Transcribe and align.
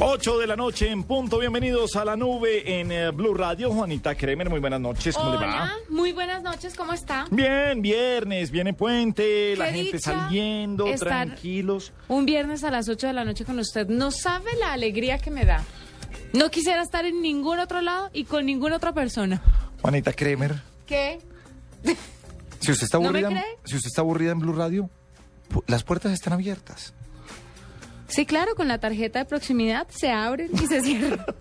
8 0.00 0.38
de 0.38 0.46
la 0.46 0.56
noche 0.56 0.90
en 0.90 1.04
punto. 1.04 1.38
Bienvenidos 1.38 1.94
a 1.96 2.04
la 2.04 2.16
nube 2.16 2.80
en 2.80 2.90
eh, 2.90 3.10
Blue 3.10 3.32
Radio. 3.34 3.70
Juanita 3.72 4.14
Kremer, 4.14 4.50
muy 4.50 4.58
buenas 4.60 4.80
noches. 4.80 5.14
¿Cómo 5.16 5.30
le 5.32 5.36
va? 5.38 5.44
Hola, 5.46 5.72
muy 5.88 6.12
buenas 6.12 6.42
noches, 6.42 6.74
¿cómo 6.74 6.92
está? 6.92 7.26
Bien, 7.30 7.80
viernes, 7.80 8.50
viene 8.50 8.74
puente, 8.74 9.54
la 9.56 9.66
Qué 9.66 9.72
gente 9.72 9.96
dicha 9.98 10.12
saliendo, 10.24 10.86
estar 10.88 11.08
tranquilos. 11.26 11.92
Un 12.08 12.26
viernes 12.26 12.64
a 12.64 12.70
las 12.70 12.88
8 12.88 13.06
de 13.06 13.12
la 13.12 13.24
noche 13.24 13.44
con 13.44 13.58
usted. 13.58 13.86
No 13.88 14.10
sabe 14.10 14.50
la 14.58 14.72
alegría 14.72 15.18
que 15.18 15.30
me 15.30 15.44
da. 15.44 15.62
No 16.32 16.50
quisiera 16.50 16.82
estar 16.82 17.04
en 17.06 17.22
ningún 17.22 17.60
otro 17.60 17.80
lado 17.80 18.10
y 18.12 18.24
con 18.24 18.44
ninguna 18.46 18.76
otra 18.76 18.92
persona. 18.92 19.40
Juanita 19.80 20.12
Kremer, 20.12 20.54
¿Qué? 20.86 21.18
si 22.60 22.72
usted 22.72 22.84
está 22.84 22.98
¿No 22.98 23.02
me 23.12 23.20
aburrida, 23.20 23.28
cree? 23.28 23.58
si 23.64 23.76
usted 23.76 23.88
está 23.88 24.00
aburrida 24.00 24.32
en 24.32 24.38
Blue 24.40 24.54
Radio, 24.54 24.90
pu- 25.50 25.62
las 25.66 25.84
puertas 25.84 26.12
están 26.12 26.32
abiertas. 26.32 26.94
Sí, 28.14 28.26
claro, 28.26 28.54
con 28.54 28.68
la 28.68 28.78
tarjeta 28.78 29.18
de 29.18 29.24
proximidad 29.24 29.88
se 29.88 30.12
abren 30.12 30.48
y 30.54 30.66
se 30.68 30.80
cierran. 30.82 31.24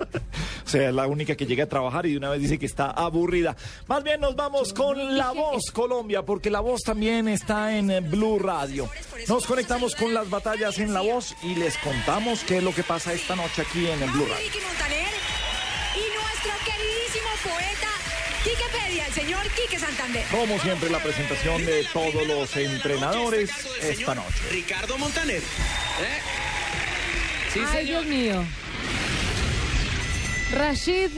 O 0.66 0.70
sea, 0.74 0.90
es 0.90 0.96
la 0.96 1.06
única 1.06 1.36
que 1.36 1.46
llega 1.46 1.66
a 1.66 1.68
trabajar 1.68 2.06
y 2.06 2.12
de 2.14 2.18
una 2.18 2.30
vez 2.30 2.42
dice 2.42 2.58
que 2.58 2.66
está 2.66 2.90
aburrida. 2.90 3.56
Más 3.86 4.02
bien 4.02 4.22
nos 4.22 4.36
vamos 4.36 4.74
con 4.74 5.18
La 5.18 5.32
Voz 5.32 5.70
Colombia, 5.72 6.24
porque 6.24 6.50
La 6.50 6.62
Voz 6.62 6.82
también 6.82 7.28
está 7.28 7.78
en 7.78 7.92
eh, 7.92 8.00
Blue 8.00 8.40
Radio. 8.40 8.90
Nos 9.28 9.46
conectamos 9.46 9.94
con 9.94 10.14
las 10.14 10.30
batallas 10.30 10.80
en 10.80 10.94
La 10.94 11.02
Voz 11.02 11.36
y 11.44 11.54
les 11.56 11.78
contamos 11.78 12.44
qué 12.46 12.58
es 12.58 12.64
lo 12.64 12.74
que 12.74 12.82
pasa 12.82 13.14
esta 13.14 13.36
noche 13.36 13.62
aquí 13.62 13.86
en 13.88 14.02
el 14.02 14.10
Blue 14.10 14.26
Radio. 14.26 14.46
Vicky 14.46 14.66
Montaner 14.66 15.14
y 15.94 16.06
nuestro 16.18 16.52
queridísimo 16.66 17.30
poeta 17.44 17.84
el 19.06 19.14
señor 19.14 19.42
Quique 19.50 19.80
Santander. 19.80 20.26
Como 20.32 20.60
siempre, 20.60 20.90
la 20.90 21.00
presentación 21.00 21.66
de 21.66 21.84
todos 21.92 22.28
los 22.28 22.56
entrenadores 22.56 23.50
esta 23.82 24.16
noche. 24.16 24.40
Ricardo 24.52 24.98
Montaner. 24.98 25.40
¿Eh? 25.40 26.63
Sí, 27.54 27.60
Ay, 27.60 27.86
señor. 27.86 28.06
Dios 28.06 28.06
mío. 28.08 28.44
Rashid 30.54 31.10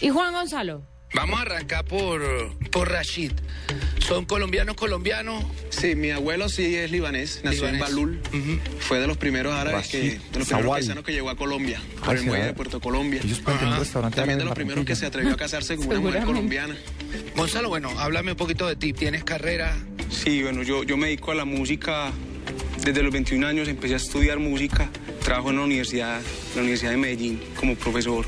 y 0.00 0.08
Juan 0.08 0.32
Gonzalo. 0.32 0.82
Vamos 1.14 1.38
a 1.38 1.42
arrancar 1.42 1.84
por, 1.84 2.22
por 2.70 2.90
Rashid. 2.90 3.32
¿Son 3.98 4.24
colombianos 4.24 4.76
colombianos? 4.76 5.44
Sí, 5.68 5.94
mi 5.94 6.10
abuelo 6.10 6.48
sí 6.48 6.74
es 6.74 6.90
libanés, 6.90 7.40
nació 7.44 7.68
en. 7.68 7.78
Balul. 7.78 8.20
Fue 8.80 8.98
de 8.98 9.06
los 9.06 9.16
primeros 9.18 9.52
árabes 9.54 9.88
que, 9.88 10.18
de 10.32 10.38
los 10.38 10.48
primeros 10.48 10.70
paisanos 10.72 11.04
que 11.04 11.12
llegó 11.12 11.28
a 11.30 11.36
Colombia, 11.36 11.80
por 12.00 12.08
Ah, 12.08 12.12
el 12.12 12.18
sí, 12.20 12.26
muelle 12.26 12.46
de. 12.46 12.54
Puerto 12.54 12.80
Colombia. 12.80 13.20
También 14.14 14.38
de 14.38 14.44
los 14.44 14.54
primeros 14.54 14.84
que 14.86 14.96
se 14.96 15.06
atrevió 15.06 15.34
a 15.34 15.36
casarse 15.36 15.76
con 15.76 15.86
una 15.88 16.00
mujer 16.00 16.24
colombiana. 16.24 16.76
Gonzalo, 17.36 17.68
bueno, 17.68 17.90
háblame 17.98 18.32
un 18.32 18.36
poquito 18.38 18.66
de 18.66 18.76
ti. 18.76 18.92
¿Tienes 18.94 19.22
carrera? 19.22 19.76
Sí, 20.10 20.42
bueno, 20.42 20.62
yo, 20.62 20.82
yo 20.82 20.96
me 20.96 21.06
dedico 21.08 21.30
a 21.30 21.34
la 21.34 21.44
música 21.44 22.10
desde 22.82 23.02
los 23.02 23.12
21 23.12 23.46
años, 23.46 23.68
empecé 23.68 23.94
a 23.94 23.98
estudiar 23.98 24.38
música, 24.38 24.90
trabajo 25.22 25.50
en 25.50 25.56
la 25.56 25.62
universidad, 25.62 26.20
la 26.54 26.60
Universidad 26.60 26.90
de 26.90 26.96
Medellín 26.96 27.40
como 27.56 27.74
profesor. 27.76 28.26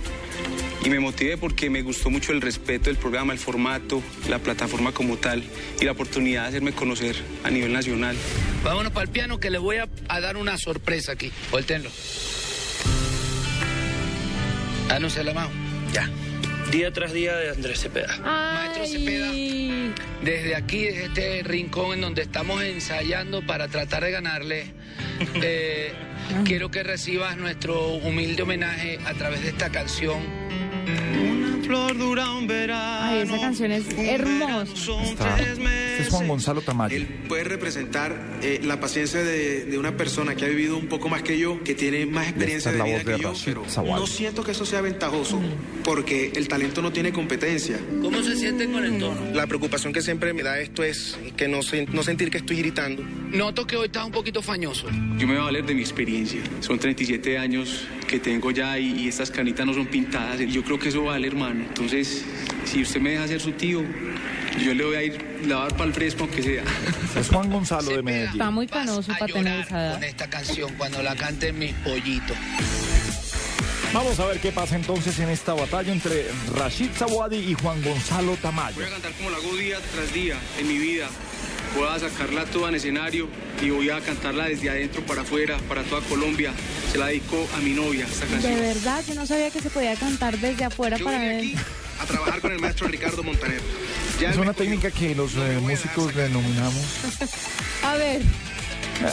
Y 0.84 0.90
me 0.90 1.00
motivé 1.00 1.36
porque 1.38 1.70
me 1.70 1.82
gustó 1.82 2.10
mucho 2.10 2.32
el 2.32 2.42
respeto 2.42 2.90
del 2.90 2.96
programa, 2.96 3.32
el 3.32 3.38
formato, 3.38 4.02
la 4.28 4.38
plataforma 4.38 4.92
como 4.92 5.16
tal 5.16 5.42
y 5.80 5.84
la 5.84 5.92
oportunidad 5.92 6.42
de 6.42 6.48
hacerme 6.48 6.72
conocer 6.72 7.16
a 7.42 7.50
nivel 7.50 7.72
nacional. 7.72 8.16
Vámonos 8.62 8.92
para 8.92 9.04
el 9.04 9.10
piano 9.10 9.40
que 9.40 9.50
le 9.50 9.58
voy 9.58 9.76
a, 9.76 10.20
dar 10.20 10.36
una 10.36 10.58
sorpresa 10.58 11.12
aquí. 11.12 11.32
Voltenlo. 11.50 11.90
Ah, 14.90 14.98
no 14.98 15.08
se 15.08 15.24
la 15.24 15.32
mano. 15.32 15.50
Ya. 15.92 16.10
Día 16.70 16.92
tras 16.92 17.12
día 17.12 17.36
de 17.36 17.50
Andrés 17.50 17.80
Cepeda. 17.80 18.18
Maestro 18.18 18.86
Cepeda. 18.86 19.30
Desde 20.22 20.56
aquí, 20.56 20.84
desde 20.84 21.04
este 21.04 21.42
rincón 21.42 21.94
en 21.94 22.00
donde 22.00 22.22
estamos 22.22 22.62
ensayando 22.62 23.46
para 23.46 23.68
tratar 23.68 24.04
de 24.04 24.10
ganarle, 24.10 24.66
eh, 25.34 25.92
quiero 26.44 26.70
que 26.70 26.82
recibas 26.82 27.36
nuestro 27.36 27.88
humilde 27.88 28.42
homenaje 28.42 28.98
a 29.06 29.14
través 29.14 29.42
de 29.42 29.50
esta 29.50 29.70
canción. 29.70 30.20
Una 30.86 31.64
flor 31.64 31.96
dura 31.98 32.30
un 32.32 32.46
verano. 32.46 32.84
Ay, 33.04 33.18
esa 33.22 33.38
canción 33.40 33.72
es 33.72 33.84
hermosa. 33.96 34.66
Son 34.76 35.02
Está- 35.02 35.36
tres 35.36 35.48
Este 35.50 35.62
meses. 35.64 36.00
es 36.06 36.08
Juan 36.10 36.28
Gonzalo 36.28 36.60
Tamayo. 36.60 36.96
Él 36.96 37.06
puede 37.28 37.44
representar 37.44 38.14
eh, 38.42 38.60
la 38.64 38.80
paciencia 38.80 39.22
de, 39.22 39.64
de 39.64 39.78
una 39.78 39.96
persona 39.96 40.34
que 40.34 40.44
ha 40.44 40.48
vivido 40.48 40.76
un 40.76 40.86
poco 40.88 41.08
más 41.08 41.22
que 41.22 41.38
yo, 41.38 41.62
que 41.62 41.74
tiene 41.74 42.06
más 42.06 42.28
experiencia 42.28 42.72
de 42.72 42.78
la 42.78 42.84
vida 42.84 42.94
voz 42.96 43.04
que 43.04 43.12
de 43.12 43.18
yo, 43.18 43.28
Rashid 43.30 43.44
pero 43.44 43.64
Zawadi. 43.68 44.00
no 44.00 44.06
siento 44.06 44.44
que 44.44 44.50
eso 44.52 44.66
sea 44.66 44.80
ventajoso, 44.80 45.40
porque 45.84 46.32
el 46.34 46.48
talento 46.48 46.82
no 46.82 46.92
tiene 46.92 47.12
competencia. 47.12 47.78
¿Cómo 48.02 48.22
se 48.22 48.36
sienten 48.36 48.72
con 48.72 48.84
el 48.84 48.98
tono? 48.98 49.20
La 49.32 49.46
preocupación 49.46 49.92
que 49.92 50.02
siempre 50.02 50.32
me 50.32 50.42
da 50.42 50.58
esto 50.60 50.82
es 50.82 51.16
que 51.36 51.48
no, 51.48 51.62
se- 51.62 51.86
no 51.86 52.02
sentir 52.02 52.30
que 52.30 52.38
estoy 52.38 52.56
gritando. 52.58 53.02
Noto 53.32 53.66
que 53.66 53.76
hoy 53.76 53.86
estás 53.86 54.04
un 54.04 54.12
poquito 54.12 54.42
fañoso. 54.42 54.88
Yo 55.18 55.26
me 55.26 55.34
voy 55.34 55.42
a 55.42 55.44
valer 55.44 55.64
de 55.64 55.74
mi 55.74 55.80
experiencia. 55.80 56.40
Son 56.60 56.78
37 56.78 57.38
años 57.38 57.86
que 58.08 58.18
tengo 58.20 58.50
ya 58.50 58.78
y, 58.78 59.00
y 59.00 59.08
estas 59.08 59.30
canitas 59.30 59.64
no 59.66 59.72
son 59.74 59.86
pintadas. 59.86 60.38
Yo 60.40 60.62
creo 60.62 60.73
que 60.78 60.88
eso 60.88 61.04
vale, 61.04 61.26
hermano. 61.26 61.64
Entonces, 61.66 62.24
si 62.64 62.82
usted 62.82 63.00
me 63.00 63.10
deja 63.10 63.28
ser 63.28 63.40
su 63.40 63.52
tío, 63.52 63.82
yo 64.62 64.74
le 64.74 64.84
voy 64.84 64.96
a 64.96 65.02
ir 65.02 65.24
a 65.46 65.48
dar 65.48 65.72
para 65.72 65.84
el 65.84 65.92
fresco 65.92 66.24
aunque 66.24 66.42
sea. 66.42 66.64
Es 67.18 67.28
Juan 67.28 67.50
Gonzalo 67.50 67.90
de 67.90 68.02
Medellín. 68.02 68.32
Está 68.32 68.50
muy 68.50 68.66
a 68.66 69.18
para 69.18 69.32
tener 69.32 69.60
esa 69.60 69.80
edad. 69.80 69.94
con 69.94 70.04
esta 70.04 70.28
canción 70.28 70.74
cuando 70.76 71.02
la 71.02 71.14
canten 71.14 71.58
mis 71.58 71.72
pollitos. 71.74 72.36
Vamos 73.92 74.18
a 74.18 74.26
ver 74.26 74.40
qué 74.40 74.50
pasa 74.50 74.74
entonces 74.74 75.16
en 75.20 75.28
esta 75.28 75.54
batalla 75.54 75.92
entre 75.92 76.26
Rashid 76.56 76.90
Zawadi 76.96 77.36
y 77.36 77.54
Juan 77.54 77.80
Gonzalo 77.82 78.36
Tamayo. 78.42 78.74
Voy 78.74 78.86
a 78.86 78.90
cantar 78.90 79.12
como 79.12 79.30
lo 79.30 79.36
hago 79.36 79.54
día 79.56 79.78
tras 79.94 80.12
día 80.12 80.36
en 80.58 80.66
mi 80.66 80.78
vida. 80.78 81.06
Voy 81.76 81.86
a 81.88 82.00
sacarla 82.00 82.44
toda 82.46 82.70
en 82.70 82.74
escenario 82.74 83.28
y 83.60 83.70
voy 83.70 83.90
a 83.90 84.00
cantarla 84.00 84.46
desde 84.46 84.68
adentro 84.70 85.02
para 85.06 85.22
afuera, 85.22 85.58
para 85.68 85.82
toda 85.84 86.00
Colombia. 86.02 86.52
Se 86.92 86.98
la 86.98 87.06
dedico 87.06 87.46
a 87.56 87.60
mi 87.60 87.70
novia, 87.72 88.04
esta 88.06 88.24
De 88.26 88.30
canción. 88.32 88.60
verdad, 88.60 89.04
yo 89.06 89.14
no 89.14 89.26
sabía 89.26 89.50
que 89.50 89.60
se 89.60 89.70
podía 89.70 89.94
cantar 89.96 90.38
desde 90.38 90.64
afuera 90.64 90.96
Yo 90.98 91.04
para 91.04 91.18
vine 91.18 91.38
aquí 91.38 91.54
a 92.00 92.04
trabajar 92.06 92.40
con 92.40 92.52
el 92.52 92.58
maestro 92.58 92.88
Ricardo 92.88 93.22
Montaner. 93.22 93.60
Ya 94.20 94.30
Es 94.30 94.36
una 94.36 94.52
técnica 94.52 94.90
que 94.90 95.14
los 95.14 95.34
No 95.34 95.44
eh, 95.46 95.58
músicos 95.60 96.14
denominamos. 96.14 96.84
A 97.84 97.94
ver, 97.94 98.20
Eh, 98.20 98.24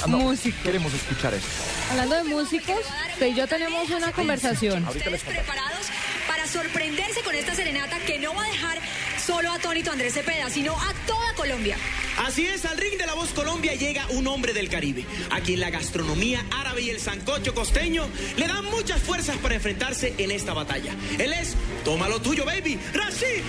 no, 0.07 0.18
Músico. 0.19 0.57
Queremos 0.63 0.94
escuchar 0.94 1.34
esto. 1.34 1.47
hablando 1.91 2.16
de 2.16 2.24
músicos, 2.25 2.78
usted 3.13 3.28
y 3.28 3.35
yo 3.35 3.47
tenemos 3.47 3.90
una 3.90 4.12
conversación. 4.12 4.88
Ustedes 4.88 5.24
preparados 5.24 5.88
para 6.28 6.46
sorprenderse 6.47 7.22
con 7.22 7.34
esta 7.35 7.56
serenata 7.56 7.98
que 8.06 8.19
no 8.19 8.33
va 8.36 8.44
a 8.45 8.48
dejar 8.50 8.80
solo 9.25 9.51
atónito 9.51 9.89
a 9.89 9.94
Andrés 9.94 10.13
Cepeda, 10.13 10.50
sino 10.50 10.73
a 10.73 10.94
toda 11.06 11.33
Colombia. 11.35 11.77
Así 12.18 12.45
es, 12.45 12.65
al 12.65 12.77
ring 12.77 12.97
de 12.97 13.06
la 13.06 13.13
voz 13.13 13.29
Colombia 13.29 13.73
llega 13.75 14.06
un 14.09 14.27
hombre 14.27 14.53
del 14.53 14.69
Caribe, 14.69 15.06
a 15.29 15.41
quien 15.41 15.59
la 15.59 15.69
gastronomía 15.69 16.45
árabe 16.51 16.81
y 16.81 16.89
el 16.89 17.00
sancocho 17.00 17.53
costeño 17.53 18.07
le 18.38 18.47
dan 18.47 18.65
muchas 18.65 19.01
fuerzas 19.01 19.38
para 19.38 19.56
enfrentarse 19.56 20.13
en 20.18 20.31
esta 20.31 20.53
batalla. 20.53 20.94
Él 21.19 21.33
es, 21.33 21.56
toma 21.83 22.09
lo 22.09 22.21
tuyo, 22.21 22.45
baby, 22.45 22.79
Rashid. 22.94 23.44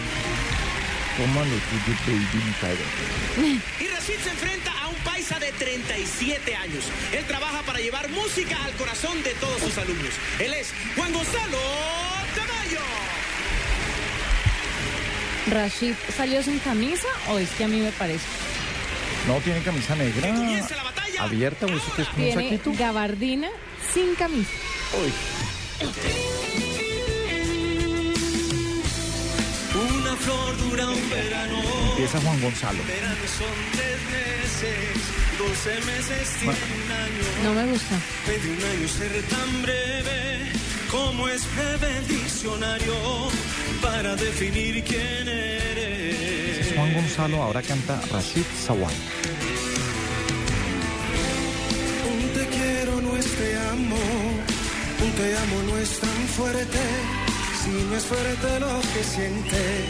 Tómalo 1.16 1.50
tuyo, 1.50 1.98
baby. 2.06 3.60
Y 3.80 3.86
Rashid 3.88 4.19
se 4.24 4.30
enfrenta 4.30 4.72
a 4.82 4.88
un 4.88 4.96
paisa 4.96 5.38
de 5.38 5.52
37 5.52 6.54
años. 6.54 6.84
Él 7.12 7.24
trabaja 7.26 7.62
para 7.62 7.80
llevar 7.80 8.08
música 8.10 8.56
al 8.64 8.72
corazón 8.72 9.22
de 9.22 9.34
todos 9.34 9.60
sus 9.60 9.76
alumnos. 9.76 10.14
Él 10.38 10.54
es 10.54 10.72
Juan 10.96 11.12
Gonzalo 11.12 12.21
¿Rashid 15.50 15.94
salió 16.17 16.43
sin 16.43 16.59
camisa 16.61 17.09
o 17.29 17.39
es 17.39 17.50
que 17.50 17.65
a 17.65 17.69
mí 17.69 17.81
me 17.81 17.93
parece? 17.93 18.25
No 19.27 19.39
tiene 19.41 19.61
camisa 19.62 19.94
negra 19.97 20.29
comience 20.35 20.75
la 20.75 20.83
batalla. 20.85 21.23
abierta 21.23 21.67
o 21.67 21.71
eso 21.71 21.93
que 21.94 22.03
es 22.03 22.09
como 22.09 22.25
un 22.27 22.33
Tiene 22.33 22.50
saquito. 22.50 22.73
gabardina 22.79 23.49
sin 23.93 24.15
camisa. 24.15 24.50
Uy. 25.03 25.12
amor 30.12 30.56
dura 30.59 30.89
un 30.89 31.11
verano. 31.11 31.62
Empieza 31.91 32.21
Juan 32.21 32.41
Gonzalo. 32.41 32.79
Verano 32.87 33.25
son 33.39 33.55
tres 33.73 33.99
meses, 34.12 34.99
doce 35.39 35.75
meses 35.87 36.29
tiene 36.41 36.53
un 36.53 36.93
año. 36.93 37.25
No 37.44 37.55
me 37.55 37.67
gusta. 37.73 37.97
Puede 38.25 38.50
un 38.50 38.65
año 38.65 38.89
ser 38.89 39.23
tan 39.25 39.62
breve 39.62 40.53
como 40.93 41.27
es 41.27 41.43
breve 41.56 41.97
el 41.99 42.06
diccionario 42.06 42.94
para 43.81 44.15
definir 44.15 44.85
quién 44.85 45.27
eres. 45.27 46.67
Es 46.67 46.75
Juan 46.77 46.93
Gonzalo, 46.93 47.43
ahora 47.43 47.62
canta 47.62 47.99
Rashid 48.12 48.44
Sawai. 48.67 48.94
Un 52.12 52.23
te 52.35 52.47
quiero 52.47 53.00
no 53.00 53.17
es 53.17 53.27
te 53.39 53.56
amo, 53.73 54.03
un 55.05 55.11
te 55.12 55.37
amo 55.39 55.62
no 55.69 55.79
es 55.79 55.99
tan 55.99 56.29
fuerte, 56.37 56.83
si 57.65 57.71
no 57.71 57.97
es 57.97 58.05
fuerte 58.05 58.61
lo 58.61 58.81
que 58.93 59.03
sientes, 59.03 59.87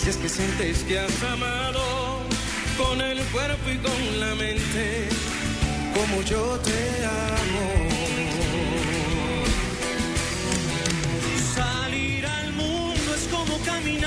si 0.00 0.10
es 0.10 0.16
que 0.16 0.28
sientes 0.28 0.84
que 0.84 1.00
has 1.00 1.22
amado 1.24 2.20
con 2.76 3.00
el 3.00 3.18
cuerpo 3.34 3.70
y 3.74 3.78
con 3.78 4.20
la 4.20 4.34
mente, 4.36 5.08
como 5.94 6.22
yo 6.22 6.60
te 6.60 7.04
amo. 7.04 7.97
Mundo 13.66 13.97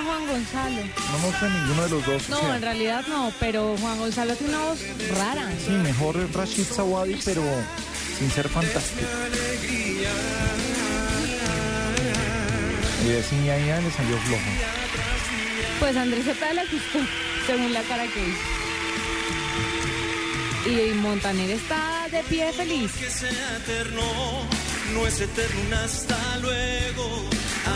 gusta 0.00 0.12
Juan 0.12 0.26
Gonzalo. 0.26 0.82
No 1.12 1.18
me 1.18 1.26
gusta 1.26 1.48
ninguno 1.48 1.82
de 1.84 1.88
los 1.90 2.06
dos. 2.06 2.28
o 2.28 2.30
No, 2.30 2.40
sea, 2.40 2.56
en 2.56 2.62
realidad 2.62 3.04
no, 3.08 3.32
pero 3.40 3.76
Juan 3.80 3.98
Gonzalo 3.98 4.34
tiene 4.36 4.54
una 4.56 4.64
voz 4.66 4.78
rara. 5.16 5.48
Sí, 5.64 5.70
mejor 5.72 6.16
Rashid 6.34 6.64
Sawadi, 6.64 7.18
pero 7.24 7.42
sin 8.18 8.30
ser 8.30 8.48
fantástico. 8.48 9.06
Y 13.04 13.08
de 13.08 13.22
le 13.80 13.90
salió 13.90 14.18
flojo. 14.18 14.50
Pues 15.80 15.96
Andrés 15.96 16.24
Cepeda 16.24 16.52
le 16.52 16.62
gustó, 16.62 16.98
según 17.46 17.72
la 17.72 17.82
cara 17.82 18.04
que 18.06 18.28
hizo. 18.28 18.40
Y 20.68 20.94
Montaner 20.94 21.50
está 21.50 22.06
de 22.12 22.22
pie 22.24 22.52
feliz. 22.52 22.92
que 22.92 23.08
sea 23.10 23.56
eterno, 23.56 24.02
no 24.94 25.06
es 25.06 25.18
eterno 25.20 25.76
hasta 25.82 26.36
luego, 26.38 27.24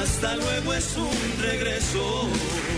hasta 0.02 0.36
luego 0.36 0.74
es 0.74 0.96
un 0.96 1.42
regreso, 1.42 2.28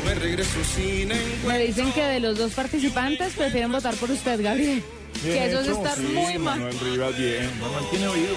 me 0.04 0.14
regreso 0.14 0.64
sin 0.74 1.10
encuentro. 1.10 1.48
Me 1.48 1.58
dicen 1.58 1.92
que 1.92 2.02
de 2.02 2.20
los 2.20 2.38
dos 2.38 2.52
participantes 2.52 3.34
prefieren 3.34 3.72
votar 3.72 3.94
por 3.94 4.10
usted, 4.10 4.42
Gabriel. 4.42 4.82
Bien 5.22 5.34
que 5.38 5.46
esos 5.46 5.66
hecho, 5.66 5.76
están 5.78 5.96
sí, 5.96 6.12
muy 6.12 6.38
mal. 6.38 6.58
Manuel 6.60 6.80
Rivas, 6.80 7.18
bien. 7.18 7.50
Manuel 7.60 7.84
tiene 7.90 8.08
oído. 8.08 8.36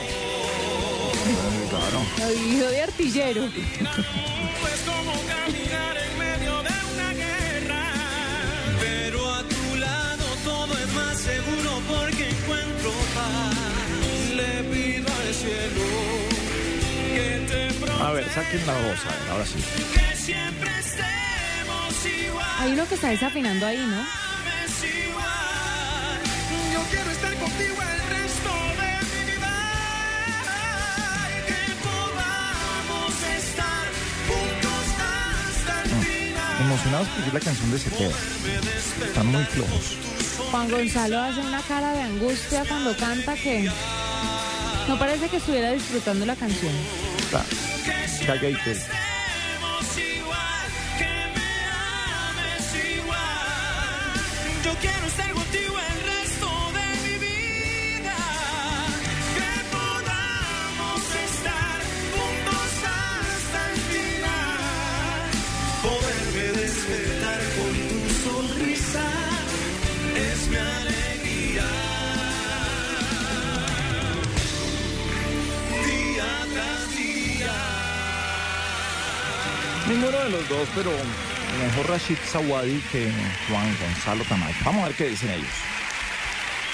Claro. 1.70 2.32
Oído 2.32 2.70
de 2.70 2.82
artillero. 2.82 3.50
A 18.02 18.12
ver, 18.12 18.30
saquen 18.34 18.66
la 18.66 18.74
voz, 18.74 19.06
a 19.06 19.10
ver, 19.10 19.30
ahora 19.32 19.46
sí. 19.46 19.56
que 19.94 20.16
siempre 20.16 20.70
estemos 20.80 22.06
igual. 22.06 22.46
Hay 22.60 22.72
uno 22.72 22.88
que 22.88 22.96
está 22.96 23.10
desafinando 23.10 23.66
ahí, 23.66 23.78
¿no? 23.78 24.02
Yo 26.74 26.80
quiero 26.90 27.12
estar 27.12 27.34
contigo 27.36 27.76
el 27.82 28.02
resto 28.10 28.52
de 28.80 28.92
mi 29.06 29.32
vida. 29.32 29.54
Y 31.28 31.40
que 31.48 31.62
podamos 31.84 33.14
estar 33.38 33.86
juntos 34.30 34.84
hasta 34.98 35.84
el 35.84 35.90
final. 36.06 36.62
Emocionados 36.62 37.08
porque 37.10 37.32
la 37.34 37.40
canción 37.42 37.72
de 37.72 37.80
Cepeda. 37.80 38.16
Están 39.06 39.28
muy 39.28 39.44
flojos. 39.44 39.98
Juan 40.52 40.72
Gonzalo 40.72 41.20
hace 41.20 41.42
una 41.42 41.62
cara 41.64 41.94
de 41.94 42.02
angustia 42.02 42.64
cuando 42.66 42.96
canta 42.96 43.36
que 43.36 43.70
no 44.88 44.98
parece 44.98 45.28
que 45.28 45.38
estuviera 45.38 45.72
disfrutando 45.72 46.26
la 46.26 46.36
canción. 46.36 46.72
Sky 48.20 48.99
de 80.24 80.30
los 80.30 80.48
dos, 80.50 80.68
pero 80.76 80.92
mejor 81.66 81.90
Rashid 81.90 82.18
Sawadi 82.32 82.80
que 82.92 83.10
Juan 83.50 83.76
Gonzalo 83.82 84.24
Tamayo. 84.26 84.56
Vamos 84.66 84.84
a 84.84 84.88
ver 84.88 84.96
qué 84.96 85.10
dicen 85.10 85.30
ellos. 85.32 85.48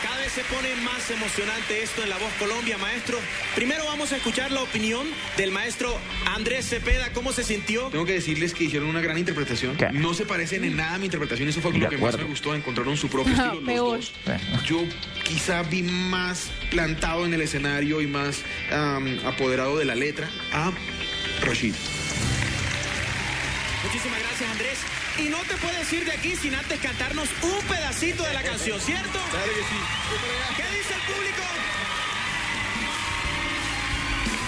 Cada 0.04 0.18
vez 0.18 0.32
se 0.34 0.44
pone 0.44 0.76
más 0.84 1.10
emocionante 1.10 1.82
esto 1.82 2.04
en 2.04 2.10
La 2.10 2.18
Voz 2.18 2.32
Colombia, 2.38 2.78
maestro. 2.78 3.18
Primero 3.56 3.86
vamos 3.86 4.12
a 4.12 4.18
escuchar 4.18 4.52
la 4.52 4.62
opinión 4.62 5.08
del 5.38 5.52
maestro 5.52 5.98
Andrés 6.36 6.68
Cepeda. 6.70 7.12
¿Cómo 7.14 7.32
se 7.32 7.44
sintió? 7.44 7.88
Tengo 7.88 8.06
que 8.06 8.14
decirles 8.14 8.54
que 8.54 8.66
hicieron 8.66 8.90
una 8.90 9.02
gran 9.02 9.18
interpretación. 9.18 9.76
¿Qué? 9.78 9.88
No 9.94 10.14
se 10.14 10.26
parecen 10.26 10.64
en 10.64 10.76
nada 10.76 10.96
a 10.96 10.98
mi 11.00 11.06
interpretación. 11.06 11.50
Eso 11.50 11.62
fue 11.62 11.74
lo 11.74 11.90
que 11.90 11.98
más 11.98 12.18
me 12.18 12.24
gustó. 12.26 12.54
Encontraron 12.54 12.98
su 12.98 13.08
propio 13.08 13.34
estilo 13.34 13.56
los 13.56 13.64
Peor. 13.64 13.98
dos. 14.00 14.14
Bueno. 14.26 14.64
Yo 14.66 14.84
quizá 15.24 15.64
vi 15.64 15.82
más 15.82 16.52
plantado 16.70 17.26
en 17.26 17.34
el 17.34 17.42
escenario 17.42 18.02
y 18.02 18.08
más 18.08 18.42
am, 18.72 19.20
apoderado 19.26 19.78
de 19.78 19.86
la 19.86 19.96
letra 19.96 20.30
a 20.54 20.72
Rashid. 21.42 21.74
Y 25.18 25.30
no 25.30 25.38
te 25.44 25.56
puedes 25.56 25.94
ir 25.94 26.04
de 26.04 26.12
aquí 26.12 26.36
sin 26.36 26.54
antes 26.54 26.80
cantarnos 26.80 27.30
un 27.42 27.66
pedacito 27.68 28.24
de 28.24 28.34
la 28.34 28.44
canción, 28.44 28.80
¿cierto? 28.82 29.20
Claro 29.32 29.52
que 29.54 29.62
sí. 29.62 30.58
¿Qué 30.58 30.78
dice 30.78 30.94
el 30.94 31.14
público? 31.14 31.44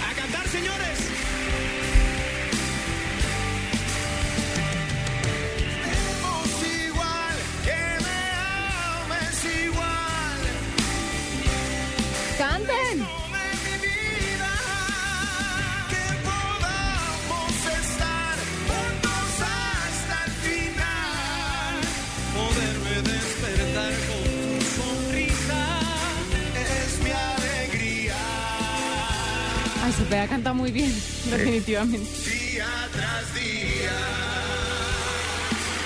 A 0.10 0.14
cantar, 0.14 0.48
señores. 0.50 1.27
Cepeda 30.08 30.28
canta 30.28 30.54
muy 30.54 30.72
bien, 30.72 30.90
definitivamente. 31.26 32.08
Día 32.30 32.66
tras 32.94 33.34
día. 33.36 33.92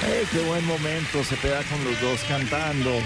Eh, 0.05 0.25
qué 0.31 0.39
buen 0.41 0.63
momento, 0.67 1.23
se 1.23 1.35
pega 1.37 1.63
con 1.63 1.83
los 1.83 1.99
dos 1.99 2.19
cantando. 2.27 2.99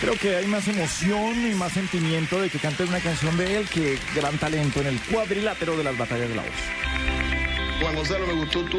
Creo 0.00 0.14
que 0.14 0.36
hay 0.36 0.46
más 0.46 0.66
emoción 0.68 1.52
y 1.52 1.54
más 1.54 1.72
sentimiento 1.72 2.40
de 2.40 2.48
que 2.48 2.58
cante 2.58 2.84
una 2.84 3.00
canción 3.00 3.36
de 3.36 3.58
él 3.58 3.68
que 3.68 3.98
gran 4.14 4.38
talento 4.38 4.80
en 4.80 4.86
el 4.86 5.00
cuadrilátero 5.02 5.76
de 5.76 5.84
las 5.84 5.98
batallas 5.98 6.30
de 6.30 6.34
la 6.34 6.42
voz. 6.42 7.80
Juan 7.82 7.94
Gonzalo, 7.94 8.26
me 8.26 8.32
gustó 8.32 8.64
tu, 8.64 8.78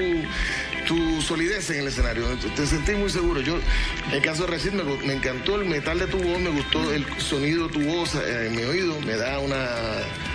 tu 0.88 1.22
solidez 1.22 1.70
en 1.70 1.82
el 1.82 1.88
escenario. 1.88 2.26
Te 2.56 2.66
sentí 2.66 2.94
muy 2.94 3.10
seguro. 3.10 3.42
Yo, 3.42 3.60
en 4.08 4.14
el 4.14 4.22
caso 4.22 4.46
de 4.46 4.54
Rashid, 4.54 4.72
me, 4.72 4.84
me 4.84 5.14
encantó 5.14 5.56
el 5.56 5.66
metal 5.66 6.00
de 6.00 6.08
tu 6.08 6.18
voz, 6.18 6.40
me 6.40 6.50
gustó 6.50 6.92
el 6.92 7.06
sonido 7.20 7.68
de 7.68 7.74
tu 7.74 7.82
voz 7.82 8.16
eh, 8.16 8.48
en 8.48 8.56
mi 8.56 8.64
oído, 8.64 9.00
me 9.02 9.16
da 9.16 9.40
una 9.40 9.68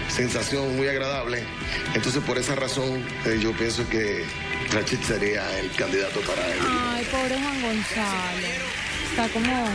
sensación 0.09 0.77
muy 0.77 0.87
agradable. 0.89 1.43
Entonces, 1.95 2.23
por 2.23 2.39
esa 2.39 2.55
razón, 2.55 3.03
eh, 3.25 3.39
yo 3.41 3.53
pienso 3.53 3.89
que 3.89 4.25
Rachid 4.73 5.01
sería 5.01 5.59
el 5.59 5.71
candidato 5.73 6.21
para 6.21 6.47
él. 6.47 6.59
Ay, 6.93 7.05
pobre 7.11 7.41
Juan 7.41 7.63
Gonzalo. 7.63 8.47
Está 9.11 9.29
como. 9.29 9.69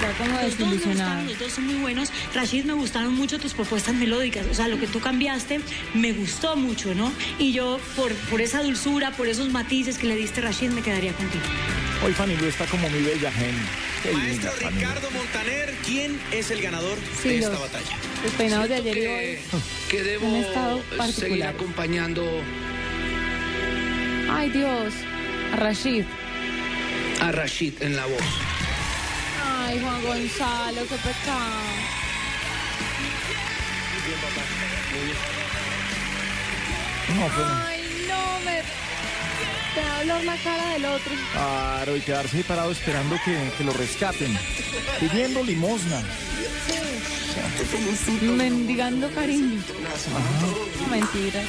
Está 0.00 0.12
como 0.16 0.30
Los 0.30 0.40
dos 0.40 0.68
me 0.68 0.74
desilusionado. 0.74 1.10
gustaron, 1.10 1.26
los 1.26 1.38
dos 1.38 1.52
son 1.52 1.66
muy 1.66 1.74
buenos. 1.76 2.10
Rashid, 2.34 2.64
me 2.64 2.72
gustaron 2.74 3.14
mucho 3.14 3.38
tus 3.40 3.52
propuestas 3.54 3.94
melódicas. 3.94 4.46
O 4.50 4.54
sea, 4.54 4.68
lo 4.68 4.78
que 4.78 4.86
tú 4.86 5.00
cambiaste 5.00 5.60
me 5.94 6.12
gustó 6.12 6.54
mucho, 6.56 6.94
¿no? 6.94 7.12
Y 7.38 7.52
yo, 7.52 7.80
por, 7.96 8.12
por 8.30 8.40
esa 8.40 8.62
dulzura, 8.62 9.10
por 9.12 9.26
esos 9.28 9.50
matices 9.50 9.98
que 9.98 10.06
le 10.06 10.14
diste, 10.16 10.40
Rashid, 10.40 10.70
me 10.70 10.82
quedaría 10.82 11.12
contigo. 11.14 11.42
Hoy 12.04 12.12
Fanny 12.12 12.36
Lu 12.36 12.46
está 12.46 12.64
como 12.66 12.88
mi 12.90 13.02
bella 13.02 13.32
gen. 13.32 13.56
Qué 14.04 14.10
linda, 14.10 14.22
Maestro 14.24 14.70
Lu. 14.70 14.76
Ricardo 14.76 15.10
Montaner, 15.10 15.74
¿quién 15.84 16.20
es 16.30 16.50
el 16.52 16.62
ganador 16.62 16.96
Sí, 17.20 17.30
de 17.30 17.38
esta 17.38 17.50
los- 17.50 17.60
batalla? 17.60 17.96
Los 18.22 18.32
peinados 18.34 18.68
de 18.68 18.74
ayer 18.76 18.96
y 18.98 19.06
hoy. 19.06 19.38
Que 19.90 20.02
debo 20.04 20.30
seguir 20.30 20.96
particular. 20.96 21.48
acompañando 21.54 22.24
Ay, 24.30 24.50
Dios. 24.50 24.94
A 25.52 25.56
Rashid. 25.56 26.04
a 27.20 27.32
Rashid 27.32 27.72
en 27.82 27.96
la 27.96 28.06
voz. 28.06 28.22
Ay, 29.68 29.78
Juan 29.80 30.02
Gonzalo, 30.02 30.80
qué 30.80 30.96
pecado. 30.96 31.60
No, 37.14 37.26
pues, 37.26 37.46
Ay, 37.66 37.82
no, 38.08 38.40
me. 38.46 38.62
Te 39.74 39.86
va 39.86 39.94
a 39.94 40.00
hablar 40.00 40.24
la 40.24 40.36
cara 40.36 40.72
del 40.72 40.84
otro. 40.86 41.12
Claro, 41.32 41.96
y 41.98 42.00
quedarse 42.00 42.38
ahí 42.38 42.42
parado 42.44 42.72
esperando 42.72 43.16
que, 43.22 43.50
que 43.58 43.64
lo 43.64 43.74
rescaten. 43.74 44.38
Pidiendo 45.00 45.44
limosna. 45.44 46.02
Mendigando 48.22 49.10
cariño. 49.10 49.62
Mentiras. 50.90 51.44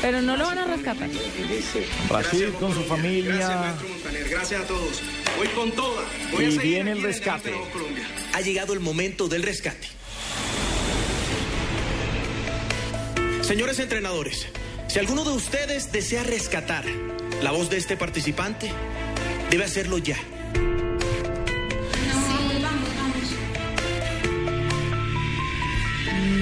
Pero 0.00 0.22
no 0.22 0.36
lo 0.36 0.46
van 0.46 0.58
a 0.58 0.66
rescatar. 0.66 1.08
Rashid 2.08 2.50
con 2.60 2.74
su 2.74 2.82
familia. 2.84 3.74
Gracias 4.30 4.62
a 4.62 4.66
todos. 4.66 5.02
Voy 5.36 5.48
con 5.48 5.72
toda. 5.72 6.04
Voy 6.32 6.44
a 6.44 6.48
Y 6.48 6.52
seguir 6.52 6.74
viene 6.74 6.92
el 6.92 7.02
rescate. 7.02 7.54
Ha 8.34 8.40
llegado 8.40 8.72
el 8.72 8.80
momento 8.80 9.28
del 9.28 9.42
rescate. 9.42 9.88
Señores 13.42 13.78
entrenadores, 13.78 14.46
si 14.88 14.98
alguno 14.98 15.24
de 15.24 15.30
ustedes 15.30 15.90
desea 15.90 16.22
rescatar 16.22 16.84
la 17.42 17.50
voz 17.50 17.70
de 17.70 17.78
este 17.78 17.96
participante, 17.96 18.70
debe 19.50 19.64
hacerlo 19.64 19.98
ya. 19.98 20.18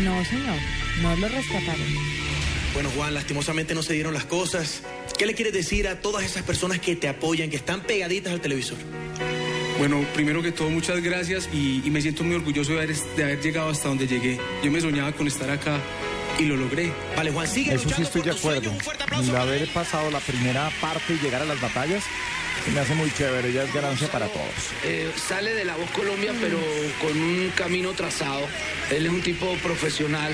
No, 0.03 0.25
señor. 0.25 0.86
No 1.03 1.17
lo 1.17 1.29
rescataron. 1.29 1.87
Bueno, 2.75 2.91
Juan, 2.95 3.15
lastimosamente 3.15 3.75
no 3.75 3.83
se 3.83 3.95
dieron 3.95 4.13
las 4.15 4.25
cosas. 4.25 4.83
¿Qué 5.19 5.25
le 5.27 5.35
quieres 5.35 5.53
decir 5.55 5.89
a 5.89 6.01
todas 6.01 6.25
esas 6.25 6.43
personas 6.43 6.79
que 6.79 6.95
te 6.97 7.09
apoyan, 7.09 7.49
que 7.49 7.57
están 7.57 7.81
pegaditas 7.81 8.33
al 8.33 8.41
televisor? 8.41 8.77
Bueno, 9.79 10.05
primero 10.15 10.43
que 10.43 10.53
todo, 10.53 10.71
muchas 10.71 11.03
gracias 11.03 11.49
y, 11.53 11.83
y 11.85 11.91
me 11.91 12.01
siento 12.01 12.25
muy 12.25 12.35
orgulloso 12.37 12.73
de 12.73 12.79
haber, 12.83 12.95
de 12.97 13.25
haber 13.25 13.41
llegado 13.41 13.71
hasta 13.71 13.89
donde 13.89 14.07
llegué. 14.07 14.39
Yo 14.63 14.71
me 14.71 14.81
soñaba 14.81 15.13
con 15.13 15.27
estar 15.27 15.51
acá 15.51 15.79
y 16.39 16.45
lo 16.45 16.57
logré. 16.57 16.93
Vale, 17.15 17.31
Juan, 17.31 17.47
sigue 17.47 17.75
Eso 17.75 17.89
sí 17.91 18.03
estoy 18.03 18.23
por 18.23 18.35
de 18.35 18.39
sueño. 18.39 18.57
acuerdo. 18.59 18.71
Un 18.73 18.81
fuerte 18.81 19.03
aplauso 19.05 19.27
El 19.27 19.33
para 19.33 19.43
haber 19.43 19.69
pasado 19.69 20.11
la 20.11 20.21
primera 20.21 20.71
parte 20.81 21.15
y 21.15 21.19
llegar 21.25 21.43
a 21.43 21.45
las 21.47 21.61
batallas 21.61 22.05
se 22.65 22.71
me 22.71 22.81
hace 22.81 22.95
muy 22.95 23.11
chévere. 23.13 23.53
Ya 23.53 23.65
es 23.65 23.73
ganancia 23.73 24.09
para 24.09 24.27
todos. 24.27 24.47
Eh, 24.85 25.11
sale 25.17 25.55
de 25.55 25.65
la 25.65 25.77
voz 25.77 25.91
Colombia, 25.91 26.33
pero 26.41 26.59
con 27.01 27.17
un 27.21 27.51
camino 27.55 27.93
trazado. 27.93 28.47
Él 28.91 29.07
es 29.07 29.13
un 29.13 29.23
tipo 29.23 29.55
profesional 29.63 30.33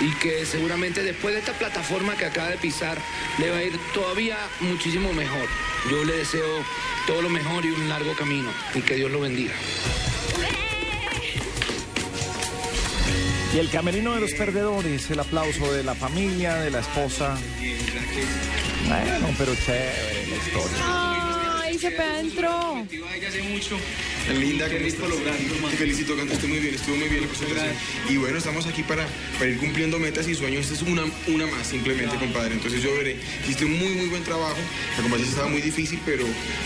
y 0.00 0.10
que 0.14 0.44
seguramente 0.46 1.02
después 1.02 1.34
de 1.34 1.40
esta 1.40 1.52
plataforma 1.52 2.16
que 2.16 2.24
acaba 2.26 2.48
de 2.48 2.56
pisar, 2.56 2.98
le 3.38 3.50
va 3.50 3.58
a 3.58 3.62
ir 3.62 3.78
todavía 3.94 4.36
muchísimo 4.60 5.12
mejor. 5.12 5.48
Yo 5.90 6.04
le 6.04 6.16
deseo 6.16 6.64
todo 7.06 7.22
lo 7.22 7.28
mejor 7.28 7.64
y 7.64 7.70
un 7.70 7.88
largo 7.88 8.14
camino 8.14 8.50
y 8.74 8.80
que 8.80 8.94
Dios 8.94 9.10
lo 9.10 9.20
bendiga. 9.20 9.54
Y 13.54 13.58
el 13.58 13.68
camerino 13.68 14.14
de 14.14 14.20
los 14.20 14.32
perdedores, 14.32 15.10
el 15.10 15.20
aplauso 15.20 15.72
de 15.72 15.82
la 15.82 15.94
familia, 15.94 16.54
de 16.54 16.70
la 16.70 16.80
esposa. 16.80 17.36
Bueno, 18.88 19.28
pero 19.36 19.54
chévere 19.54 20.26
la 20.26 20.36
historia. 20.36 21.31
Pega 21.90 22.20
entró. 22.20 22.84
Hace 23.28 23.42
mucho. 23.42 23.76
Linda 24.38 24.68
que 24.68 24.86
está 24.86 25.06
logrando. 25.08 25.54
Te 25.70 25.76
felicito, 25.76 26.16
cantaste 26.16 26.46
muy 26.46 26.58
bien, 26.58 26.74
estuvo 26.74 26.96
muy 26.96 27.08
bien 27.08 27.22
la 27.22 27.28
presentación. 27.28 27.74
Y 28.08 28.16
bueno, 28.16 28.38
estamos 28.38 28.66
aquí 28.66 28.82
para, 28.82 29.06
para 29.38 29.50
ir 29.50 29.58
cumpliendo 29.58 29.98
metas 29.98 30.28
y 30.28 30.34
sueños. 30.34 30.62
Esta 30.70 30.74
es 30.74 30.82
una, 30.82 31.02
una 31.28 31.46
más, 31.46 31.66
simplemente, 31.66 32.16
compadre. 32.16 32.54
Entonces 32.54 32.82
yo 32.82 32.94
veré. 32.94 33.16
Hiciste 33.44 33.64
un 33.64 33.78
muy, 33.78 33.88
muy 33.94 34.06
buen 34.06 34.22
trabajo. 34.24 34.56
La 34.96 35.02
competencia 35.02 35.30
estaba 35.30 35.48
muy 35.48 35.60
difícil, 35.60 36.00
pero, 36.04 36.24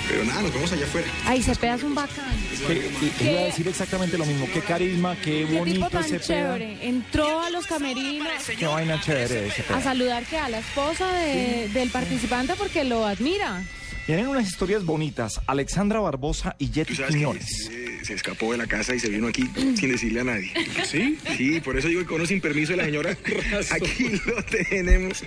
pero 0.09 0.25
nada, 0.25 0.43
nos 0.43 0.53
vemos 0.53 0.71
allá 0.73 0.85
afuera. 0.87 1.07
Ay, 1.25 1.43
se 1.43 1.55
pega 1.57 1.75
es 1.77 1.83
un 1.83 1.95
bacán. 1.95 2.37
Que- 2.67 3.31
Iba 3.31 3.41
a 3.41 3.45
decir 3.45 3.67
exactamente 3.69 4.19
lo 4.19 4.27
mismo. 4.27 4.49
Qué 4.53 4.61
carisma, 4.61 5.17
qué 5.17 5.47
Qué 5.49 5.59
bonito 5.59 5.89
tan 5.91 6.05
ese 6.05 6.19
pedo. 6.21 6.27
chévere. 6.57 6.79
Entró 6.87 7.41
a 7.43 7.51
los 7.51 7.67
camerinos 7.67 8.29
Qué 8.59 8.67
vaina 8.67 9.01
chévere 9.01 9.51
a 9.73 9.81
saludar 9.83 10.25
que 10.25 10.37
a 10.39 10.49
la 10.49 10.59
esposa 10.59 11.11
de- 11.13 11.69
del 11.73 11.91
participante 11.91 12.55
porque 12.57 12.85
lo 12.85 13.07
admira. 13.07 13.63
Tienen 14.07 14.29
unas 14.29 14.47
historias 14.47 14.85
bonitas. 14.85 15.41
Alexandra 15.49 15.99
Barbosa 15.99 16.55
y 16.61 16.69
que 16.69 16.85
Quiñones. 16.85 17.65
se, 17.67 18.05
se 18.05 18.15
escapó 18.15 18.53
de 18.53 18.59
la 18.59 18.69
casa 18.69 18.95
y 18.95 19.01
se 19.01 19.09
vino 19.09 19.27
aquí 19.27 19.43
sin 19.77 19.91
decirle 19.91 20.21
a 20.21 20.25
nadie. 20.25 20.53
¿Sí? 20.85 21.19
Sí, 21.37 21.61
por 21.61 21.77
eso 21.77 21.89
digo 21.89 22.03
que 22.03 22.07
cono 22.07 22.25
sin 22.25 22.41
permiso 22.41 22.71
de 22.73 22.77
la 22.79 22.85
señora. 22.85 23.11
Aquí 23.73 24.11
lo 24.25 24.43
tenemos 24.45 25.25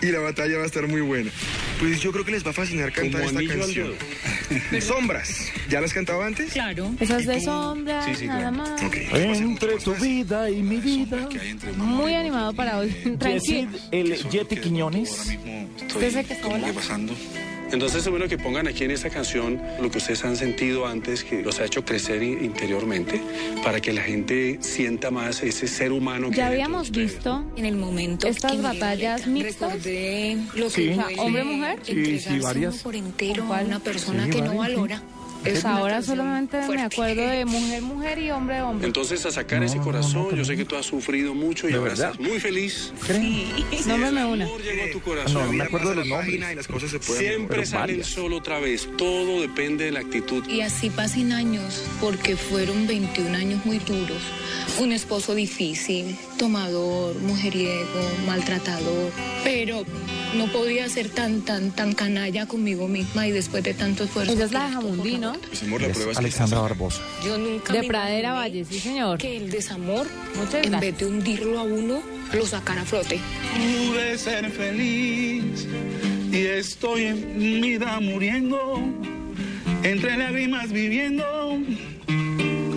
y 0.00 0.06
la 0.06 0.20
batalla 0.20 0.58
va 0.58 0.62
a 0.62 0.66
estar 0.66 0.86
muy 0.86 1.00
buena. 1.00 1.30
Pues 1.80 2.00
yo 2.00 2.12
creo 2.12 2.24
que 2.24 2.30
les 2.30 2.46
va 2.46 2.50
a 2.50 2.52
fascinar 2.52 2.92
cantar 2.92 3.22
esta 3.22 3.40
canción. 3.44 3.94
Sombras. 4.80 5.50
¿Ya 5.68 5.80
las 5.80 5.92
cantaba 5.92 6.24
antes? 6.26 6.52
Claro. 6.52 6.92
Esas 7.00 7.26
de 7.26 7.40
sombra, 7.40 8.04
Sí, 8.04 8.14
sí, 8.14 8.26
nada 8.26 8.50
claro. 8.52 8.56
más. 8.58 8.82
Ok. 8.82 8.96
Entre 9.12 9.76
tu 9.78 9.94
vida 9.96 10.48
y 10.50 10.62
mi 10.62 10.76
vida. 10.76 11.28
Muy 11.76 12.14
animado 12.14 12.52
para 12.54 12.78
hoy. 12.78 12.90
Tranquilo. 13.18 13.70
el 13.90 14.16
Yeti 14.30 14.56
Quiñones. 14.56 15.10
¿Usted 15.88 16.26
que 16.26 16.34
está 16.34 16.46
volando? 16.46 16.74
pasando. 16.74 17.12
Entonces 17.72 18.02
es 18.04 18.08
bueno 18.10 18.26
que 18.28 18.36
pongan 18.36 18.66
aquí 18.68 18.84
en 18.84 18.90
esta 18.90 19.10
canción 19.10 19.60
lo 19.80 19.90
que 19.90 19.98
ustedes 19.98 20.24
han 20.24 20.36
sentido 20.36 20.86
antes, 20.86 21.22
que 21.24 21.42
los 21.42 21.60
ha 21.60 21.64
hecho 21.64 21.84
crecer 21.84 22.22
i- 22.22 22.44
interiormente, 22.44 23.20
para 23.62 23.80
que 23.80 23.92
la 23.92 24.02
gente 24.02 24.58
sienta 24.60 25.10
más 25.10 25.42
ese 25.42 25.68
ser 25.68 25.92
humano 25.92 26.30
que 26.30 26.36
Ya 26.36 26.48
habíamos 26.48 26.90
visto 26.90 27.44
En 27.56 27.64
el 27.66 27.76
momento 27.76 28.26
Estas 28.26 28.60
batallas 28.60 29.26
mixtas. 29.26 29.72
recordé 29.72 30.38
lo 30.54 30.68
Sí. 30.70 30.88
que 30.88 30.94
duele 30.94 31.20
hombre-mujer. 31.20 31.78
Sí, 31.82 32.18
sí, 32.18 32.38
varias. 32.40 32.78
por 32.78 32.96
entero 32.96 33.52
a 33.54 33.60
una 33.60 33.78
persona 33.80 34.24
Sí, 34.24 34.30
que 34.30 34.42
no 34.42 34.54
varias, 34.56 34.66
sí. 34.68 34.74
valora. 34.74 35.02
Pues 35.42 35.58
Es 35.58 35.64
una 35.64 35.76
ahora 35.78 36.02
solamente 36.02 36.60
me 36.68 36.82
acuerdo 36.82 37.22
de 37.22 37.44
mujer, 37.44 37.82
mujer 37.82 38.18
y 38.18 38.30
hombre, 38.30 38.62
hombre. 38.62 38.86
Entonces 38.86 39.24
a 39.26 39.30
sacar 39.30 39.62
ese 39.62 39.78
corazón, 39.78 40.34
yo 40.36 40.44
sé 40.44 40.56
que 40.56 40.64
tú 40.64 40.76
has 40.76 40.86
sufrido 40.86 41.34
mucho 41.34 41.68
y 41.68 41.72
¿De 41.72 41.78
ahora 41.78 41.92
estás 41.92 42.18
muy 42.18 42.38
feliz. 42.40 42.92
¿Creen? 43.06 43.48
Nómbrame 43.86 44.24
una. 44.24 44.44
amor 44.44 44.62
llegó 44.62 44.84
a 44.84 44.90
tu 44.90 45.00
corazón. 45.00 45.34
No, 45.34 45.46
no 45.46 45.52
me 45.52 45.64
acuerdo 45.64 45.90
de 45.90 45.96
los 45.96 46.06
nombres. 46.06 46.34
Y 46.34 46.38
las 46.54 46.66
cosas 46.66 46.90
se 46.90 46.98
pueden 46.98 47.26
Siempre 47.26 47.66
salen 47.66 48.04
solo 48.04 48.36
otra 48.36 48.58
vez. 48.58 48.88
Todo 48.96 49.40
depende 49.40 49.84
de 49.84 49.92
la 49.92 50.00
actitud. 50.00 50.46
Y 50.48 50.60
así 50.60 50.90
pasen 50.90 51.32
años, 51.32 51.84
porque 52.00 52.36
fueron 52.36 52.86
21 52.86 53.36
años 53.36 53.64
muy 53.64 53.78
duros. 53.78 54.22
Un 54.78 54.92
esposo 54.92 55.34
difícil, 55.34 56.16
tomador, 56.38 57.14
mujeriego, 57.20 58.00
maltratador. 58.26 59.10
Pero 59.44 59.84
no 60.36 60.46
podía 60.52 60.88
ser 60.88 61.10
tan, 61.10 61.42
tan, 61.42 61.70
tan 61.72 61.92
canalla 61.92 62.46
conmigo 62.46 62.88
misma 62.88 63.26
y 63.26 63.30
después 63.30 63.62
de 63.62 63.74
tanto 63.74 64.04
esfuerzo. 64.04 64.32
Esa 64.32 64.44
es 64.44 64.52
la 64.52 64.66
de 64.68 64.72
Jamundí, 64.72 65.18
¿no? 65.18 65.34
Pues 65.34 65.62
amor, 65.64 65.82
la 65.82 65.88
Es 65.88 65.92
prueba 65.94 66.12
es 66.12 66.16
que 66.18 66.22
Alexandra 66.24 66.60
Barbosa. 66.60 67.02
Yo 67.24 67.36
nunca 67.36 67.72
De 67.74 67.82
me 67.82 67.88
Pradera 67.88 68.32
Valle, 68.32 68.64
sí, 68.64 68.80
señor. 68.80 69.18
que 69.18 69.36
el 69.36 69.50
desamor, 69.50 70.06
Muchas 70.36 70.54
en 70.64 70.70
gracias. 70.70 70.80
vez 70.80 70.98
de 70.98 71.06
hundirlo 71.06 71.58
a 71.58 71.62
uno, 71.62 72.02
lo 72.32 72.46
sacara 72.46 72.80
a 72.80 72.84
flote. 72.86 73.18
Pude 73.56 74.16
ser 74.16 74.50
feliz 74.50 75.66
y 76.32 76.36
estoy 76.46 77.04
en 77.04 77.60
vida 77.60 78.00
muriendo, 78.00 78.80
entre 79.82 80.16
lágrimas 80.16 80.72
viviendo. 80.72 81.58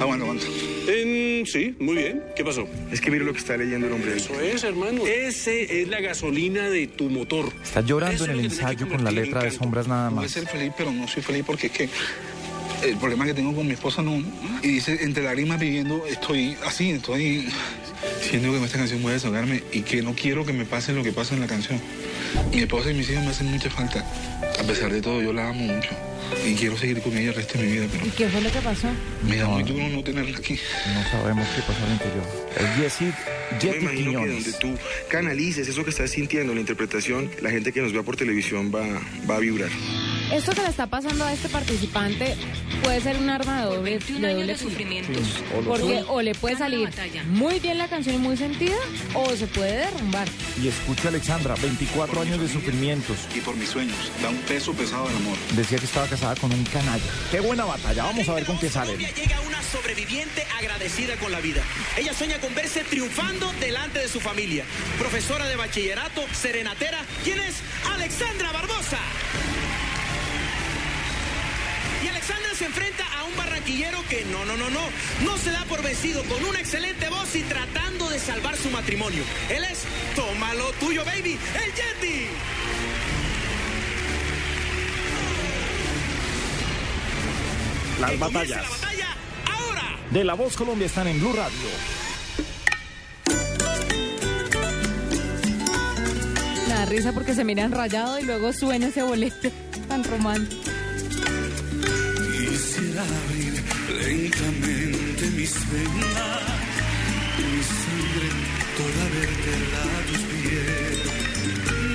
Aguanta, 0.04 0.26
aguanta. 0.26 0.46
En- 0.88 1.46
sí, 1.46 1.76
muy 1.80 1.96
bien. 1.96 2.22
¿Qué 2.36 2.44
pasó? 2.44 2.68
Es 2.92 3.00
que 3.02 3.10
mire 3.10 3.24
lo 3.26 3.32
que 3.34 3.40
está 3.40 3.56
leyendo 3.58 3.88
el 3.88 3.94
hombre. 3.94 4.18
Eso 4.18 4.40
es, 4.40 4.64
hermano. 4.64 5.06
Ese 5.08 5.82
es 5.82 5.88
la 5.88 6.02
gasolina 6.02 6.70
de 6.70 6.88
tu 6.88 7.10
motor. 7.10 7.52
Está 7.64 7.82
llorando 7.82 8.16
Eso 8.16 8.26
en 8.26 8.32
el 8.32 8.46
ensayo 8.46 8.88
con 8.88 9.04
la 9.04 9.12
letra 9.12 9.44
de 9.44 9.52
sombras 9.52 9.88
nada 9.88 10.10
más. 10.10 10.32
ser 10.32 10.46
feliz, 10.48 10.72
pero 10.78 10.92
no 10.92 11.08
soy 11.08 11.24
feliz 11.24 11.44
porque 11.46 11.68
es 11.68 11.74
que 11.74 11.90
el 12.84 12.98
problema 12.98 13.26
que 13.26 13.34
tengo 13.34 13.56
con 13.56 13.66
mi 13.66 13.74
esposa 13.74 14.02
no. 14.02 14.22
Y 14.62 14.68
dice, 14.68 14.98
entre 15.02 15.24
lágrimas 15.24 15.60
viviendo, 15.60 16.06
estoy 16.06 16.56
así, 16.66 16.92
estoy 16.92 17.48
siento 18.22 18.52
que 18.52 18.64
esta 18.66 18.78
canción 18.78 19.02
puede 19.02 19.16
desahogarme 19.16 19.64
y 19.72 19.82
que 19.82 20.02
no 20.02 20.14
quiero 20.14 20.46
que 20.46 20.52
me 20.54 20.66
pase 20.66 20.92
lo 20.94 21.04
que 21.04 21.12
pasa 21.14 21.34
en 21.34 21.40
la 21.42 21.48
canción. 21.48 21.80
Mi 22.52 22.62
esposa 22.62 22.92
y 22.92 22.94
mis 22.94 23.10
hijos 23.10 23.24
me 23.24 23.30
hacen 23.32 23.48
mucha 23.48 23.70
falta. 23.70 24.04
A 24.60 24.64
pesar 24.64 24.92
de 24.92 25.02
todo, 25.02 25.22
yo 25.22 25.34
la 25.34 25.50
amo 25.50 25.66
mucho. 25.66 25.90
Y 26.46 26.56
quiero 26.56 26.78
seguir 26.78 27.02
con 27.02 27.16
ella 27.16 27.30
el 27.30 27.36
resto 27.36 27.58
de 27.60 27.66
mi 27.66 27.72
vida, 27.74 27.86
pero 27.92 28.06
¿Y 28.06 28.10
qué 28.10 28.28
fue 28.28 28.42
lo 28.42 28.52
que 28.52 28.60
pasó? 28.60 28.88
me 29.28 29.36
da 29.38 29.48
muy 29.48 29.64
duro 29.64 29.88
no 29.90 30.04
tenerla 30.04 30.38
aquí. 30.38 30.60
No 30.94 31.12
sabemos 31.12 31.48
qué 31.56 31.62
pasó 31.62 31.84
al 31.86 31.92
interior. 31.92 32.24
Es 32.58 32.82
Yesid, 33.00 33.14
Yo 33.62 33.72
me 33.72 33.78
imagino 33.78 34.22
que 34.24 34.28
donde 34.32 34.54
tú 34.54 34.78
canalices 35.10 35.68
eso 35.68 35.84
que 35.84 35.92
estás 35.92 36.10
sintiendo, 36.12 36.54
la 36.54 36.62
interpretación, 36.62 37.30
la 37.42 37.52
gente 37.52 37.72
que 37.72 37.82
nos 37.82 37.94
vea 37.94 38.04
por 38.04 38.16
televisión 38.18 38.72
va, 38.74 38.84
va 39.30 39.36
a 39.36 39.40
vibrar. 39.40 39.70
Esto 40.34 40.52
que 40.52 40.64
le 40.64 40.70
está 40.70 40.88
pasando 40.88 41.26
a 41.26 41.32
este 41.32 41.48
participante 41.48 42.36
puede 42.84 43.00
ser 43.02 43.18
un 43.18 43.30
arma 43.30 43.60
de 43.60 43.66
doble, 43.66 44.00
de 44.00 44.34
doble 44.34 44.56
filo. 44.56 45.64
Porque 45.64 46.04
o 46.08 46.24
le 46.24 46.34
puede 46.34 46.58
salir 46.58 46.90
muy 47.28 47.60
bien 47.60 47.78
la 47.78 47.88
canción 47.88 48.16
y 48.16 48.18
muy 48.18 48.36
sentida, 48.36 48.76
o 49.14 49.30
se 49.36 49.46
puede 49.46 49.78
derrumbar. 49.78 50.28
Y 50.60 50.70
escucha 50.70 51.10
Alexandra, 51.10 51.54
24 51.62 52.22
años 52.22 52.42
de 52.42 52.50
sufrimientos. 52.50 53.18
Y 53.36 53.42
por 53.42 53.56
mis 53.56 53.70
sueños, 53.70 53.96
da 54.24 54.30
un 54.30 54.40
peso 54.40 54.74
pesado 54.74 55.08
el 55.08 55.16
amor. 55.18 55.38
Decía 55.56 55.78
que 55.78 55.86
estaba 55.86 56.08
casada 56.08 56.36
con 56.36 56.52
un 56.52 56.64
canalla. 56.64 57.04
Qué 57.30 57.40
buena 57.40 57.66
batalla, 57.66 58.04
vamos 58.04 58.28
a 58.28 58.34
ver 58.34 58.46
con 58.46 58.58
qué 58.58 58.70
sale. 58.70 58.98
Llega 58.98 59.40
una 59.42 59.62
sobreviviente 59.62 60.48
agradecida 60.60 61.16
con 61.18 61.32
la 61.32 61.42
vida. 61.42 61.62
Ella 61.96 62.14
sueña 62.16 62.40
con 62.40 62.56
verse 62.56 62.84
triunfando 62.86 63.54
delante 63.60 64.00
de 64.00 64.08
su 64.08 64.20
familia. 64.20 64.66
Profesora 64.98 65.48
de 65.48 65.58
bachillerato, 65.58 66.24
serenatera, 66.34 67.06
¿quién 67.24 67.40
es? 67.40 67.58
Alexandra 67.94 68.52
Barbosa. 68.52 68.98
Se 72.64 72.68
enfrenta 72.68 73.04
a 73.20 73.26
un 73.26 73.36
barranquillero 73.36 73.98
que 74.08 74.24
no, 74.26 74.46
no, 74.46 74.56
no, 74.56 74.70
no, 74.70 74.80
no 75.26 75.38
se 75.38 75.52
da 75.52 75.66
por 75.66 75.84
vencido 75.84 76.24
con 76.24 76.42
una 76.46 76.62
excelente 76.62 77.10
voz 77.10 77.36
y 77.36 77.42
tratando 77.42 78.10
de 78.10 78.18
salvar 78.18 78.56
su 78.56 78.70
matrimonio. 78.70 79.22
Él 79.50 79.66
es 79.66 79.84
Tómalo 80.16 80.72
tuyo, 80.80 81.04
baby, 81.04 81.38
el 81.56 81.74
Yeti. 81.74 82.28
Las 88.00 88.20
batallas 88.20 88.66
de 90.12 90.24
La 90.24 90.34
Voz 90.36 90.56
Colombia 90.56 90.86
están 90.86 91.08
en 91.08 91.20
Blue 91.20 91.34
Radio. 91.34 91.70
Da 96.70 96.86
risa 96.86 97.12
porque 97.12 97.34
se 97.34 97.44
miran 97.44 97.74
rayado 97.74 98.20
y 98.20 98.24
luego 98.24 98.54
suena 98.54 98.88
ese 98.88 99.04
boleto 99.04 99.52
tan 99.90 100.06
romántico. 100.06 100.73
Abrir 102.92 103.64
lentamente 103.88 105.24
mis 105.32 105.54
venas, 105.72 106.44
mi 107.40 107.64
sangre 107.64 108.30
toda 108.78 109.04
verterla 109.18 109.82
a 109.84 110.02
tus 110.10 110.24
pies, 110.32 111.06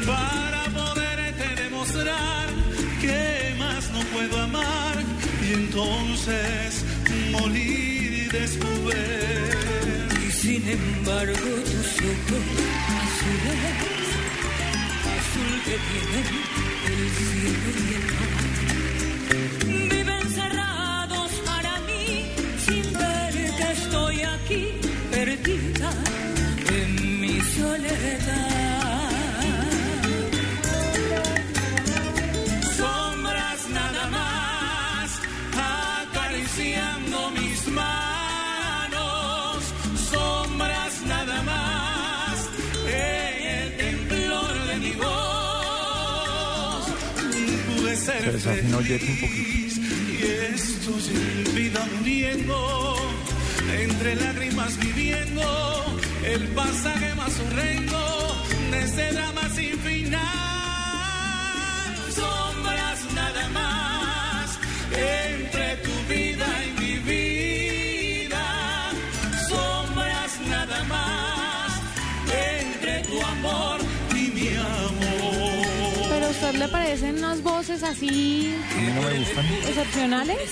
para 0.06 0.62
poderte 0.80 1.62
demostrar 1.62 2.48
que 3.00 3.54
más 3.58 3.90
no 3.92 4.00
puedo 4.12 4.40
amar 4.42 4.96
y 5.46 5.52
entonces 5.52 6.84
morir 7.32 8.32
después. 8.32 9.06
Y 10.26 10.30
sin 10.32 10.68
embargo 10.68 11.50
tus 11.70 11.90
ojos 12.12 12.44
azules, 13.04 14.08
azul 15.14 15.54
que 15.64 15.76
tienen 15.88 16.28
el 16.86 17.02
cielo 17.14 17.70
y 17.76 17.94
el 17.94 18.04
mar. 18.14 18.37
Estoy 23.98 24.22
aquí, 24.22 24.64
perdida 25.10 25.90
en 26.70 27.20
mi 27.20 27.40
soledad. 27.40 29.10
Sombras 32.76 33.60
nada 33.70 34.06
más, 34.18 35.10
acariciando 36.02 37.30
mis 37.30 37.68
manos. 37.68 39.62
Sombras 40.10 40.94
nada 41.06 41.42
más, 41.42 42.48
en 42.86 43.46
el 43.58 43.76
temblor 43.76 44.54
de 44.68 44.76
mi 44.84 44.92
voz. 44.92 46.84
Pude 47.66 47.96
ser 47.96 48.32
poquito. 48.32 49.04
y 50.10 50.24
estoy 50.54 51.04
en 51.16 51.54
vida 51.54 51.86
muriendo, 51.96 52.56
entre 53.74 54.14
lágrimas 54.16 54.76
viviendo 54.78 55.42
el 56.24 56.48
pasaje 56.48 57.14
más 57.14 57.32
horrendo 57.40 57.98
de 58.70 58.78
este 58.84 59.12
drama 59.12 59.48
sin 59.54 59.78
final. 59.78 60.20
Sombras 62.14 62.98
nada 63.14 63.48
más 63.50 64.58
entre 64.92 65.76
tu 65.76 65.90
vida 66.12 66.46
y 66.66 66.80
mi 66.80 66.98
vida. 66.98 68.44
Sombras 69.48 70.40
nada 70.48 70.84
más 70.84 71.72
entre 72.60 73.02
tu 73.04 73.20
amor 73.22 73.80
y 74.14 74.30
mi 74.30 74.48
amor. 74.56 76.08
Pero 76.10 76.26
a 76.26 76.30
usted 76.30 76.54
le 76.54 76.68
parecen 76.68 77.18
unas 77.18 77.42
voces 77.42 77.82
así 77.82 78.54
A 78.72 78.80
mí 78.80 78.92
no 78.94 79.02
me 79.02 79.18
gustan. 79.18 79.44
excepcionales. 79.68 80.50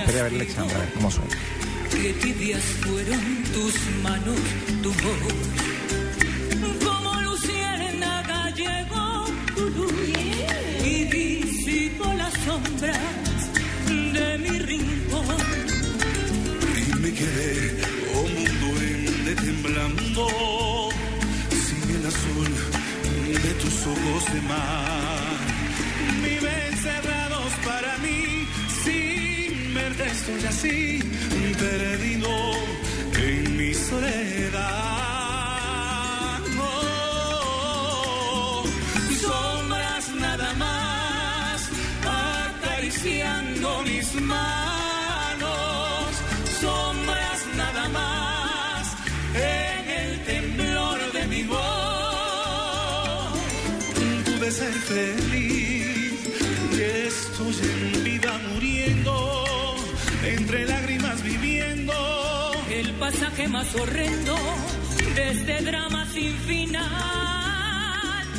Espera 0.00 0.20
a 0.20 0.22
ver 0.24 0.34
Alexandra, 0.34 0.76
a 0.76 0.80
ver 0.80 0.92
cómo 0.94 1.10
suena. 1.10 1.36
Qué 2.02 2.14
tibias 2.14 2.62
fueron 2.82 3.20
tus 3.52 3.74
manos, 4.02 4.40
tu 4.82 4.88
voz. 4.88 5.34
Como 6.82 7.20
luciérnaga 7.20 8.50
llegó 8.54 9.26
tu 9.54 9.68
luz 9.68 9.92
y 10.82 11.04
disipó 11.04 12.10
las 12.14 12.32
sombras 12.46 13.40
de 13.86 14.38
mi 14.38 14.58
rincón. 14.60 15.36
Y 16.88 16.94
me 17.00 17.12
quedé 17.12 17.78
como 18.14 18.40
un 18.46 18.60
duende 18.60 19.34
temblando 19.34 20.28
sin 21.50 21.96
el 21.96 22.06
azul 22.06 22.48
de 23.44 23.54
tus 23.62 23.86
ojos 23.86 24.32
de 24.32 24.40
mar. 24.42 25.38
Viven 26.22 26.78
cerrados 26.78 27.52
para 27.62 27.98
mí, 27.98 28.39
así, 30.48 30.98
perdido 31.58 32.28
en 33.14 33.56
mi 33.56 33.74
soledad. 33.74 34.60
Oh, 36.58 38.64
sombras 39.26 40.08
nada 40.26 40.52
más, 40.54 41.68
acariciando 42.04 43.82
mis 43.82 44.14
manos, 44.20 46.06
sombras 46.60 47.46
nada 47.56 47.88
más, 47.88 48.96
en 49.34 49.90
el 50.02 50.24
temblor 50.24 51.12
de 51.12 51.26
mi 51.26 51.42
voz. 51.44 51.58
Pude 54.24 54.50
ser 54.50 54.72
feliz, 54.72 55.69
Más 63.20 63.74
horrendo 63.74 64.34
de 65.14 65.30
este 65.30 65.62
drama 65.62 66.06
sin 66.12 66.34
final. 66.40 66.88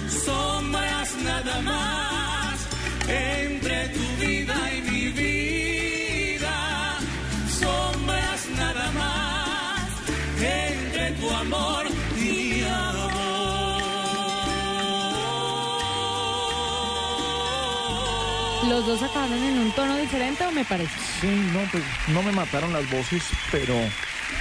Sombras 0.10 1.16
nada 1.24 1.62
más 1.62 2.68
entre 3.08 3.90
tu 3.90 4.00
vida 4.24 4.56
y 4.74 4.82
mi 4.82 5.08
vida. 5.10 6.98
Sombras 7.60 8.48
nada 8.58 8.92
más 8.92 9.82
entre 10.42 11.12
tu 11.12 11.30
amor 11.30 11.86
y 12.18 12.22
mi 12.22 12.62
¿Los 18.70 18.86
dos 18.86 19.02
acabaron 19.04 19.44
en 19.44 19.60
un 19.60 19.72
tono 19.74 19.96
diferente 19.98 20.46
o 20.46 20.52
me 20.52 20.64
parece? 20.66 20.94
Sí, 21.20 21.28
no, 21.54 21.60
pues 21.72 21.84
no 22.08 22.24
me 22.24 22.32
mataron 22.32 22.72
las 22.72 22.90
voces, 22.90 23.24
pero 23.52 23.76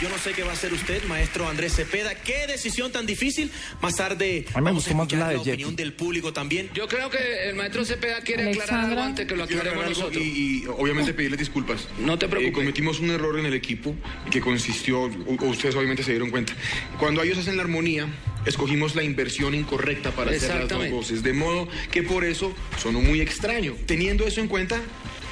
Yo 0.01 0.09
no 0.09 0.17
sé 0.17 0.33
qué 0.33 0.43
va 0.43 0.51
a 0.51 0.55
hacer 0.55 0.73
usted, 0.73 1.05
maestro 1.05 1.47
Andrés 1.47 1.75
Cepeda. 1.75 2.15
Qué 2.15 2.47
decisión 2.47 2.91
tan 2.91 3.05
difícil. 3.05 3.51
Más 3.83 3.97
tarde 3.97 4.47
a 4.55 4.61
vamos 4.61 4.87
escuchar 4.87 5.19
la 5.19 5.29
de 5.29 5.37
opinión 5.37 5.71
Yeti. 5.71 5.83
del 5.83 5.93
público 5.93 6.33
también. 6.33 6.71
Yo 6.73 6.89
creo 6.89 7.11
que 7.11 7.49
el 7.51 7.55
maestro 7.55 7.85
Cepeda 7.85 8.21
quiere 8.23 8.49
aclarar 8.49 8.87
algo 8.87 9.03
antes 9.03 9.27
que 9.27 9.37
lo 9.37 9.45
aclaremos 9.45 9.89
nosotros. 9.91 10.17
Y, 10.25 10.63
y 10.63 10.67
obviamente 10.67 11.13
pedirles 11.13 11.39
disculpas. 11.41 11.87
No 11.99 12.19
te 12.19 12.29
preocupes. 12.29 12.51
Eh, 12.51 12.53
cometimos 12.55 13.01
un 13.01 13.11
error 13.11 13.39
en 13.39 13.45
el 13.45 13.53
equipo 13.53 13.95
que 14.31 14.41
consistió, 14.41 15.03
u- 15.03 15.45
ustedes 15.45 15.75
obviamente 15.75 16.03
se 16.03 16.13
dieron 16.13 16.31
cuenta. 16.31 16.55
Cuando 16.99 17.23
ellos 17.23 17.37
hacen 17.37 17.57
la 17.59 17.63
armonía, 17.63 18.07
escogimos 18.47 18.95
la 18.95 19.03
inversión 19.03 19.55
incorrecta 19.55 20.13
para 20.13 20.31
hacer 20.31 20.55
las 20.61 20.69
dos 20.69 20.89
voces. 20.91 21.23
De 21.23 21.35
modo 21.35 21.69
que 21.91 22.03
por 22.03 22.25
eso 22.25 22.55
sonó 22.79 23.03
muy 23.03 23.21
extraño. 23.21 23.75
Teniendo 23.87 24.27
eso 24.27 24.41
en 24.41 24.49
cuenta, 24.49 24.81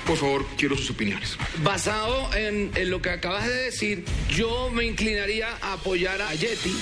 por 0.09 0.17
favor, 0.17 0.47
quiero 0.57 0.75
sus 0.75 0.91
opiniones. 0.91 1.37
Basado 1.63 2.35
en, 2.35 2.71
en 2.75 2.91
lo 2.91 3.03
que 3.03 3.11
acabas 3.11 3.47
de 3.47 3.55
decir, 3.65 4.05
yo 4.31 4.71
me 4.73 4.87
inclinaría 4.87 5.49
a 5.61 5.75
apoyar 5.75 6.23
a 6.23 6.35
Yeti 6.35 6.75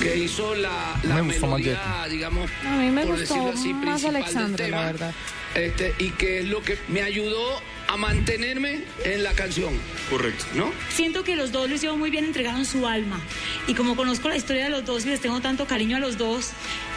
que 0.00 0.16
hizo 0.16 0.54
la, 0.54 0.98
la 1.02 1.16
Me 1.16 1.22
melodía, 1.22 2.06
digamos, 2.08 2.48
A 2.64 2.76
mí 2.76 2.88
me 2.90 3.04
por 3.04 3.18
gustó 3.18 3.34
decirlo 3.34 3.50
así, 3.52 3.74
más 3.74 4.00
principal 4.00 4.12
del 4.14 4.22
Alexandra, 4.22 4.68
la 4.68 4.84
verdad. 4.86 5.14
Este, 5.56 5.92
y 5.98 6.10
que 6.10 6.38
es 6.38 6.44
lo 6.46 6.62
que 6.62 6.78
me 6.86 7.02
ayudó 7.02 7.60
a 7.92 7.96
mantenerme 7.98 8.84
en 9.04 9.22
la 9.22 9.34
canción. 9.34 9.74
Correcto. 10.08 10.46
¿No? 10.54 10.72
Siento 10.88 11.24
que 11.24 11.36
los 11.36 11.52
dos 11.52 11.68
lo 11.68 11.74
hicieron 11.74 11.98
muy 11.98 12.10
bien, 12.10 12.24
entregaron 12.24 12.64
su 12.64 12.86
alma. 12.86 13.20
Y 13.66 13.74
como 13.74 13.96
conozco 13.96 14.30
la 14.30 14.36
historia 14.36 14.64
de 14.64 14.70
los 14.70 14.86
dos 14.86 15.04
y 15.04 15.10
les 15.10 15.20
tengo 15.20 15.40
tanto 15.42 15.66
cariño 15.66 15.98
a 15.98 16.00
los 16.00 16.16
dos, 16.16 16.52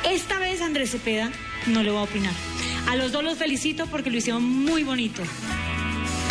esta 0.10 0.39
vez 0.39 0.62
Andrés 0.62 0.91
Cepeda 0.91 1.31
no 1.67 1.84
le 1.84 1.91
voy 1.91 1.99
a 1.99 2.03
opinar. 2.03 2.34
A 2.88 2.95
los 2.95 3.12
dos 3.12 3.25
los 3.25 3.38
felicito 3.38 3.88
porque 3.88 4.10
lo 4.10 4.17
hicieron 4.17 4.43
muy 4.43 4.84
bonito. 4.84 5.21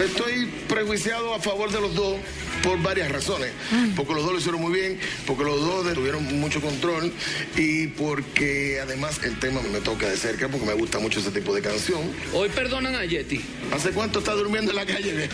Estoy 0.03 0.47
prejuiciado 0.69 1.35
a 1.35 1.39
favor 1.39 1.71
de 1.71 1.81
los 1.81 1.95
dos 1.95 2.17
por 2.63 2.81
varias 2.83 3.11
razones. 3.11 3.51
Porque 3.97 4.15
los 4.15 4.23
dos 4.25 4.33
lo 4.33 4.39
hicieron 4.39 4.61
muy 4.61 4.73
bien, 4.73 4.99
porque 5.27 5.45
los 5.45 5.61
dos 5.61 5.93
tuvieron 5.95 6.25
mucho 6.41 6.61
control 6.61 7.13
y 7.57 7.87
porque 7.89 8.81
además 8.83 9.21
el 9.25 9.39
tema 9.39 9.61
me 9.73 9.81
toca 9.81 10.09
de 10.09 10.17
cerca 10.17 10.49
porque 10.49 10.67
me 10.67 10.75
gusta 10.75 10.99
mucho 10.99 11.21
ese 11.21 11.31
tipo 11.31 11.55
de 11.55 11.63
canción. 11.63 12.01
Hoy 12.33 12.49
perdonan 12.49 12.95
a 12.97 13.05
Yeti. 13.05 13.41
¿Hace 13.73 13.91
cuánto 13.91 14.19
está 14.19 14.33
durmiendo 14.35 14.71
en 14.73 14.77
la 14.77 14.87
calle? 14.87 15.29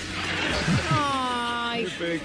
Ay, 0.90 1.86
qué 1.98 2.20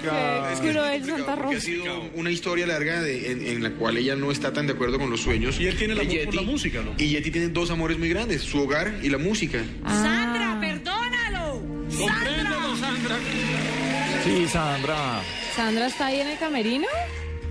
cruel 0.70 1.04
Santa 1.04 1.34
Porque 1.36 1.42
ha 1.56 1.58
Rosa. 1.58 1.60
sido 1.60 2.02
una 2.14 2.30
historia 2.30 2.66
larga 2.66 3.00
de- 3.00 3.30
en, 3.32 3.46
en 3.46 3.62
la 3.62 3.70
cual 3.70 3.96
ella 3.96 4.14
no 4.16 4.30
está 4.30 4.52
tan 4.52 4.66
de 4.66 4.74
acuerdo 4.74 4.98
con 4.98 5.08
los 5.08 5.20
sueños. 5.20 5.58
Y 5.58 5.66
él 5.66 5.76
tiene 5.76 5.94
el 5.94 6.00
amor 6.00 6.24
por 6.26 6.34
la 6.34 6.42
música, 6.42 6.82
¿no? 6.82 6.92
Y 6.98 7.08
Yeti 7.08 7.30
tiene 7.30 7.48
dos 7.48 7.70
amores 7.70 7.98
muy 7.98 8.08
grandes, 8.10 8.42
su 8.42 8.58
hogar 8.60 8.98
y 9.02 9.08
la 9.08 9.18
música. 9.18 9.62
Ah. 9.84 10.02
Sandra. 10.02 10.45
Compréndelo, 11.98 12.76
Sandra. 12.76 13.16
Sí, 14.24 14.46
Sandra. 14.48 15.22
¿Sandra 15.54 15.86
está 15.86 16.06
ahí 16.06 16.20
en 16.20 16.28
el 16.28 16.38
camerino? 16.38 16.86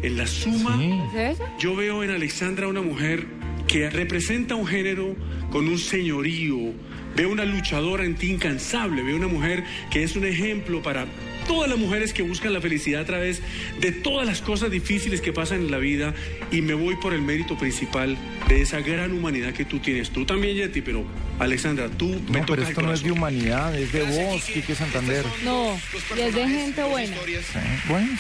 En 0.02 0.18
la 0.18 0.28
suma, 0.28 0.78
¿Es 1.16 1.40
ella? 1.40 1.52
yo 1.58 1.76
veo 1.76 2.04
en 2.04 2.12
Alexandra 2.12 2.68
una 2.68 2.82
mujer 2.82 3.26
que 3.68 3.90
representa 3.90 4.54
un 4.56 4.68
género 4.68 5.16
con 5.52 5.68
un 5.68 5.78
señorío. 5.80 6.74
Veo 7.16 7.30
una 7.32 7.46
luchadora 7.46 8.04
en 8.04 8.16
ti 8.16 8.30
incansable. 8.32 9.02
Veo 9.02 9.16
una 9.16 9.28
mujer 9.28 9.64
que 9.90 10.04
es 10.04 10.16
un 10.16 10.26
ejemplo 10.26 10.82
para 10.84 11.06
todas 11.48 11.70
las 11.70 11.78
mujeres 11.80 12.14
que 12.14 12.22
buscan 12.22 12.54
la 12.54 12.62
felicidad 12.62 13.02
a 13.02 13.06
través 13.06 13.42
de 13.80 13.92
todas 13.92 14.28
las 14.28 14.42
cosas 14.42 14.72
difíciles 14.72 15.22
que 15.22 15.34
pasan 15.34 15.60
en 15.62 15.72
la 15.72 15.78
vida. 15.78 16.14
Y 16.52 16.62
me 16.62 16.74
voy 16.74 16.96
por 16.96 17.14
el 17.14 17.22
mérito 17.22 17.58
principal 17.58 18.18
de 18.48 18.62
esa 18.62 18.82
gran 18.82 19.12
humanidad 19.14 19.54
que 19.54 19.66
tú 19.66 19.80
tienes. 19.80 20.10
Tú 20.10 20.26
también, 20.26 20.56
Yeti, 20.56 20.82
pero 20.82 21.06
Alexandra, 21.40 21.90
tú 21.90 22.08
me 22.30 22.40
No, 22.40 22.46
pero 22.46 22.64
esto 22.64 22.82
no 22.82 22.94
es 22.94 23.04
de 23.04 23.12
humanidad, 23.12 23.76
es 23.76 23.92
de 23.92 24.04
voz, 24.04 24.44
Quique 24.46 24.76
Santander. 24.76 25.26
No, 25.44 25.78
y 26.16 26.22
es 26.22 26.36
de 26.36 26.48
gente 26.48 26.84
buena. 26.84 27.16
Sí, 27.16 27.60
Bueno, 27.88 28.18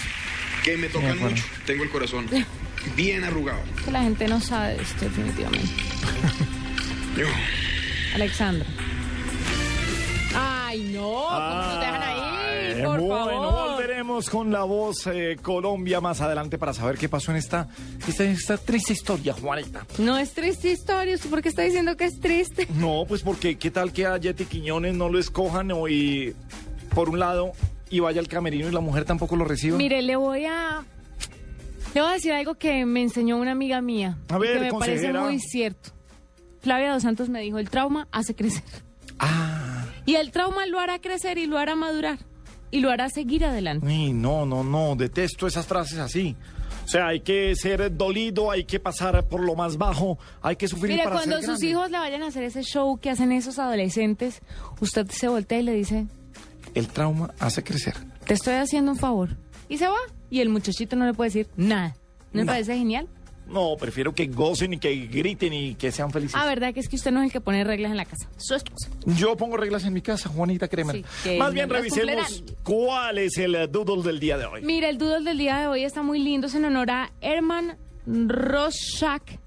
Que 0.63 0.77
me 0.77 0.87
tocan 0.87 1.19
mucho. 1.19 1.43
Tengo 1.65 1.83
el 1.83 1.89
corazón 1.89 2.27
bien 2.95 3.23
arrugado. 3.23 3.61
Que 3.83 3.91
la 3.91 4.03
gente 4.03 4.27
no 4.27 4.39
sabe 4.39 4.77
esto 4.81 5.05
definitivamente. 5.05 5.67
Yo. 7.17 7.27
Alexandra. 8.13 8.65
Ay, 10.35 10.89
no, 10.93 11.01
¿cómo 11.01 11.55
nos 11.61 11.79
dejan 11.79 12.03
ahí? 12.03 12.34
Ay, 12.73 12.83
Por 12.83 12.99
bueno, 13.01 13.25
favor. 13.27 13.71
volveremos 13.71 14.29
con 14.29 14.51
la 14.51 14.63
voz 14.63 15.07
eh, 15.07 15.37
Colombia 15.41 16.01
más 16.01 16.21
adelante 16.21 16.57
para 16.57 16.73
saber 16.73 16.97
qué 16.97 17.07
pasó 17.09 17.31
en 17.31 17.37
esta, 17.37 17.67
esta, 18.07 18.23
esta 18.23 18.57
triste 18.57 18.93
historia, 18.93 19.33
Juanita. 19.33 19.85
No 19.97 20.17
es 20.17 20.33
triste 20.33 20.71
historia, 20.71 21.15
¿usted 21.15 21.29
por 21.29 21.41
qué 21.41 21.49
está 21.49 21.61
diciendo 21.63 21.95
que 21.97 22.05
es 22.05 22.19
triste? 22.19 22.67
No, 22.75 23.05
pues 23.07 23.21
porque 23.23 23.57
qué 23.57 23.71
tal 23.71 23.91
que 23.93 24.05
a 24.05 24.17
Yeti 24.17 24.45
Quiñones 24.45 24.93
no 24.95 25.09
lo 25.09 25.19
escojan 25.19 25.71
o 25.71 25.87
y 25.87 26.35
por 26.93 27.09
un 27.09 27.19
lado 27.19 27.51
y 27.89 27.99
vaya 27.99 28.19
al 28.19 28.27
camerino 28.27 28.67
y 28.67 28.71
la 28.71 28.79
mujer 28.79 29.05
tampoco 29.05 29.35
lo 29.35 29.45
reciba. 29.45 29.77
Mire, 29.77 30.01
le 30.01 30.15
voy 30.15 30.45
a... 30.45 30.83
Le 31.93 32.01
voy 32.01 32.09
a 32.09 32.13
decir 32.13 32.33
algo 32.33 32.55
que 32.55 32.85
me 32.85 33.01
enseñó 33.01 33.37
una 33.37 33.51
amiga 33.53 33.79
mía. 33.81 34.17
A 34.29 34.37
ver, 34.37 34.59
que 34.59 34.65
me 34.65 34.79
parece 34.79 35.13
muy 35.13 35.39
cierto. 35.39 35.91
Flavia 36.61 36.91
Dos 36.91 37.03
Santos 37.03 37.29
me 37.29 37.39
dijo, 37.41 37.57
el 37.57 37.69
trauma 37.69 38.07
hace 38.11 38.35
crecer. 38.35 38.63
Ah, 39.19 39.85
Y 40.05 40.15
el 40.15 40.31
trauma 40.31 40.65
lo 40.65 40.79
hará 40.79 40.99
crecer 40.99 41.37
y 41.37 41.45
lo 41.45 41.57
hará 41.57 41.75
madurar. 41.75 42.17
Y 42.75 42.81
lo 42.81 42.91
hará 42.91 43.07
seguir 43.09 43.45
adelante. 43.45 43.85
no, 44.13 44.45
no, 44.45 44.63
no, 44.63 44.95
detesto 44.97 45.47
esas 45.47 45.65
frases 45.65 45.97
así. 45.99 46.35
O 46.83 46.87
sea, 46.89 47.07
hay 47.07 47.21
que 47.21 47.55
ser 47.55 47.95
dolido, 47.95 48.51
hay 48.51 48.65
que 48.65 48.79
pasar 48.81 49.23
por 49.27 49.39
lo 49.41 49.55
más 49.55 49.77
bajo, 49.77 50.19
hay 50.41 50.57
que 50.57 50.67
sufrir 50.67 50.91
Mire, 50.91 51.03
para 51.05 51.15
cuando 51.15 51.37
ser 51.37 51.45
sus 51.45 51.59
grande. 51.59 51.67
hijos 51.67 51.89
le 51.91 51.97
vayan 51.99 52.21
a 52.23 52.27
hacer 52.27 52.43
ese 52.43 52.63
show 52.63 52.97
que 52.97 53.09
hacen 53.09 53.31
esos 53.31 53.57
adolescentes, 53.59 54.41
usted 54.81 55.07
se 55.09 55.27
voltea 55.29 55.59
y 55.59 55.63
le 55.63 55.71
dice, 55.73 56.05
El 56.73 56.87
trauma 56.89 57.33
hace 57.39 57.63
crecer. 57.63 57.95
te 58.27 58.33
estoy 58.33 58.55
haciendo 58.55 58.91
un 58.91 58.97
favor. 58.97 59.37
Y 59.69 59.77
se 59.77 59.87
va. 59.87 59.95
Y 60.29 60.41
el 60.41 60.49
muchachito 60.49 60.95
no 60.97 61.05
le 61.05 61.13
puede 61.13 61.29
decir 61.29 61.47
nada. 61.55 61.95
¿No 62.33 62.41
le 62.41 62.45
No. 62.45 62.51
parece 62.51 62.77
genial? 62.77 63.07
No, 63.47 63.75
prefiero 63.77 64.13
que 64.13 64.27
gocen 64.27 64.73
y 64.73 64.77
que 64.79 64.95
griten 65.07 65.53
y 65.53 65.75
que 65.75 65.91
sean 65.91 66.11
felices. 66.11 66.35
Ah, 66.35 66.47
verdad 66.47 66.73
que 66.73 66.79
es 66.79 66.89
que 66.89 66.95
usted 66.95 67.11
no 67.11 67.21
es 67.21 67.27
el 67.27 67.31
que 67.31 67.41
pone 67.41 67.63
reglas 67.63 67.91
en 67.91 67.97
la 67.97 68.05
casa. 68.05 68.27
Su 68.37 68.55
esposa. 68.55 68.89
Yo 69.05 69.37
pongo 69.37 69.57
reglas 69.57 69.83
en 69.85 69.93
mi 69.93 70.01
casa, 70.01 70.29
Juanita 70.29 70.67
Kremer. 70.67 71.03
Sí, 71.23 71.37
Más 71.37 71.53
bien 71.53 71.69
revisemos 71.69 72.43
cuál 72.63 73.19
es 73.19 73.37
el 73.37 73.55
eh, 73.55 73.67
doodle 73.67 74.03
del 74.03 74.19
día 74.19 74.37
de 74.37 74.45
hoy. 74.45 74.61
Mira, 74.63 74.89
el 74.89 74.97
doodle 74.97 75.23
del 75.23 75.37
día 75.37 75.59
de 75.59 75.67
hoy 75.67 75.83
está 75.83 76.01
muy 76.01 76.19
lindo. 76.19 76.47
Es 76.47 76.55
en 76.55 76.65
honor 76.65 76.89
a 76.89 77.11
Herman 77.21 77.77
Rorschach, 78.07 79.37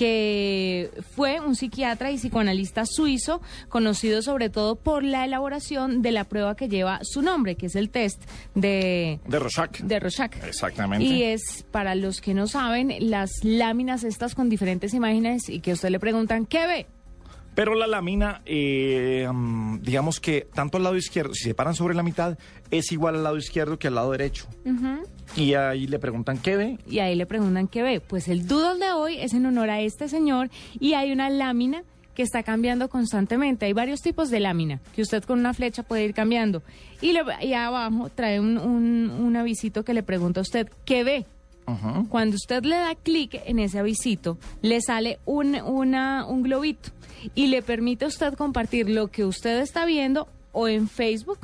que 0.00 0.90
fue 1.14 1.40
un 1.40 1.54
psiquiatra 1.54 2.10
y 2.10 2.16
psicoanalista 2.16 2.86
suizo, 2.86 3.42
conocido 3.68 4.22
sobre 4.22 4.48
todo 4.48 4.76
por 4.76 5.04
la 5.04 5.26
elaboración 5.26 6.00
de 6.00 6.10
la 6.10 6.24
prueba 6.24 6.56
que 6.56 6.70
lleva 6.70 7.00
su 7.02 7.20
nombre, 7.20 7.54
que 7.56 7.66
es 7.66 7.76
el 7.76 7.90
test 7.90 8.22
de, 8.54 9.20
De 9.26 9.38
Rorschach. 9.38 9.78
de 9.82 10.00
Rorschach. 10.00 10.42
Exactamente. 10.42 11.04
Y 11.04 11.24
es, 11.24 11.66
para 11.70 11.94
los 11.94 12.22
que 12.22 12.32
no 12.32 12.46
saben, 12.46 12.94
las 13.10 13.30
láminas 13.42 14.02
estas 14.02 14.34
con 14.34 14.48
diferentes 14.48 14.94
imágenes 14.94 15.50
y 15.50 15.60
que 15.60 15.72
a 15.72 15.74
usted 15.74 15.90
le 15.90 16.00
preguntan, 16.00 16.46
¿qué 16.46 16.66
ve? 16.66 16.86
Pero 17.54 17.74
la 17.74 17.86
lámina, 17.86 18.40
eh, 18.46 19.28
mm, 19.30 19.82
digamos 19.82 20.18
que 20.18 20.48
tanto 20.54 20.78
al 20.78 20.84
lado 20.84 20.96
izquierdo, 20.96 21.34
si 21.34 21.44
se 21.44 21.54
paran 21.54 21.74
sobre 21.74 21.94
la 21.94 22.02
mitad, 22.02 22.38
es 22.70 22.90
igual 22.90 23.16
al 23.16 23.24
lado 23.24 23.36
izquierdo 23.36 23.78
que 23.78 23.88
al 23.88 23.96
lado 23.96 24.12
derecho. 24.12 24.46
Y 25.36 25.54
ahí 25.54 25.86
le 25.86 25.98
preguntan 25.98 26.38
qué 26.38 26.56
ve. 26.56 26.78
Y 26.88 26.98
ahí 26.98 27.14
le 27.14 27.26
preguntan 27.26 27.68
qué 27.68 27.82
ve. 27.82 28.00
Pues 28.00 28.28
el 28.28 28.46
doodle 28.46 28.84
de 28.86 28.92
hoy 28.92 29.16
es 29.18 29.32
en 29.34 29.46
honor 29.46 29.70
a 29.70 29.80
este 29.80 30.08
señor 30.08 30.50
y 30.78 30.94
hay 30.94 31.12
una 31.12 31.30
lámina 31.30 31.82
que 32.14 32.22
está 32.22 32.42
cambiando 32.42 32.88
constantemente. 32.88 33.66
Hay 33.66 33.72
varios 33.72 34.00
tipos 34.00 34.30
de 34.30 34.40
lámina 34.40 34.80
que 34.94 35.02
usted 35.02 35.22
con 35.22 35.38
una 35.38 35.54
flecha 35.54 35.82
puede 35.84 36.04
ir 36.04 36.14
cambiando. 36.14 36.62
Y, 37.00 37.12
le- 37.12 37.22
y 37.42 37.52
abajo 37.54 38.10
trae 38.14 38.40
un, 38.40 38.58
un, 38.58 39.10
un 39.10 39.36
avisito 39.36 39.84
que 39.84 39.94
le 39.94 40.02
pregunta 40.02 40.40
a 40.40 40.42
usted 40.42 40.68
qué 40.84 41.04
ve. 41.04 41.24
Cuando 42.08 42.34
usted 42.34 42.64
le 42.64 42.74
da 42.74 42.96
clic 42.96 43.40
en 43.46 43.60
ese 43.60 43.78
avisito, 43.78 44.38
le 44.60 44.80
sale 44.80 45.20
un, 45.24 45.54
una, 45.54 46.26
un 46.26 46.42
globito 46.42 46.90
y 47.36 47.46
le 47.46 47.62
permite 47.62 48.06
a 48.06 48.08
usted 48.08 48.34
compartir 48.34 48.90
lo 48.90 49.06
que 49.06 49.24
usted 49.24 49.60
está 49.60 49.84
viendo 49.84 50.26
o 50.50 50.66
en 50.66 50.88
Facebook 50.88 51.38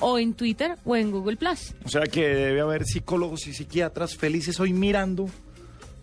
o 0.00 0.18
en 0.18 0.34
Twitter 0.34 0.76
o 0.84 0.96
en 0.96 1.10
Google 1.10 1.36
Plus. 1.36 1.74
O 1.84 1.88
sea 1.88 2.02
que 2.02 2.26
debe 2.28 2.60
haber 2.60 2.84
psicólogos 2.84 3.46
y 3.46 3.52
psiquiatras 3.52 4.16
felices 4.16 4.58
hoy 4.60 4.72
mirando 4.72 5.28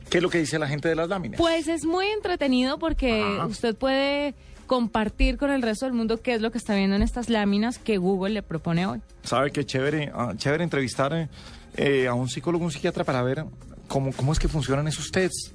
qué 0.09 0.17
es 0.17 0.23
lo 0.23 0.29
que 0.29 0.39
dice 0.39 0.57
la 0.59 0.67
gente 0.67 0.87
de 0.87 0.95
las 0.95 1.09
láminas. 1.09 1.39
Pues 1.39 1.67
es 1.67 1.85
muy 1.85 2.07
entretenido 2.07 2.79
porque 2.79 3.21
Ajá. 3.21 3.45
usted 3.45 3.75
puede 3.75 4.35
compartir 4.65 5.37
con 5.37 5.49
el 5.49 5.61
resto 5.61 5.85
del 5.85 5.93
mundo 5.93 6.21
qué 6.21 6.33
es 6.33 6.41
lo 6.41 6.51
que 6.51 6.57
está 6.57 6.75
viendo 6.75 6.95
en 6.95 7.01
estas 7.01 7.29
láminas 7.29 7.77
que 7.79 7.97
Google 7.97 8.33
le 8.33 8.43
propone 8.43 8.85
hoy. 8.85 9.01
Sabe 9.23 9.51
que 9.51 9.65
chévere, 9.65 10.11
ah, 10.13 10.33
chévere 10.37 10.63
entrevistar 10.63 11.13
eh, 11.13 11.29
eh, 11.77 12.07
a 12.07 12.13
un 12.13 12.27
psicólogo, 12.29 12.65
un 12.65 12.71
psiquiatra 12.71 13.03
para 13.03 13.21
ver 13.23 13.45
cómo, 13.87 14.11
cómo 14.11 14.33
es 14.33 14.39
que 14.39 14.47
funcionan 14.47 14.87
esos 14.87 15.09
tests. 15.11 15.53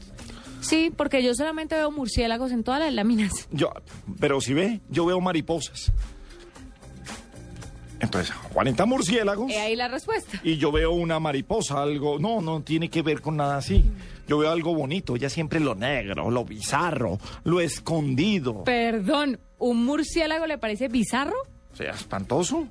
Sí, 0.63 0.93
porque 0.97 1.23
yo 1.23 1.35
solamente 1.35 1.75
veo 1.75 1.91
murciélagos 1.91 2.53
en 2.53 2.63
todas 2.63 2.81
las 2.81 2.93
láminas. 2.93 3.33
Yo, 3.51 3.73
pero 4.21 4.41
si 4.41 4.55
ve, 4.55 4.81
yo 4.89 5.05
veo 5.05 5.21
mariposas. 5.21 5.93
Entonces, 8.03 8.35
Juanita 8.53 8.85
murciélagos. 8.85 9.51
He 9.51 9.59
ahí 9.61 9.77
la 9.77 9.87
respuesta. 9.89 10.39
Y 10.43 10.57
yo 10.59 10.73
veo 10.73 10.91
una 10.91 11.21
mariposa, 11.21 11.81
algo, 11.83 12.19
no, 12.19 12.41
no 12.41 12.61
tiene 12.61 12.91
que 12.91 13.01
ver 13.01 13.21
con 13.23 13.37
nada 13.37 13.57
así. 13.57 13.85
Yo 14.29 14.39
veo 14.39 14.51
algo 14.51 14.75
bonito, 14.75 15.17
ya 15.17 15.31
siempre 15.31 15.61
lo 15.61 15.75
negro, 15.77 16.31
lo 16.31 16.45
bizarro, 16.45 17.19
lo 17.45 17.61
escondido. 17.61 18.65
Perdón, 18.65 19.39
¿un 19.59 19.85
murciélago 19.85 20.47
le 20.47 20.59
parece 20.59 20.89
bizarro? 20.89 21.37
Sea, 21.75 21.93
espantoso. 21.93 22.67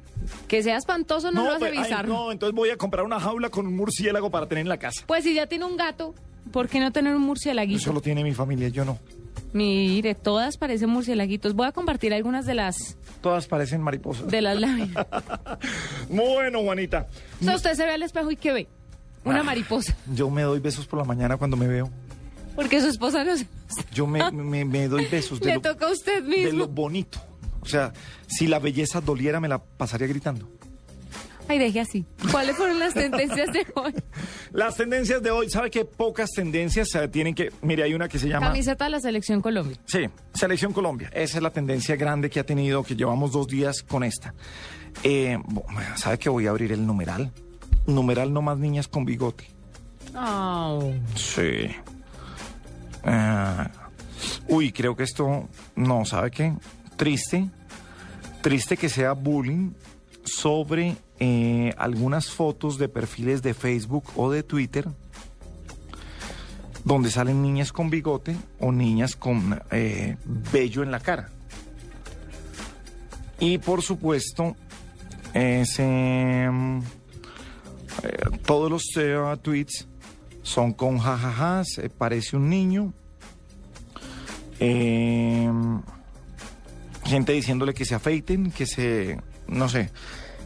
Que 0.48 0.62
sea 0.62 0.78
espantoso 0.78 1.32
no, 1.32 1.46
lo 1.46 1.52
hace 1.52 1.60
pero- 1.66 1.78
ay, 1.80 1.84
bizarro. 1.86 2.08
no, 2.10 2.32
entonces 2.32 2.54
voy 2.54 2.70
a 2.70 2.78
comprar 2.78 3.06
una 3.06 3.20
jaula 3.20 3.50
con 3.50 3.66
un 3.66 3.76
murciélago 3.76 4.30
para 4.30 4.48
tener 4.48 4.64
en 4.64 4.70
la 4.70 4.78
casa. 4.78 5.04
Pues 5.08 5.24
si 5.24 5.34
ya 5.34 5.48
tiene 5.48 5.66
un 5.66 5.78
gato, 5.78 6.14
¿por 6.52 6.68
qué 6.68 6.80
no 6.80 6.92
tener 6.92 7.16
un 7.16 7.22
murciélaguito? 7.24 7.80
Eso 7.80 7.94
lo 7.94 8.02
tiene 8.02 8.24
mi 8.24 8.34
familia, 8.34 8.68
yo 8.68 8.84
no. 8.86 9.00
Mire, 9.54 10.16
todas 10.16 10.58
parecen 10.58 10.90
murciélaguitos. 10.90 11.54
Voy 11.54 11.68
a 11.68 11.72
compartir 11.72 12.14
algunas 12.14 12.46
de 12.46 12.54
las 12.56 12.98
Todas 13.22 13.48
parecen 13.48 13.82
mariposas. 13.82 14.28
de 14.28 14.42
las 14.42 14.60
láminas. 14.60 15.06
Bueno, 16.10 16.62
Juanita, 16.64 17.08
o 17.42 17.44
sea, 17.44 17.56
usted 17.56 17.74
se 17.74 17.86
ve 17.86 17.92
al 17.94 18.04
espejo 18.04 18.32
y 18.32 18.36
¿qué 18.36 18.52
ve? 18.52 18.68
Una 19.24 19.42
Ah. 19.42 19.44
mariposa. 19.44 19.96
yo 20.14 20.30
me 20.30 20.42
doy 20.44 20.60
besos 20.60 20.88
por 20.88 21.00
la 21.00 21.06
mañana 21.06 21.38
cuando 21.38 21.56
me 21.58 21.68
veo. 21.68 21.90
Porque 22.56 22.82
su 22.82 22.88
esposa 22.88 23.24
no 23.24 23.38
se... 23.38 23.46
Yo 23.94 24.08
me, 24.08 24.30
me, 24.34 24.66
me 24.66 24.88
doy 24.88 25.06
besos 25.06 25.40
de 25.40 25.46
Le 25.48 25.56
lo, 25.56 25.62
toca 25.62 25.88
a 25.88 25.92
usted 25.92 26.24
de 26.24 26.44
lo 26.46 26.52
mismo. 26.52 26.68
bonito. 26.68 27.20
O 27.62 27.66
sea, 27.66 27.94
si 28.28 28.48
la 28.48 28.60
belleza 28.60 29.00
doliera, 29.02 29.40
me 29.40 29.48
la 29.48 29.60
pasaría 29.64 30.08
gritando. 30.08 30.50
Ay, 31.52 31.60
deje 31.60 31.82
así. 31.82 32.06
¿Cuáles 32.32 32.56
fueron 32.56 32.80
las 32.80 32.94
tendencias 32.94 33.52
de 33.52 33.68
hoy? 33.76 33.94
Las 34.54 34.78
tendencias 34.78 35.22
de 35.22 35.32
hoy, 35.32 35.50
¿sabe 35.50 35.70
qué 35.70 35.84
pocas 35.84 36.30
tendencias 36.32 36.96
eh, 36.96 37.10
tienen 37.10 37.36
que... 37.36 37.52
Mire, 37.62 37.84
hay 37.84 37.94
una 37.94 38.08
que 38.08 38.20
se 38.20 38.30
llama... 38.30 38.48
Camiseta 38.48 38.86
de 38.86 38.92
la 38.92 39.02
Selección 39.02 39.42
Colombia. 39.42 39.78
Sí, 39.86 40.10
Selección 40.34 40.72
Colombia. 40.72 41.10
Esa 41.14 41.38
es 41.40 41.44
la 41.44 41.50
tendencia 41.50 41.98
grande 41.98 42.30
que 42.30 42.40
ha 42.40 42.46
tenido, 42.46 42.84
que 42.84 42.96
llevamos 42.96 43.34
dos 43.34 43.48
días 43.48 43.84
con 43.84 44.06
esta. 44.06 44.34
Eh, 45.04 45.38
¿Sabe 45.98 46.18
que 46.20 46.30
voy 46.30 46.48
a 46.48 46.52
abrir 46.52 46.72
el 46.72 46.86
numeral? 46.88 47.34
Numeral 47.86 48.32
no 48.32 48.42
más 48.42 48.58
niñas 48.58 48.88
con 48.88 49.04
bigote. 49.04 49.48
Oh. 50.16 50.94
Sí. 51.16 51.68
Ah, 53.04 53.70
uy, 54.48 54.72
creo 54.72 54.96
que 54.96 55.04
esto, 55.04 55.50
no, 55.76 56.06
¿sabe 56.06 56.32
qué? 56.32 56.54
Triste, 56.96 57.50
triste 58.42 58.78
que 58.78 58.88
sea 58.88 59.12
bullying 59.12 59.72
sobre 60.24 60.96
eh, 61.20 61.74
algunas 61.78 62.30
fotos 62.30 62.78
de 62.78 62.90
perfiles 62.90 63.42
de 63.42 63.54
Facebook 63.54 64.06
o 64.16 64.32
de 64.32 64.44
Twitter 64.44 64.88
donde 66.84 67.12
salen 67.12 67.42
niñas 67.42 67.72
con 67.72 67.90
bigote 67.90 68.36
o 68.60 68.72
niñas 68.72 69.16
con 69.16 69.62
eh, 69.72 70.18
vello 70.52 70.84
en 70.84 70.92
la 70.92 71.00
cara. 71.00 71.30
Y 73.40 73.58
por 73.58 73.82
supuesto, 73.82 74.56
ese, 75.34 76.50
mm, 76.52 76.80
eh, 78.04 78.18
todos 78.46 78.70
los 78.70 78.84
eh, 78.98 79.18
tweets 79.42 79.88
son 80.44 80.74
con 80.74 80.98
jajajas, 80.98 81.82
parece 81.98 82.38
un 82.38 82.50
niño. 82.50 82.94
Eh, 84.60 85.50
gente 87.04 87.34
diciéndole 87.34 87.74
que 87.74 87.86
se 87.86 87.96
afeiten, 87.96 88.52
que 88.52 88.66
se... 88.66 89.20
no 89.52 89.70
sé. 89.70 89.92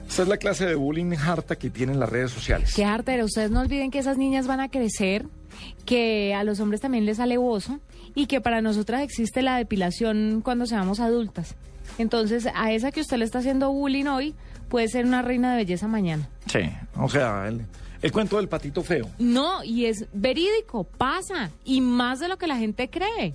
Esa 0.07 0.23
es 0.23 0.27
la 0.27 0.37
clase 0.37 0.65
de 0.65 0.75
bullying 0.75 1.13
harta 1.13 1.55
que 1.55 1.69
tienen 1.69 1.99
las 1.99 2.09
redes 2.09 2.31
sociales. 2.31 2.73
Qué 2.75 2.85
hartera. 2.85 3.23
Ustedes 3.23 3.49
no 3.51 3.61
olviden 3.61 3.89
que 3.89 3.99
esas 3.99 4.17
niñas 4.17 4.45
van 4.45 4.59
a 4.59 4.69
crecer, 4.69 5.25
que 5.85 6.33
a 6.35 6.43
los 6.43 6.59
hombres 6.59 6.81
también 6.81 7.05
les 7.05 7.17
sale 7.17 7.37
bozo 7.37 7.79
y 8.13 8.27
que 8.27 8.41
para 8.41 8.61
nosotras 8.61 9.01
existe 9.01 9.41
la 9.41 9.57
depilación 9.57 10.41
cuando 10.43 10.65
seamos 10.65 10.99
adultas. 10.99 11.55
Entonces, 11.97 12.47
a 12.53 12.71
esa 12.71 12.91
que 12.91 13.01
usted 13.01 13.17
le 13.17 13.25
está 13.25 13.39
haciendo 13.39 13.71
bullying 13.71 14.05
hoy, 14.05 14.35
puede 14.69 14.87
ser 14.87 15.05
una 15.05 15.21
reina 15.21 15.51
de 15.51 15.57
belleza 15.57 15.87
mañana. 15.87 16.27
Sí, 16.47 16.59
o 16.97 17.09
sea, 17.09 17.47
el, 17.47 17.65
el 18.01 18.11
cuento 18.11 18.37
del 18.37 18.47
patito 18.47 18.83
feo. 18.83 19.09
No, 19.17 19.63
y 19.63 19.85
es 19.85 20.05
verídico, 20.13 20.83
pasa, 20.83 21.49
y 21.63 21.81
más 21.81 22.19
de 22.19 22.27
lo 22.27 22.37
que 22.37 22.47
la 22.47 22.57
gente 22.57 22.89
cree. 22.89 23.33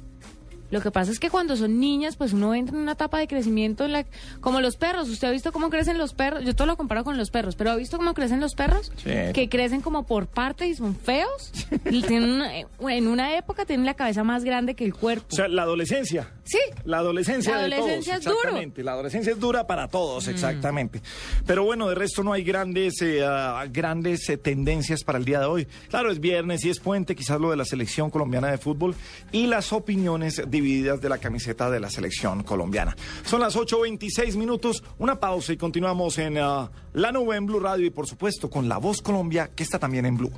Lo 0.70 0.80
que 0.80 0.90
pasa 0.90 1.10
es 1.12 1.18
que 1.18 1.30
cuando 1.30 1.56
son 1.56 1.80
niñas, 1.80 2.16
pues 2.16 2.32
uno 2.32 2.54
entra 2.54 2.76
en 2.76 2.82
una 2.82 2.92
etapa 2.92 3.18
de 3.18 3.26
crecimiento 3.28 3.84
en 3.84 3.92
la, 3.92 4.06
como 4.40 4.60
los 4.60 4.76
perros. 4.76 5.08
¿Usted 5.08 5.28
ha 5.28 5.30
visto 5.30 5.52
cómo 5.52 5.70
crecen 5.70 5.98
los 5.98 6.14
perros? 6.14 6.44
Yo 6.44 6.54
todo 6.54 6.66
lo 6.66 6.76
comparo 6.76 7.04
con 7.04 7.16
los 7.18 7.30
perros, 7.30 7.56
pero 7.56 7.70
¿ha 7.72 7.76
visto 7.76 7.96
cómo 7.96 8.14
crecen 8.14 8.40
los 8.40 8.54
perros? 8.54 8.92
Sí. 8.96 9.10
Que 9.34 9.48
crecen 9.48 9.80
como 9.80 10.04
por 10.06 10.26
partes 10.26 10.68
y 10.68 10.74
son 10.74 10.94
feos. 10.96 11.52
Y 11.90 12.02
tienen 12.02 12.30
una- 12.30 12.52
en 12.94 13.06
una 13.08 13.36
época 13.36 13.64
tienen 13.64 13.86
la 13.86 13.94
cabeza 13.94 14.22
más 14.24 14.44
grande 14.44 14.74
que 14.74 14.84
el 14.84 14.94
cuerpo. 14.94 15.26
O 15.32 15.34
sea, 15.36 15.48
la 15.48 15.62
adolescencia. 15.62 16.30
Sí. 16.44 16.58
La 16.84 16.98
adolescencia 16.98 17.52
La 17.52 17.58
de 17.58 17.64
adolescencia 17.74 18.14
todos. 18.14 18.18
es 18.18 18.24
duro. 18.24 18.38
exactamente. 18.38 18.82
La 18.82 18.92
adolescencia 18.92 19.32
es 19.32 19.38
dura 19.40 19.66
para 19.66 19.88
todos, 19.88 20.26
exactamente. 20.28 21.00
Pero 21.46 21.64
bueno, 21.64 21.88
de 21.88 21.94
resto 21.94 22.22
no 22.22 22.32
hay 22.32 22.42
grandes, 22.44 23.00
eh, 23.02 23.24
ah, 23.24 23.64
grandes 23.70 24.28
eh, 24.28 24.36
tendencias 24.36 25.04
para 25.04 25.18
el 25.18 25.24
día 25.24 25.40
de 25.40 25.46
hoy. 25.46 25.66
Claro, 25.88 26.10
es 26.10 26.20
viernes 26.20 26.64
y 26.64 26.70
es 26.70 26.80
puente, 26.80 27.14
quizás 27.14 27.40
lo 27.40 27.50
de 27.50 27.56
la 27.56 27.64
selección 27.64 28.10
colombiana 28.10 28.50
de 28.50 28.58
fútbol 28.58 28.94
y 29.32 29.46
las 29.46 29.72
opiniones 29.72 30.42
de 30.60 31.08
la 31.08 31.18
camiseta 31.18 31.70
de 31.70 31.80
la 31.80 31.90
selección 31.90 32.42
colombiana. 32.42 32.96
Son 33.24 33.40
las 33.40 33.56
8.26 33.56 34.36
minutos, 34.36 34.82
una 34.98 35.18
pausa 35.18 35.52
y 35.52 35.56
continuamos 35.56 36.18
en 36.18 36.38
ah, 36.38 36.70
La 36.92 37.12
Nube 37.12 37.36
en 37.36 37.46
Blue 37.46 37.60
Radio 37.60 37.86
y 37.86 37.90
por 37.90 38.06
supuesto 38.06 38.50
con 38.50 38.68
La 38.68 38.78
Voz 38.78 39.02
Colombia, 39.02 39.50
que 39.54 39.62
está 39.62 39.78
también 39.78 40.06
en 40.06 40.16
Blue. 40.16 40.32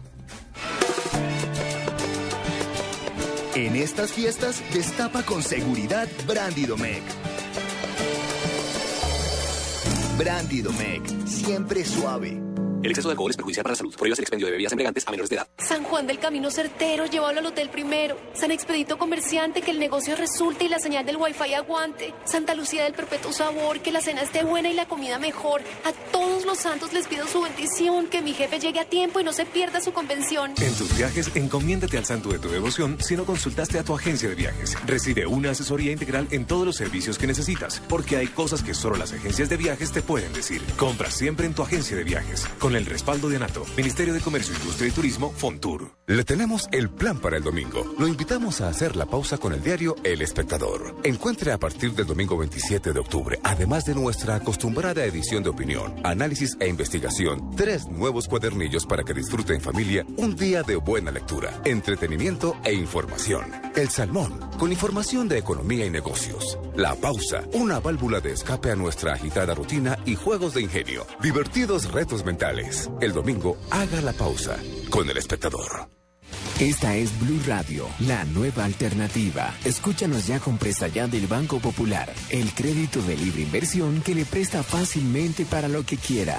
En 3.54 3.76
estas 3.76 4.12
fiestas, 4.12 4.62
destapa 4.72 5.22
con 5.24 5.42
seguridad. 5.42 6.08
Brandy 6.26 6.64
Domecq, 10.62 11.26
siempre 11.26 11.84
suave. 11.84 12.40
El 12.82 12.90
exceso 12.90 13.08
de 13.08 13.12
alcohol 13.12 13.30
es 13.30 13.36
perjudicial 13.36 13.62
para 13.62 13.72
la 13.74 13.76
salud. 13.76 13.94
Prohíbas 13.94 14.18
el 14.18 14.24
expendio 14.24 14.46
de 14.46 14.52
bebidas 14.52 14.72
embriagantes 14.72 15.06
a 15.06 15.10
menores 15.12 15.30
de 15.30 15.36
edad. 15.36 15.48
San 15.58 15.84
Juan 15.84 16.06
del 16.08 16.18
Camino 16.18 16.50
Certero, 16.50 17.06
llévalo 17.06 17.38
al 17.38 17.46
hotel 17.46 17.70
primero. 17.70 18.16
San 18.34 18.50
Expedito 18.50 18.98
Comerciante, 18.98 19.62
que 19.62 19.70
el 19.70 19.78
negocio 19.78 20.16
resulte 20.16 20.64
y 20.64 20.68
la 20.68 20.80
señal 20.80 21.06
del 21.06 21.16
wifi 21.16 21.54
aguante. 21.54 22.12
Santa 22.24 22.54
Lucía 22.56 22.82
del 22.82 22.94
Perpetuo 22.94 23.32
Sabor, 23.32 23.80
que 23.80 23.92
la 23.92 24.00
cena 24.00 24.22
esté 24.22 24.42
buena 24.42 24.68
y 24.68 24.74
la 24.74 24.88
comida 24.88 25.20
mejor. 25.20 25.62
A 25.84 25.92
todos 26.10 26.44
los 26.44 26.58
santos 26.58 26.92
les 26.92 27.06
pido 27.06 27.26
su 27.28 27.42
bendición, 27.42 28.08
que 28.08 28.20
mi 28.20 28.32
jefe 28.32 28.58
llegue 28.58 28.80
a 28.80 28.84
tiempo 28.84 29.20
y 29.20 29.24
no 29.24 29.32
se 29.32 29.46
pierda 29.46 29.80
su 29.80 29.92
convención. 29.92 30.52
En 30.60 30.74
tus 30.74 30.96
viajes, 30.96 31.30
encomiéndate 31.36 31.98
al 31.98 32.04
santo 32.04 32.30
de 32.30 32.40
tu 32.40 32.48
devoción 32.48 32.98
si 33.00 33.14
no 33.14 33.24
consultaste 33.24 33.78
a 33.78 33.84
tu 33.84 33.94
agencia 33.94 34.28
de 34.28 34.34
viajes. 34.34 34.76
Recibe 34.86 35.24
una 35.26 35.50
asesoría 35.50 35.92
integral 35.92 36.26
en 36.32 36.46
todos 36.46 36.66
los 36.66 36.76
servicios 36.76 37.16
que 37.16 37.28
necesitas, 37.28 37.80
porque 37.88 38.16
hay 38.16 38.26
cosas 38.26 38.64
que 38.64 38.74
solo 38.74 38.96
las 38.96 39.12
agencias 39.12 39.48
de 39.48 39.56
viajes 39.56 39.92
te 39.92 40.02
pueden 40.02 40.32
decir. 40.32 40.62
Compra 40.76 41.12
siempre 41.12 41.46
en 41.46 41.54
tu 41.54 41.62
agencia 41.62 41.96
de 41.96 42.02
viajes, 42.02 42.46
con 42.58 42.71
el 42.76 42.86
respaldo 42.86 43.28
de 43.28 43.36
ANATO, 43.36 43.64
Ministerio 43.76 44.14
de 44.14 44.20
Comercio, 44.20 44.54
Industria 44.54 44.88
y 44.88 44.92
Turismo, 44.92 45.32
Fontur. 45.32 45.92
Le 46.06 46.24
tenemos 46.24 46.68
el 46.72 46.90
plan 46.90 47.18
para 47.18 47.36
el 47.36 47.42
domingo. 47.42 47.94
Lo 47.98 48.06
invitamos 48.06 48.60
a 48.60 48.68
hacer 48.68 48.96
la 48.96 49.06
pausa 49.06 49.38
con 49.38 49.52
el 49.52 49.62
diario 49.62 49.96
El 50.04 50.22
Espectador. 50.22 50.96
Encuentre 51.04 51.52
a 51.52 51.58
partir 51.58 51.92
del 51.92 52.06
domingo 52.06 52.36
27 52.36 52.92
de 52.92 53.00
octubre, 53.00 53.38
además 53.42 53.84
de 53.84 53.94
nuestra 53.94 54.36
acostumbrada 54.36 55.04
edición 55.04 55.42
de 55.42 55.50
opinión, 55.50 55.94
análisis 56.04 56.56
e 56.60 56.68
investigación, 56.68 57.54
tres 57.56 57.86
nuevos 57.86 58.28
cuadernillos 58.28 58.86
para 58.86 59.04
que 59.04 59.14
disfrute 59.14 59.54
en 59.54 59.60
familia 59.60 60.04
un 60.16 60.36
día 60.36 60.62
de 60.62 60.76
buena 60.76 61.10
lectura, 61.10 61.60
entretenimiento 61.64 62.56
e 62.64 62.74
información. 62.74 63.44
El 63.74 63.88
Salmón, 63.88 64.38
con 64.58 64.70
información 64.70 65.28
de 65.28 65.38
economía 65.38 65.86
y 65.86 65.90
negocios. 65.90 66.58
La 66.74 66.94
Pausa, 66.94 67.44
una 67.52 67.80
válvula 67.80 68.20
de 68.20 68.32
escape 68.32 68.70
a 68.70 68.76
nuestra 68.76 69.14
agitada 69.14 69.54
rutina 69.54 69.98
y 70.04 70.14
juegos 70.14 70.54
de 70.54 70.62
ingenio. 70.62 71.06
Divertidos 71.22 71.90
retos 71.90 72.24
mentales. 72.24 72.61
El 73.00 73.12
domingo, 73.12 73.56
haga 73.70 74.00
la 74.00 74.12
pausa 74.12 74.56
con 74.90 75.08
El 75.08 75.16
Espectador. 75.16 75.88
Esta 76.60 76.94
es 76.96 77.18
Blue 77.18 77.40
Radio, 77.46 77.86
la 78.00 78.24
nueva 78.24 78.64
alternativa. 78.64 79.52
Escúchanos 79.64 80.26
ya 80.26 80.38
con 80.38 80.58
presta 80.58 80.86
ya 80.88 81.08
del 81.08 81.26
Banco 81.26 81.58
Popular, 81.58 82.12
el 82.30 82.52
crédito 82.54 83.02
de 83.02 83.16
libre 83.16 83.42
inversión 83.42 84.00
que 84.02 84.14
le 84.14 84.24
presta 84.24 84.62
fácilmente 84.62 85.44
para 85.44 85.68
lo 85.68 85.84
que 85.84 85.96
quiera. 85.96 86.38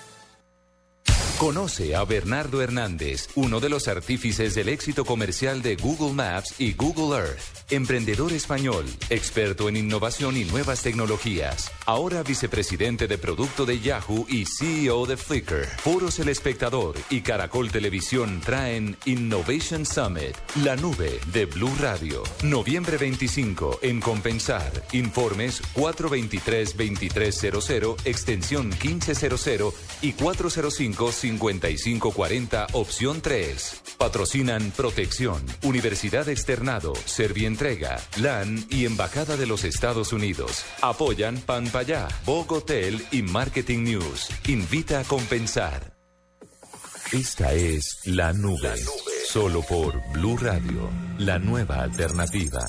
Conoce 1.41 1.95
a 1.95 2.05
Bernardo 2.05 2.61
Hernández, 2.61 3.29
uno 3.33 3.59
de 3.59 3.67
los 3.67 3.87
artífices 3.87 4.53
del 4.53 4.69
éxito 4.69 5.05
comercial 5.05 5.63
de 5.63 5.75
Google 5.75 6.13
Maps 6.13 6.53
y 6.59 6.73
Google 6.73 7.17
Earth. 7.17 7.39
Emprendedor 7.71 8.31
español, 8.31 8.85
experto 9.09 9.67
en 9.67 9.75
innovación 9.75 10.37
y 10.37 10.45
nuevas 10.45 10.83
tecnologías. 10.83 11.71
Ahora 11.87 12.21
vicepresidente 12.21 13.07
de 13.07 13.17
producto 13.17 13.65
de 13.65 13.79
Yahoo 13.79 14.27
y 14.29 14.45
CEO 14.45 15.07
de 15.07 15.17
Flickr. 15.17 15.65
Foros 15.65 16.19
El 16.19 16.29
Espectador 16.29 16.93
y 17.09 17.21
Caracol 17.21 17.71
Televisión 17.71 18.39
traen 18.45 18.95
Innovation 19.05 19.83
Summit, 19.83 20.35
la 20.63 20.75
nube 20.75 21.19
de 21.33 21.45
Blue 21.45 21.73
Radio. 21.79 22.21
Noviembre 22.43 22.97
25 22.97 23.79
en 23.81 23.99
Compensar. 23.99 24.71
Informes 24.91 25.63
423-2300, 25.73 27.95
extensión 28.05 28.69
1500 28.69 29.73
y 30.03 30.13
405-5540, 31.39 32.67
opción 32.73 33.21
3. 33.21 33.81
Patrocinan 33.97 34.71
Protección, 34.71 35.43
Universidad 35.63 36.27
Externado, 36.29 36.93
Servientrega, 37.05 37.99
LAN 38.17 38.65
y 38.69 38.85
Embajada 38.85 39.37
de 39.37 39.47
los 39.47 39.63
Estados 39.63 40.13
Unidos. 40.13 40.65
Apoyan 40.81 41.37
Panpayá, 41.37 42.07
Bogotel 42.25 43.05
y 43.11 43.21
Marketing 43.21 43.83
News. 43.83 44.29
Invita 44.47 44.99
a 44.99 45.03
compensar. 45.03 45.93
Esta 47.11 47.53
es 47.53 47.99
La 48.05 48.31
Nube. 48.31 48.73
Solo 49.27 49.61
por 49.63 50.01
Blue 50.13 50.37
Radio, 50.37 50.89
la 51.17 51.39
nueva 51.39 51.83
alternativa. 51.83 52.61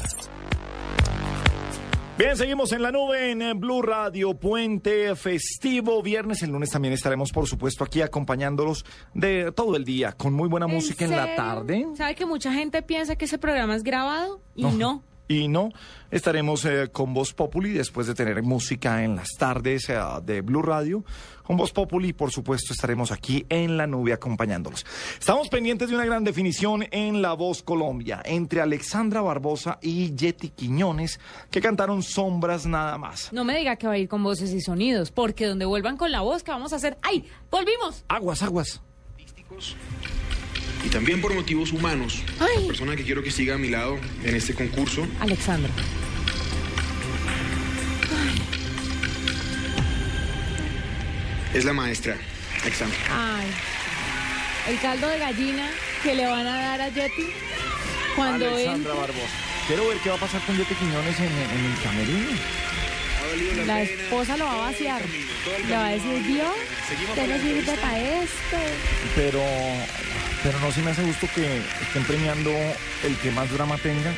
Bien, 2.19 2.37
seguimos 2.37 2.71
en 2.73 2.83
la 2.83 2.93
nube 2.93 3.31
en 3.31 3.59
Blue 3.59 3.81
Radio, 3.81 4.35
puente 4.35 5.17
festivo, 5.17 6.03
viernes, 6.03 6.43
el 6.43 6.51
lunes 6.51 6.71
también 6.71 6.93
estaremos 6.93 7.33
por 7.33 7.49
supuesto 7.49 7.85
aquí 7.85 8.03
acompañándolos 8.03 8.85
de 9.15 9.51
todo 9.51 9.77
el 9.77 9.85
día 9.87 10.13
con 10.13 10.35
muy 10.35 10.47
buena 10.47 10.67
¿En 10.67 10.73
música 10.75 11.07
en 11.07 11.13
la 11.13 11.35
tarde. 11.35 11.87
¿Sabe 11.97 12.15
que 12.15 12.27
mucha 12.27 12.53
gente 12.53 12.83
piensa 12.83 13.17
que 13.17 13.25
ese 13.25 13.39
programa 13.39 13.75
es 13.75 13.83
grabado? 13.83 14.43
Y 14.55 14.65
no. 14.65 15.03
Y 15.33 15.49
no, 15.49 15.71
estaremos 16.11 16.63
eh, 16.67 16.91
con 16.93 17.15
Voz 17.15 17.33
Populi 17.33 17.71
después 17.71 18.07
de 18.07 18.15
tener 18.15 18.43
música 18.43 19.03
en 19.03 19.17
las 19.17 19.31
tardes 19.39 19.89
eh, 19.89 19.99
de 20.23 20.43
Blue 20.43 20.61
Radio. 20.61 21.05
Con 21.43 21.57
Voz 21.57 21.73
Populi, 21.73 22.13
por 22.13 22.31
supuesto, 22.31 22.75
estaremos 22.75 23.11
aquí 23.11 23.47
en 23.49 23.79
la 23.79 23.87
nube 23.87 24.13
acompañándolos. 24.13 24.85
Estamos 25.19 25.49
pendientes 25.49 25.89
de 25.89 25.95
una 25.95 26.05
gran 26.05 26.23
definición 26.23 26.85
en 26.91 27.23
La 27.23 27.33
Voz 27.33 27.63
Colombia 27.63 28.21
entre 28.27 28.61
Alexandra 28.61 29.23
Barbosa 29.23 29.79
y 29.81 30.15
Yeti 30.15 30.51
Quiñones, 30.51 31.19
que 31.51 31.63
cantaron 31.63 32.03
Sombras 32.03 32.67
nada 32.67 32.99
más. 32.99 33.33
No 33.33 33.43
me 33.43 33.57
diga 33.57 33.77
que 33.77 33.87
va 33.87 33.95
a 33.95 33.99
ir 33.99 34.09
con 34.09 34.23
voces 34.23 34.53
y 34.53 34.61
sonidos, 34.61 35.11
porque 35.11 35.47
donde 35.47 35.65
vuelvan 35.65 35.97
con 35.97 36.13
la 36.13 36.21
voz, 36.21 36.43
¿qué 36.43 36.51
vamos 36.51 36.75
a 36.75 36.77
hacer? 36.77 36.99
¡Ay! 37.01 37.25
¡Volvimos! 37.51 38.05
Aguas, 38.09 38.43
aguas. 38.43 38.83
Y 40.85 40.89
también 40.89 41.21
por 41.21 41.35
motivos 41.35 41.73
humanos. 41.73 42.23
La 42.39 42.67
persona 42.67 42.97
que 42.97 43.05
quiero 43.05 43.23
que 43.23 43.31
siga 43.31 43.55
a 43.55 43.59
mi 43.59 43.69
lado 43.69 43.99
en 44.25 44.35
este 44.35 44.55
concurso 44.55 45.07
Alexandra. 45.21 45.71
es 51.55 51.65
la 51.65 51.73
maestra 51.73 52.17
Alexandra. 52.63 52.99
Ay. 53.11 53.47
El 54.69 54.81
caldo 54.81 55.09
de 55.09 55.19
gallina 55.19 55.69
que 56.03 56.15
le 56.15 56.27
van 56.27 56.47
a 56.47 56.57
dar 56.57 56.81
a 56.81 56.89
Yeti 56.89 57.27
cuando 58.17 58.49
Alexandra. 58.49 58.95
Barbosa. 58.95 59.27
Quiero 59.67 59.89
ver 59.89 59.99
qué 59.99 60.09
va 60.09 60.17
a 60.17 60.19
pasar 60.19 60.41
con 60.43 60.57
Yeti 60.57 60.75
Quiñones 60.75 61.19
en, 61.19 61.27
en 61.27 61.73
el 61.73 61.83
camerino. 61.83 62.39
La 63.67 63.83
esposa 63.83 64.37
lo 64.37 64.45
va 64.45 64.55
a 64.55 64.71
vaciar. 64.71 65.03
Le 65.67 65.75
va 65.75 65.87
a 65.87 65.91
decir, 65.91 66.27
Dios, 66.27 66.53
usted 67.09 67.29
no 67.29 67.43
sirve 67.43 67.77
para 67.77 67.99
esto. 67.99 68.57
Pero, 69.15 69.43
pero 70.43 70.59
no 70.61 70.73
se 70.73 70.83
me 70.83 70.91
hace 70.91 71.03
gusto 71.03 71.27
que 71.35 71.63
estén 71.83 72.05
premiando 72.05 72.51
el 73.05 73.17
que 73.19 73.31
más 73.31 73.51
drama 73.51 73.77
tenga. 73.79 74.13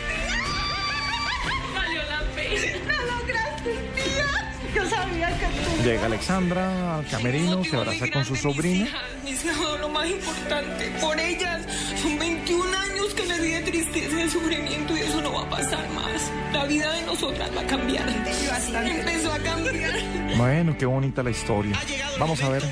Valió 1.74 2.02
la 2.04 2.22
pena. 2.34 2.78
Lo 2.86 3.16
lograste, 3.16 3.70
tía. 3.94 4.54
Yo 4.74 4.88
sabía 4.88 5.28
que 5.38 5.46
tú. 5.46 5.82
Llega 5.84 6.06
Alexandra 6.06 6.96
al 6.98 7.06
camerino, 7.06 7.62
se 7.64 7.76
abraza 7.76 8.10
con 8.10 8.24
su 8.24 8.36
sobrina. 8.36 8.88
Es 9.26 9.44
lo, 9.44 9.78
lo 9.78 9.88
más 9.88 10.08
importante. 10.08 10.90
Por 11.00 11.18
ellas 11.20 11.62
son 12.00 12.18
21 12.18 12.76
años 12.76 13.14
que 13.14 13.26
le 13.26 13.38
di 13.40 13.50
de 13.52 13.60
tristeza 13.62 14.12
y 14.12 14.22
de 14.22 14.30
sufrimiento 14.30 14.96
y 14.96 15.00
eso 15.00 15.20
no 15.20 15.32
va 15.34 15.42
a 15.42 15.50
pasar 15.50 15.88
más. 15.90 16.30
La 16.52 16.64
vida 16.64 16.92
de 16.92 17.02
nosotras 17.02 17.50
va 17.56 17.60
a 17.60 17.66
cambiar. 17.66 18.08
Empezó 18.08 19.32
a 19.32 19.38
cambiar. 19.40 19.92
Bueno, 20.36 20.76
qué 20.78 20.86
bonita 20.86 21.22
la 21.22 21.30
historia. 21.30 21.78
Vamos 22.18 22.42
a 22.42 22.48
ver 22.48 22.62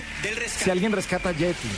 si 0.46 0.70
alguien 0.70 0.92
rescata 0.92 1.30
a 1.30 1.32
Yeti. 1.32 1.68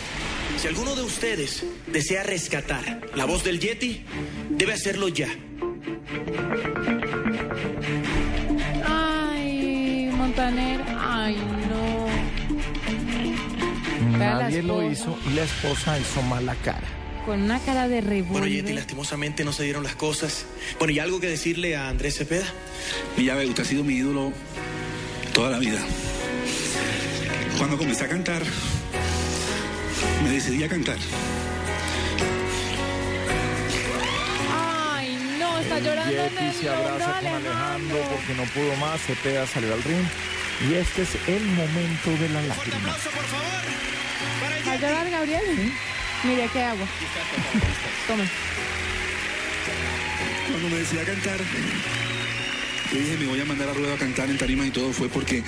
Si 0.65 0.69
alguno 0.69 0.97
de 0.97 1.03
ustedes 1.03 1.63
desea 1.89 2.23
rescatar 2.23 3.03
la 3.15 3.27
voz 3.27 3.45
del 3.45 3.61
Yeti, 3.61 4.03
debe 4.49 4.73
hacerlo 4.73 5.09
ya. 5.09 5.29
Ay, 8.83 10.09
Montaner. 10.17 10.81
Ay, 10.99 11.37
no. 11.69 12.07
Nadie 14.17 14.63
lo 14.63 14.91
hizo 14.91 15.19
y 15.31 15.35
la 15.35 15.43
esposa 15.45 15.99
hizo 15.99 16.23
mala 16.23 16.55
cara. 16.55 16.89
Con 17.27 17.43
una 17.43 17.59
cara 17.59 17.87
de 17.87 18.01
Bueno, 18.01 18.09
revólver. 18.09 18.49
Yeti, 18.51 18.73
lastimosamente 18.73 19.45
no 19.45 19.53
se 19.53 19.65
dieron 19.65 19.83
las 19.83 19.97
cosas. 19.97 20.47
Bueno, 20.79 20.95
¿y 20.95 20.99
algo 20.99 21.21
que 21.21 21.27
decirle 21.29 21.77
a 21.77 21.91
Andrés 21.91 22.17
Cepeda? 22.17 22.47
Mi 23.19 23.25
llave, 23.25 23.45
usted 23.45 23.65
ha 23.65 23.67
sido 23.67 23.85
mi 23.85 23.97
ídolo 23.97 24.33
toda 25.35 25.51
la 25.51 25.59
vida. 25.59 25.85
Cuando 27.59 27.77
comencé 27.77 28.07
a 28.07 28.09
cantar, 28.09 28.43
me 30.23 30.31
decidí 30.31 30.65
a 30.65 30.69
cantar. 30.69 30.97
Ay, 34.53 35.37
no, 35.39 35.59
está 35.59 35.79
llorando. 35.81 36.13
Yeti 36.13 36.59
se 36.61 36.69
abraza 36.69 37.21
con 37.21 37.27
Alejandro. 37.27 37.53
Alejandro 37.53 37.99
porque 38.11 38.35
no 38.35 38.45
pudo 38.45 38.77
más, 38.77 39.01
Cepeda 39.03 39.47
salió 39.47 39.75
al 39.75 39.83
ring. 39.83 40.07
Y 40.69 40.75
este 40.75 41.03
es 41.03 41.15
el 41.27 41.45
momento 41.47 42.11
de 42.21 42.29
la 42.29 42.43
lágrima. 42.43 42.97
¿Va 44.67 44.73
a 44.73 44.77
llorar, 44.77 45.11
Gabriel? 45.11 45.73
Mire, 46.23 46.49
qué 46.53 46.63
agua. 46.63 46.87
Tome. 48.07 48.25
Cuando 50.49 50.69
me 50.69 50.77
decidí 50.77 51.01
a 51.01 51.05
cantar, 51.05 51.39
yo 52.93 52.99
dije, 52.99 53.17
me 53.19 53.27
voy 53.27 53.41
a 53.41 53.45
mandar 53.45 53.69
a 53.69 53.73
rueda 53.75 53.95
a 53.95 53.99
cantar 53.99 54.31
en 54.31 54.39
tarimas 54.39 54.67
y 54.69 54.71
todo, 54.71 54.93
fue 54.93 55.09
porque 55.09 55.43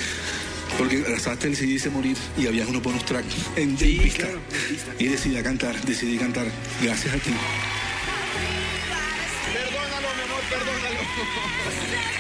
porque 0.79 1.05
arrasaste 1.07 1.49
el 1.49 1.57
CD 1.57 1.69
dice 1.69 1.91
morir 1.91 2.17
y 2.37 2.47
había 2.47 2.67
unos 2.67 2.83
bonus 2.83 3.05
track 3.05 3.25
en, 3.57 3.71
en 3.71 3.77
pista. 3.77 4.29
Y 4.99 5.07
decidí 5.07 5.37
a 5.37 5.43
cantar, 5.43 5.81
decidí 5.83 6.19
cantar. 6.19 6.47
Gracias 6.83 7.15
a 7.15 7.19
ti. 7.19 7.31
Perdónalo, 9.53 10.09
mi 10.15 10.23
amor, 10.23 10.43
perdónalo. 10.51 11.01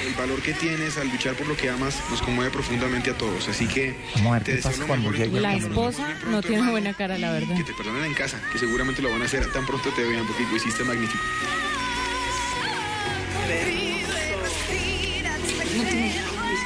El 0.06 0.14
valor 0.14 0.42
que 0.42 0.54
tienes 0.54 0.96
al 0.96 1.09
luchar 1.09 1.35
por 1.35 1.46
lo 1.46 1.56
que 1.56 1.68
amas 1.68 2.00
nos 2.11 2.22
conmueve 2.22 2.50
profundamente 2.50 3.11
a 3.11 3.18
todos. 3.18 3.48
Así 3.48 3.66
que 3.66 3.96
Vamos 4.14 4.30
a 4.30 4.35
ver 4.35 4.44
te 4.44 4.54
deseo 4.54 4.70
pasa 4.70 4.80
lo 4.82 4.87
cuando 4.87 5.11
mejor 5.11 5.26
en 5.26 5.32
llegue 5.32 5.37
tu 5.37 5.42
La 5.42 5.54
esposa 5.56 6.18
no 6.30 6.42
tiene 6.42 6.70
buena 6.70 6.94
cara, 6.94 7.18
la 7.18 7.32
verdad. 7.32 7.56
Que 7.56 7.64
te 7.64 7.74
perdonen 7.74 8.04
en 8.04 8.14
casa, 8.14 8.40
que 8.52 8.59
seguramente 8.59 9.02
lo 9.02 9.11
van 9.11 9.22
a 9.22 9.24
hacer 9.26 9.50
tan 9.52 9.66
pronto 9.66 9.90
te 9.90 10.04
vean 10.04 10.26
porque 10.26 10.44
lo 10.44 10.56
hiciste 10.56 10.85
magnífico. 10.85 11.22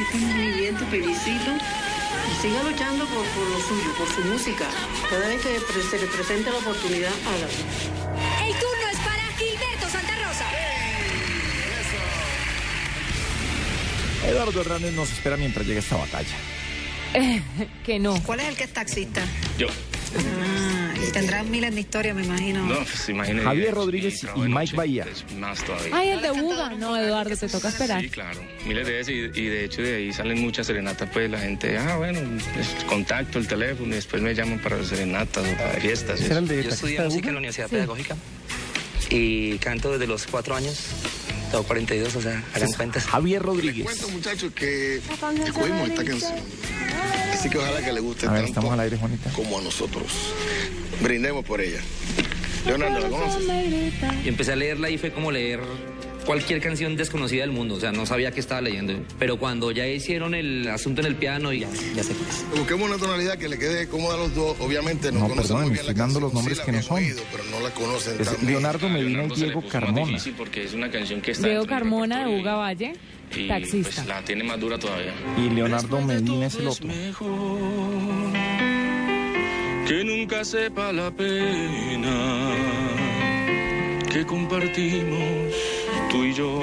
Hiciste 0.00 0.16
muy 0.34 0.52
bien, 0.52 0.76
te 0.76 0.84
felicito. 0.86 1.50
Y 2.30 2.42
siga 2.42 2.62
luchando 2.62 3.04
por, 3.06 3.24
por 3.26 3.46
lo 3.48 3.60
suyo, 3.60 3.92
por 3.98 4.08
su 4.08 4.20
música. 4.22 4.66
Cada 5.08 5.28
vez 5.28 5.40
que 5.42 5.60
pre- 5.60 5.82
se 5.82 5.98
le 5.98 6.06
presente 6.06 6.50
la 6.50 6.58
oportunidad, 6.58 7.12
hágalo. 7.26 7.46
El 8.46 8.52
turno 8.54 8.88
es 8.92 8.98
para 8.98 9.22
Gilberto 9.38 9.88
Santa 9.88 10.14
Rosa. 10.26 10.44
Eduardo 14.26 14.60
Hernández 14.60 14.92
nos 14.94 15.10
espera 15.12 15.36
mientras 15.36 15.66
llegue 15.66 15.80
esta 15.80 15.96
batalla. 15.96 16.36
que 17.84 17.98
no. 17.98 18.20
¿Cuál 18.22 18.40
es 18.40 18.48
el 18.48 18.56
que 18.56 18.64
es 18.64 18.72
taxista? 18.72 19.22
Yo. 19.58 19.68
Ah, 20.16 20.94
y 21.06 21.10
tendrás 21.12 21.46
miles 21.46 21.74
de 21.74 21.80
historias, 21.80 22.14
me 22.16 22.24
imagino. 22.24 22.66
No, 22.66 22.76
pues 22.84 23.08
imagínate. 23.08 23.44
Javier 23.44 23.74
Rodríguez 23.74 24.22
y 24.36 24.40
Mike 24.40 24.76
Bahía. 24.76 25.06
Más 25.38 25.62
todavía. 25.64 25.90
Ay, 25.96 26.08
el 26.10 26.22
de 26.22 26.30
Buga. 26.30 26.70
No, 26.70 26.96
Eduardo, 26.96 27.36
te 27.36 27.48
toca 27.48 27.68
esperar. 27.68 28.00
Sí, 28.02 28.08
claro. 28.08 28.40
Miles 28.66 28.86
de 28.86 28.92
veces 28.92 29.14
y, 29.36 29.40
y 29.40 29.46
de 29.46 29.64
hecho 29.64 29.82
de 29.82 29.96
ahí 29.96 30.12
salen 30.12 30.40
muchas 30.40 30.66
serenatas, 30.66 31.08
pues 31.12 31.30
la 31.30 31.38
gente, 31.40 31.78
ah, 31.78 31.96
bueno, 31.96 32.18
es 32.58 32.84
contacto, 32.84 33.38
el 33.38 33.46
teléfono 33.48 33.88
y 33.88 33.96
después 33.96 34.20
me 34.22 34.34
llaman 34.34 34.58
para 34.58 34.82
serenatas 34.84 35.44
o 35.46 35.56
para 35.56 35.72
fiestas. 35.80 36.20
y 36.20 36.24
¿Ese 36.24 36.32
era 36.32 36.40
el 36.40 36.48
de 36.48 36.62
Yo 36.64 36.70
estudié 36.70 37.00
música 37.00 37.28
en 37.28 37.34
la 37.34 37.38
Universidad 37.38 37.68
Sí. 37.68 37.74
Pedagógica 37.76 38.16
y 39.10 39.58
canto 39.58 39.90
desde 39.92 40.06
los 40.06 40.26
cuatro 40.26 40.54
años. 40.54 40.86
Tengo 41.50 41.64
42, 41.64 42.14
o 42.14 42.20
sea, 42.22 42.44
hagan 42.54 42.70
cuentas. 42.72 43.04
Javier 43.06 43.42
Rodríguez. 43.42 43.84
Cuento, 43.84 44.08
muchachos, 44.10 44.52
que 44.54 44.96
escogimos 45.44 45.88
esta 45.88 46.04
canción. 46.04 46.32
Así 47.40 47.48
que 47.48 47.56
ojalá 47.56 47.82
que 47.82 47.90
le 47.90 48.00
guste 48.00 48.26
A 48.26 48.32
ver, 48.32 48.40
tanto 48.40 48.50
estamos 48.50 48.72
al 48.74 48.80
aire, 48.80 48.98
Juanita. 48.98 49.30
como 49.30 49.58
a 49.58 49.62
nosotros. 49.62 50.12
Brindemos 51.00 51.42
por 51.42 51.62
ella. 51.62 51.80
Leonardo, 52.66 53.00
¿la 53.00 53.08
conoces? 53.08 53.44
Y 54.22 54.28
empecé 54.28 54.52
a 54.52 54.56
leerla 54.56 54.90
y 54.90 54.98
fue 54.98 55.10
como 55.10 55.32
leer 55.32 55.60
cualquier 56.30 56.60
canción 56.60 56.94
desconocida 56.96 57.40
del 57.40 57.50
mundo, 57.50 57.74
o 57.74 57.80
sea, 57.80 57.90
no 57.90 58.06
sabía 58.06 58.30
qué 58.30 58.38
estaba 58.38 58.60
leyendo. 58.60 58.94
Pero 59.18 59.36
cuando 59.36 59.72
ya 59.72 59.84
hicieron 59.88 60.32
el 60.36 60.68
asunto 60.68 61.00
en 61.00 61.08
el 61.08 61.16
piano 61.16 61.52
y 61.52 61.58
ya, 61.60 61.68
ya 61.96 62.04
sé. 62.04 62.12
Busquemos 62.56 62.88
una 62.88 62.98
tonalidad 62.98 63.36
que 63.36 63.48
le 63.48 63.58
quede 63.58 63.88
cómoda 63.88 64.14
a 64.14 64.18
los 64.18 64.34
dos. 64.36 64.56
Obviamente 64.60 65.10
no, 65.10 65.18
No, 65.20 65.28
conocen 65.30 65.56
perdón, 65.56 65.62
bien 65.72 65.74
la 65.74 65.80
estoy 65.80 65.94
dando 65.96 66.20
canción. 66.20 66.22
los 66.22 66.32
nombres 66.34 66.58
Sí 66.58 66.64
que 66.64 66.70
no 66.72 66.82
son. 66.82 66.96
oído, 66.98 67.22
pero 67.32 67.44
no 67.50 67.58
la 67.60 67.74
conocen 67.74 68.20
Es 68.20 68.26
tan 68.28 68.36
bien. 68.36 68.46
Leonardo 68.52 68.88
Medina 68.88 69.24
y 69.24 69.28
Diego 69.40 69.62
Carmona. 69.68 70.18
porque 70.36 70.64
es 70.64 70.72
una 70.72 70.88
canción 70.88 71.20
que 71.20 71.32
está 71.32 71.48
Diego 71.48 71.66
Carmona 71.66 72.24
de 72.28 72.36
Buga 72.36 72.54
Valle, 72.54 72.92
y, 73.36 73.48
taxista. 73.48 73.90
pues, 73.96 74.06
la 74.06 74.22
tiene 74.24 74.44
más 74.44 74.60
dura 74.60 74.78
todavía. 74.78 75.12
Y 75.36 75.50
Leonardo 75.50 76.00
Medina 76.00 76.46
es 76.46 76.54
el 76.54 76.68
otro. 76.68 76.88
Que 79.88 80.04
nunca 80.04 80.44
sepa 80.44 80.92
la 80.92 81.10
pena 81.10 82.54
que 84.12 84.24
compartimos 84.24 85.54
tú 86.10 86.24
y 86.24 86.34
yo. 86.34 86.60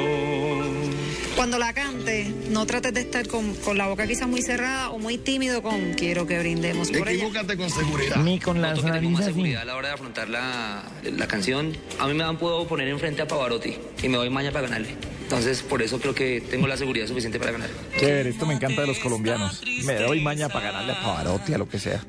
Cuando 1.35 1.59
la 1.59 1.71
cante, 1.71 2.33
no 2.49 2.65
trates 2.65 2.93
de 2.93 3.01
estar 3.01 3.27
con, 3.27 3.53
con 3.55 3.77
la 3.77 3.87
boca 3.87 4.07
quizás 4.07 4.27
muy 4.27 4.41
cerrada 4.41 4.89
o 4.89 4.97
muy 4.97 5.17
tímido 5.19 5.61
con 5.61 5.93
quiero 5.93 6.25
que 6.25 6.39
brindemos 6.39 6.89
por 6.89 7.07
ella. 7.07 7.23
Equivócate 7.25 7.57
con 7.57 7.69
seguridad. 7.69 8.15
Ni 8.17 8.39
con 8.39 8.59
las 8.61 8.83
narices. 8.83 9.25
seguridad 9.25 9.61
a 9.61 9.65
la 9.65 9.75
hora 9.75 9.89
de 9.89 9.93
afrontar 9.93 10.29
la, 10.29 10.83
la 11.03 11.27
canción. 11.27 11.77
A 11.99 12.07
mí 12.07 12.13
me 12.15 12.23
dan, 12.23 12.37
puedo 12.37 12.67
poner 12.67 12.87
enfrente 12.87 13.21
a 13.21 13.27
Pavarotti 13.27 13.75
y 14.01 14.09
me 14.09 14.17
doy 14.17 14.29
maña 14.31 14.51
para 14.51 14.67
ganarle. 14.67 14.95
Entonces, 15.21 15.61
por 15.61 15.81
eso 15.81 15.99
creo 15.99 16.15
que 16.15 16.41
tengo 16.41 16.67
la 16.67 16.77
seguridad 16.77 17.05
suficiente 17.05 17.37
para 17.37 17.51
ganar. 17.51 17.69
Chévere, 17.99 18.29
esto 18.29 18.45
me 18.45 18.53
encanta 18.55 18.81
de 18.81 18.87
los 18.87 18.97
colombianos. 18.99 19.61
Me 19.83 19.95
doy 19.95 20.21
maña 20.21 20.49
para 20.49 20.71
ganarle 20.71 20.93
a 20.93 21.01
Pavarotti, 21.01 21.53
a 21.53 21.57
lo 21.57 21.69
que 21.69 21.79
sea. 21.79 22.03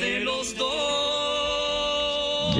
de 0.00 0.20
los 0.20 0.56
dos. 0.56 1.35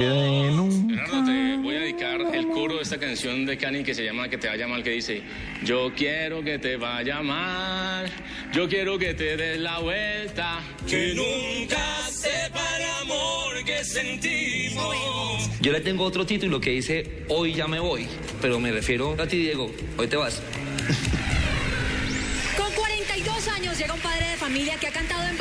Nunca- 0.01 0.93
Leonardo, 0.93 1.25
te 1.25 1.57
voy 1.57 1.75
a 1.75 1.79
dedicar 1.79 2.21
el 2.33 2.47
coro 2.49 2.75
de 2.75 2.81
esta 2.83 2.99
canción 2.99 3.45
de 3.45 3.57
Cani 3.57 3.83
que 3.83 3.95
se 3.95 4.03
llama 4.03 4.29
Que 4.29 4.37
te 4.37 4.47
vaya 4.47 4.67
mal, 4.67 4.83
que 4.83 4.91
dice, 4.91 5.23
yo 5.63 5.91
quiero 5.95 6.43
que 6.43 6.59
te 6.59 6.77
vaya 6.77 7.21
mal, 7.21 8.07
yo 8.53 8.67
quiero 8.69 8.99
que 8.99 9.13
te 9.15 9.35
des 9.37 9.59
la 9.59 9.79
vuelta, 9.79 10.59
que 10.87 11.13
nunca 11.15 12.07
sepa 12.11 12.61
el 12.77 12.85
amor 13.11 13.63
que 13.65 13.83
sentimos. 13.83 14.95
Yo 15.61 15.71
le 15.71 15.81
tengo 15.81 16.03
otro 16.03 16.25
título 16.25 16.61
que 16.61 16.69
dice 16.71 17.23
Hoy 17.29 17.53
ya 17.55 17.67
me 17.67 17.79
voy, 17.79 18.05
pero 18.41 18.59
me 18.59 18.71
refiero 18.71 19.15
a 19.19 19.27
ti, 19.27 19.37
Diego. 19.37 19.71
Hoy 19.97 20.07
te 20.07 20.15
vas. 20.15 20.41
Con 22.55 22.71
42 22.73 23.47
años 23.47 23.77
llega 23.79 23.93
un 23.95 23.99
padre 24.01 24.27
de 24.29 24.37
familia 24.37 24.75
que 24.79 24.87
ha 24.87 24.91
cantado 24.91 25.27
en 25.27 25.35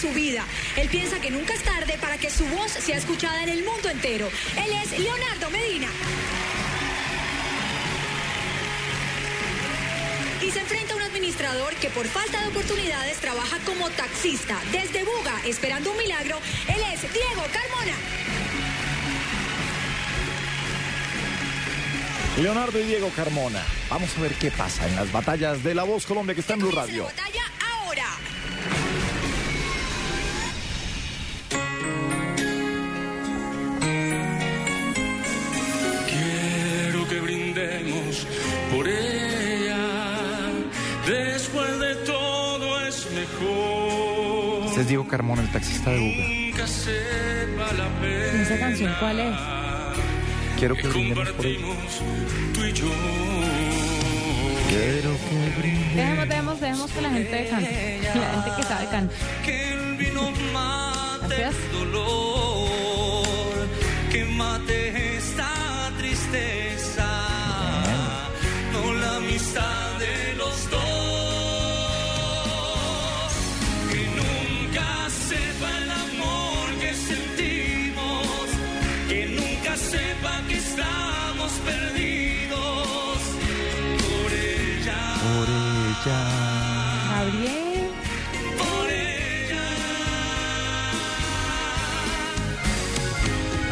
su 0.00 0.10
vida. 0.12 0.44
Él 0.76 0.88
piensa 0.88 1.20
que 1.20 1.30
nunca 1.30 1.52
es 1.54 1.62
tarde 1.62 1.98
para 2.00 2.16
que 2.16 2.30
su 2.30 2.44
voz 2.46 2.72
sea 2.72 2.96
escuchada 2.96 3.42
en 3.42 3.50
el 3.50 3.64
mundo 3.64 3.88
entero. 3.90 4.28
Él 4.56 4.72
es 4.82 4.98
Leonardo 4.98 5.50
Medina. 5.50 5.88
Y 10.42 10.50
se 10.50 10.60
enfrenta 10.60 10.94
a 10.94 10.96
un 10.96 11.02
administrador 11.02 11.74
que 11.74 11.90
por 11.90 12.06
falta 12.06 12.40
de 12.40 12.48
oportunidades 12.48 13.18
trabaja 13.18 13.58
como 13.66 13.90
taxista 13.90 14.58
desde 14.72 15.04
Buga, 15.04 15.38
esperando 15.44 15.90
un 15.90 15.98
milagro. 15.98 16.38
Él 16.66 16.82
es 16.94 17.02
Diego 17.12 17.42
Carmona. 17.52 17.96
Leonardo 22.38 22.80
y 22.80 22.84
Diego 22.84 23.10
Carmona. 23.14 23.62
Vamos 23.90 24.16
a 24.16 24.20
ver 24.22 24.32
qué 24.34 24.50
pasa 24.50 24.86
en 24.88 24.96
las 24.96 25.12
batallas 25.12 25.62
de 25.62 25.74
La 25.74 25.82
Voz 25.82 26.06
Colombia 26.06 26.34
que 26.34 26.40
está 26.40 26.54
en 26.54 26.60
Blue 26.60 26.70
Radio. 26.70 27.06
Este 44.66 44.80
es 44.80 44.88
Diego 44.88 45.06
Carmona, 45.06 45.42
el 45.42 45.50
taxista 45.50 45.90
de 45.90 45.98
Buga. 45.98 46.26
Pena. 48.00 48.42
¿Esa 48.42 48.58
canción 48.58 48.94
cuál 48.98 49.20
es? 49.20 49.36
Quiero 50.58 50.74
que 50.74 50.88
brindemos 50.88 51.28
por 51.30 51.46
ella. 51.46 51.66
Tú 52.54 52.64
y 52.64 52.72
yo. 52.72 52.86
Quiero 54.68 55.10
que 55.28 55.60
brindemos. 55.60 55.96
Dejemos, 55.96 56.28
dejemos, 56.28 56.60
dejemos 56.60 56.90
que 56.92 57.00
la 57.00 57.10
gente 57.10 57.48
cante. 57.50 58.00
La 58.14 58.42
gente 58.42 58.50
que 58.56 58.62
sabe 58.62 58.86
canta. 58.86 59.14
Ella. 86.04 86.18
Gabriel. 87.10 87.90
Por 88.58 88.90
ella. 88.90 89.66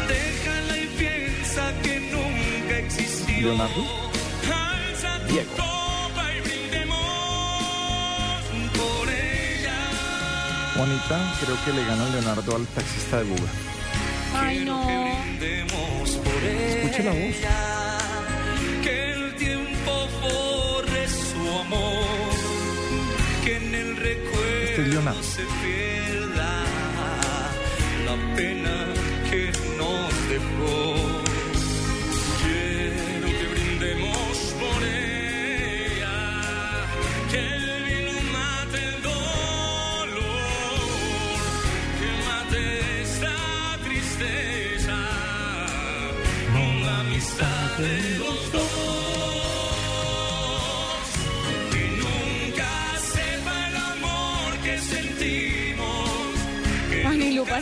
Déjala 0.07 0.77
y 0.77 0.87
piensa 0.97 1.73
que 1.83 1.99
nunca 1.99 2.77
existió. 2.79 3.47
Leonardo. 3.47 4.09
Diego. 5.27 5.51
copa 5.55 6.23
y 6.33 6.41
brindemos 6.41 6.97
por 8.73 9.09
ella. 9.09 9.77
Juanita, 10.75 11.33
creo 11.41 11.57
que 11.65 11.73
le 11.73 11.85
gana 11.85 12.09
Leonardo 12.09 12.55
al 12.55 12.65
taxista 12.67 13.17
de 13.17 13.23
Buga. 13.25 13.49
Ay, 14.35 14.65
no. 14.65 14.85
Brindemos 14.85 16.09
por 16.09 16.43
Escuche 16.43 17.03
la 17.03 17.11
voz. 17.11 18.08
Amor. 21.57 22.05
Que 23.43 23.55
en 23.57 23.75
el 23.75 23.89
Este 23.91 24.81
es 24.81 24.93
recuerdo 24.95 25.23
se 25.23 25.43
pierda 25.63 26.63
la 28.05 28.35
pena 28.35 28.93
que 29.29 29.51
nos 29.77 30.29
dejó. 30.29 31.08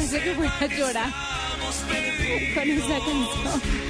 Manilu 0.08 0.12
parece 0.12 0.24
que 0.24 0.34
voy 0.36 0.48
a 0.48 0.68
llorar 0.68 1.10
estamos 1.52 1.76
perdidos 1.90 2.54
con 2.54 2.70
esa 2.70 2.98
canción. 3.00 3.88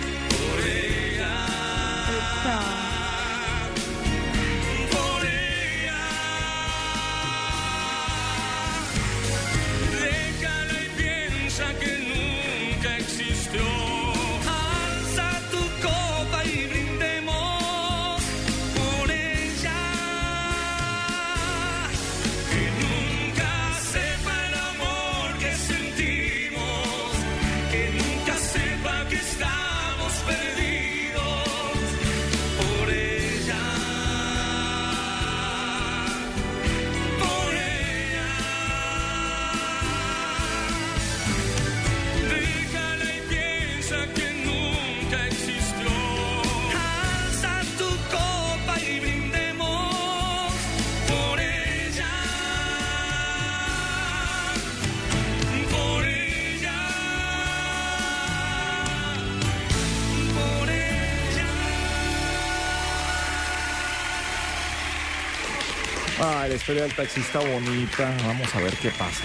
La 66.47 66.55
historia 66.55 66.83
del 66.83 66.93
taxista 66.93 67.39
bonita. 67.39 68.15
Vamos 68.25 68.53
a 68.55 68.61
ver 68.61 68.73
qué 68.75 68.89
pasa. 68.91 69.23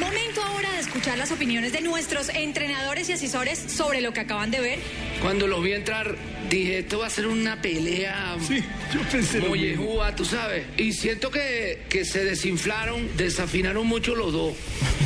Momento 0.00 0.42
ahora 0.42 0.70
de 0.72 0.80
escuchar 0.80 1.18
las 1.18 1.30
opiniones 1.32 1.72
de 1.72 1.82
nuestros 1.82 2.30
entrenadores 2.30 3.08
y 3.08 3.12
asesores 3.12 3.58
sobre 3.58 4.00
lo 4.00 4.12
que 4.12 4.20
acaban 4.20 4.50
de 4.50 4.60
ver. 4.60 4.78
Cuando 5.20 5.46
los 5.46 5.62
vi 5.62 5.72
entrar, 5.72 6.16
dije, 6.48 6.78
esto 6.78 6.98
va 7.00 7.06
a 7.06 7.10
ser 7.10 7.26
una 7.26 7.60
pelea 7.60 8.36
Sí, 8.46 8.62
yo 8.94 9.00
pensé 9.10 9.40
lo 9.40 9.50
mismo. 9.50 10.00
tú 10.16 10.24
sabes. 10.24 10.64
Y 10.78 10.92
siento 10.92 11.30
que, 11.30 11.82
que 11.88 12.04
se 12.04 12.24
desinflaron, 12.24 13.08
desafinaron 13.16 13.86
mucho 13.86 14.14
los 14.14 14.32
dos. 14.32 14.54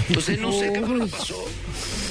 Entonces 0.09 0.39
no 0.39 0.53
sé 0.53 0.73
qué 0.73 0.81
fue 0.81 0.97
lo 0.97 1.07
que 1.07 1.11
pasó. 1.17 1.49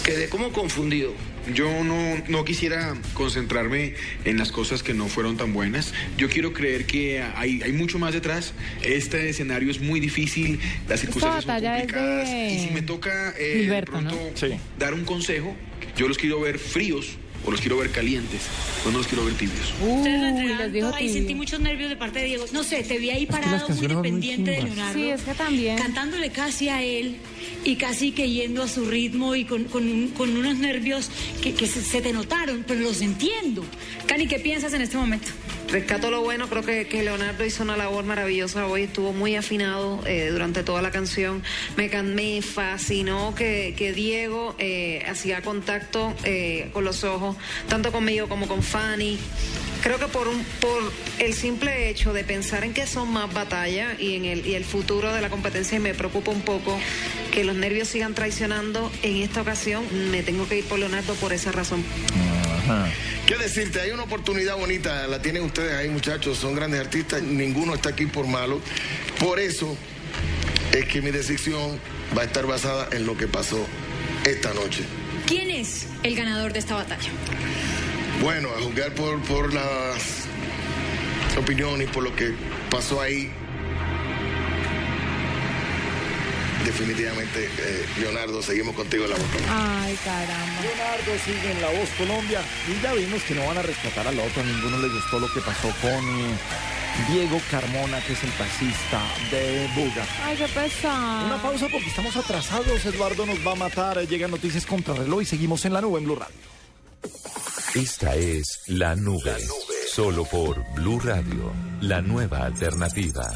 Quedé 0.03 0.29
como 0.29 0.51
confundido. 0.51 1.13
Yo 1.53 1.83
no, 1.83 2.23
no 2.27 2.45
quisiera 2.45 2.95
concentrarme 3.13 3.93
en 4.23 4.37
las 4.37 4.51
cosas 4.51 4.83
que 4.83 4.93
no 4.93 5.07
fueron 5.07 5.37
tan 5.37 5.53
buenas. 5.53 5.93
Yo 6.17 6.29
quiero 6.29 6.53
creer 6.53 6.85
que 6.85 7.21
hay, 7.21 7.61
hay 7.61 7.71
mucho 7.71 7.99
más 7.99 8.13
detrás. 8.13 8.53
Este 8.81 9.29
escenario 9.29 9.69
es 9.69 9.79
muy 9.79 9.99
difícil, 9.99 10.59
las 10.87 11.01
circunstancias 11.01 11.43
son 11.43 11.61
complicadas. 11.61 12.29
de 12.29 12.53
Y 12.53 12.59
si 12.59 12.73
me 12.73 12.81
toca 12.81 13.33
eh, 13.37 13.83
pronto 13.85 14.17
dar 14.79 14.93
un 14.93 15.05
consejo, 15.05 15.55
yo 15.95 16.07
los 16.07 16.17
quiero 16.17 16.39
ver 16.39 16.57
fríos, 16.57 17.17
o 17.45 17.51
los 17.51 17.61
quiero 17.61 17.77
ver 17.77 17.91
calientes, 17.91 18.41
o 18.85 18.91
no 18.91 18.97
los 18.97 19.07
quiero 19.07 19.25
ver 19.25 19.35
tibios. 19.35 19.73
Uy, 19.81 20.79
todo 20.79 20.95
ahí, 20.95 21.13
sentí 21.13 21.35
muchos 21.35 21.59
nervios 21.59 21.89
de 21.89 21.95
parte 21.95 22.19
de 22.19 22.25
Diego. 22.25 22.45
No 22.53 22.63
sé, 22.63 22.83
te 22.83 22.97
vi 22.97 23.11
ahí 23.11 23.25
parado 23.25 23.67
muy 23.67 23.77
son 23.77 23.77
muy 23.77 23.95
dependiente 23.95 24.51
de. 24.51 24.63
Leonardo. 24.63 24.93
Sí, 24.93 25.09
es 25.09 25.21
que 25.21 25.33
también. 25.33 25.77
Cantándole 25.77 26.31
casi 26.31 26.69
a 26.69 26.81
él 26.81 27.17
y 27.65 27.75
casi 27.75 28.11
que 28.11 28.29
yendo 28.29 28.63
a 28.63 28.67
su 28.67 28.85
ritmo 28.85 29.35
y 29.35 29.43
con, 29.43 29.65
con 29.65 30.07
con 30.09 30.37
unos 30.37 30.57
nervios 30.57 31.09
que, 31.41 31.53
que 31.53 31.67
se, 31.67 31.81
se 31.81 32.01
te 32.01 32.13
notaron, 32.13 32.63
pero 32.65 32.79
los 32.79 33.01
entiendo. 33.01 33.65
Cani, 34.05 34.27
¿qué 34.27 34.39
piensas 34.39 34.73
en 34.73 34.81
este 34.81 34.97
momento? 34.97 35.27
Rescato 35.75 36.09
lo 36.09 36.21
bueno, 36.21 36.47
creo 36.47 36.63
que, 36.63 37.03
Leonardo 37.03 37.43
hizo 37.43 37.61
una 37.61 37.75
labor 37.75 38.05
maravillosa 38.05 38.65
hoy, 38.65 38.83
estuvo 38.83 39.11
muy 39.11 39.35
afinado 39.35 40.01
eh, 40.07 40.29
durante 40.31 40.63
toda 40.63 40.81
la 40.81 40.89
canción. 40.89 41.43
Me, 41.75 41.89
me 42.01 42.41
fascinó 42.41 43.35
que, 43.35 43.73
que 43.77 43.91
Diego 43.91 44.55
eh, 44.57 45.03
hacía 45.05 45.41
contacto 45.41 46.13
eh, 46.23 46.69
con 46.71 46.85
los 46.85 47.03
ojos, 47.03 47.35
tanto 47.67 47.91
conmigo 47.91 48.29
como 48.29 48.47
con 48.47 48.63
Fanny. 48.63 49.19
Creo 49.83 49.99
que 49.99 50.07
por, 50.07 50.29
un, 50.29 50.45
por 50.61 50.93
el 51.19 51.33
simple 51.33 51.89
hecho 51.89 52.13
de 52.13 52.23
pensar 52.23 52.63
en 52.63 52.73
que 52.73 52.87
son 52.87 53.11
más 53.11 53.33
batallas 53.33 53.99
y 53.99 54.15
en 54.15 54.23
el, 54.23 54.45
y 54.45 54.55
el 54.55 54.63
futuro 54.63 55.13
de 55.13 55.19
la 55.19 55.29
competencia, 55.29 55.75
y 55.75 55.81
me 55.81 55.93
preocupa 55.93 56.31
un 56.31 56.43
poco 56.43 56.79
que 57.33 57.43
los 57.43 57.53
nervios 57.53 57.89
sigan 57.89 58.13
traicionando, 58.13 58.89
en 59.03 59.17
esta 59.17 59.41
ocasión 59.41 59.83
me 60.09 60.23
tengo 60.23 60.47
que 60.47 60.59
ir 60.59 60.63
por 60.63 60.79
Leonardo 60.79 61.15
por 61.15 61.33
esa 61.33 61.51
razón. 61.51 61.83
¿Qué 63.27 63.35
decirte? 63.37 63.81
Hay 63.81 63.91
una 63.91 64.03
oportunidad 64.03 64.55
bonita, 64.57 65.07
la 65.07 65.21
tienen 65.21 65.43
ustedes 65.43 65.73
ahí, 65.73 65.89
muchachos, 65.89 66.37
son 66.37 66.55
grandes 66.55 66.79
artistas, 66.79 67.21
ninguno 67.21 67.73
está 67.73 67.89
aquí 67.89 68.05
por 68.05 68.27
malo. 68.27 68.59
Por 69.19 69.39
eso 69.39 69.75
es 70.71 70.85
que 70.85 71.01
mi 71.01 71.11
decisión 71.11 71.79
va 72.17 72.23
a 72.23 72.25
estar 72.25 72.45
basada 72.45 72.87
en 72.91 73.05
lo 73.05 73.17
que 73.17 73.27
pasó 73.27 73.65
esta 74.25 74.53
noche. 74.53 74.83
¿Quién 75.27 75.49
es 75.49 75.87
el 76.03 76.15
ganador 76.15 76.53
de 76.53 76.59
esta 76.59 76.75
batalla? 76.75 77.09
Bueno, 78.21 78.49
a 78.57 78.61
juzgar 78.61 78.93
por, 78.93 79.21
por 79.23 79.53
las 79.53 80.25
opiniones 81.37 81.89
y 81.89 81.91
por 81.91 82.03
lo 82.03 82.15
que 82.15 82.33
pasó 82.69 83.01
ahí, 83.01 83.31
definitivamente, 86.77 87.49
eh, 87.57 87.85
Leonardo, 87.99 88.41
seguimos 88.41 88.75
contigo 88.75 89.05
en 89.05 89.11
la 89.11 89.15
boca. 89.15 89.37
Ay, 89.49 89.97
caramba. 90.03 90.61
Leonardo 90.61 91.23
sigue 91.25 91.51
en 91.51 91.61
La 91.61 91.69
Voz 91.69 91.89
Colombia 91.97 92.41
y 92.67 92.83
ya 92.83 92.93
vimos 92.93 93.23
que 93.23 93.33
no 93.33 93.45
van 93.47 93.57
a 93.57 93.61
rescatar 93.61 94.07
al 94.07 94.19
otro, 94.19 94.41
a 94.41 94.45
ninguno 94.45 94.77
le 94.79 94.89
gustó 94.89 95.19
lo 95.19 95.31
que 95.31 95.39
pasó 95.39 95.69
con 95.81 95.91
eh, 95.91 96.37
Diego 97.09 97.39
Carmona, 97.49 98.01
que 98.01 98.13
es 98.13 98.23
el 98.23 98.31
taxista 98.31 99.01
de 99.31 99.69
Buga. 99.73 100.05
Ay, 100.25 100.35
qué 100.37 100.47
pesado. 100.47 101.25
Una 101.25 101.41
pausa 101.41 101.67
porque 101.71 101.87
estamos 101.87 102.15
atrasados, 102.17 102.85
Eduardo 102.85 103.25
nos 103.25 103.45
va 103.45 103.53
a 103.53 103.55
matar, 103.55 104.05
llegan 104.07 104.31
noticias 104.31 104.65
contra 104.65 104.93
reloj 104.93 105.21
y 105.21 105.25
seguimos 105.25 105.63
en 105.65 105.73
la 105.73 105.81
nube 105.81 105.99
en 105.99 106.05
Blue 106.05 106.15
Radio. 106.15 106.55
Esta 107.75 108.15
es 108.15 108.61
La 108.67 108.95
Nube, 108.95 109.35
solo 109.91 110.23
por 110.23 110.63
Blue 110.75 110.99
Radio, 110.99 111.51
la 111.81 112.01
nueva 112.01 112.45
alternativa. 112.45 113.35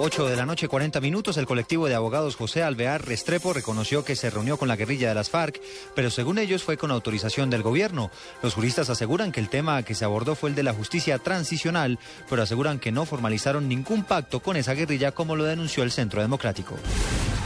8 0.00 0.28
de 0.28 0.36
la 0.36 0.46
noche, 0.46 0.68
40 0.68 1.00
minutos, 1.00 1.36
el 1.38 1.46
colectivo 1.46 1.88
de 1.88 1.96
abogados 1.96 2.36
José 2.36 2.62
Alvear 2.62 3.04
Restrepo 3.04 3.52
reconoció 3.52 4.04
que 4.04 4.14
se 4.14 4.30
reunió 4.30 4.56
con 4.56 4.68
la 4.68 4.76
guerrilla 4.76 5.08
de 5.08 5.14
las 5.16 5.28
FARC, 5.28 5.60
pero 5.96 6.08
según 6.10 6.38
ellos 6.38 6.62
fue 6.62 6.76
con 6.76 6.92
autorización 6.92 7.50
del 7.50 7.62
gobierno. 7.62 8.12
Los 8.40 8.54
juristas 8.54 8.90
aseguran 8.90 9.32
que 9.32 9.40
el 9.40 9.48
tema 9.48 9.82
que 9.82 9.96
se 9.96 10.04
abordó 10.04 10.36
fue 10.36 10.50
el 10.50 10.54
de 10.54 10.62
la 10.62 10.72
justicia 10.72 11.18
transicional, 11.18 11.98
pero 12.30 12.42
aseguran 12.42 12.78
que 12.78 12.92
no 12.92 13.06
formalizaron 13.06 13.68
ningún 13.68 14.04
pacto 14.04 14.40
con 14.40 14.56
esa 14.56 14.74
guerrilla 14.74 15.10
como 15.10 15.34
lo 15.34 15.44
denunció 15.44 15.82
el 15.82 15.90
Centro 15.90 16.20
Democrático. 16.22 16.76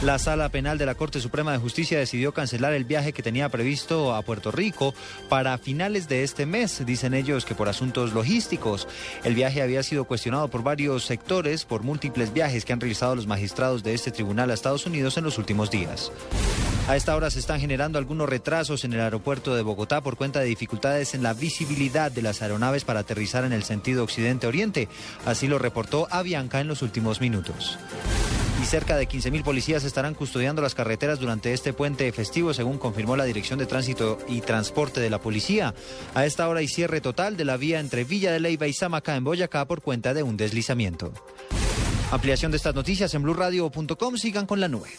La 0.03 0.19
Sala 0.19 0.49
Penal 0.49 0.77
de 0.77 0.85
la 0.85 0.95
Corte 0.95 1.21
Suprema 1.21 1.53
de 1.53 1.59
Justicia 1.59 1.97
decidió 1.97 2.33
cancelar 2.33 2.73
el 2.73 2.83
viaje 2.83 3.13
que 3.13 3.23
tenía 3.23 3.47
previsto 3.47 4.13
a 4.13 4.21
Puerto 4.21 4.51
Rico 4.51 4.93
para 5.29 5.57
finales 5.57 6.09
de 6.09 6.23
este 6.23 6.45
mes. 6.45 6.85
Dicen 6.85 7.13
ellos 7.13 7.45
que 7.45 7.55
por 7.55 7.69
asuntos 7.69 8.11
logísticos. 8.11 8.85
El 9.23 9.33
viaje 9.33 9.61
había 9.61 9.81
sido 9.81 10.03
cuestionado 10.03 10.49
por 10.49 10.61
varios 10.61 11.05
sectores 11.05 11.63
por 11.63 11.83
múltiples 11.83 12.33
viajes 12.33 12.42
que 12.43 12.73
han 12.73 12.81
realizado 12.81 13.15
los 13.15 13.25
magistrados 13.25 13.83
de 13.83 13.93
este 13.93 14.11
tribunal 14.11 14.51
a 14.51 14.53
Estados 14.53 14.85
Unidos 14.85 15.17
en 15.17 15.23
los 15.23 15.37
últimos 15.37 15.71
días. 15.71 16.11
A 16.89 16.97
esta 16.97 17.15
hora 17.15 17.31
se 17.31 17.39
están 17.39 17.61
generando 17.61 17.97
algunos 17.97 18.27
retrasos 18.27 18.83
en 18.83 18.91
el 18.91 18.99
aeropuerto 18.99 19.55
de 19.55 19.61
Bogotá 19.61 20.01
por 20.01 20.17
cuenta 20.17 20.41
de 20.41 20.47
dificultades 20.47 21.13
en 21.13 21.23
la 21.23 21.33
visibilidad 21.33 22.11
de 22.11 22.21
las 22.21 22.41
aeronaves 22.41 22.83
para 22.83 22.99
aterrizar 22.99 23.45
en 23.45 23.53
el 23.53 23.63
sentido 23.63 24.03
occidente-oriente. 24.03 24.89
Así 25.25 25.47
lo 25.47 25.57
reportó 25.57 26.09
Avianca 26.11 26.59
en 26.59 26.67
los 26.67 26.81
últimos 26.81 27.21
minutos. 27.21 27.79
Y 28.61 28.65
cerca 28.65 28.97
de 28.97 29.07
15.000 29.07 29.43
policías 29.43 29.83
estarán 29.85 30.13
custodiando 30.13 30.61
las 30.61 30.75
carreteras 30.75 31.19
durante 31.19 31.53
este 31.53 31.71
puente 31.71 32.11
festivo, 32.11 32.53
según 32.53 32.77
confirmó 32.77 33.15
la 33.15 33.25
Dirección 33.25 33.59
de 33.59 33.65
Tránsito 33.65 34.17
y 34.27 34.41
Transporte 34.41 34.99
de 34.99 35.09
la 35.09 35.19
Policía. 35.19 35.73
A 36.13 36.25
esta 36.25 36.47
hora 36.47 36.59
hay 36.59 36.67
cierre 36.67 36.99
total 36.99 37.37
de 37.37 37.45
la 37.45 37.57
vía 37.57 37.79
entre 37.79 38.03
Villa 38.03 38.31
de 38.31 38.41
Leyva 38.41 38.67
y 38.67 38.73
Samacá 38.73 39.15
en 39.15 39.23
Boyacá 39.23 39.65
por 39.65 39.81
cuenta 39.81 40.13
de 40.13 40.23
un 40.23 40.37
deslizamiento. 40.37 41.13
Ampliación 42.11 42.51
de 42.51 42.57
estas 42.57 42.75
noticias 42.75 43.13
en 43.13 43.23
blurradio.com. 43.23 44.17
Sigan 44.17 44.45
con 44.45 44.59
la 44.59 44.67
nube. 44.67 44.89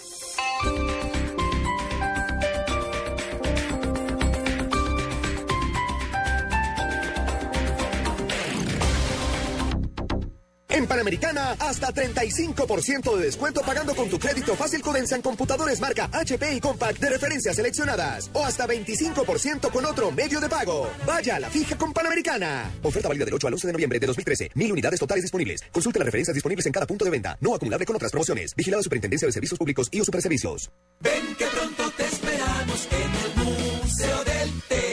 En 10.75 10.89
Panamericana, 10.89 11.53
hasta 11.61 11.95
35% 11.95 13.17
de 13.17 13.25
descuento 13.27 13.61
pagando 13.61 13.95
con 13.95 14.11
tu 14.11 14.19
crédito 14.19 14.57
fácil 14.57 14.83
Codensa 14.83 15.15
en 15.15 15.23
computadores 15.23 15.81
marca 15.81 16.11
HP 16.13 16.53
y 16.53 16.61
Compact 16.61 16.99
de 16.99 17.11
referencias 17.11 17.55
seleccionadas. 17.55 18.29
O 18.33 18.45
hasta 18.45 18.67
25% 18.67 19.71
con 19.71 19.85
otro 19.85 20.11
medio 20.11 20.41
de 20.41 20.49
pago. 20.49 20.91
Vaya 21.07 21.37
a 21.37 21.39
la 21.39 21.49
fija 21.49 21.79
con 21.79 21.93
Panamericana. 21.93 22.73
Oferta 22.83 23.07
válida 23.07 23.25
del 23.25 23.35
8 23.35 23.47
al 23.47 23.53
11 23.55 23.67
de 23.69 23.73
noviembre 23.73 24.01
de 24.01 24.07
2013. 24.09 24.51
Mil 24.57 24.73
unidades 24.73 24.99
totales 24.99 25.23
disponibles. 25.23 25.61
Consulte 25.71 26.01
las 26.01 26.07
referencias 26.07 26.35
disponibles 26.35 26.67
en 26.67 26.73
cada 26.73 26.89
punto 26.89 27.05
de 27.05 27.13
venta. 27.13 27.39
No 27.41 27.55
acumulable 27.55 27.87
con 27.87 27.95
otras 27.95 28.11
promociones. 28.11 28.53
Vigilada 28.57 28.83
Superintendencia 28.83 29.27
de 29.27 29.33
Servicios 29.33 29.57
Públicos 29.61 29.89
y 29.93 30.01
o 30.01 30.05
Superservicios. 30.05 30.73
Ven 30.99 31.37
que 31.39 31.47
pronto 31.47 31.89
te 31.97 32.05
esperamos 32.05 32.89
en 32.91 33.45
el 33.45 33.81
Museo 33.81 34.25
del 34.25 34.63
Tequila. 34.63 34.84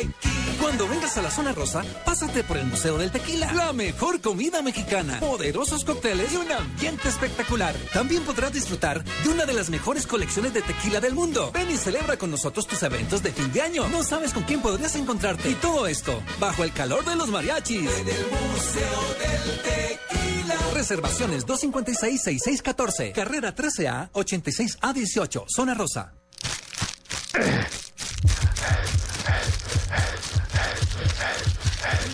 Cuando 0.72 0.88
vengas 0.88 1.17
a 1.17 1.22
la 1.22 1.30
zona 1.30 1.51
rosa, 1.51 1.84
pásate 2.05 2.45
por 2.45 2.55
el 2.55 2.65
Museo 2.65 2.97
del 2.97 3.11
Tequila. 3.11 3.51
La 3.51 3.74
mejor 3.74 4.22
comida 4.22 4.61
mexicana, 4.61 5.19
poderosos 5.19 5.84
cócteles 5.84 6.32
y 6.32 6.38
un 6.38 6.49
ambiente 6.49 7.09
espectacular. 7.09 7.76
También 7.93 8.24
podrás 8.24 8.53
disfrutar 8.53 9.03
de 9.03 9.30
una 9.30 9.45
de 9.45 9.51
las 9.51 9.69
mejores 9.69 10.07
colecciones 10.07 10.53
de 10.53 10.61
tequila 10.61 11.01
del 11.01 11.13
mundo. 11.13 11.51
Ven 11.53 11.69
y 11.69 11.76
celebra 11.76 12.15
con 12.15 12.32
nosotros 12.32 12.67
tus 12.67 12.82
eventos 12.84 13.22
de 13.22 13.34
fin 13.34 13.51
de 13.51 13.61
año. 13.61 13.89
No 13.89 14.01
sabes 14.01 14.32
con 14.32 14.43
quién 14.43 14.61
podrías 14.61 14.95
encontrarte. 14.95 15.49
Y 15.49 15.55
todo 15.55 15.88
esto, 15.88 16.24
bajo 16.39 16.63
el 16.63 16.72
calor 16.72 17.03
de 17.03 17.17
los 17.17 17.28
mariachis. 17.28 17.80
En 17.80 18.07
el 18.07 18.26
Museo 18.32 19.01
del 19.19 19.61
Tequila. 19.63 20.55
Reservaciones 20.74 21.45
256-6614. 21.47 23.11
Carrera 23.11 23.53
13A, 23.53 24.09
86A18, 24.13 25.43
zona 25.49 25.74
rosa. 25.74 26.13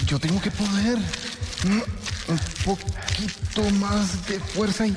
Yo 0.06 0.20
tengo 0.20 0.40
que 0.42 0.52
poder. 0.52 0.98
Mm, 1.66 1.82
Un 2.30 2.40
poquito 2.66 3.70
más 3.80 4.28
de 4.28 4.38
fuerza 4.40 4.86
y 4.86 4.96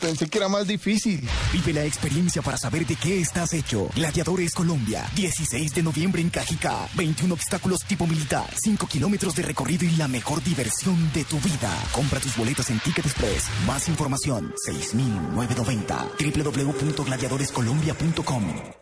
pensé 0.00 0.28
que 0.28 0.38
era 0.38 0.48
más 0.48 0.66
difícil. 0.68 1.28
Vive 1.52 1.72
la 1.72 1.84
experiencia 1.84 2.40
para 2.40 2.56
saber 2.56 2.86
de 2.86 2.94
qué 2.96 3.20
estás 3.20 3.52
hecho. 3.52 3.88
Gladiadores 3.96 4.54
Colombia, 4.54 5.04
16 5.16 5.74
de 5.74 5.82
noviembre 5.82 6.22
en 6.22 6.30
Cajicá. 6.30 6.88
21 6.94 7.34
obstáculos 7.34 7.80
tipo 7.84 8.06
militar, 8.06 8.48
5 8.62 8.86
kilómetros 8.86 9.34
de 9.34 9.42
recorrido 9.42 9.84
y 9.84 9.90
la 9.96 10.06
mejor 10.08 10.42
diversión 10.44 11.12
de 11.12 11.24
tu 11.24 11.38
vida. 11.40 11.76
Compra 11.92 12.20
tus 12.20 12.36
boletas 12.36 12.70
en 12.70 12.78
Ticket 12.80 13.06
Express. 13.06 13.44
Más 13.66 13.88
información, 13.88 14.52
6990. 14.64 16.08
www.gladiadorescolombia.com. 16.20 18.81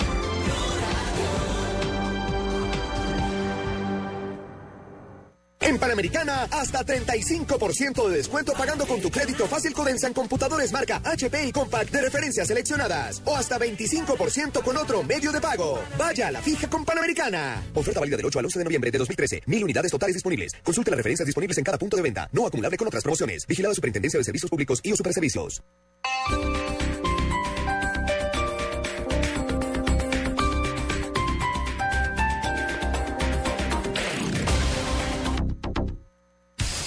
En 5.61 5.77
Panamericana, 5.77 6.47
hasta 6.49 6.83
35% 6.83 8.09
de 8.09 8.17
descuento 8.17 8.53
pagando 8.53 8.87
con 8.87 8.99
tu 8.99 9.11
crédito 9.11 9.45
fácil 9.45 9.73
Codensa 9.73 10.07
en 10.07 10.13
computadores 10.13 10.71
marca 10.71 11.01
HP 11.05 11.45
y 11.45 11.51
Compact 11.51 11.91
de 11.91 12.01
referencias 12.01 12.47
seleccionadas. 12.47 13.21
O 13.25 13.35
hasta 13.35 13.59
25% 13.59 14.63
con 14.63 14.75
otro 14.75 15.03
medio 15.03 15.31
de 15.31 15.39
pago. 15.39 15.79
Vaya 15.99 16.29
a 16.29 16.31
la 16.31 16.41
fija 16.41 16.67
con 16.67 16.83
Panamericana. 16.83 17.63
Oferta 17.75 17.99
válida 17.99 18.17
del 18.17 18.25
8 18.25 18.39
al 18.39 18.45
11 18.45 18.59
de 18.59 18.65
noviembre 18.65 18.91
de 18.91 18.97
2013. 18.97 19.43
Mil 19.45 19.63
unidades 19.63 19.91
totales 19.91 20.15
disponibles. 20.15 20.53
Consulte 20.63 20.89
las 20.89 20.97
referencias 20.97 21.27
disponibles 21.27 21.57
en 21.59 21.63
cada 21.63 21.77
punto 21.77 21.95
de 21.95 22.03
venta. 22.03 22.27
No 22.31 22.47
acumulable 22.47 22.77
con 22.77 22.87
otras 22.87 23.03
promociones. 23.03 23.45
Vigilada 23.45 23.75
Superintendencia 23.75 24.17
de 24.17 24.23
Servicios 24.23 24.49
Públicos 24.49 24.79
y 24.83 24.91
o 24.91 24.95
Superservicios. 24.95 25.61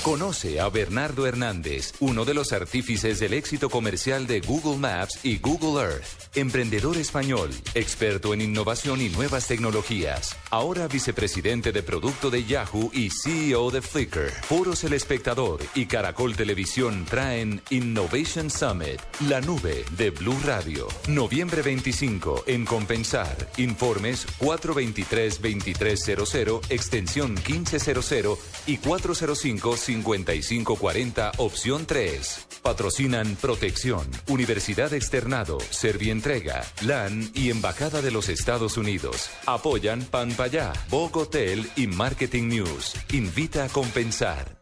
Conoce 0.04 0.60
a 0.60 0.68
Bernardo 0.68 1.26
Hernández, 1.26 1.94
uno 1.98 2.26
de 2.26 2.34
los 2.34 2.52
artífices 2.52 3.20
del 3.20 3.32
éxito 3.32 3.70
comercial 3.70 4.26
de 4.26 4.40
Google 4.40 4.76
Maps 4.76 5.20
y 5.22 5.38
Google 5.38 5.82
Earth. 5.82 6.23
Emprendedor 6.36 6.96
español, 6.96 7.50
experto 7.74 8.34
en 8.34 8.40
innovación 8.40 9.00
y 9.00 9.08
nuevas 9.08 9.46
tecnologías. 9.46 10.36
Ahora 10.50 10.88
vicepresidente 10.88 11.70
de 11.70 11.84
producto 11.84 12.28
de 12.28 12.44
Yahoo 12.44 12.90
y 12.92 13.10
CEO 13.10 13.70
de 13.70 13.80
Flickr. 13.80 14.32
Foros 14.42 14.82
El 14.82 14.94
Espectador 14.94 15.60
y 15.76 15.86
Caracol 15.86 16.34
Televisión 16.34 17.04
traen 17.04 17.62
Innovation 17.70 18.50
Summit, 18.50 19.00
la 19.28 19.40
nube 19.40 19.84
de 19.96 20.10
Blue 20.10 20.40
Radio. 20.44 20.88
Noviembre 21.06 21.62
25 21.62 22.42
en 22.48 22.64
Compensar. 22.64 23.36
Informes 23.58 24.26
423-2300, 24.40 26.62
extensión 26.68 27.34
1500 27.34 28.38
y 28.66 28.78
405-5540, 28.78 31.30
opción 31.38 31.86
3. 31.86 32.53
Patrocinan 32.64 33.36
Protección, 33.36 34.06
Universidad 34.26 34.94
Externado, 34.94 35.58
Servientrega, 35.68 36.64
LAN 36.80 37.30
y 37.34 37.50
Embajada 37.50 38.00
de 38.00 38.10
los 38.10 38.30
Estados 38.30 38.78
Unidos. 38.78 39.28
Apoyan 39.44 40.02
Panpayá, 40.02 40.72
Vogue 40.88 41.20
Hotel 41.20 41.70
y 41.76 41.88
Marketing 41.88 42.48
News. 42.48 42.94
Invita 43.12 43.64
a 43.64 43.68
compensar. 43.68 44.56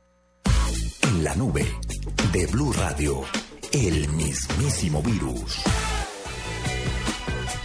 En 1.03 1.23
la 1.23 1.37
nube 1.37 1.65
de 2.33 2.47
Blue 2.49 2.73
Radio, 2.73 3.23
el 3.71 4.09
mismísimo 4.09 5.01
virus. 5.01 5.63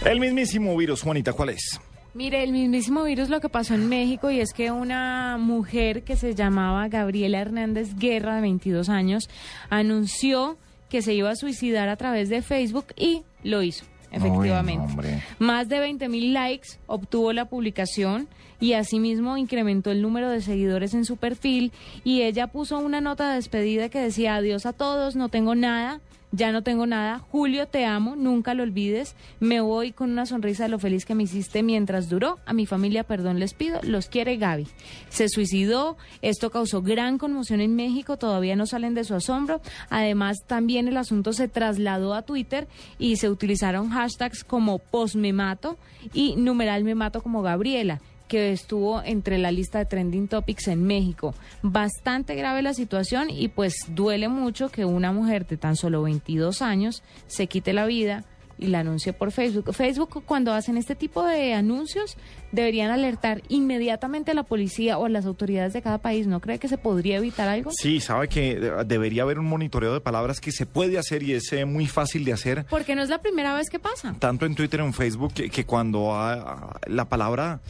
El 0.04 0.20
mismísimo 0.20 0.76
virus, 0.76 1.02
Juanita, 1.02 1.32
¿cuál 1.32 1.48
es? 1.48 1.80
Mire, 2.18 2.42
el 2.42 2.50
mismísimo 2.50 3.04
virus 3.04 3.28
lo 3.28 3.40
que 3.40 3.48
pasó 3.48 3.74
en 3.74 3.88
México 3.88 4.28
y 4.28 4.40
es 4.40 4.52
que 4.52 4.72
una 4.72 5.36
mujer 5.38 6.02
que 6.02 6.16
se 6.16 6.34
llamaba 6.34 6.88
Gabriela 6.88 7.38
Hernández 7.38 7.94
Guerra, 7.94 8.34
de 8.34 8.40
22 8.40 8.88
años, 8.88 9.30
anunció 9.70 10.58
que 10.90 11.00
se 11.00 11.14
iba 11.14 11.30
a 11.30 11.36
suicidar 11.36 11.88
a 11.88 11.94
través 11.94 12.28
de 12.28 12.42
Facebook 12.42 12.86
y 12.96 13.22
lo 13.44 13.62
hizo, 13.62 13.84
efectivamente. 14.10 15.22
Más 15.38 15.68
de 15.68 15.78
20 15.78 16.08
mil 16.08 16.34
likes 16.34 16.80
obtuvo 16.88 17.32
la 17.32 17.44
publicación 17.44 18.26
y 18.58 18.72
asimismo 18.72 19.36
incrementó 19.36 19.92
el 19.92 20.02
número 20.02 20.28
de 20.28 20.40
seguidores 20.40 20.94
en 20.94 21.04
su 21.04 21.18
perfil 21.18 21.70
y 22.02 22.22
ella 22.22 22.48
puso 22.48 22.80
una 22.80 23.00
nota 23.00 23.28
de 23.28 23.36
despedida 23.36 23.90
que 23.90 24.00
decía 24.00 24.34
adiós 24.34 24.66
a 24.66 24.72
todos, 24.72 25.14
no 25.14 25.28
tengo 25.28 25.54
nada, 25.54 26.00
ya 26.32 26.52
no 26.52 26.62
tengo 26.62 26.86
nada, 26.86 27.18
Julio 27.18 27.66
te 27.66 27.86
amo, 27.86 28.16
nunca 28.16 28.54
lo 28.54 28.62
olvides, 28.62 29.14
me 29.40 29.60
voy 29.60 29.92
con 29.92 30.10
una 30.10 30.26
sonrisa 30.26 30.64
de 30.64 30.68
lo 30.68 30.78
feliz 30.78 31.04
que 31.04 31.14
me 31.14 31.22
hiciste 31.22 31.62
mientras 31.62 32.08
duró, 32.08 32.38
a 32.44 32.52
mi 32.52 32.66
familia 32.66 33.04
perdón 33.04 33.38
les 33.38 33.54
pido, 33.54 33.80
los 33.82 34.08
quiere 34.08 34.36
Gaby. 34.36 34.66
Se 35.08 35.28
suicidó, 35.28 35.96
esto 36.22 36.50
causó 36.50 36.82
gran 36.82 37.18
conmoción 37.18 37.60
en 37.60 37.74
México, 37.74 38.16
todavía 38.16 38.56
no 38.56 38.66
salen 38.66 38.94
de 38.94 39.04
su 39.04 39.14
asombro, 39.14 39.60
además 39.90 40.38
también 40.46 40.88
el 40.88 40.96
asunto 40.96 41.32
se 41.32 41.48
trasladó 41.48 42.14
a 42.14 42.22
Twitter 42.22 42.68
y 42.98 43.16
se 43.16 43.30
utilizaron 43.30 43.90
hashtags 43.90 44.44
como 44.44 44.78
postmemato 44.78 45.78
y 46.12 46.36
numeral 46.36 46.84
me 46.84 46.94
mato 46.94 47.22
como 47.22 47.42
Gabriela 47.42 48.00
que 48.28 48.52
estuvo 48.52 49.02
entre 49.02 49.38
la 49.38 49.50
lista 49.50 49.78
de 49.78 49.86
trending 49.86 50.28
topics 50.28 50.68
en 50.68 50.86
México. 50.86 51.34
Bastante 51.62 52.34
grave 52.34 52.62
la 52.62 52.74
situación 52.74 53.30
y 53.30 53.48
pues 53.48 53.74
duele 53.88 54.28
mucho 54.28 54.68
que 54.68 54.84
una 54.84 55.12
mujer 55.12 55.46
de 55.46 55.56
tan 55.56 55.74
solo 55.74 56.02
22 56.02 56.62
años 56.62 57.02
se 57.26 57.46
quite 57.46 57.72
la 57.72 57.86
vida 57.86 58.24
y 58.58 58.66
la 58.66 58.80
anuncie 58.80 59.12
por 59.12 59.32
Facebook. 59.32 59.72
Facebook 59.74 60.22
cuando 60.24 60.52
hacen 60.52 60.76
este 60.76 60.94
tipo 60.94 61.24
de 61.24 61.54
anuncios 61.54 62.16
deberían 62.52 62.90
alertar 62.90 63.42
inmediatamente 63.48 64.32
a 64.32 64.34
la 64.34 64.42
policía 64.42 64.98
o 64.98 65.06
a 65.06 65.08
las 65.08 65.26
autoridades 65.26 65.72
de 65.72 65.82
cada 65.82 65.98
país. 65.98 66.26
¿No 66.26 66.40
cree 66.40 66.58
que 66.58 66.68
se 66.68 66.78
podría 66.78 67.16
evitar 67.18 67.48
algo? 67.48 67.70
Sí, 67.72 68.00
sabe 68.00 68.28
que 68.28 68.52
eh, 68.52 68.72
debería 68.86 69.22
haber 69.22 69.38
un 69.38 69.46
monitoreo 69.46 69.94
de 69.94 70.00
palabras 70.00 70.40
que 70.40 70.52
se 70.52 70.66
puede 70.66 70.98
hacer 70.98 71.22
y 71.22 71.34
es 71.34 71.52
eh, 71.52 71.64
muy 71.64 71.86
fácil 71.86 72.24
de 72.24 72.32
hacer. 72.32 72.66
Porque 72.68 72.94
no 72.94 73.02
es 73.02 73.08
la 73.08 73.20
primera 73.22 73.54
vez 73.54 73.70
que 73.70 73.78
pasa. 73.78 74.14
Tanto 74.18 74.46
en 74.46 74.54
Twitter, 74.54 74.80
en 74.80 74.92
Facebook, 74.92 75.32
que, 75.34 75.50
que 75.50 75.64
cuando 75.64 76.14
ah, 76.14 76.78
la 76.86 77.08
palabra... 77.08 77.60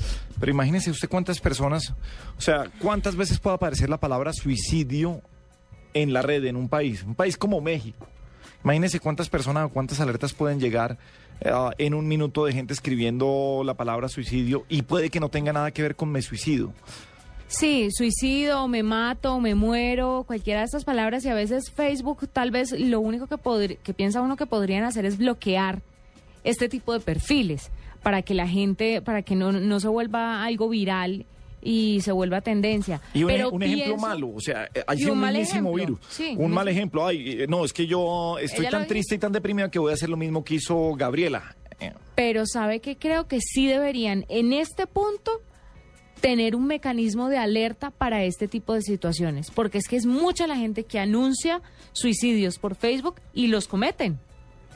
Pero 0.40 0.52
imagínese 0.52 0.92
usted 0.92 1.08
cuántas 1.08 1.40
personas, 1.40 1.94
o 2.36 2.40
sea, 2.40 2.70
cuántas 2.78 3.16
veces 3.16 3.40
puede 3.40 3.56
aparecer 3.56 3.90
la 3.90 3.98
palabra 3.98 4.32
suicidio 4.32 5.20
en 5.94 6.12
la 6.12 6.22
red 6.22 6.44
en 6.44 6.54
un 6.54 6.68
país, 6.68 7.02
un 7.02 7.16
país 7.16 7.36
como 7.36 7.60
México. 7.60 8.06
Imagínense 8.64 9.00
cuántas 9.00 9.28
personas 9.28 9.66
o 9.66 9.68
cuántas 9.68 10.00
alertas 10.00 10.32
pueden 10.32 10.60
llegar 10.60 10.98
eh, 11.40 11.50
en 11.78 11.94
un 11.94 12.08
minuto 12.08 12.44
de 12.44 12.52
gente 12.52 12.72
escribiendo 12.72 13.62
la 13.64 13.74
palabra 13.74 14.08
suicidio 14.08 14.64
y 14.68 14.82
puede 14.82 15.10
que 15.10 15.20
no 15.20 15.28
tenga 15.28 15.52
nada 15.52 15.70
que 15.70 15.82
ver 15.82 15.96
con 15.96 16.10
me 16.10 16.22
suicidio. 16.22 16.72
Sí, 17.46 17.88
suicidio, 17.90 18.68
me 18.68 18.82
mato, 18.82 19.40
me 19.40 19.54
muero, 19.54 20.24
cualquiera 20.26 20.60
de 20.60 20.66
estas 20.66 20.84
palabras 20.84 21.24
y 21.24 21.30
a 21.30 21.34
veces 21.34 21.70
Facebook 21.70 22.28
tal 22.30 22.50
vez 22.50 22.72
lo 22.72 23.00
único 23.00 23.26
que, 23.26 23.78
que 23.82 23.94
piensa 23.94 24.20
uno 24.20 24.36
que 24.36 24.44
podrían 24.44 24.84
hacer 24.84 25.06
es 25.06 25.16
bloquear 25.16 25.80
este 26.44 26.68
tipo 26.68 26.92
de 26.92 27.00
perfiles 27.00 27.70
para 28.02 28.20
que 28.22 28.34
la 28.34 28.46
gente, 28.46 29.00
para 29.00 29.22
que 29.22 29.34
no, 29.34 29.50
no 29.52 29.80
se 29.80 29.88
vuelva 29.88 30.44
algo 30.44 30.68
viral 30.68 31.24
y 31.62 32.00
se 32.02 32.12
vuelva 32.12 32.40
tendencia. 32.40 33.00
Y 33.14 33.22
un, 33.24 33.28
Pero 33.28 33.50
un 33.50 33.62
ejemplo 33.62 33.96
malo, 33.96 34.30
o 34.34 34.40
sea, 34.40 34.68
eh, 34.74 34.82
hay 34.86 35.04
un, 35.04 35.10
un 35.12 35.18
mal 35.18 35.36
ejemplo, 35.36 35.72
virus. 35.74 35.98
sí, 36.08 36.34
un 36.36 36.50
mal 36.52 36.68
ej- 36.68 36.72
ejemplo, 36.76 37.06
ay, 37.06 37.42
eh, 37.42 37.46
no, 37.48 37.64
es 37.64 37.72
que 37.72 37.86
yo 37.86 38.38
estoy 38.38 38.66
Ella 38.66 38.70
tan 38.78 38.86
triste 38.86 39.14
y 39.14 39.18
tan 39.18 39.32
deprimida 39.32 39.70
que 39.70 39.78
voy 39.78 39.90
a 39.90 39.94
hacer 39.94 40.08
lo 40.08 40.16
mismo 40.16 40.44
que 40.44 40.54
hizo 40.54 40.94
Gabriela. 40.94 41.56
Eh, 41.80 41.92
Pero 42.14 42.44
sabe 42.46 42.80
que 42.80 42.96
creo 42.96 43.26
que 43.28 43.40
sí 43.40 43.66
deberían 43.66 44.24
en 44.28 44.52
este 44.52 44.86
punto 44.86 45.30
tener 46.20 46.56
un 46.56 46.66
mecanismo 46.66 47.28
de 47.28 47.38
alerta 47.38 47.90
para 47.92 48.24
este 48.24 48.48
tipo 48.48 48.74
de 48.74 48.82
situaciones, 48.82 49.50
porque 49.52 49.78
es 49.78 49.86
que 49.86 49.94
es 49.96 50.04
mucha 50.06 50.48
la 50.48 50.56
gente 50.56 50.82
que 50.82 50.98
anuncia 50.98 51.62
suicidios 51.92 52.58
por 52.58 52.74
Facebook 52.74 53.16
y 53.32 53.46
los 53.46 53.68
cometen. 53.68 54.18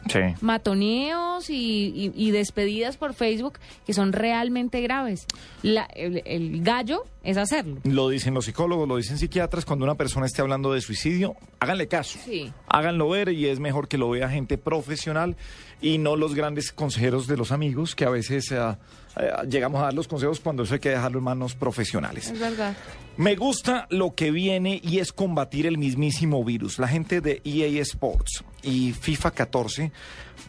Sí. 0.08 0.20
Matoneos 0.40 1.48
y, 1.50 1.54
y- 1.94 2.12
y 2.14 2.30
despedidas 2.30 2.96
por 2.96 3.14
Facebook 3.14 3.58
que 3.86 3.92
son 3.94 4.12
realmente 4.12 4.80
graves. 4.80 5.26
La- 5.62 5.84
el, 5.94 6.22
el 6.24 6.62
gallo 6.62 7.04
es 7.22 7.36
hacerlo. 7.36 7.78
Lo 7.84 8.08
dicen 8.08 8.34
los 8.34 8.44
psicólogos, 8.46 8.88
lo 8.88 8.96
dicen 8.96 9.18
psiquiatras, 9.18 9.64
cuando 9.64 9.84
una 9.84 9.94
persona 9.94 10.26
esté 10.26 10.42
hablando 10.42 10.72
de 10.72 10.80
suicidio, 10.80 11.36
háganle 11.60 11.86
caso. 11.88 12.18
Sí. 12.24 12.52
Háganlo 12.68 13.08
ver 13.08 13.28
y 13.30 13.46
es 13.46 13.60
mejor 13.60 13.88
que 13.88 13.98
lo 13.98 14.10
vea 14.10 14.28
gente 14.28 14.58
profesional 14.58 15.36
y 15.80 15.98
no 15.98 16.16
los 16.16 16.34
grandes 16.34 16.72
consejeros 16.72 17.26
de 17.26 17.36
los 17.36 17.52
amigos 17.52 17.94
que 17.94 18.04
a 18.04 18.10
veces 18.10 18.50
eh, 18.52 18.58
eh, 19.16 19.30
llegamos 19.48 19.80
a 19.80 19.84
dar 19.84 19.94
los 19.94 20.08
consejos 20.08 20.40
cuando 20.40 20.62
eso 20.62 20.74
hay 20.74 20.80
que 20.80 20.90
dejarlo 20.90 21.18
en 21.18 21.24
manos 21.24 21.54
profesionales. 21.54 22.30
Es 22.30 22.38
verdad. 22.38 22.76
Me 23.16 23.36
gusta 23.36 23.86
lo 23.90 24.14
que 24.14 24.30
viene 24.30 24.80
y 24.82 24.98
es 24.98 25.12
combatir 25.12 25.66
el 25.66 25.76
mismísimo 25.76 26.42
virus. 26.44 26.78
La 26.78 26.88
gente 26.88 27.20
de 27.20 27.42
EA 27.44 27.82
Sports 27.82 28.42
y 28.62 28.92
FIFA 28.92 29.30
14 29.32 29.92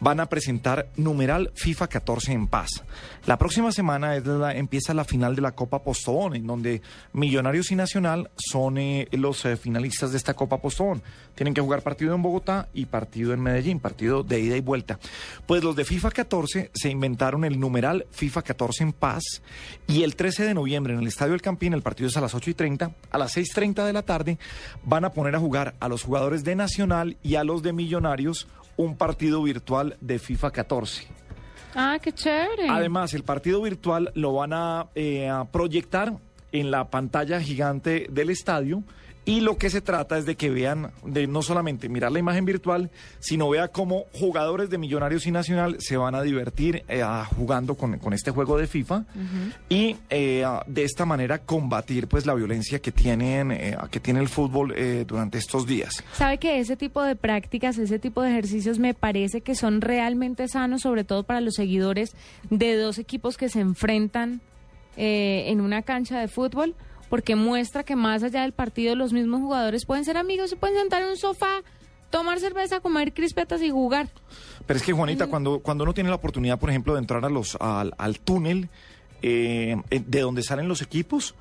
van 0.00 0.18
a 0.18 0.26
presentar 0.26 0.88
numeral 0.96 1.52
FIFA 1.54 1.86
14 1.88 2.32
en 2.32 2.46
paz. 2.48 2.82
La 3.26 3.38
próxima 3.38 3.70
semana 3.70 4.16
es 4.16 4.26
la- 4.26 4.54
empieza 4.54 4.92
la 4.94 5.04
final 5.04 5.36
de 5.36 5.42
la 5.42 5.52
Copa 5.52 5.82
Postobón, 5.82 6.34
en 6.34 6.46
donde 6.46 6.80
Millonarios 7.12 7.70
y 7.70 7.76
Nacional 7.76 8.30
son 8.36 8.78
eh, 8.78 9.08
los 9.12 9.44
eh, 9.44 9.56
finalistas 9.56 10.10
de 10.10 10.16
esta 10.18 10.34
Copa 10.34 10.58
Postobón. 10.58 11.02
Tienen 11.34 11.52
que 11.54 11.60
jugar 11.60 11.82
partido 11.82 12.14
en 12.14 12.22
Bogotá 12.22 12.68
y 12.74 12.86
partido 12.86 13.34
en 13.34 13.40
Medellín, 13.40 13.78
partido 13.78 14.22
de 14.22 14.40
ida 14.40 14.56
y 14.56 14.60
vuelta. 14.60 14.98
Pues 15.46 15.62
los 15.62 15.76
de 15.76 15.84
FIFA 15.84 16.10
14 16.10 16.70
se 16.74 16.88
inventaron 16.90 17.44
el 17.44 17.60
numeral 17.60 18.06
FIFA 18.10 18.42
14 18.42 18.53
en 18.80 18.92
paz 18.92 19.22
y 19.86 20.02
el 20.02 20.16
13 20.16 20.44
de 20.44 20.54
noviembre 20.54 20.94
en 20.94 21.00
el 21.00 21.06
Estadio 21.06 21.34
El 21.34 21.42
Campín, 21.42 21.72
el 21.72 21.82
partido 21.82 22.08
es 22.08 22.16
a 22.16 22.20
las 22.20 22.34
8 22.34 22.50
y 22.50 22.54
30, 22.54 22.90
a 23.10 23.18
las 23.18 23.36
6.30 23.36 23.84
de 23.84 23.92
la 23.92 24.02
tarde 24.02 24.38
van 24.84 25.04
a 25.04 25.10
poner 25.10 25.34
a 25.34 25.40
jugar 25.40 25.74
a 25.80 25.88
los 25.88 26.02
jugadores 26.02 26.44
de 26.44 26.54
Nacional 26.54 27.16
y 27.22 27.34
a 27.34 27.44
los 27.44 27.62
de 27.62 27.72
Millonarios 27.72 28.48
un 28.76 28.96
partido 28.96 29.42
virtual 29.42 29.96
de 30.00 30.18
FIFA 30.18 30.50
14. 30.50 31.06
Ah, 31.74 31.98
qué 32.00 32.12
chévere. 32.12 32.68
Además, 32.68 33.14
el 33.14 33.24
partido 33.24 33.60
virtual 33.62 34.12
lo 34.14 34.32
van 34.34 34.52
a, 34.52 34.86
eh, 34.94 35.28
a 35.28 35.44
proyectar 35.44 36.14
en 36.52 36.70
la 36.70 36.88
pantalla 36.88 37.40
gigante 37.40 38.06
del 38.10 38.30
estadio 38.30 38.84
y 39.24 39.40
lo 39.40 39.56
que 39.56 39.70
se 39.70 39.80
trata 39.80 40.18
es 40.18 40.26
de 40.26 40.36
que 40.36 40.50
vean, 40.50 40.92
de 41.04 41.26
no 41.26 41.42
solamente 41.42 41.88
mirar 41.88 42.12
la 42.12 42.18
imagen 42.18 42.44
virtual, 42.44 42.90
sino 43.20 43.48
vea 43.48 43.68
cómo 43.68 44.04
jugadores 44.12 44.70
de 44.70 44.78
Millonarios 44.78 45.26
y 45.26 45.30
Nacional 45.30 45.76
se 45.80 45.96
van 45.96 46.14
a 46.14 46.22
divertir 46.22 46.84
eh, 46.88 47.02
jugando 47.36 47.74
con, 47.74 47.98
con 47.98 48.12
este 48.12 48.30
juego 48.30 48.58
de 48.58 48.66
FIFA 48.66 49.04
y 49.68 49.96
eh, 50.10 50.44
de 50.66 50.84
esta 50.84 51.06
manera 51.06 51.38
combatir 51.38 52.06
pues 52.06 52.26
la 52.26 52.34
violencia 52.34 52.80
que 52.80 52.92
tienen 52.92 53.52
eh, 53.52 53.76
que 53.90 54.00
tiene 54.00 54.20
el 54.20 54.28
fútbol 54.28 54.74
eh, 54.76 55.04
durante 55.06 55.38
estos 55.38 55.66
días. 55.66 56.02
Sabe 56.12 56.38
que 56.38 56.58
ese 56.58 56.76
tipo 56.76 57.02
de 57.02 57.16
prácticas, 57.16 57.78
ese 57.78 57.98
tipo 57.98 58.22
de 58.22 58.30
ejercicios 58.30 58.78
me 58.78 58.94
parece 58.94 59.40
que 59.40 59.54
son 59.54 59.80
realmente 59.80 60.48
sanos, 60.48 60.82
sobre 60.82 61.04
todo 61.04 61.22
para 61.22 61.40
los 61.40 61.54
seguidores 61.54 62.14
de 62.50 62.76
dos 62.76 62.98
equipos 62.98 63.36
que 63.36 63.48
se 63.48 63.60
enfrentan 63.60 64.40
eh, 64.96 65.44
en 65.48 65.60
una 65.60 65.82
cancha 65.82 66.20
de 66.20 66.28
fútbol, 66.28 66.74
porque 67.14 67.36
muestra 67.36 67.84
que 67.84 67.94
más 67.94 68.24
allá 68.24 68.42
del 68.42 68.50
partido 68.50 68.96
los 68.96 69.12
mismos 69.12 69.40
jugadores 69.40 69.86
pueden 69.86 70.04
ser 70.04 70.16
amigos, 70.16 70.50
se 70.50 70.56
pueden 70.56 70.76
sentar 70.76 71.00
en 71.00 71.10
un 71.10 71.16
sofá, 71.16 71.62
tomar 72.10 72.40
cerveza, 72.40 72.80
comer 72.80 73.14
crispetas 73.14 73.62
y 73.62 73.70
jugar. 73.70 74.08
Pero 74.66 74.78
es 74.78 74.84
que 74.84 74.92
Juanita, 74.92 75.28
cuando, 75.28 75.60
cuando 75.60 75.84
uno 75.84 75.94
tiene 75.94 76.10
la 76.10 76.16
oportunidad, 76.16 76.58
por 76.58 76.70
ejemplo, 76.70 76.94
de 76.94 76.98
entrar 76.98 77.24
a 77.24 77.28
los, 77.28 77.56
al, 77.60 77.94
al 77.98 78.18
túnel 78.18 78.68
eh, 79.22 79.76
eh, 79.90 80.02
de 80.04 80.20
donde 80.22 80.42
salen 80.42 80.66
los 80.66 80.82
equipos, 80.82 81.36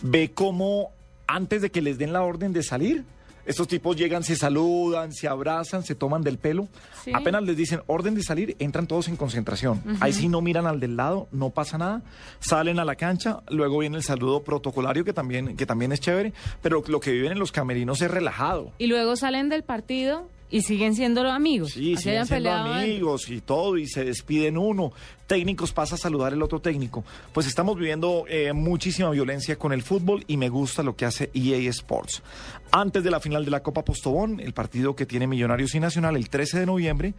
ve 0.00 0.30
cómo 0.32 0.92
antes 1.26 1.60
de 1.60 1.70
que 1.70 1.82
les 1.82 1.98
den 1.98 2.14
la 2.14 2.22
orden 2.22 2.54
de 2.54 2.62
salir. 2.62 3.04
Estos 3.48 3.66
tipos 3.66 3.96
llegan, 3.96 4.22
se 4.22 4.36
saludan, 4.36 5.10
se 5.10 5.26
abrazan, 5.26 5.82
se 5.82 5.94
toman 5.94 6.22
del 6.22 6.36
pelo. 6.36 6.68
Sí. 7.02 7.12
Apenas 7.14 7.42
les 7.42 7.56
dicen 7.56 7.80
orden 7.86 8.14
de 8.14 8.22
salir, 8.22 8.54
entran 8.58 8.86
todos 8.86 9.08
en 9.08 9.16
concentración. 9.16 9.82
Ahí 10.00 10.12
sí 10.12 10.28
no 10.28 10.42
miran 10.42 10.66
al 10.66 10.80
del 10.80 10.96
lado, 10.96 11.28
no 11.32 11.48
pasa 11.48 11.78
nada. 11.78 12.02
Salen 12.40 12.78
a 12.78 12.84
la 12.84 12.94
cancha, 12.96 13.40
luego 13.48 13.78
viene 13.78 13.96
el 13.96 14.02
saludo 14.02 14.42
protocolario 14.42 15.02
que 15.02 15.14
también, 15.14 15.56
que 15.56 15.64
también 15.64 15.92
es 15.92 16.00
chévere, 16.00 16.34
pero 16.60 16.82
lo 16.86 17.00
que 17.00 17.10
viven 17.10 17.32
en 17.32 17.38
los 17.38 17.50
camerinos 17.50 18.02
es 18.02 18.10
relajado. 18.10 18.72
Y 18.76 18.86
luego 18.86 19.16
salen 19.16 19.48
del 19.48 19.62
partido 19.62 20.28
y 20.50 20.62
siguen 20.62 20.94
siendo 20.94 21.28
amigos. 21.30 21.72
Sí, 21.72 21.94
Así 21.94 22.04
siguen 22.04 22.26
siendo 22.26 22.50
antes. 22.52 22.82
amigos 22.82 23.28
y 23.28 23.40
todo, 23.40 23.76
y 23.76 23.86
se 23.86 24.04
despiden 24.04 24.56
uno. 24.56 24.92
Técnicos 25.26 25.72
pasa 25.72 25.96
a 25.96 25.98
saludar 25.98 26.32
el 26.32 26.42
otro 26.42 26.60
técnico. 26.60 27.04
Pues 27.32 27.46
estamos 27.46 27.76
viviendo 27.76 28.24
eh, 28.28 28.52
muchísima 28.54 29.10
violencia 29.10 29.56
con 29.56 29.72
el 29.72 29.82
fútbol 29.82 30.24
y 30.26 30.36
me 30.38 30.48
gusta 30.48 30.82
lo 30.82 30.96
que 30.96 31.04
hace 31.04 31.30
EA 31.34 31.68
Sports. 31.70 32.22
Antes 32.70 33.04
de 33.04 33.10
la 33.10 33.20
final 33.20 33.44
de 33.44 33.50
la 33.50 33.62
Copa 33.62 33.84
Postobón, 33.84 34.40
el 34.40 34.54
partido 34.54 34.96
que 34.96 35.04
tiene 35.06 35.26
Millonarios 35.26 35.74
y 35.74 35.80
Nacional 35.80 36.16
el 36.16 36.30
13 36.30 36.60
de 36.60 36.66
noviembre, 36.66 37.14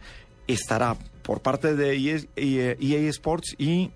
estará 0.48 0.96
por 1.22 1.40
parte 1.40 1.76
de 1.76 1.96
EA, 1.96 2.20
EA 2.34 2.76
EA 2.80 3.08
Sports 3.10 3.54
y 3.58 3.90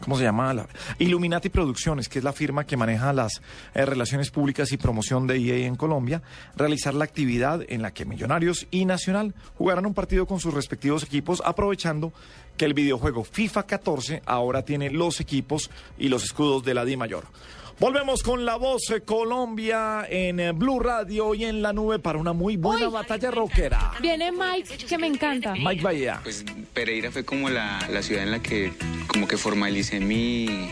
¿Cómo 0.00 0.16
se 0.16 0.24
llama? 0.24 0.54
La, 0.54 0.68
Illuminati 0.98 1.48
Producciones, 1.48 2.08
que 2.08 2.18
es 2.18 2.24
la 2.24 2.32
firma 2.32 2.64
que 2.64 2.76
maneja 2.76 3.12
las 3.12 3.42
eh, 3.74 3.84
relaciones 3.84 4.30
públicas 4.30 4.70
y 4.72 4.76
promoción 4.76 5.26
de 5.26 5.36
EA 5.36 5.66
en 5.66 5.76
Colombia, 5.76 6.22
realizar 6.56 6.94
la 6.94 7.04
actividad 7.04 7.62
en 7.68 7.82
la 7.82 7.92
que 7.92 8.04
Millonarios 8.04 8.66
y 8.70 8.84
Nacional 8.84 9.34
jugarán 9.56 9.86
un 9.86 9.94
partido 9.94 10.26
con 10.26 10.38
sus 10.38 10.54
respectivos 10.54 11.02
equipos, 11.02 11.42
aprovechando 11.44 12.12
que 12.56 12.64
el 12.64 12.74
videojuego 12.74 13.24
FIFA 13.24 13.64
14 13.64 14.22
ahora 14.24 14.64
tiene 14.64 14.90
los 14.90 15.20
equipos 15.20 15.70
y 15.96 16.08
los 16.08 16.24
escudos 16.24 16.64
de 16.64 16.74
la 16.74 16.84
Di 16.84 16.96
Mayor. 16.96 17.24
Volvemos 17.80 18.24
con 18.24 18.44
la 18.44 18.56
voz 18.56 18.90
eh, 18.90 19.02
Colombia 19.02 20.04
en 20.10 20.40
eh, 20.40 20.50
Blue 20.50 20.80
Radio 20.80 21.32
y 21.34 21.44
en 21.44 21.62
la 21.62 21.72
nube 21.72 22.00
para 22.00 22.18
una 22.18 22.32
muy 22.32 22.56
buena 22.56 22.88
batalla 22.88 23.30
rockera. 23.30 23.92
Viene 24.00 24.32
Mike, 24.32 24.78
que 24.78 24.98
me 24.98 25.06
encanta. 25.06 25.54
Mike 25.54 25.82
Bahía. 25.82 26.18
Pues 26.24 26.44
Pereira 26.74 27.12
fue 27.12 27.24
como 27.24 27.48
la, 27.48 27.78
la 27.88 28.02
ciudad 28.02 28.24
en 28.24 28.32
la 28.32 28.42
que 28.42 28.72
como 29.06 29.28
que 29.28 29.36
formalicé 29.36 30.00
mi, 30.00 30.68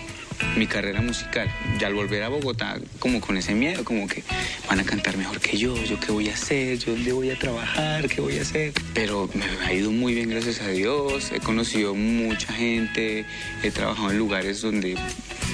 mi 0.56 0.66
carrera 0.66 1.00
musical. 1.02 1.48
Ya 1.78 1.86
al 1.88 1.94
volver 1.94 2.22
a 2.22 2.28
Bogotá, 2.28 2.78
como 2.98 3.20
con 3.20 3.36
ese 3.36 3.54
miedo, 3.54 3.84
como 3.84 4.06
que 4.08 4.22
van 4.68 4.80
a 4.80 4.84
cantar 4.84 5.16
mejor 5.16 5.40
que 5.40 5.56
yo, 5.56 5.74
yo 5.84 5.98
qué 6.00 6.12
voy 6.12 6.28
a 6.28 6.34
hacer, 6.34 6.78
yo 6.78 6.92
dónde 6.92 7.12
voy 7.12 7.30
a 7.30 7.38
trabajar, 7.38 8.08
qué 8.08 8.20
voy 8.20 8.38
a 8.38 8.42
hacer. 8.42 8.72
Pero 8.94 9.28
me 9.34 9.44
ha 9.66 9.72
ido 9.72 9.90
muy 9.90 10.14
bien, 10.14 10.28
gracias 10.30 10.60
a 10.60 10.68
Dios. 10.68 11.30
He 11.32 11.40
conocido 11.40 11.94
mucha 11.94 12.52
gente, 12.52 13.24
he 13.62 13.70
trabajado 13.70 14.10
en 14.10 14.18
lugares 14.18 14.60
donde 14.62 14.96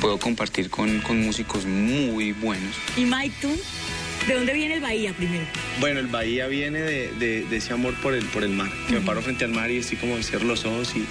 puedo 0.01 0.19
compartir 0.19 0.71
con, 0.71 1.01
con 1.01 1.21
músicos 1.21 1.65
muy 1.67 2.33
buenos. 2.33 2.75
Y 2.97 3.05
Mike, 3.05 3.35
¿tú? 3.41 3.49
¿De 4.27 4.35
dónde 4.35 4.53
viene 4.53 4.75
el 4.75 4.81
Bahía 4.81 5.13
primero? 5.15 5.45
Bueno, 5.81 5.99
el 5.99 6.07
Bahía 6.07 6.47
viene 6.47 6.79
de, 6.81 7.13
de- 7.19 7.45
de 7.45 7.57
ese 7.57 7.73
amor 7.73 7.93
por 7.95 8.15
el, 8.15 8.25
por 8.27 8.45
el 8.45 8.51
mar, 8.51 8.71
que 8.87 8.95
me 8.95 9.01
paro 9.01 9.21
frente 9.21 9.45
al 9.45 9.51
mar 9.51 9.69
y 9.71 9.79
estoy 9.79 9.99
como 9.99 10.17
cierro 10.23 10.45
los 10.47 10.65
ojos 10.65 10.93
y, 10.95 11.05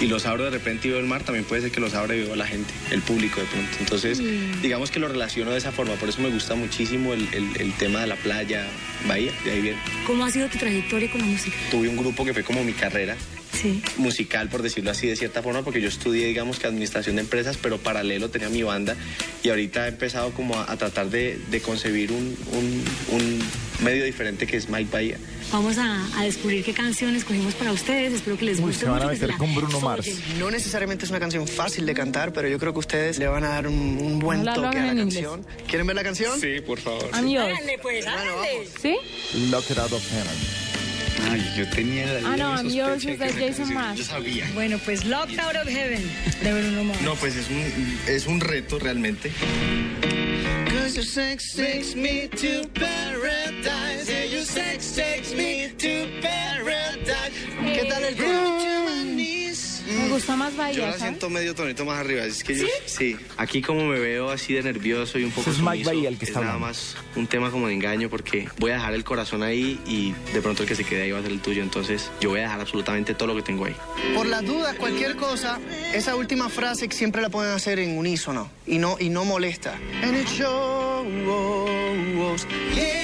y 0.00 0.06
los 0.06 0.26
abro 0.26 0.44
de 0.44 0.50
repente 0.50 0.88
y 0.88 0.90
veo 0.90 1.00
el 1.00 1.06
mar, 1.06 1.22
también 1.22 1.44
puede 1.44 1.62
ser 1.62 1.70
que 1.70 1.80
los 1.80 1.94
abra 1.94 2.14
y 2.14 2.20
veo 2.20 2.36
la 2.36 2.46
gente, 2.46 2.72
el 2.90 3.00
público 3.02 3.40
de 3.40 3.46
pronto. 3.46 3.70
Entonces, 3.80 4.20
Mm. 4.20 4.60
digamos 4.62 4.90
que 4.90 4.98
lo 5.00 5.08
relaciono 5.08 5.50
de 5.52 5.58
esa 5.58 5.72
forma, 5.72 5.94
por 5.94 6.08
eso 6.08 6.20
me 6.20 6.30
gusta 6.30 6.54
muchísimo 6.54 7.12
el, 7.14 7.26
el- 7.32 7.60
el 7.60 7.72
tema 7.74 8.00
de 8.00 8.06
la 8.08 8.16
playa, 8.16 8.66
Bahía, 9.06 9.32
de 9.44 9.50
ahí 9.52 9.60
viene. 9.60 9.78
¿Cómo 10.06 10.24
ha 10.24 10.30
sido 10.30 10.48
tu 10.48 10.58
trayectoria 10.58 11.10
con 11.10 11.20
la 11.20 11.26
música? 11.26 11.56
Tuve 11.70 11.88
un 11.88 11.96
grupo 11.96 12.24
que 12.24 12.32
fue 12.32 12.42
como 12.42 12.64
mi 12.64 12.72
carrera 12.72 13.16
Sí. 13.52 13.82
musical, 13.98 14.48
por 14.48 14.62
decirlo 14.62 14.90
así, 14.90 15.06
de 15.06 15.14
cierta 15.16 15.42
forma, 15.42 15.62
porque 15.62 15.80
yo 15.80 15.88
estudié, 15.88 16.26
digamos 16.26 16.58
que 16.58 16.66
administración 16.66 17.16
de 17.16 17.22
empresas, 17.22 17.56
pero 17.56 17.78
paralelo 17.78 18.28
tenía 18.30 18.48
mi 18.48 18.62
banda 18.62 18.96
y 19.44 19.48
ahorita 19.50 19.84
he 19.86 19.88
empezado 19.90 20.32
como 20.32 20.58
a, 20.58 20.70
a 20.72 20.76
tratar 20.76 21.08
de, 21.10 21.38
de 21.50 21.60
concebir 21.60 22.10
un, 22.12 22.36
un- 22.52 22.84
un 23.12 23.42
medio 23.84 24.04
diferente 24.04 24.46
que 24.46 24.56
es 24.56 24.68
Mike 24.68 24.88
Bahía. 24.90 25.18
Vamos 25.52 25.78
a, 25.78 26.18
a 26.18 26.24
descubrir 26.24 26.64
qué 26.64 26.72
canciones 26.72 27.24
cogimos 27.24 27.54
para 27.54 27.70
ustedes. 27.72 28.12
Espero 28.14 28.36
que 28.36 28.44
les 28.44 28.58
Uy, 28.58 28.64
guste 28.66 28.80
se 28.86 28.90
van 28.90 29.02
a 29.02 29.04
mucho. 29.04 29.12
meter 29.14 29.28
la 29.30 29.38
con 29.38 29.54
Bruno. 29.54 29.80
Mars. 29.80 30.08
No 30.38 30.50
necesariamente 30.50 31.04
es 31.04 31.10
una 31.10 31.20
canción 31.20 31.46
fácil 31.46 31.86
de 31.86 31.94
cantar, 31.94 32.32
pero 32.32 32.48
yo 32.48 32.58
creo 32.58 32.72
que 32.72 32.80
ustedes 32.80 33.18
le 33.18 33.28
van 33.28 33.44
a 33.44 33.50
dar 33.50 33.68
un, 33.68 33.74
un 34.00 34.18
buen 34.18 34.44
toque 34.44 34.78
a 34.78 34.86
la 34.86 34.94
canción. 34.96 35.46
¿Quieren 35.68 35.86
ver 35.86 35.94
la 35.96 36.02
canción? 36.02 36.40
Sí, 36.40 36.60
por 36.66 36.80
favor. 36.80 37.04
Yours. 37.28 37.44
Háganle, 37.52 37.78
pues. 37.80 38.04
¿Sí? 38.82 38.96
Lock 39.50 39.70
It 39.70 39.78
Out 39.78 39.92
of 39.92 40.10
Heaven. 40.10 40.64
Ay, 41.30 41.54
yo 41.56 41.68
tenía 41.70 42.06
la 42.20 42.32
Ah, 42.32 42.36
no, 42.36 42.54
I'm 42.56 42.68
yours 42.68 43.04
es 43.04 43.18
de 43.18 43.32
Jason 43.32 43.72
Mraz. 43.72 43.96
Yo 43.96 44.04
sabía. 44.04 44.50
Bueno, 44.54 44.78
pues 44.84 45.04
Locked 45.04 45.38
Out 45.38 45.56
of 45.62 45.68
Heaven 45.68 46.02
de 46.42 46.52
Bruno 46.52 46.84
Mars. 46.84 47.00
No, 47.02 47.14
pues 47.14 47.36
es 47.36 47.46
un, 47.48 47.98
es 48.08 48.26
un 48.26 48.40
reto 48.40 48.78
realmente. 48.80 49.30
Your 50.94 51.02
sex 51.02 51.52
takes 51.54 51.96
me 51.96 52.28
to 52.28 52.68
paradise. 52.68 54.08
Yeah, 54.08 54.22
your 54.26 54.44
sex 54.44 54.94
takes 54.94 55.34
me 55.34 55.72
to 55.76 56.06
paradise. 56.22 57.32
¿Qué 57.74 57.88
tal 57.90 58.04
el 58.04 58.14
gusta 60.14 60.36
más 60.36 60.52
Yo 60.52 60.58
Bahía, 60.58 60.78
la 60.78 60.84
¿sabes? 60.92 61.00
siento 61.02 61.30
medio 61.30 61.54
tonito 61.54 61.84
más 61.84 61.98
arriba. 61.98 62.24
Es 62.24 62.42
que 62.42 62.54
yo, 62.56 62.66
¿Sí? 62.86 63.16
Aquí 63.36 63.60
como 63.62 63.84
me 63.86 63.98
veo 63.98 64.30
así 64.30 64.54
de 64.54 64.62
nervioso 64.62 65.18
y 65.18 65.24
un 65.24 65.30
poco 65.30 65.50
es 65.50 65.58
Mike 65.58 65.84
Bahía 65.84 66.08
el 66.08 66.18
que 66.18 66.24
es 66.24 66.30
está 66.30 66.40
nada 66.40 66.54
hablando. 66.54 66.68
más 66.74 66.96
un 67.16 67.26
tema 67.26 67.50
como 67.50 67.68
de 67.68 67.74
engaño 67.74 68.08
porque 68.08 68.48
voy 68.58 68.70
a 68.70 68.74
dejar 68.74 68.94
el 68.94 69.04
corazón 69.04 69.42
ahí 69.42 69.80
y 69.86 70.12
de 70.32 70.40
pronto 70.40 70.62
el 70.62 70.68
que 70.68 70.74
se 70.74 70.84
quede 70.84 71.02
ahí 71.02 71.10
va 71.12 71.18
a 71.18 71.22
ser 71.22 71.32
el 71.32 71.40
tuyo. 71.40 71.62
Entonces 71.62 72.10
yo 72.20 72.30
voy 72.30 72.40
a 72.40 72.42
dejar 72.44 72.60
absolutamente 72.60 73.14
todo 73.14 73.28
lo 73.28 73.36
que 73.36 73.42
tengo 73.42 73.64
ahí. 73.66 73.76
Por 74.14 74.26
las 74.26 74.44
dudas, 74.44 74.74
cualquier 74.76 75.16
cosa, 75.16 75.60
esa 75.92 76.16
última 76.16 76.48
frase 76.48 76.88
que 76.88 76.96
siempre 76.96 77.20
la 77.22 77.28
pueden 77.30 77.52
hacer 77.52 77.78
en 77.78 77.98
unísono 77.98 78.50
y 78.66 78.78
no, 78.78 78.96
y 78.98 79.08
no 79.08 79.24
molesta. 79.24 79.74
And 80.02 80.16
it 80.16 80.28
shows. 80.28 81.04
Yeah, 82.74 82.74
yeah, 82.74 82.84
yeah. 82.84 83.03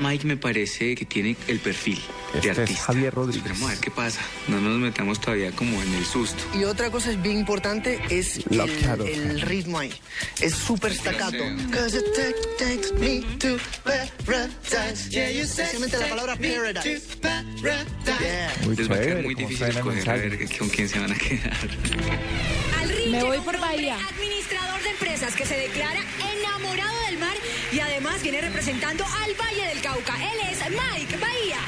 Mike 0.00 0.26
me 0.26 0.36
parece 0.36 0.94
que 0.94 1.04
tiene 1.04 1.36
el 1.48 1.60
perfil 1.60 2.00
Este 2.34 2.48
de 2.48 2.52
es 2.52 2.58
artista. 2.58 2.82
Javier 2.84 3.14
Rodríguez. 3.14 3.42
Esperemos 3.44 3.68
a 3.68 3.72
ver 3.72 3.80
qué 3.80 3.90
pasa. 3.90 4.20
No 4.48 4.60
nos 4.60 4.78
metamos 4.78 5.20
todavía 5.20 5.50
como 5.52 5.80
en 5.82 5.94
el 5.94 6.04
susto. 6.04 6.42
Y 6.58 6.64
otra 6.64 6.90
cosa 6.90 7.10
es 7.12 7.22
bien 7.22 7.38
importante 7.38 8.00
es 8.10 8.40
el, 8.50 9.40
ritmo 9.42 9.78
ahí. 9.78 9.92
Es 10.40 10.54
súper 10.54 10.92
staccato. 10.94 11.44
Cause 11.70 11.96
it 11.98 12.04
take- 12.16 12.56
takes 12.58 12.92
me 12.98 13.20
to 13.38 13.56
paradise. 13.84 15.08
Yeah, 15.10 15.30
you 15.30 15.44
say- 15.46 15.64
Especialmente 15.64 15.98
la 15.98 16.08
palabra 16.08 16.36
paradise. 16.36 17.02
Yeah. 18.04 18.52
Muy 18.64 18.76
Les 18.76 18.90
va 18.90 18.96
a 18.96 19.00
quedar 19.00 19.22
muy 19.22 19.34
difícil 19.34 19.66
escoger 19.66 20.10
a 20.10 20.14
ver 20.14 20.58
con 20.58 20.68
quién 20.68 20.88
se 20.88 20.98
van 20.98 21.12
a 21.12 21.14
quedar. 21.16 21.56
Me 23.14 23.22
voy 23.22 23.38
por 23.40 23.58
Bahía. 23.60 23.96
Administrador 24.10 24.82
de 24.82 24.90
empresas 24.90 25.34
que 25.36 25.46
se 25.46 25.56
declara 25.56 26.00
enamorado 26.32 27.00
del 27.06 27.18
mar 27.18 27.36
y 27.70 27.78
además 27.78 28.20
viene 28.22 28.40
representando 28.40 29.04
al 29.04 29.34
Valle 29.34 29.68
del 29.68 29.80
Cauca. 29.80 30.14
Él 30.16 30.38
es 30.50 30.58
Mike 30.68 31.16
Bahía. 31.18 31.58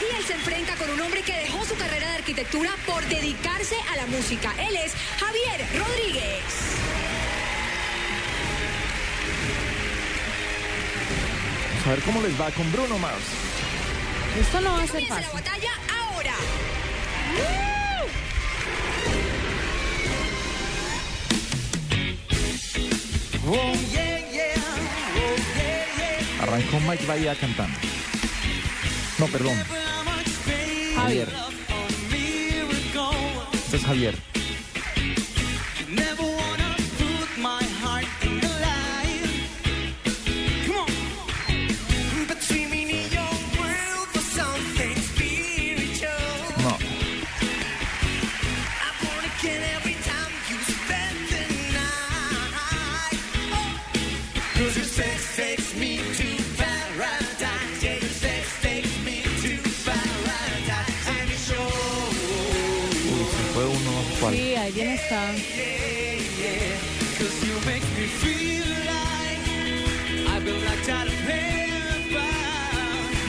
Y 0.00 0.16
él 0.16 0.24
se 0.24 0.34
enfrenta 0.34 0.76
con 0.76 0.88
un 0.90 1.00
hombre 1.00 1.22
que 1.22 1.32
dejó 1.32 1.64
su 1.64 1.74
carrera 1.76 2.08
de 2.10 2.16
arquitectura 2.18 2.70
por 2.86 3.04
dedicarse 3.06 3.74
a 3.92 3.96
la 3.96 4.06
música. 4.06 4.52
Él 4.68 4.76
es 4.76 4.92
Javier 5.18 5.66
Rodríguez. 5.76 6.44
Vamos 11.72 11.86
a 11.86 11.90
ver 11.90 12.00
cómo 12.02 12.22
les 12.22 12.40
va 12.40 12.50
con 12.52 12.70
Bruno 12.72 12.98
Mars. 12.98 13.24
Esto 14.40 14.60
no 14.60 14.74
va 14.74 14.82
a 14.82 14.86
ser 14.86 14.90
Comienza 14.90 15.14
la 15.20 15.22
fácil. 15.22 15.40
batalla 15.42 15.70
ahora. 16.04 16.34
Arrancó 26.40 26.80
Mike 26.80 27.06
Bahía 27.06 27.34
cantando. 27.36 27.78
No, 29.18 29.26
perdón. 29.26 29.56
Javier. 30.96 31.28
Este 33.52 33.76
es 33.76 33.84
Javier. 33.84 34.14
Of 64.68 64.74
heaven. 64.74 65.36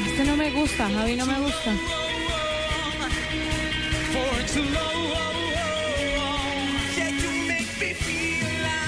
Este 0.07 0.23
no 0.25 0.35
me 0.35 0.49
gusta, 0.51 0.89
Javi 0.89 1.15
no 1.15 1.25
me 1.25 1.39
gusta. 1.39 1.75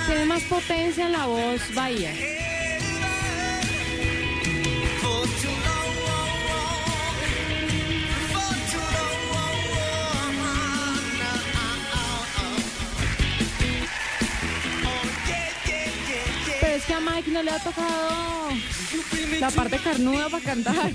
Tiene 0.07 0.25
más 0.25 0.43
potencia 0.43 1.05
en 1.05 1.11
la 1.11 1.25
voz 1.25 1.61
Bahía. 1.75 2.38
A 16.99 17.11
Mike 17.11 17.31
no 17.31 17.43
le 17.43 17.51
ha 17.51 17.59
tocado 17.59 18.49
la 19.39 19.51
parte 19.51 19.77
carnuda 19.77 20.29
para 20.29 20.43
cantar. 20.43 20.91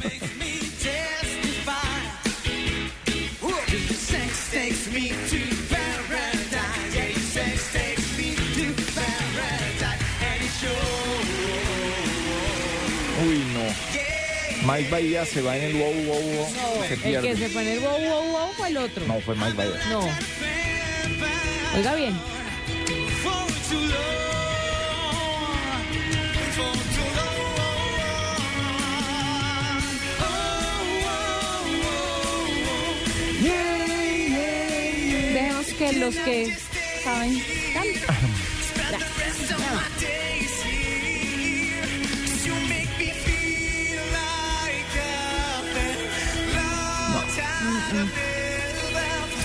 Uy, 13.26 13.38
no. 13.54 14.72
Mike 14.72 14.90
Bahía 14.90 15.24
se 15.24 15.40
va 15.42 15.56
en 15.56 15.64
el 15.64 15.72
wow, 15.74 15.92
wow, 15.92 16.20
wow. 16.20 16.48
No, 16.52 16.86
se 16.86 16.94
el 16.94 17.00
pierde. 17.00 17.28
que 17.28 17.36
se 17.36 17.48
pone 17.50 17.74
el 17.74 17.80
wow, 17.80 17.98
wow, 17.98 18.24
wow 18.32 18.52
fue 18.56 18.68
el 18.68 18.76
otro. 18.76 19.06
No, 19.06 19.20
fue 19.20 19.34
Mike 19.36 19.54
Bahía. 19.54 19.80
No. 19.90 20.00
Oiga 21.76 21.94
bien. 21.94 22.14
Que 35.78 35.92
los 35.94 36.14
que 36.16 36.56
saben 37.02 37.42
canten. 37.72 38.02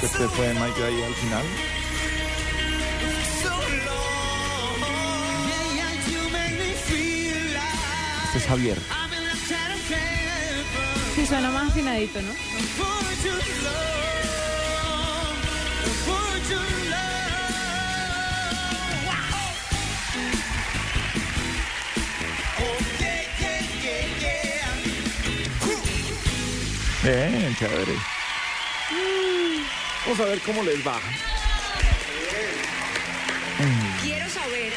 Este 0.02 0.28
fue 0.30 0.54
Mike 0.54 0.82
Bahía 0.82 1.08
al 1.08 1.16
final. 1.16 1.46
Este 8.26 8.38
es 8.38 8.46
Javier. 8.46 8.78
Sí, 11.16 11.26
suena 11.26 11.50
más 11.50 11.70
afinadito, 11.70 12.22
¿no? 12.22 12.32
Bien, 27.02 27.56
chévere. 27.58 27.94
Vamos 30.06 30.20
a 30.20 30.26
ver 30.26 30.40
cómo 30.42 30.64
les 30.64 30.86
va. 30.86 31.00
Quiero 34.04 34.30
saber, 34.30 34.74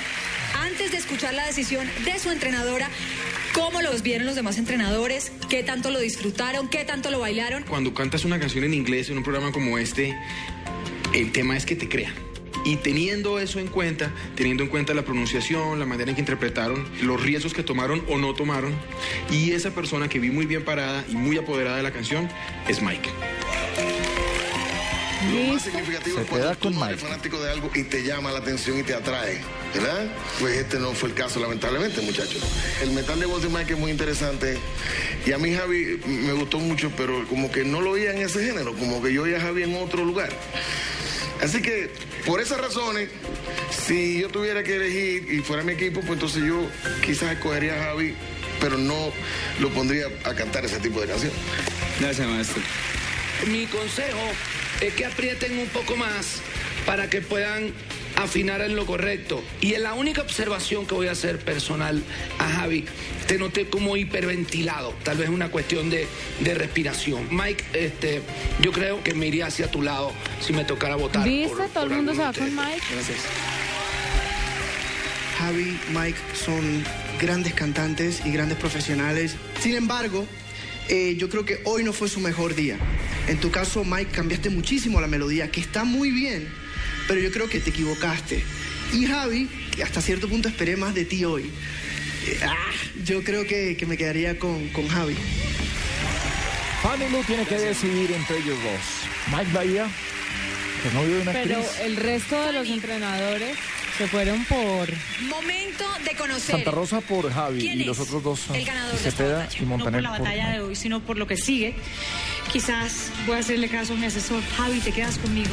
antes 0.55 0.93
de 0.93 0.97
escuchar 0.97 1.35
la 1.35 1.47
decisión 1.47 1.87
de 2.05 2.19
su 2.19 2.31
entrenadora, 2.31 2.89
cómo 3.53 3.83
los 3.83 4.03
vieron 4.03 4.27
los 4.27 4.35
demás 4.35 4.57
entrenadores, 4.57 5.31
qué 5.49 5.63
tanto 5.63 5.91
lo 5.91 6.01
disfrutaron, 6.01 6.69
qué 6.69 6.85
tanto 6.85 7.11
lo 7.11 7.21
bailaron. 7.21 7.65
Cuando 7.65 7.93
cantas 7.93 8.25
una 8.25 8.39
canción 8.39 8.65
en 8.65 8.73
inglés 8.73 9.11
en 9.11 9.19
un 9.19 9.25
programa 9.25 9.53
como 9.53 9.77
este, 9.77 10.17
el 11.13 11.33
tema 11.33 11.57
es 11.57 11.67
que 11.67 11.77
te 11.77 11.89
crea. 11.89 12.13
Y 12.65 12.77
teniendo 12.77 13.41
eso 13.41 13.59
en 13.59 13.67
cuenta, 13.67 14.13
teniendo 14.37 14.63
en 14.63 14.69
cuenta 14.69 14.95
la 14.95 15.03
pronunciación, 15.03 15.81
la 15.81 15.87
manera 15.87 16.11
en 16.11 16.15
que 16.15 16.21
interpretaron, 16.21 16.87
los 17.03 17.21
riesgos 17.21 17.55
que 17.55 17.63
tomaron 17.63 18.05
o 18.09 18.19
no 18.19 18.35
tomaron, 18.35 18.73
y 19.31 19.51
esa 19.53 19.71
persona 19.73 20.09
que 20.09 20.21
vi 20.21 20.31
muy 20.31 20.47
bien 20.47 20.65
parada 20.65 21.05
y 21.09 21.17
muy 21.17 21.39
apoderada 21.39 21.77
de 21.77 21.83
la 21.83 21.91
canción 21.91 22.29
es 22.69 22.81
Mike. 22.81 23.09
Lo 25.33 25.53
más 25.53 25.63
significativo 25.63 26.17
Se 26.17 26.23
es 26.23 26.29
cuando 26.29 26.47
queda 26.47 26.55
tú 26.57 26.61
con 26.69 26.75
no 26.75 26.85
eres 26.85 26.97
Mike. 26.97 27.09
fanático 27.09 27.41
de 27.41 27.51
algo 27.51 27.71
y 27.75 27.85
te 27.85 28.03
llama 28.03 28.33
la 28.33 28.39
atención 28.39 28.79
y 28.79 28.83
te 28.83 28.95
atrae, 28.95 29.41
¿verdad? 29.73 30.07
Pues 30.41 30.57
este 30.57 30.79
no 30.81 30.93
fue 30.93 31.11
el 31.11 31.15
caso, 31.15 31.39
lamentablemente, 31.41 32.01
muchachos. 32.01 32.43
El 32.83 32.91
metal 32.91 33.19
de 33.21 33.27
voz 33.27 33.43
de 33.43 33.49
Mike 33.49 33.75
es 33.75 33.79
muy 33.79 33.91
interesante 33.91 34.59
y 35.25 35.33
a 35.33 35.39
mí 35.39 35.55
Javi 35.55 36.01
me 36.07 36.33
gustó 36.33 36.59
mucho, 36.59 36.91
pero 36.97 37.27
como 37.29 37.51
que 37.53 37.65
no 37.65 37.81
lo 37.81 37.93
veía 37.93 38.13
en 38.13 38.19
ese 38.19 38.45
género, 38.45 38.75
como 38.75 39.01
que 39.03 39.13
yo 39.13 39.23
veía 39.23 39.39
a 39.39 39.41
Javi 39.41 39.63
en 39.63 39.77
otro 39.77 40.05
lugar. 40.05 40.31
Así 41.43 41.61
que, 41.61 41.91
por 42.25 42.41
esas 42.41 42.61
razones, 42.61 43.11
si 43.71 44.21
yo 44.21 44.29
tuviera 44.29 44.63
que 44.63 44.77
elegir 44.77 45.33
y 45.33 45.41
fuera 45.41 45.65
mi 45.65 45.73
equipo, 45.73 46.01
pues 46.01 46.13
entonces 46.13 46.45
yo 46.45 46.69
quizás 47.05 47.33
escogería 47.33 47.81
a 47.81 47.85
Javi, 47.87 48.15
pero 48.61 48.79
no 48.79 49.13
lo 49.59 49.69
pondría 49.71 50.07
a 50.25 50.35
cantar 50.35 50.65
ese 50.65 50.79
tipo 50.79 51.01
de 51.01 51.09
canción. 51.09 51.33
Gracias, 51.99 52.29
maestro. 52.29 52.63
Mi 53.49 53.67
consejo 53.67 54.21
es 54.81 54.95
que 54.95 55.05
aprieten 55.05 55.59
un 55.59 55.67
poco 55.69 55.97
más 55.97 56.41
para 56.87 57.11
que 57.11 57.21
puedan 57.21 57.73
afinar 58.17 58.61
en 58.63 58.77
lo 58.77 58.87
correcto. 58.87 59.43
Y 59.61 59.75
en 59.75 59.83
la 59.83 59.95
única 59.95 60.23
observación 60.23 60.87
que 60.87 60.95
voy 60.95 61.07
a 61.09 61.13
hacer 61.13 61.39
personal 61.39 62.03
a 62.39 62.49
Javi, 62.49 62.85
te 63.27 63.39
noté 63.39 63.67
como 63.69 63.97
hiperventilado. 63.97 64.95
Tal 65.03 65.19
vez 65.19 65.29
una 65.29 65.51
cuestión 65.51 65.91
de, 65.91 66.07
de 66.41 66.55
respiración. 66.55 67.29
Mike, 67.31 67.65
este, 67.73 68.23
yo 68.61 68.73
creo 68.73 69.03
que 69.03 69.15
me 69.15 69.27
iría 69.27 69.47
hacia 69.47 69.71
tu 69.71 69.83
lado 69.83 70.13
si 70.41 70.53
me 70.53 70.65
tocara 70.65 70.97
votar. 70.97 71.27
¿Viste? 71.29 71.55
por- 71.57 71.69
Todo 71.69 71.85
el 71.85 71.91
mundo 71.91 72.15
se 72.15 72.21
va 72.23 72.33
con. 72.33 72.55
Mike. 72.55 72.83
Gracias. 72.93 73.19
Javi, 75.39 75.79
Mike 75.93 76.19
son 76.45 76.85
grandes 77.21 77.55
cantantes 77.55 78.23
y 78.25 78.31
grandes 78.31 78.59
profesionales. 78.59 79.35
Sin 79.61 79.75
embargo, 79.75 80.27
eh, 80.89 81.17
yo 81.19 81.29
creo 81.29 81.45
que 81.45 81.61
hoy 81.65 81.83
no 81.85 81.93
fue 81.93 82.09
su 82.09 82.21
mejor 82.21 82.55
día. 82.55 82.77
En 83.29 83.39
tu 83.39 83.51
caso, 83.51 83.85
Mike, 83.85 84.11
cambiaste 84.13 84.51
muchísimo 84.51 85.01
la 85.01 85.07
melodía, 85.07 85.51
que 85.51 85.61
está 85.61 85.85
muy 85.85 86.11
bien, 86.11 86.49
pero 87.09 87.21
yo 87.21 87.31
creo 87.31 87.49
que 87.49 87.61
te 87.61 87.71
equivocaste. 87.71 88.43
Y 88.93 89.07
Javi, 89.07 89.49
que 89.75 89.83
hasta 89.83 90.01
cierto 90.03 90.29
punto 90.29 90.49
esperé 90.49 90.77
más 90.77 90.95
de 90.95 91.05
ti 91.05 91.25
hoy. 91.25 91.51
Eh, 92.27 92.39
ah, 92.45 92.55
yo 93.05 93.23
creo 93.25 93.47
que, 93.47 93.77
que 93.77 93.87
me 93.87 93.97
quedaría 93.97 94.39
con, 94.39 94.69
con 94.69 94.87
Javi. 94.89 95.17
Fanny 96.83 97.09
Lu 97.11 97.23
tiene 97.25 97.45
que 97.47 97.59
decidir 97.59 98.11
entre 98.13 98.39
ellos 98.39 98.59
dos. 98.63 99.37
Mike 99.39 99.53
Bahía, 99.53 99.87
que 100.83 100.89
es 100.89 100.95
novio 100.95 101.15
de 101.17 101.23
una 101.23 101.33
Pero 101.33 101.59
actriz. 101.59 101.81
el 101.81 101.97
resto 101.97 102.45
de 102.47 102.53
los 102.53 102.69
entrenadores 102.69 103.57
se 103.99 104.09
fueron 104.09 104.45
por... 104.47 104.89
Momento 105.29 105.85
de 106.05 106.15
conocer. 106.17 106.57
Santa 106.57 106.71
Rosa 106.73 107.01
por 107.01 107.33
Javi 107.33 107.61
¿Quién 107.61 107.81
y 107.83 107.85
los 107.85 108.01
otros 108.01 108.23
dos 108.23 108.41
son 108.41 108.57
el 108.57 108.65
ganador 108.65 108.91
de 108.93 108.97
esta 108.97 109.11
Cepeda 109.13 109.37
batalla? 109.39 109.57
y 109.59 109.63
No 109.63 109.69
por 109.69 109.79
Montaner. 109.79 110.03
la 110.03 110.11
batalla 110.11 110.51
de 110.51 110.61
hoy, 110.61 110.75
sino 110.75 111.01
por 111.01 111.19
lo 111.19 111.27
que 111.27 111.37
sigue. 111.37 111.75
Quizás 112.53 113.11
voy 113.27 113.37
a 113.37 113.41
hacerle 113.41 113.69
caso 113.69 113.93
a 113.93 113.97
mi 113.97 114.07
asesor. 114.07 114.43
Javi, 114.57 114.81
te 114.81 114.91
quedas 114.93 115.19
conmigo. 115.19 115.51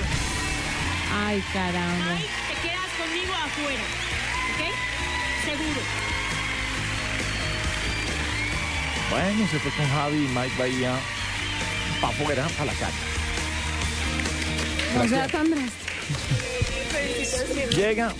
Ay, 1.12 1.44
caramba. 1.54 2.18
Te 2.18 2.68
quedas 2.68 2.92
conmigo 2.98 3.34
afuera. 3.34 3.84
¿Ok? 4.54 4.62
Seguro. 5.46 5.82
Bueno, 9.10 9.48
se 9.50 9.60
fue 9.60 9.72
con 9.72 9.88
Javi 9.90 10.18
y 10.18 10.28
Mike 10.28 10.56
Bahía 10.58 10.94
para 12.00 12.14
afuera, 12.14 12.48
para 12.58 12.66
la 12.66 12.74
calle. 12.74 12.94
No 14.96 15.08
sea 15.08 15.28
tan 15.28 15.50
drástico. 15.50 15.90
Llega. 17.76 18.08
No 18.10 18.16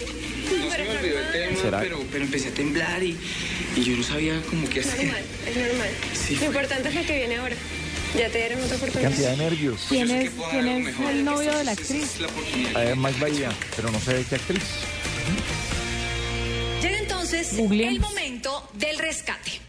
se 0.72 0.84
me 0.84 0.90
olvidó 0.98 1.20
el 1.20 1.32
tema, 1.32 1.62
¿Será? 1.62 1.80
pero, 1.80 2.04
pero 2.12 2.24
empecé 2.24 2.50
a 2.50 2.54
temblar 2.54 3.04
y, 3.04 3.16
y 3.76 3.84
yo 3.84 3.96
no 3.98 4.04
sabía 4.04 4.42
cómo 4.50 4.68
qué 4.68 4.80
hacer. 4.80 5.14
Es 5.48 5.58
normal. 5.58 5.90
Sí. 6.14 6.36
Lo 6.38 6.46
importante 6.46 6.90
es 6.90 6.96
lo 6.96 7.06
que 7.06 7.16
viene 7.18 7.38
ahora. 7.38 7.56
Ya 8.18 8.30
te 8.30 8.38
dieron 8.40 8.64
otra 8.64 8.78
oportunidad. 8.78 9.10
Cantidad 9.10 9.32
de 9.32 9.38
nervios. 9.38 9.86
¿Quién 9.88 10.10
es, 10.10 10.32
quién 10.52 10.68
es 10.68 11.00
el 11.00 11.26
novio 11.26 11.56
de 11.58 11.64
la 11.64 11.72
actriz? 11.72 12.20
A 12.76 12.80
ver, 12.80 12.96
Mike 12.96 13.20
Bahía, 13.20 13.52
pero 13.76 13.92
no 13.92 14.00
sé 14.00 14.16
de 14.16 14.24
qué 14.26 14.36
actriz. 14.36 14.64
Llega 16.82 16.98
entonces 16.98 17.54
el 17.54 18.00
momento 18.00 18.70
del 18.74 18.98
rescate. 18.98 19.62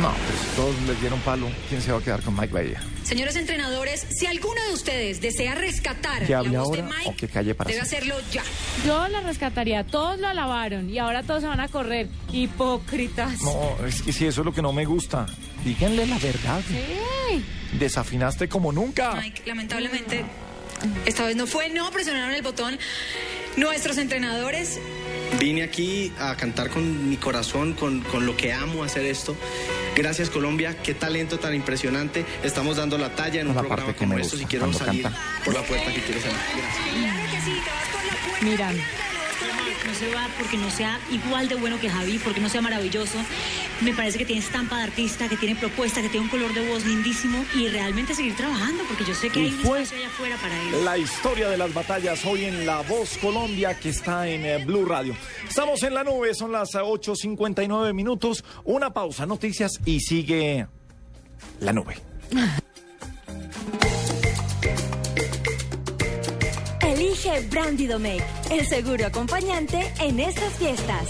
No, 0.00 0.08
pues 0.10 0.56
todos 0.56 0.74
les 0.86 0.98
dieron 1.00 1.20
palo. 1.20 1.48
¿Quién 1.68 1.82
se 1.82 1.92
va 1.92 1.98
a 1.98 2.02
quedar 2.02 2.22
con 2.22 2.34
Mike 2.34 2.52
Bahía? 2.52 2.82
Señores 3.02 3.36
entrenadores, 3.36 4.06
si 4.10 4.26
alguno 4.26 4.60
de 4.68 4.72
ustedes 4.72 5.20
desea 5.20 5.54
rescatar 5.54 6.24
¿Que 6.24 6.32
la 6.32 6.40
voz 6.40 6.50
de 6.50 6.56
ahora 6.56 6.82
Mike, 6.84 7.10
o 7.10 7.16
que 7.16 7.28
calle 7.28 7.54
para 7.54 7.68
debe 7.68 7.82
hacerlo 7.82 8.14
ya. 8.32 8.42
Yo 8.86 9.06
la 9.08 9.20
rescataría. 9.20 9.84
Todos 9.84 10.18
lo 10.18 10.28
alabaron 10.28 10.88
y 10.88 10.98
ahora 10.98 11.22
todos 11.22 11.42
se 11.42 11.48
van 11.48 11.60
a 11.60 11.68
correr. 11.68 12.08
Hipócritas. 12.32 13.42
No, 13.42 13.76
es 13.86 14.00
que 14.00 14.12
si 14.12 14.24
eso 14.24 14.40
es 14.40 14.44
lo 14.46 14.54
que 14.54 14.62
no 14.62 14.72
me 14.72 14.86
gusta. 14.86 15.26
Díganle 15.62 16.06
la 16.06 16.18
verdad. 16.18 16.62
Sí. 16.66 17.44
Desafinaste 17.72 18.48
como 18.48 18.72
nunca. 18.72 19.14
Mike, 19.14 19.42
lamentablemente, 19.46 20.24
esta 21.06 21.24
vez 21.24 21.36
no 21.36 21.46
fue, 21.46 21.68
no 21.70 21.90
presionaron 21.90 22.34
el 22.34 22.42
botón. 22.42 22.78
Nuestros 23.56 23.98
entrenadores, 23.98 24.78
Vine 25.38 25.62
aquí 25.62 26.12
a 26.18 26.36
cantar 26.36 26.68
con 26.70 27.08
mi 27.08 27.16
corazón, 27.16 27.72
con, 27.72 28.00
con 28.02 28.26
lo 28.26 28.36
que 28.36 28.52
amo 28.52 28.84
hacer 28.84 29.06
esto. 29.06 29.34
Gracias 29.96 30.30
Colombia, 30.30 30.76
qué 30.82 30.94
talento 30.94 31.38
tan 31.38 31.54
impresionante. 31.54 32.24
Estamos 32.42 32.76
dando 32.76 32.98
la 32.98 33.14
talla 33.14 33.40
en 33.40 33.48
un 33.48 33.54
La 33.54 33.60
programa 33.62 33.86
parte 33.86 33.98
que 33.98 34.06
como 34.06 34.18
estos 34.18 34.40
y 34.40 34.44
quiero 34.44 34.72
salir 34.72 35.02
canta. 35.02 35.18
por 35.44 35.54
la 35.54 35.62
puerta 35.62 35.92
que 35.92 36.00
quiero 36.02 36.20
salir. 36.20 36.36
Gracias. 38.46 38.56
claro 38.56 38.78
no 39.86 39.94
se 39.94 40.14
va 40.14 40.28
porque 40.38 40.56
no 40.56 40.70
sea 40.70 40.98
igual 41.10 41.48
de 41.48 41.54
bueno 41.56 41.78
que 41.80 41.88
Javi, 41.88 42.18
porque 42.18 42.40
no 42.40 42.48
sea 42.48 42.62
maravilloso. 42.62 43.18
Me 43.80 43.92
parece 43.92 44.18
que 44.18 44.24
tiene 44.24 44.40
estampa 44.40 44.78
de 44.78 44.84
artista, 44.84 45.28
que 45.28 45.36
tiene 45.36 45.56
propuesta, 45.56 46.00
que 46.02 46.08
tiene 46.08 46.24
un 46.24 46.30
color 46.30 46.52
de 46.54 46.68
voz 46.68 46.84
lindísimo 46.84 47.44
y 47.54 47.68
realmente 47.68 48.14
seguir 48.14 48.36
trabajando, 48.36 48.84
porque 48.88 49.04
yo 49.04 49.14
sé 49.14 49.30
que 49.30 49.40
Y 49.40 49.42
hay 49.44 49.48
un 49.50 49.60
espacio 49.60 49.96
allá 49.98 50.06
afuera 50.08 50.36
para 50.36 50.62
él. 50.62 50.84
La 50.84 50.98
historia 50.98 51.48
de 51.48 51.56
las 51.56 51.72
batallas 51.74 52.24
hoy 52.24 52.44
en 52.44 52.66
La 52.66 52.82
Voz 52.82 53.18
Colombia 53.18 53.78
que 53.78 53.90
está 53.90 54.28
en 54.28 54.44
eh, 54.44 54.64
Blue 54.64 54.84
Radio. 54.84 55.16
Estamos 55.48 55.82
en 55.82 55.94
la 55.94 56.04
nube, 56.04 56.34
son 56.34 56.52
las 56.52 56.74
eh, 56.74 56.78
8.59 56.78 57.92
minutos. 57.92 58.44
Una 58.64 58.92
pausa, 58.92 59.26
noticias 59.26 59.80
y 59.84 60.00
sigue 60.00 60.66
la 61.60 61.72
nube. 61.72 61.96
Elige 67.24 67.48
Brandy 67.48 67.86
Domecq, 67.86 68.22
el 68.50 68.66
seguro 68.66 69.06
acompañante 69.06 69.92
en 70.00 70.18
estas 70.18 70.52
fiestas. 70.54 71.08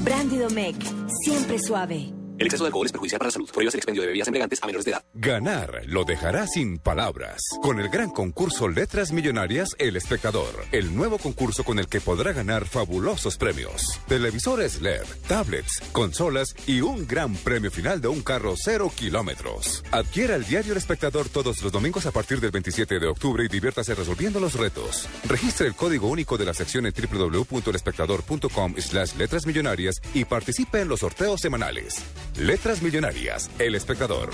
Brandy 0.00 0.36
Domecq, 0.36 0.76
siempre 1.24 1.58
suave. 1.58 2.23
El 2.36 2.46
exceso 2.46 2.64
de 2.64 2.68
alcohol 2.68 2.86
es 2.86 2.92
perjudicial 2.92 3.18
para 3.18 3.28
la 3.28 3.32
salud. 3.32 3.48
Prohíbas 3.52 3.74
el 3.74 3.78
expendio 3.78 4.02
de 4.02 4.08
bebidas 4.08 4.26
embriagantes 4.26 4.60
a 4.62 4.66
menores 4.66 4.84
de 4.84 4.90
edad. 4.90 5.04
Ganar 5.14 5.82
lo 5.86 6.04
dejará 6.04 6.46
sin 6.48 6.78
palabras. 6.78 7.40
Con 7.62 7.78
el 7.78 7.88
gran 7.88 8.10
concurso 8.10 8.68
Letras 8.68 9.12
Millonarias 9.12 9.70
El 9.78 9.96
Espectador. 9.96 10.64
El 10.72 10.96
nuevo 10.96 11.18
concurso 11.18 11.62
con 11.62 11.78
el 11.78 11.86
que 11.86 12.00
podrá 12.00 12.32
ganar 12.32 12.64
fabulosos 12.64 13.36
premios. 13.36 14.00
Televisores 14.08 14.80
LED, 14.80 15.04
tablets, 15.28 15.80
consolas 15.92 16.54
y 16.66 16.80
un 16.80 17.06
gran 17.06 17.34
premio 17.34 17.70
final 17.70 18.00
de 18.00 18.08
un 18.08 18.22
carro 18.22 18.54
cero 18.56 18.90
kilómetros. 18.92 19.84
Adquiera 19.92 20.34
el 20.34 20.44
diario 20.44 20.72
El 20.72 20.78
Espectador 20.78 21.28
todos 21.28 21.62
los 21.62 21.70
domingos 21.70 22.06
a 22.06 22.10
partir 22.10 22.40
del 22.40 22.50
27 22.50 22.98
de 22.98 23.06
octubre 23.06 23.44
y 23.44 23.48
diviértase 23.48 23.94
resolviendo 23.94 24.40
los 24.40 24.54
retos. 24.54 25.08
Registre 25.28 25.68
el 25.68 25.76
código 25.76 26.08
único 26.08 26.36
de 26.36 26.46
la 26.46 26.54
sección 26.54 26.86
en 26.86 26.94
www.elespectador.com 26.94 28.74
slash 28.78 29.14
letras 29.14 29.46
millonarias 29.46 30.00
y 30.14 30.24
participe 30.24 30.80
en 30.80 30.88
los 30.88 31.00
sorteos 31.00 31.40
semanales. 31.40 32.02
Letras 32.36 32.82
Millonarias, 32.82 33.50
El 33.58 33.74
Espectador. 33.74 34.30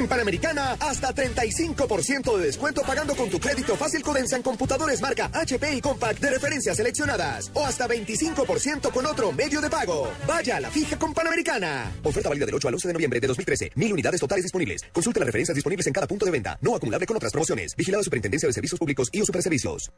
En 0.00 0.08
Panamericana, 0.08 0.78
hasta 0.80 1.14
35% 1.14 2.38
de 2.38 2.46
descuento 2.46 2.80
pagando 2.80 3.14
con 3.14 3.28
tu 3.28 3.38
crédito 3.38 3.76
fácil 3.76 4.02
Codensa 4.02 4.34
en 4.34 4.42
computadores 4.42 4.98
marca 5.02 5.30
HP 5.30 5.74
y 5.74 5.82
Compact 5.82 6.18
de 6.20 6.30
referencias 6.30 6.78
seleccionadas. 6.78 7.50
O 7.52 7.66
hasta 7.66 7.86
25% 7.86 8.90
con 8.92 9.04
otro 9.04 9.30
medio 9.32 9.60
de 9.60 9.68
pago. 9.68 10.10
Vaya 10.26 10.56
a 10.56 10.60
la 10.60 10.70
fija 10.70 10.98
con 10.98 11.12
Panamericana. 11.12 11.92
Oferta 12.02 12.30
válida 12.30 12.46
del 12.46 12.54
8 12.54 12.68
al 12.68 12.74
11 12.74 12.88
de 12.88 12.94
noviembre 12.94 13.20
de 13.20 13.26
2013. 13.26 13.72
Mil 13.74 13.92
unidades 13.92 14.20
totales 14.20 14.44
disponibles. 14.44 14.80
Consulte 14.90 15.20
las 15.20 15.26
referencias 15.26 15.54
disponibles 15.54 15.86
en 15.86 15.92
cada 15.92 16.06
punto 16.06 16.24
de 16.24 16.30
venta. 16.32 16.58
No 16.62 16.74
acumulable 16.74 17.06
con 17.06 17.18
otras 17.18 17.32
promociones. 17.32 17.76
Vigilada 17.76 18.02
Superintendencia 18.02 18.46
de 18.46 18.54
Servicios 18.54 18.80
Públicos 18.80 19.10
y 19.12 19.20
o 19.20 19.26
Superservicios. 19.26 19.92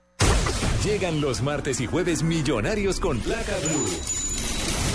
Llegan 0.84 1.20
los 1.20 1.42
martes 1.42 1.80
y 1.80 1.86
jueves 1.86 2.24
millonarios 2.24 2.98
con 2.98 3.20
placa 3.20 3.56
blue. 3.60 4.31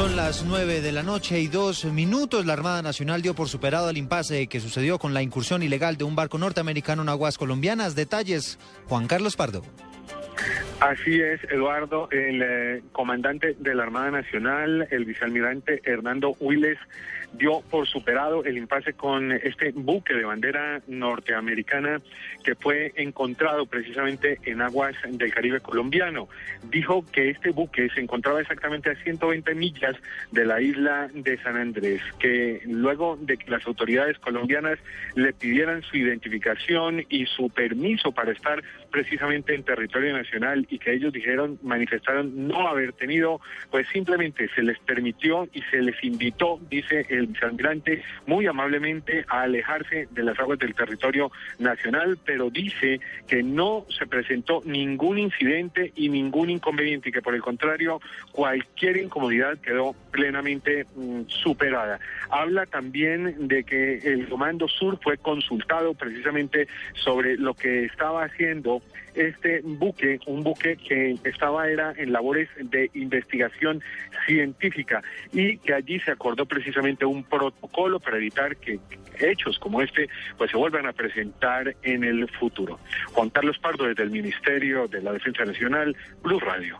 Son 0.00 0.16
las 0.16 0.46
9 0.46 0.80
de 0.80 0.92
la 0.92 1.02
noche 1.02 1.40
y 1.40 1.48
dos 1.48 1.84
minutos. 1.84 2.46
La 2.46 2.54
Armada 2.54 2.80
Nacional 2.80 3.20
dio 3.20 3.34
por 3.34 3.50
superado 3.50 3.90
el 3.90 3.98
impasse 3.98 4.46
que 4.46 4.58
sucedió 4.58 4.98
con 4.98 5.12
la 5.12 5.20
incursión 5.20 5.62
ilegal 5.62 5.98
de 5.98 6.04
un 6.04 6.16
barco 6.16 6.38
norteamericano 6.38 7.02
en 7.02 7.10
aguas 7.10 7.36
colombianas. 7.36 7.94
Detalles, 7.94 8.58
Juan 8.88 9.06
Carlos 9.06 9.36
Pardo. 9.36 9.62
Así 10.80 11.20
es, 11.20 11.44
Eduardo, 11.44 12.08
el 12.10 12.42
eh, 12.42 12.82
comandante 12.92 13.54
de 13.58 13.74
la 13.74 13.82
Armada 13.82 14.10
Nacional, 14.10 14.88
el 14.90 15.04
vicealmirante 15.04 15.82
Hernando 15.84 16.36
Huiles, 16.40 16.78
dio 17.32 17.60
por 17.70 17.86
superado 17.86 18.44
el 18.44 18.56
impasse 18.56 18.94
con 18.94 19.32
este 19.32 19.72
buque 19.72 20.14
de 20.14 20.24
bandera 20.24 20.80
norteamericana 20.88 22.00
que 22.42 22.54
fue 22.54 22.92
encontrado 22.96 23.66
precisamente 23.66 24.38
en 24.44 24.62
aguas 24.62 24.94
del 25.08 25.32
Caribe 25.32 25.60
colombiano. 25.60 26.28
Dijo 26.70 27.04
que 27.12 27.30
este 27.30 27.50
buque 27.50 27.88
se 27.90 28.00
encontraba 28.00 28.40
exactamente 28.40 28.90
a 28.90 28.94
120 28.96 29.54
millas 29.54 29.96
de 30.32 30.44
la 30.44 30.60
isla 30.60 31.08
de 31.12 31.38
San 31.38 31.56
Andrés, 31.56 32.02
que 32.18 32.62
luego 32.66 33.18
de 33.20 33.36
que 33.36 33.50
las 33.50 33.66
autoridades 33.66 34.18
colombianas 34.18 34.78
le 35.14 35.32
pidieran 35.32 35.82
su 35.82 35.96
identificación 35.96 37.04
y 37.08 37.26
su 37.26 37.50
permiso 37.50 38.12
para 38.12 38.32
estar 38.32 38.62
precisamente 38.90 39.54
en 39.54 39.62
territorio 39.62 40.12
nacional 40.12 40.66
y 40.68 40.78
que 40.78 40.92
ellos 40.92 41.12
dijeron, 41.12 41.58
manifestaron 41.62 42.48
no 42.48 42.68
haber 42.68 42.92
tenido, 42.92 43.40
pues 43.70 43.88
simplemente 43.88 44.48
se 44.54 44.62
les 44.62 44.78
permitió 44.80 45.48
y 45.52 45.62
se 45.62 45.80
les 45.80 46.02
invitó, 46.02 46.60
dice 46.68 47.06
el 47.08 47.28
vicealmirante, 47.28 48.02
muy 48.26 48.46
amablemente 48.46 49.24
a 49.28 49.42
alejarse 49.42 50.08
de 50.10 50.22
las 50.22 50.38
aguas 50.38 50.58
del 50.58 50.74
territorio 50.74 51.30
nacional, 51.58 52.18
pero 52.24 52.50
dice 52.50 53.00
que 53.26 53.42
no 53.42 53.86
se 53.88 54.06
presentó 54.06 54.62
ningún 54.64 55.18
incidente 55.18 55.92
y 55.94 56.08
ningún 56.08 56.50
inconveniente 56.50 57.08
y 57.08 57.12
que 57.12 57.22
por 57.22 57.34
el 57.34 57.42
contrario 57.42 58.00
cualquier 58.32 58.96
incomodidad 58.96 59.58
quedó 59.58 59.94
plenamente 60.10 60.86
mm, 60.94 61.22
superada. 61.28 61.98
Habla 62.30 62.66
también 62.66 63.48
de 63.48 63.64
que 63.64 63.98
el 63.98 64.28
Comando 64.28 64.68
Sur 64.68 64.98
fue 65.02 65.18
consultado 65.18 65.94
precisamente 65.94 66.68
sobre 66.94 67.36
lo 67.36 67.54
que 67.54 67.84
estaba 67.84 68.24
haciendo 68.24 68.79
este 69.14 69.60
buque, 69.62 70.20
un 70.26 70.42
buque 70.42 70.76
que 70.76 71.16
estaba 71.24 71.68
era 71.68 71.92
en 71.96 72.12
labores 72.12 72.48
de 72.58 72.90
investigación 72.94 73.82
científica 74.26 75.02
y 75.32 75.58
que 75.58 75.74
allí 75.74 75.98
se 76.00 76.12
acordó 76.12 76.46
precisamente 76.46 77.04
un 77.04 77.24
protocolo 77.24 77.98
para 78.00 78.18
evitar 78.18 78.56
que 78.56 78.78
hechos 79.18 79.58
como 79.58 79.82
este 79.82 80.08
pues 80.38 80.50
se 80.50 80.56
vuelvan 80.56 80.86
a 80.86 80.92
presentar 80.92 81.74
en 81.82 82.04
el 82.04 82.28
futuro. 82.30 82.78
Juan 83.12 83.30
Carlos 83.30 83.58
Pardo 83.58 83.84
desde 83.84 84.02
el 84.02 84.10
Ministerio 84.10 84.86
de 84.88 85.02
la 85.02 85.12
Defensa 85.12 85.44
Nacional, 85.44 85.96
Blue 86.22 86.40
Radio. 86.40 86.78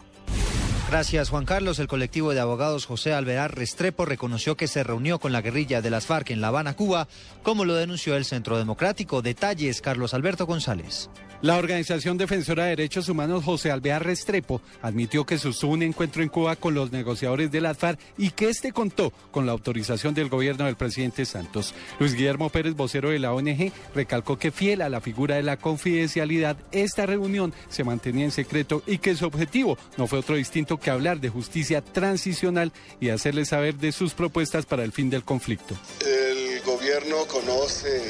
Gracias, 0.91 1.31
Juan 1.31 1.45
Carlos. 1.45 1.79
El 1.79 1.87
colectivo 1.87 2.35
de 2.35 2.41
abogados 2.41 2.85
José 2.85 3.13
Alvear 3.13 3.55
Restrepo 3.55 4.07
reconoció 4.07 4.57
que 4.57 4.67
se 4.67 4.83
reunió 4.83 5.21
con 5.21 5.31
la 5.31 5.41
guerrilla 5.41 5.81
de 5.81 5.89
las 5.89 6.07
FARC 6.07 6.31
en 6.31 6.41
La 6.41 6.49
Habana, 6.49 6.75
Cuba, 6.75 7.07
como 7.45 7.65
lo 7.65 7.77
denunció 7.77 8.17
el 8.17 8.25
Centro 8.25 8.59
Democrático. 8.59 9.23
Detalles, 9.23 9.83
Carlos 9.83 10.15
Alberto 10.15 10.47
González. 10.47 11.09
La 11.43 11.57
organización 11.57 12.19
defensora 12.19 12.65
de 12.65 12.71
derechos 12.71 13.09
humanos 13.09 13.45
José 13.45 13.71
Alvear 13.71 14.05
Restrepo 14.05 14.61
admitió 14.83 15.25
que 15.25 15.39
sostuvo 15.39 15.73
un 15.73 15.83
encuentro 15.83 16.23
en 16.23 16.29
Cuba 16.29 16.55
con 16.55 16.75
los 16.75 16.93
negociadores 16.93 17.51
de 17.51 17.63
las 17.63 17.79
FARC 17.79 17.99
y 18.19 18.31
que 18.31 18.51
este 18.51 18.73
contó 18.73 19.11
con 19.31 19.47
la 19.47 19.53
autorización 19.53 20.13
del 20.13 20.29
gobierno 20.29 20.67
del 20.67 20.77
presidente 20.77 21.25
Santos. 21.25 21.73
Luis 21.99 22.13
Guillermo 22.13 22.51
Pérez, 22.51 22.75
vocero 22.75 23.09
de 23.09 23.21
la 23.21 23.33
ONG, 23.33 23.73
recalcó 23.95 24.39
que 24.39 24.51
fiel 24.51 24.83
a 24.83 24.91
la 24.91 25.01
figura 25.01 25.37
de 25.37 25.43
la 25.43 25.57
confidencialidad, 25.57 26.59
esta 26.73 27.07
reunión 27.07 27.55
se 27.71 27.85
mantenía 27.85 28.27
en 28.27 28.33
secreto 28.33 28.83
y 28.87 28.99
que 28.99 29.17
su 29.17 29.25
objetivo 29.25 29.79
no 29.97 30.07
fue 30.07 30.19
otro 30.19 30.35
distinto 30.35 30.80
que 30.81 30.91
hablar 30.91 31.21
de 31.21 31.29
justicia 31.29 31.83
transicional 31.83 32.73
y 33.01 33.11
hacerles 33.11 33.49
saber 33.49 33.77
de 33.77 33.93
sus 33.93 34.15
propuestas 34.15 34.67
para 34.67 34.83
el 34.85 34.93
fin 34.93 35.11
del 35.11 35.25
conflicto. 35.25 35.77
El 36.05 36.61
gobierno 36.63 37.27
conoce 37.27 38.03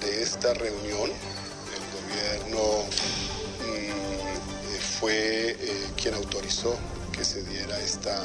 de 0.00 0.22
esta 0.22 0.52
reunión, 0.54 1.10
el 1.10 2.44
gobierno 2.44 2.84
mm, 3.60 5.00
fue 5.00 5.50
eh, 5.50 5.56
quien 5.96 6.14
autorizó 6.14 6.76
que 7.12 7.24
se 7.24 7.42
diera 7.44 7.78
esta, 7.80 8.24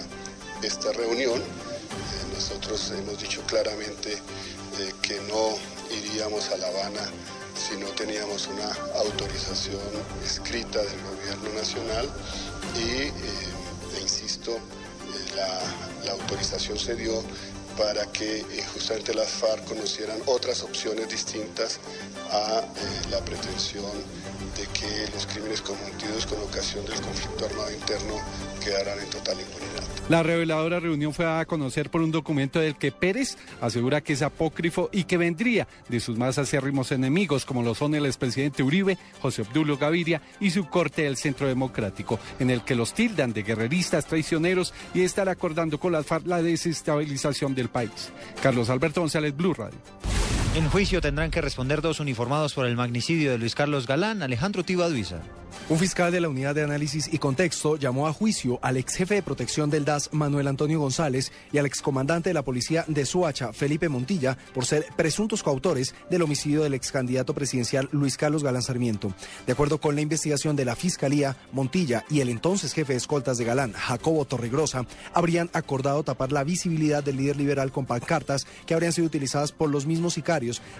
esta 0.61 0.91
reunión. 0.93 1.39
Eh, 1.39 2.33
nosotros 2.33 2.91
hemos 2.97 3.19
dicho 3.19 3.41
claramente 3.43 4.13
eh, 4.13 4.91
que 5.01 5.19
no 5.29 5.55
iríamos 5.95 6.49
a 6.49 6.57
La 6.57 6.67
Habana 6.67 7.11
si 7.55 7.77
no 7.77 7.87
teníamos 7.89 8.47
una 8.47 8.71
autorización 8.99 9.81
escrita 10.25 10.79
del 10.79 11.01
gobierno 11.03 11.53
nacional 11.53 12.09
y, 12.75 13.50
insisto, 14.41 14.59
la, 15.35 16.05
la 16.05 16.11
autorización 16.13 16.77
se 16.77 16.95
dio 16.95 17.23
para 17.77 18.05
que 18.11 18.43
justamente 18.73 19.13
las 19.13 19.29
FARC 19.29 19.65
conocieran 19.65 20.17
otras 20.25 20.63
opciones 20.63 21.09
distintas 21.09 21.79
a 22.31 22.63
la 23.09 23.19
pretensión 23.23 23.91
de 24.57 24.67
que 24.67 25.11
los 25.13 25.25
crímenes 25.25 25.61
cometidos 25.61 26.25
con 26.25 26.39
ocasión 26.41 26.85
del 26.85 26.99
conflicto 27.01 27.45
armado 27.45 27.71
interno 27.71 28.15
quedaran 28.63 28.99
en 28.99 29.09
total 29.09 29.39
impunidad. 29.39 29.70
La 30.11 30.23
reveladora 30.23 30.81
reunión 30.81 31.13
fue 31.13 31.25
a 31.25 31.45
conocer 31.45 31.89
por 31.89 32.01
un 32.01 32.11
documento 32.11 32.59
del 32.59 32.75
que 32.75 32.91
Pérez 32.91 33.37
asegura 33.61 34.01
que 34.01 34.11
es 34.11 34.21
apócrifo 34.21 34.89
y 34.91 35.05
que 35.05 35.15
vendría 35.15 35.69
de 35.87 36.01
sus 36.01 36.17
más 36.17 36.37
acérrimos 36.37 36.91
enemigos, 36.91 37.45
como 37.45 37.63
lo 37.63 37.73
son 37.75 37.95
el 37.95 38.05
expresidente 38.05 38.61
Uribe, 38.61 38.97
José 39.21 39.43
Obdulio 39.43 39.77
Gaviria 39.77 40.21
y 40.41 40.49
su 40.49 40.67
corte 40.67 41.03
del 41.03 41.15
Centro 41.15 41.47
Democrático, 41.47 42.19
en 42.41 42.49
el 42.49 42.65
que 42.65 42.75
los 42.75 42.93
tildan 42.93 43.31
de 43.31 43.43
guerreristas 43.43 44.05
traicioneros 44.05 44.73
y 44.93 45.03
estar 45.03 45.29
acordando 45.29 45.79
con 45.79 45.93
las 45.93 46.05
FARC 46.05 46.27
la 46.27 46.41
desestabilización 46.41 47.55
del 47.55 47.69
país. 47.69 48.11
Carlos 48.43 48.69
Alberto 48.69 48.99
González, 48.99 49.33
Blue 49.33 49.53
Radio. 49.53 49.79
En 50.53 50.69
juicio 50.69 50.99
tendrán 50.99 51.31
que 51.31 51.41
responder 51.41 51.81
dos 51.81 51.99
uniformados 51.99 52.53
por 52.53 52.65
el 52.65 52.75
magnicidio 52.75 53.31
de 53.31 53.37
Luis 53.37 53.55
Carlos 53.55 53.87
Galán, 53.87 54.21
Alejandro 54.21 54.63
Tibaduiza. 54.63 55.21
Un 55.69 55.79
fiscal 55.79 56.11
de 56.11 56.19
la 56.19 56.29
Unidad 56.29 56.55
de 56.55 56.63
Análisis 56.63 57.09
y 57.11 57.17
Contexto 57.17 57.77
llamó 57.77 58.07
a 58.07 58.13
juicio 58.13 58.59
al 58.61 58.77
ex 58.77 58.95
jefe 58.95 59.15
de 59.15 59.23
protección 59.23 59.69
del 59.69 59.85
DAS, 59.85 60.09
Manuel 60.11 60.47
Antonio 60.47 60.79
González, 60.79 61.31
y 61.51 61.57
al 61.57 61.65
excomandante 61.65 62.29
de 62.29 62.33
la 62.33 62.43
policía 62.43 62.83
de 62.87 63.05
Suacha, 63.05 63.53
Felipe 63.53 63.87
Montilla, 63.87 64.37
por 64.53 64.65
ser 64.65 64.85
presuntos 64.95 65.43
coautores 65.43 65.95
del 66.09 66.23
homicidio 66.23 66.63
del 66.63 66.73
ex 66.73 66.91
candidato 66.91 67.33
presidencial 67.33 67.87
Luis 67.91 68.17
Carlos 68.17 68.43
Galán 68.43 68.63
Sarmiento. 68.63 69.13
De 69.45 69.53
acuerdo 69.53 69.79
con 69.79 69.95
la 69.95 70.01
investigación 70.01 70.55
de 70.55 70.65
la 70.65 70.75
Fiscalía, 70.75 71.37
Montilla 71.53 72.03
y 72.09 72.19
el 72.19 72.29
entonces 72.29 72.73
jefe 72.73 72.93
de 72.93 72.97
escoltas 72.97 73.37
de 73.37 73.45
Galán, 73.45 73.73
Jacobo 73.73 74.25
Torregrosa, 74.25 74.85
habrían 75.13 75.49
acordado 75.53 76.03
tapar 76.03 76.31
la 76.31 76.43
visibilidad 76.43 77.03
del 77.03 77.17
líder 77.17 77.37
liberal 77.37 77.71
con 77.71 77.85
pancartas 77.85 78.45
que 78.65 78.73
habrían 78.73 78.93
sido 78.93 79.07
utilizadas 79.07 79.51
por 79.51 79.69
los 79.69 79.85
mismos 79.85 80.17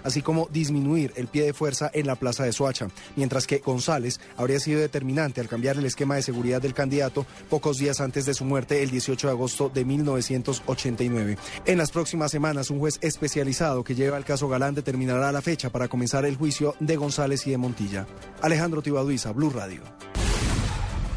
así 0.04 0.22
como 0.22 0.48
disminuir 0.52 1.12
el 1.16 1.28
pie 1.28 1.44
de 1.44 1.52
fuerza 1.52 1.90
en 1.92 2.06
la 2.06 2.16
plaza 2.16 2.44
de 2.44 2.52
Suacha, 2.52 2.88
mientras 3.16 3.46
que 3.46 3.58
González 3.58 4.20
habría 4.36 4.60
sido 4.60 4.80
determinante 4.80 5.40
al 5.40 5.48
cambiar 5.48 5.76
el 5.76 5.86
esquema 5.86 6.16
de 6.16 6.22
seguridad 6.22 6.62
del 6.62 6.74
candidato 6.74 7.26
pocos 7.48 7.78
días 7.78 8.00
antes 8.00 8.26
de 8.26 8.34
su 8.34 8.44
muerte 8.44 8.82
el 8.82 8.90
18 8.90 9.26
de 9.26 9.32
agosto 9.32 9.68
de 9.68 9.84
1989. 9.84 11.38
En 11.66 11.78
las 11.78 11.90
próximas 11.90 12.30
semanas, 12.30 12.70
un 12.70 12.78
juez 12.78 12.98
especializado 13.00 13.84
que 13.84 13.94
lleva 13.94 14.16
el 14.16 14.24
caso 14.24 14.48
Galán 14.48 14.74
determinará 14.74 15.32
la 15.32 15.42
fecha 15.42 15.70
para 15.70 15.88
comenzar 15.88 16.24
el 16.24 16.36
juicio 16.36 16.74
de 16.80 16.96
González 16.96 17.46
y 17.46 17.50
de 17.50 17.58
Montilla. 17.58 18.06
Alejandro 18.40 18.82
Tibaduiza, 18.82 19.32
Blue 19.32 19.50
Radio. 19.50 19.82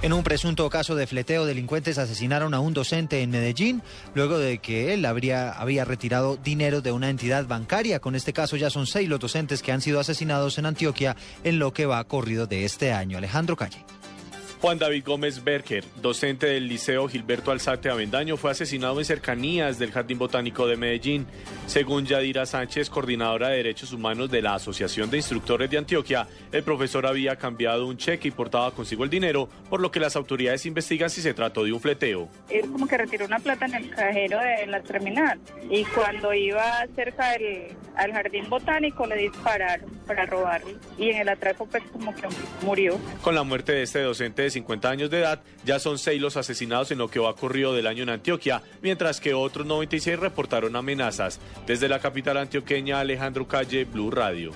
En 0.01 0.13
un 0.13 0.23
presunto 0.23 0.69
caso 0.69 0.95
de 0.95 1.07
fleteo, 1.07 1.45
delincuentes 1.45 1.97
asesinaron 1.97 2.53
a 2.53 2.59
un 2.59 2.73
docente 2.73 3.21
en 3.21 3.31
Medellín 3.31 3.81
luego 4.13 4.37
de 4.37 4.59
que 4.59 4.93
él 4.93 5.03
habría, 5.05 5.51
había 5.51 5.83
retirado 5.83 6.37
dinero 6.37 6.81
de 6.81 6.91
una 6.91 7.09
entidad 7.09 7.47
bancaria. 7.47 7.99
Con 7.99 8.13
este 8.15 8.33
caso 8.33 8.55
ya 8.55 8.69
son 8.69 8.85
seis 8.85 9.09
los 9.09 9.19
docentes 9.19 9.63
que 9.63 9.71
han 9.71 9.81
sido 9.81 9.99
asesinados 9.99 10.57
en 10.57 10.67
Antioquia 10.67 11.15
en 11.43 11.57
lo 11.57 11.73
que 11.73 11.85
va 11.85 12.03
corrido 12.03 12.45
de 12.45 12.65
este 12.65 12.91
año. 12.91 13.17
Alejandro 13.17 13.55
Calle. 13.55 13.83
Juan 14.65 14.79
David 14.79 15.03
Gómez 15.05 15.43
Berger, 15.43 15.83
docente 16.01 16.47
del 16.47 16.67
Liceo 16.67 17.07
Gilberto 17.07 17.51
Alzate 17.51 17.87
Avendaño, 17.87 18.35
fue 18.35 18.49
asesinado 18.49 18.97
en 18.97 19.05
cercanías 19.05 19.77
del 19.77 19.91
Jardín 19.91 20.17
Botánico 20.17 20.65
de 20.65 20.75
Medellín. 20.75 21.27
Según 21.67 22.07
Yadira 22.07 22.47
Sánchez, 22.47 22.89
coordinadora 22.89 23.49
de 23.49 23.57
Derechos 23.57 23.93
Humanos 23.93 24.31
de 24.31 24.41
la 24.41 24.55
Asociación 24.55 25.11
de 25.11 25.17
Instructores 25.17 25.69
de 25.69 25.77
Antioquia, 25.77 26.27
el 26.51 26.63
profesor 26.63 27.05
había 27.05 27.35
cambiado 27.35 27.85
un 27.85 27.97
cheque 27.97 28.29
y 28.29 28.31
portaba 28.31 28.71
consigo 28.71 29.03
el 29.03 29.11
dinero, 29.11 29.47
por 29.69 29.81
lo 29.81 29.91
que 29.91 29.99
las 29.99 30.15
autoridades 30.15 30.65
investigan 30.65 31.11
si 31.11 31.21
se 31.21 31.35
trató 31.35 31.63
de 31.63 31.71
un 31.71 31.79
fleteo. 31.79 32.27
Él 32.49 32.67
como 32.71 32.87
que 32.87 32.97
retiró 32.97 33.27
una 33.27 33.37
plata 33.37 33.67
en 33.67 33.75
el 33.75 33.91
cajero 33.91 34.39
de 34.39 34.65
la 34.65 34.81
terminal 34.81 35.39
y 35.69 35.83
cuando 35.83 36.33
iba 36.33 36.87
cerca 36.95 37.33
del 37.33 37.75
al 37.95 38.11
Jardín 38.11 38.49
Botánico 38.49 39.05
le 39.05 39.15
dispararon 39.15 39.89
para 40.05 40.25
robarlo 40.25 40.71
y 40.97 41.09
en 41.09 41.17
el 41.17 41.29
atraco 41.29 41.65
pues 41.65 41.83
como 41.91 42.13
que 42.13 42.27
murió. 42.61 42.99
Con 43.21 43.35
la 43.35 43.43
muerte 43.43 43.71
de 43.71 43.83
este 43.83 44.01
docente 44.01 44.43
de 44.43 44.49
50 44.55 44.89
años 44.89 45.09
de 45.09 45.19
edad, 45.19 45.41
ya 45.63 45.79
son 45.79 45.99
seis 45.99 46.19
los 46.19 46.37
asesinados 46.37 46.91
en 46.91 46.97
lo 46.97 47.09
que 47.09 47.19
va 47.19 47.29
ocurrido 47.29 47.73
del 47.73 47.87
año 47.87 48.03
en 48.03 48.09
Antioquia, 48.09 48.63
mientras 48.81 49.19
que 49.19 49.33
otros 49.33 49.67
96 49.67 50.19
reportaron 50.19 50.75
amenazas. 50.75 51.39
Desde 51.67 51.87
la 51.87 51.99
capital 51.99 52.37
antioqueña, 52.37 52.99
Alejandro 52.99 53.47
Calle, 53.47 53.85
Blue 53.85 54.11
Radio. 54.11 54.51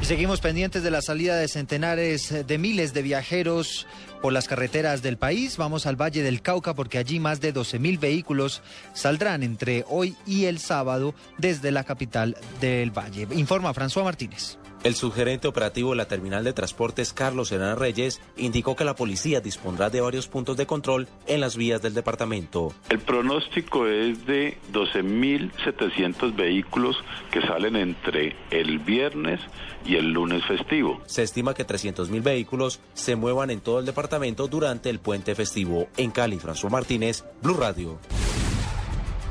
Y 0.00 0.06
seguimos 0.06 0.40
pendientes 0.40 0.82
de 0.82 0.90
la 0.90 1.00
salida 1.00 1.36
de 1.36 1.48
centenares 1.48 2.46
de 2.46 2.58
miles 2.58 2.92
de 2.92 3.02
viajeros 3.02 3.86
por 4.24 4.32
las 4.32 4.48
carreteras 4.48 5.02
del 5.02 5.18
país. 5.18 5.58
Vamos 5.58 5.84
al 5.84 6.00
Valle 6.00 6.22
del 6.22 6.40
Cauca 6.40 6.72
porque 6.72 6.96
allí 6.96 7.20
más 7.20 7.42
de 7.42 7.52
12 7.52 7.78
mil 7.78 7.98
vehículos 7.98 8.62
saldrán 8.94 9.42
entre 9.42 9.84
hoy 9.86 10.16
y 10.26 10.46
el 10.46 10.60
sábado 10.60 11.14
desde 11.36 11.70
la 11.70 11.84
capital 11.84 12.34
del 12.58 12.90
Valle. 12.90 13.28
Informa 13.32 13.74
François 13.74 14.02
Martínez. 14.02 14.56
El 14.82 14.94
subgerente 14.94 15.48
operativo 15.48 15.90
de 15.90 15.96
la 15.96 16.08
terminal 16.08 16.44
de 16.44 16.52
transportes 16.52 17.14
Carlos 17.14 17.50
Hernández 17.50 17.78
Reyes 17.78 18.20
indicó 18.36 18.76
que 18.76 18.84
la 18.84 18.94
policía 18.94 19.40
dispondrá 19.40 19.88
de 19.88 20.02
varios 20.02 20.28
puntos 20.28 20.58
de 20.58 20.66
control 20.66 21.08
en 21.26 21.40
las 21.40 21.56
vías 21.56 21.80
del 21.80 21.94
departamento. 21.94 22.74
El 22.90 22.98
pronóstico 23.00 23.86
es 23.86 24.26
de 24.26 24.58
12.700 24.74 26.36
vehículos 26.36 26.96
que 27.30 27.40
salen 27.40 27.76
entre 27.76 28.36
el 28.50 28.78
viernes 28.78 29.40
y 29.86 29.96
el 29.96 30.12
lunes 30.12 30.44
festivo. 30.44 31.00
Se 31.06 31.22
estima 31.22 31.54
que 31.54 31.66
300.000 31.66 32.22
vehículos 32.22 32.80
se 32.92 33.16
muevan 33.16 33.50
en 33.50 33.60
todo 33.60 33.80
el 33.80 33.86
departamento 33.86 34.13
durante 34.50 34.90
el 34.90 35.00
puente 35.00 35.34
festivo. 35.34 35.88
En 35.96 36.10
Cali, 36.10 36.38
François 36.38 36.70
Martínez, 36.70 37.24
Blue 37.42 37.54
Radio. 37.54 37.98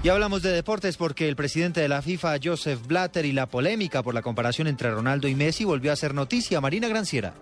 Y 0.03 0.09
hablamos 0.09 0.41
de 0.41 0.51
deportes 0.51 0.97
porque 0.97 1.29
el 1.29 1.37
presidente 1.37 1.79
de 1.79 1.87
la 1.87 2.01
FIFA, 2.01 2.35
Joseph 2.43 2.85
Blatter, 2.85 3.25
y 3.25 3.31
la 3.31 3.47
polémica 3.47 4.03
por 4.03 4.13
la 4.13 4.21
comparación 4.21 4.67
entre 4.67 4.91
Ronaldo 4.91 5.29
y 5.29 5.35
Messi 5.35 5.63
volvió 5.63 5.93
a 5.93 5.95
ser 5.95 6.13
noticia. 6.13 6.59
Marina 6.59 6.89
Granciera. 6.89 7.33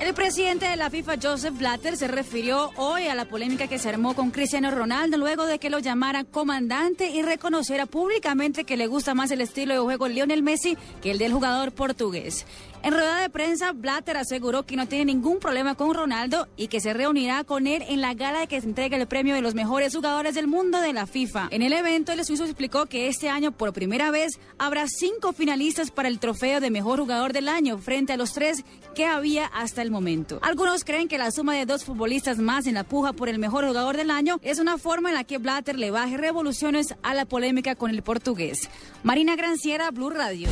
El 0.00 0.14
presidente 0.14 0.66
de 0.66 0.76
la 0.76 0.88
FIFA, 0.88 1.16
Joseph 1.22 1.58
Blatter, 1.58 1.94
se 1.94 2.08
refirió 2.08 2.70
hoy 2.76 3.06
a 3.08 3.14
la 3.14 3.26
polémica 3.26 3.68
que 3.68 3.78
se 3.78 3.90
armó 3.90 4.14
con 4.14 4.30
Cristiano 4.30 4.70
Ronaldo 4.70 5.18
luego 5.18 5.44
de 5.44 5.58
que 5.58 5.68
lo 5.68 5.78
llamara 5.78 6.24
comandante 6.24 7.10
y 7.10 7.20
reconociera 7.20 7.84
públicamente 7.84 8.64
que 8.64 8.78
le 8.78 8.86
gusta 8.86 9.14
más 9.14 9.30
el 9.30 9.42
estilo 9.42 9.74
de 9.74 9.80
juego 9.80 10.08
de 10.08 10.14
Lionel 10.14 10.42
Messi 10.42 10.78
que 11.02 11.10
el 11.10 11.18
del 11.18 11.34
jugador 11.34 11.72
portugués. 11.72 12.46
En 12.82 12.94
rueda 12.94 13.20
de 13.20 13.28
prensa, 13.28 13.72
Blatter 13.72 14.16
aseguró 14.16 14.64
que 14.64 14.74
no 14.74 14.88
tiene 14.88 15.04
ningún 15.04 15.38
problema 15.38 15.74
con 15.74 15.92
Ronaldo 15.92 16.48
y 16.56 16.68
que 16.68 16.80
se 16.80 16.94
reunirá 16.94 17.44
con 17.44 17.66
él 17.66 17.84
en 17.86 18.00
la 18.00 18.14
gala 18.14 18.40
de 18.40 18.46
que 18.46 18.58
se 18.58 18.66
entrega 18.66 18.96
el 18.96 19.06
premio 19.06 19.34
de 19.34 19.42
los 19.42 19.54
mejores 19.54 19.94
jugadores 19.94 20.34
del 20.34 20.46
mundo 20.46 20.80
de 20.80 20.94
la 20.94 21.06
FIFA. 21.06 21.48
En 21.50 21.60
el 21.60 21.74
evento, 21.74 22.12
el 22.12 22.24
suizo 22.24 22.44
explicó 22.44 22.86
que 22.86 23.08
este 23.08 23.28
año, 23.28 23.52
por 23.52 23.74
primera 23.74 24.10
vez, 24.10 24.40
habrá 24.56 24.86
cinco 24.88 25.34
finalistas 25.34 25.90
para 25.90 26.08
el 26.08 26.18
trofeo 26.18 26.60
de 26.60 26.70
mejor 26.70 27.00
jugador 27.00 27.34
del 27.34 27.48
año, 27.48 27.76
frente 27.76 28.14
a 28.14 28.16
los 28.16 28.32
tres 28.32 28.64
que 28.94 29.04
había 29.04 29.44
hasta 29.46 29.82
el 29.82 29.90
momento. 29.90 30.38
Algunos 30.40 30.82
creen 30.84 31.06
que 31.06 31.18
la 31.18 31.32
suma 31.32 31.54
de 31.54 31.66
dos 31.66 31.84
futbolistas 31.84 32.38
más 32.38 32.66
en 32.66 32.74
la 32.74 32.84
puja 32.84 33.12
por 33.12 33.28
el 33.28 33.38
mejor 33.38 33.66
jugador 33.66 33.98
del 33.98 34.10
año 34.10 34.40
es 34.42 34.58
una 34.58 34.78
forma 34.78 35.10
en 35.10 35.16
la 35.16 35.24
que 35.24 35.36
Blatter 35.36 35.78
le 35.78 35.90
baje 35.90 36.16
revoluciones 36.16 36.94
a 37.02 37.12
la 37.12 37.26
polémica 37.26 37.74
con 37.74 37.90
el 37.90 38.02
portugués. 38.02 38.70
Marina 39.02 39.36
Granciera, 39.36 39.90
Blue 39.90 40.08
Radio. 40.08 40.48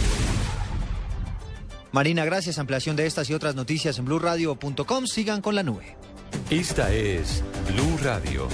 Marina, 1.93 2.25
gracias. 2.25 2.59
Ampliación 2.59 2.97
de 2.97 3.07
estas 3.07 3.31
y 3.31 3.35
otras 3.35 3.55
noticias 3.55 3.99
en 3.99 4.05
blurradio.com. 4.05 5.07
Sigan 5.07 5.41
con 5.41 5.55
la 5.55 5.63
nube. 5.63 5.97
Esta 6.51 6.93
es 6.93 7.43
Blue 7.73 7.99
Radio. 8.03 8.49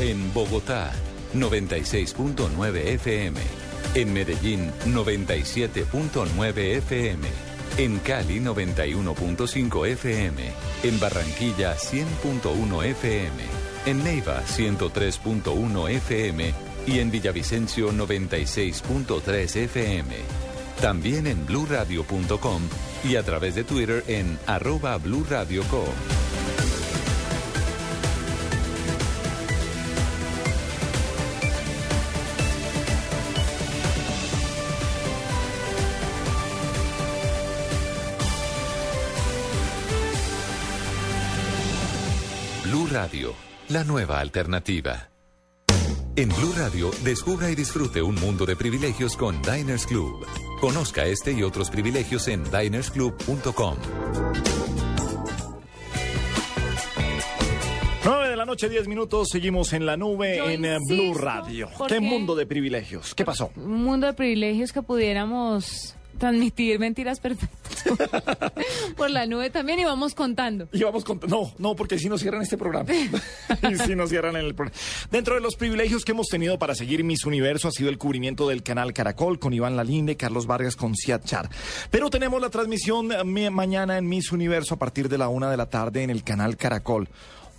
En 0.00 0.32
Bogotá, 0.34 0.92
96.9 1.34 2.76
FM. 2.94 3.40
En 3.94 4.12
Medellín, 4.12 4.72
97.9 4.86 6.58
FM. 6.78 7.28
En 7.76 7.98
Cali, 8.00 8.40
91.5 8.40 9.86
FM. 9.86 10.42
En 10.82 11.00
Barranquilla, 11.00 11.76
100.1 11.76 12.84
FM. 12.84 13.42
En 13.86 14.02
Neiva, 14.02 14.42
103.1 14.46 15.90
FM 15.90 16.73
y 16.86 16.98
en 16.98 17.10
Villavicencio 17.10 17.92
96.3 17.92 19.56
FM. 19.56 20.14
También 20.80 21.26
en 21.26 21.46
bluradio.com 21.46 22.62
y 23.04 23.16
a 23.16 23.22
través 23.22 23.54
de 23.54 23.64
Twitter 23.64 24.04
en 24.08 24.38
arroba 24.46 24.96
Blue 24.98 25.24
Radio 25.28 25.62
Co. 25.64 25.84
Blue 42.64 42.88
Radio, 42.90 43.34
la 43.68 43.84
nueva 43.84 44.20
alternativa. 44.20 45.13
En 46.16 46.28
Blue 46.28 46.52
Radio, 46.56 46.92
descubra 47.02 47.50
y 47.50 47.56
disfrute 47.56 48.00
un 48.00 48.14
mundo 48.14 48.46
de 48.46 48.54
privilegios 48.54 49.16
con 49.16 49.42
Diners 49.42 49.84
Club. 49.84 50.24
Conozca 50.60 51.04
este 51.06 51.32
y 51.32 51.42
otros 51.42 51.70
privilegios 51.70 52.28
en 52.28 52.44
dinersclub.com. 52.44 53.74
9 58.04 58.28
de 58.28 58.36
la 58.36 58.44
noche, 58.44 58.68
10 58.68 58.86
minutos, 58.86 59.28
seguimos 59.32 59.72
en 59.72 59.86
la 59.86 59.96
nube 59.96 60.36
Yo 60.36 60.48
en 60.48 60.64
eh, 60.64 60.76
insisto, 60.76 60.94
Blue 60.94 61.14
Radio. 61.14 61.68
¿Qué 61.88 61.98
mundo 61.98 62.36
de 62.36 62.46
privilegios? 62.46 63.12
¿Qué 63.16 63.24
pasó? 63.24 63.50
Un 63.56 63.82
mundo 63.82 64.06
de 64.06 64.12
privilegios 64.12 64.72
que 64.72 64.82
pudiéramos 64.82 65.96
transmitir 66.18 66.78
mentiras 66.78 67.20
perfectas 67.20 67.64
por 68.96 69.10
la 69.10 69.26
nube 69.26 69.50
también 69.50 69.78
y 69.80 69.84
vamos 69.84 70.14
contando. 70.14 70.68
Y 70.72 70.82
vamos 70.82 71.04
con... 71.04 71.20
No, 71.28 71.52
no, 71.58 71.76
porque 71.76 71.98
si 71.98 72.08
nos 72.08 72.20
cierran 72.20 72.42
este 72.42 72.56
programa. 72.56 72.88
y 73.70 73.76
si 73.76 73.94
nos 73.94 74.10
cierran 74.10 74.36
el 74.36 74.54
programa. 74.54 74.78
Dentro 75.10 75.34
de 75.34 75.40
los 75.40 75.56
privilegios 75.56 76.04
que 76.04 76.12
hemos 76.12 76.28
tenido 76.28 76.58
para 76.58 76.74
seguir 76.74 77.04
Miss 77.04 77.24
Universo 77.24 77.68
ha 77.68 77.72
sido 77.72 77.90
el 77.90 77.98
cubrimiento 77.98 78.48
del 78.48 78.62
canal 78.62 78.92
Caracol 78.92 79.38
con 79.38 79.52
Iván 79.52 79.76
Lalinde, 79.76 80.16
Carlos 80.16 80.46
Vargas 80.46 80.76
con 80.76 80.94
Ciat 80.94 81.24
Char. 81.24 81.48
Pero 81.90 82.10
tenemos 82.10 82.40
la 82.40 82.50
transmisión 82.50 83.10
eh, 83.12 83.50
mañana 83.50 83.98
en 83.98 84.08
Miss 84.08 84.32
Universo 84.32 84.74
a 84.74 84.78
partir 84.78 85.08
de 85.08 85.18
la 85.18 85.28
una 85.28 85.50
de 85.50 85.56
la 85.56 85.66
tarde 85.66 86.02
en 86.02 86.10
el 86.10 86.24
canal 86.24 86.56
Caracol. 86.56 87.08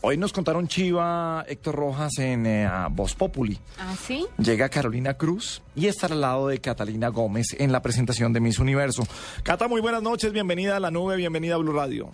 Hoy 0.07 0.18
nos 0.18 0.34
contaron 0.34 0.68
Chiva 0.68 1.44
Héctor 1.48 1.73
Rojas 1.73 2.19
en 2.19 2.45
eh, 2.45 2.69
Voz 2.91 3.15
Populi. 3.15 3.57
¿Ah, 3.80 3.95
sí? 3.95 4.23
Llega 4.38 4.69
Carolina 4.69 5.15
Cruz 5.15 5.64
y 5.76 5.88
estará 5.88 6.14
al 6.14 6.22
lado 6.22 6.48
de 6.49 6.61
Catalina 6.61 7.07
Gómez 7.07 7.56
en 7.57 7.72
la 7.72 7.82
presentación 7.82 8.32
de 8.32 8.40
Miss 8.40 8.60
Universo. 8.60 9.02
Cata, 9.41 9.68
muy 9.68 9.82
buenas 9.82 10.03
noches, 10.03 10.32
bienvenida 10.32 10.77
a 10.77 10.80
la 10.80 10.91
nube, 10.91 11.15
bienvenida 11.15 11.56
a 11.56 11.57
Blue 11.57 11.73
Radio. 11.73 12.11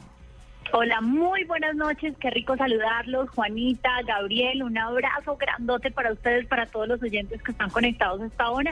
Hola, 0.71 1.01
muy 1.01 1.43
buenas 1.43 1.75
noches, 1.75 2.15
qué 2.21 2.29
rico 2.29 2.55
saludarlos, 2.55 3.29
Juanita, 3.31 3.89
Gabriel, 4.07 4.63
un 4.63 4.77
abrazo 4.77 5.35
grandote 5.35 5.91
para 5.91 6.13
ustedes, 6.13 6.47
para 6.47 6.67
todos 6.67 6.87
los 6.87 7.03
oyentes 7.03 7.43
que 7.43 7.51
están 7.51 7.69
conectados 7.71 8.21
a 8.21 8.25
esta 8.27 8.49
hora. 8.51 8.71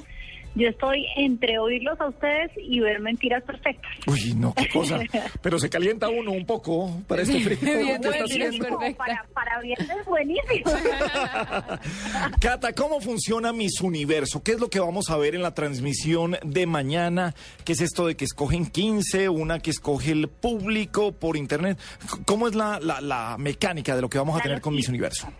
Yo 0.55 0.67
estoy 0.67 1.05
entre 1.15 1.59
oírlos 1.59 2.01
a 2.01 2.07
ustedes 2.09 2.51
y 2.57 2.79
ver 2.79 2.99
mentiras 2.99 3.43
perfectas. 3.43 3.91
Uy, 4.07 4.33
no, 4.35 4.53
qué 4.55 4.67
cosa. 4.67 4.99
Pero 5.41 5.59
se 5.59 5.69
calienta 5.69 6.09
uno 6.09 6.31
un 6.31 6.45
poco 6.45 7.01
para 7.07 7.21
este 7.21 7.39
frío. 7.39 7.57
Bien, 7.61 8.01
que 8.01 8.07
está 8.09 8.23
haciendo. 8.23 8.67
para, 8.97 9.25
para 9.33 9.59
viernes 9.61 10.05
buenísimo. 10.07 10.71
Cata, 12.41 12.73
¿cómo 12.73 12.99
funciona 13.01 13.53
Miss 13.53 13.79
Universo? 13.81 14.41
¿Qué 14.43 14.53
es 14.53 14.59
lo 14.59 14.69
que 14.69 14.79
vamos 14.79 15.09
a 15.09 15.17
ver 15.17 15.35
en 15.35 15.41
la 15.41 15.53
transmisión 15.53 16.37
de 16.43 16.65
mañana? 16.65 17.33
¿Qué 17.63 17.73
es 17.73 17.81
esto 17.81 18.07
de 18.07 18.15
que 18.15 18.25
escogen 18.25 18.65
15, 18.65 19.29
una 19.29 19.59
que 19.59 19.69
escoge 19.71 20.11
el 20.11 20.27
público 20.29 21.11
por 21.11 21.37
internet? 21.37 21.77
¿Cómo 22.25 22.47
es 22.47 22.55
la, 22.55 22.79
la- 22.81 23.01
la 23.01 23.37
mecánica 23.37 23.95
de 23.95 24.01
lo 24.01 24.09
que 24.09 24.17
vamos 24.17 24.37
a 24.39 24.43
tener 24.43 24.61
con 24.61 24.73
Miss 24.75 24.89
Universo? 24.89 25.31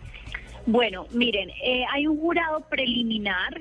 Bueno, 0.66 1.06
miren, 1.12 1.50
eh, 1.64 1.82
hay 1.92 2.06
un 2.06 2.18
jurado 2.18 2.60
preliminar 2.68 3.58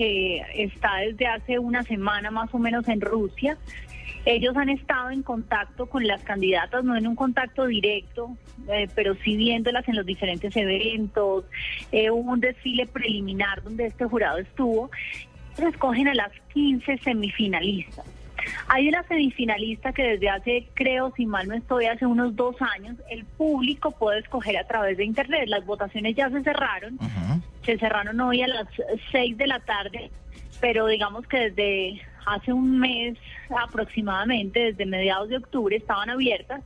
que 0.00 0.42
está 0.54 0.96
desde 0.96 1.26
hace 1.26 1.58
una 1.58 1.82
semana 1.82 2.30
más 2.30 2.54
o 2.54 2.58
menos 2.58 2.88
en 2.88 3.02
Rusia. 3.02 3.58
Ellos 4.24 4.56
han 4.56 4.70
estado 4.70 5.10
en 5.10 5.22
contacto 5.22 5.90
con 5.90 6.06
las 6.06 6.22
candidatas, 6.22 6.82
no 6.84 6.96
en 6.96 7.06
un 7.06 7.14
contacto 7.14 7.66
directo, 7.66 8.34
eh, 8.70 8.88
pero 8.94 9.14
sí 9.16 9.36
viéndolas 9.36 9.86
en 9.88 9.96
los 9.96 10.06
diferentes 10.06 10.56
eventos. 10.56 11.44
Eh, 11.92 12.10
hubo 12.10 12.32
un 12.32 12.40
desfile 12.40 12.86
preliminar 12.86 13.62
donde 13.62 13.88
este 13.88 14.06
jurado 14.06 14.38
estuvo. 14.38 14.90
Escogen 15.58 16.08
a 16.08 16.14
las 16.14 16.32
15 16.54 16.96
semifinalistas. 17.04 18.06
Hay 18.68 18.88
una 18.88 19.02
semifinalista 19.04 19.92
que 19.92 20.02
desde 20.02 20.28
hace, 20.28 20.68
creo, 20.74 21.12
si 21.16 21.26
mal 21.26 21.48
no 21.48 21.54
estoy, 21.54 21.86
hace 21.86 22.06
unos 22.06 22.36
dos 22.36 22.56
años, 22.60 22.96
el 23.10 23.24
público 23.24 23.90
puede 23.92 24.20
escoger 24.20 24.56
a 24.56 24.66
través 24.66 24.96
de 24.96 25.04
Internet. 25.04 25.44
Las 25.46 25.64
votaciones 25.66 26.14
ya 26.16 26.30
se 26.30 26.42
cerraron, 26.42 26.98
se 27.64 27.78
cerraron 27.78 28.20
hoy 28.20 28.42
a 28.42 28.48
las 28.48 28.66
seis 29.10 29.36
de 29.36 29.46
la 29.46 29.60
tarde, 29.60 30.10
pero 30.60 30.86
digamos 30.86 31.26
que 31.26 31.50
desde 31.50 32.02
hace 32.26 32.52
un 32.52 32.78
mes 32.78 33.16
aproximadamente, 33.50 34.60
desde 34.60 34.86
mediados 34.86 35.28
de 35.28 35.38
octubre, 35.38 35.76
estaban 35.76 36.10
abiertas 36.10 36.62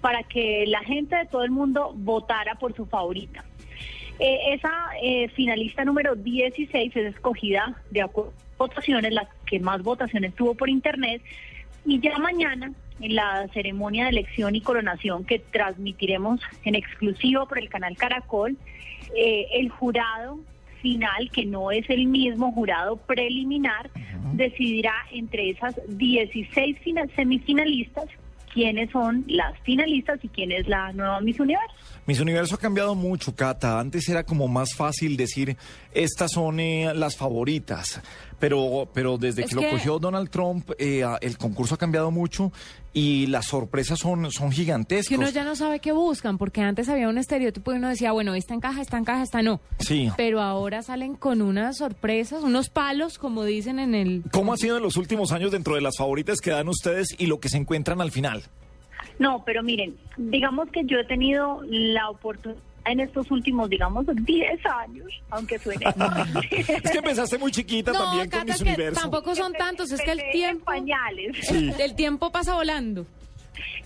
para 0.00 0.22
que 0.24 0.64
la 0.66 0.80
gente 0.80 1.16
de 1.16 1.26
todo 1.26 1.44
el 1.44 1.50
mundo 1.50 1.92
votara 1.94 2.56
por 2.56 2.74
su 2.74 2.86
favorita. 2.86 3.44
Eh, 4.18 4.54
esa 4.54 4.70
eh, 5.02 5.28
finalista 5.30 5.84
número 5.84 6.14
16 6.14 6.94
es 6.96 7.14
escogida 7.14 7.76
de 7.90 8.02
acuerdo 8.02 8.30
a 8.30 8.56
votaciones, 8.58 9.12
la 9.12 9.28
que 9.46 9.58
más 9.58 9.82
votaciones 9.82 10.34
tuvo 10.34 10.54
por 10.54 10.68
internet. 10.68 11.22
Y 11.84 11.98
ya 12.00 12.16
mañana, 12.18 12.72
en 13.00 13.16
la 13.16 13.48
ceremonia 13.52 14.04
de 14.04 14.10
elección 14.10 14.54
y 14.54 14.60
coronación 14.60 15.24
que 15.24 15.40
transmitiremos 15.40 16.40
en 16.64 16.76
exclusivo 16.76 17.46
por 17.48 17.58
el 17.58 17.68
canal 17.68 17.96
Caracol, 17.96 18.56
eh, 19.16 19.46
el 19.54 19.68
jurado 19.70 20.38
final, 20.80 21.30
que 21.32 21.44
no 21.44 21.70
es 21.72 21.88
el 21.90 22.06
mismo 22.06 22.52
jurado 22.52 22.96
preliminar, 22.96 23.90
decidirá 24.34 24.94
entre 25.12 25.50
esas 25.50 25.78
16 25.88 26.78
fina- 26.80 27.06
semifinalistas 27.16 28.06
quiénes 28.52 28.90
son 28.90 29.24
las 29.28 29.58
finalistas 29.60 30.18
y 30.22 30.28
quién 30.28 30.52
es 30.52 30.66
la 30.68 30.92
nueva 30.92 31.20
Miss 31.20 31.38
Universo. 31.40 31.74
Miss 32.06 32.20
Universo 32.20 32.54
ha 32.56 32.58
cambiado 32.58 32.94
mucho, 32.94 33.34
Cata. 33.34 33.78
Antes 33.78 34.08
era 34.08 34.24
como 34.24 34.48
más 34.48 34.74
fácil 34.74 35.16
decir, 35.16 35.56
estas 35.92 36.32
son 36.32 36.60
eh, 36.60 36.92
las 36.94 37.16
favoritas. 37.16 38.00
Pero, 38.38 38.88
pero 38.92 39.18
desde 39.18 39.42
Es 39.42 39.50
que, 39.50 39.54
lo 39.54 39.60
que- 39.60 39.70
cogió 39.70 39.98
Donald 40.00 40.28
Trump, 40.28 40.70
eh, 40.78 41.04
a- 41.04 41.16
el 41.20 41.38
concurso 41.38 41.76
ha 41.76 41.78
cambiado 41.78 42.10
mucho 42.10 42.52
y 42.92 43.26
las 43.26 43.46
sorpresas 43.46 43.98
son, 43.98 44.30
son 44.30 44.52
gigantescas. 44.52 45.08
Que 45.08 45.16
uno 45.16 45.30
ya 45.30 45.44
no 45.44 45.56
sabe 45.56 45.80
qué 45.80 45.92
buscan, 45.92 46.38
porque 46.38 46.60
antes 46.60 46.88
había 46.88 47.08
un 47.08 47.18
estereotipo 47.18 47.72
y 47.72 47.76
uno 47.76 47.88
decía, 47.88 48.12
bueno, 48.12 48.34
esta 48.34 48.54
encaja, 48.54 48.80
esta 48.82 48.98
encaja, 48.98 49.22
esta 49.22 49.42
no. 49.42 49.60
Sí. 49.78 50.10
Pero 50.16 50.40
ahora 50.40 50.82
salen 50.82 51.14
con 51.14 51.42
unas 51.42 51.78
sorpresas, 51.78 52.42
unos 52.42 52.68
palos, 52.68 53.18
como 53.18 53.44
dicen 53.44 53.78
en 53.78 53.94
el... 53.94 54.22
¿Cómo 54.30 54.52
ha 54.52 54.56
sido 54.56 54.76
en 54.76 54.82
los 54.82 54.96
últimos 54.96 55.32
años 55.32 55.52
dentro 55.52 55.74
de 55.74 55.80
las 55.80 55.96
favoritas 55.96 56.40
que 56.40 56.50
dan 56.50 56.68
ustedes 56.68 57.08
y 57.18 57.26
lo 57.26 57.40
que 57.40 57.48
se 57.48 57.56
encuentran 57.56 58.00
al 58.00 58.10
final? 58.10 58.42
No, 59.18 59.42
pero 59.44 59.62
miren, 59.62 59.96
digamos 60.16 60.68
que 60.70 60.84
yo 60.84 60.98
he 60.98 61.04
tenido 61.04 61.60
la 61.68 62.10
oportunidad 62.10 62.60
en 62.84 63.00
estos 63.00 63.30
últimos, 63.30 63.68
digamos, 63.70 64.04
10 64.06 64.66
años, 64.66 65.08
aunque 65.30 65.58
suene. 65.58 65.86
Es 66.50 66.90
que 66.90 66.98
empezaste 66.98 67.38
muy 67.38 67.52
chiquita 67.52 67.92
No, 67.92 67.98
también 67.98 68.30
con 68.30 68.40
Cata, 68.40 68.44
Miss 68.44 68.54
es 68.56 68.62
que 68.62 68.68
Universo. 68.68 69.00
tampoco 69.00 69.34
son 69.34 69.52
tantos, 69.52 69.92
es 69.92 70.00
que 70.00 70.12
el 70.12 70.22
tiempo... 70.32 70.64
pañales. 70.64 71.36
Sí. 71.42 71.72
El 71.78 71.94
tiempo 71.94 72.30
pasa 72.32 72.54
volando. 72.54 73.06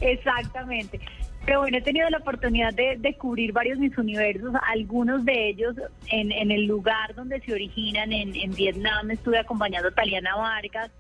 Exactamente. 0.01 1.01
Pero 1.45 1.61
bueno, 1.61 1.79
he 1.79 1.83
tenido 1.83 2.11
la 2.11 2.19
oportunidad 2.19 2.75
de, 2.75 2.97
de 2.99 3.15
cubrir 3.17 3.53
varios 3.53 3.79
mis 3.79 3.97
universos, 3.97 4.53
algunos 4.69 5.25
de 5.25 5.51
ellos 5.51 5.77
en, 6.09 6.33
en 6.33 6.51
el 6.51 6.65
lugar 6.65 7.15
donde 7.15 7.41
se 7.41 7.53
originan, 7.53 8.13
en, 8.13 8.35
en 8.35 8.53
Vietnam 8.53 9.11
estuve 9.13 9.39
acompañando 9.39 9.89
a 9.89 9.93
Taliana 9.93 10.35
Vargas, 10.35 10.91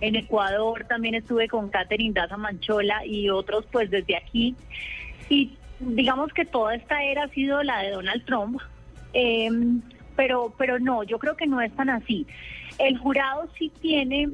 en 0.00 0.16
Ecuador 0.16 0.84
también 0.88 1.14
estuve 1.14 1.46
con 1.46 1.68
Catherine 1.70 2.12
Daza 2.12 2.36
Manchola 2.36 3.06
y 3.06 3.30
otros 3.30 3.64
pues 3.70 3.88
desde 3.90 4.16
aquí. 4.16 4.56
Y 5.28 5.52
digamos 5.82 6.32
que 6.32 6.44
toda 6.44 6.74
esta 6.74 7.02
era 7.02 7.24
ha 7.24 7.28
sido 7.28 7.62
la 7.62 7.80
de 7.80 7.90
Donald 7.90 8.24
Trump, 8.24 8.60
eh, 9.12 9.50
pero, 10.16 10.54
pero 10.56 10.78
no, 10.78 11.02
yo 11.02 11.18
creo 11.18 11.36
que 11.36 11.46
no 11.46 11.60
es 11.60 11.74
tan 11.74 11.90
así. 11.90 12.26
El 12.78 12.98
jurado 12.98 13.48
sí 13.58 13.70
tiene, 13.80 14.28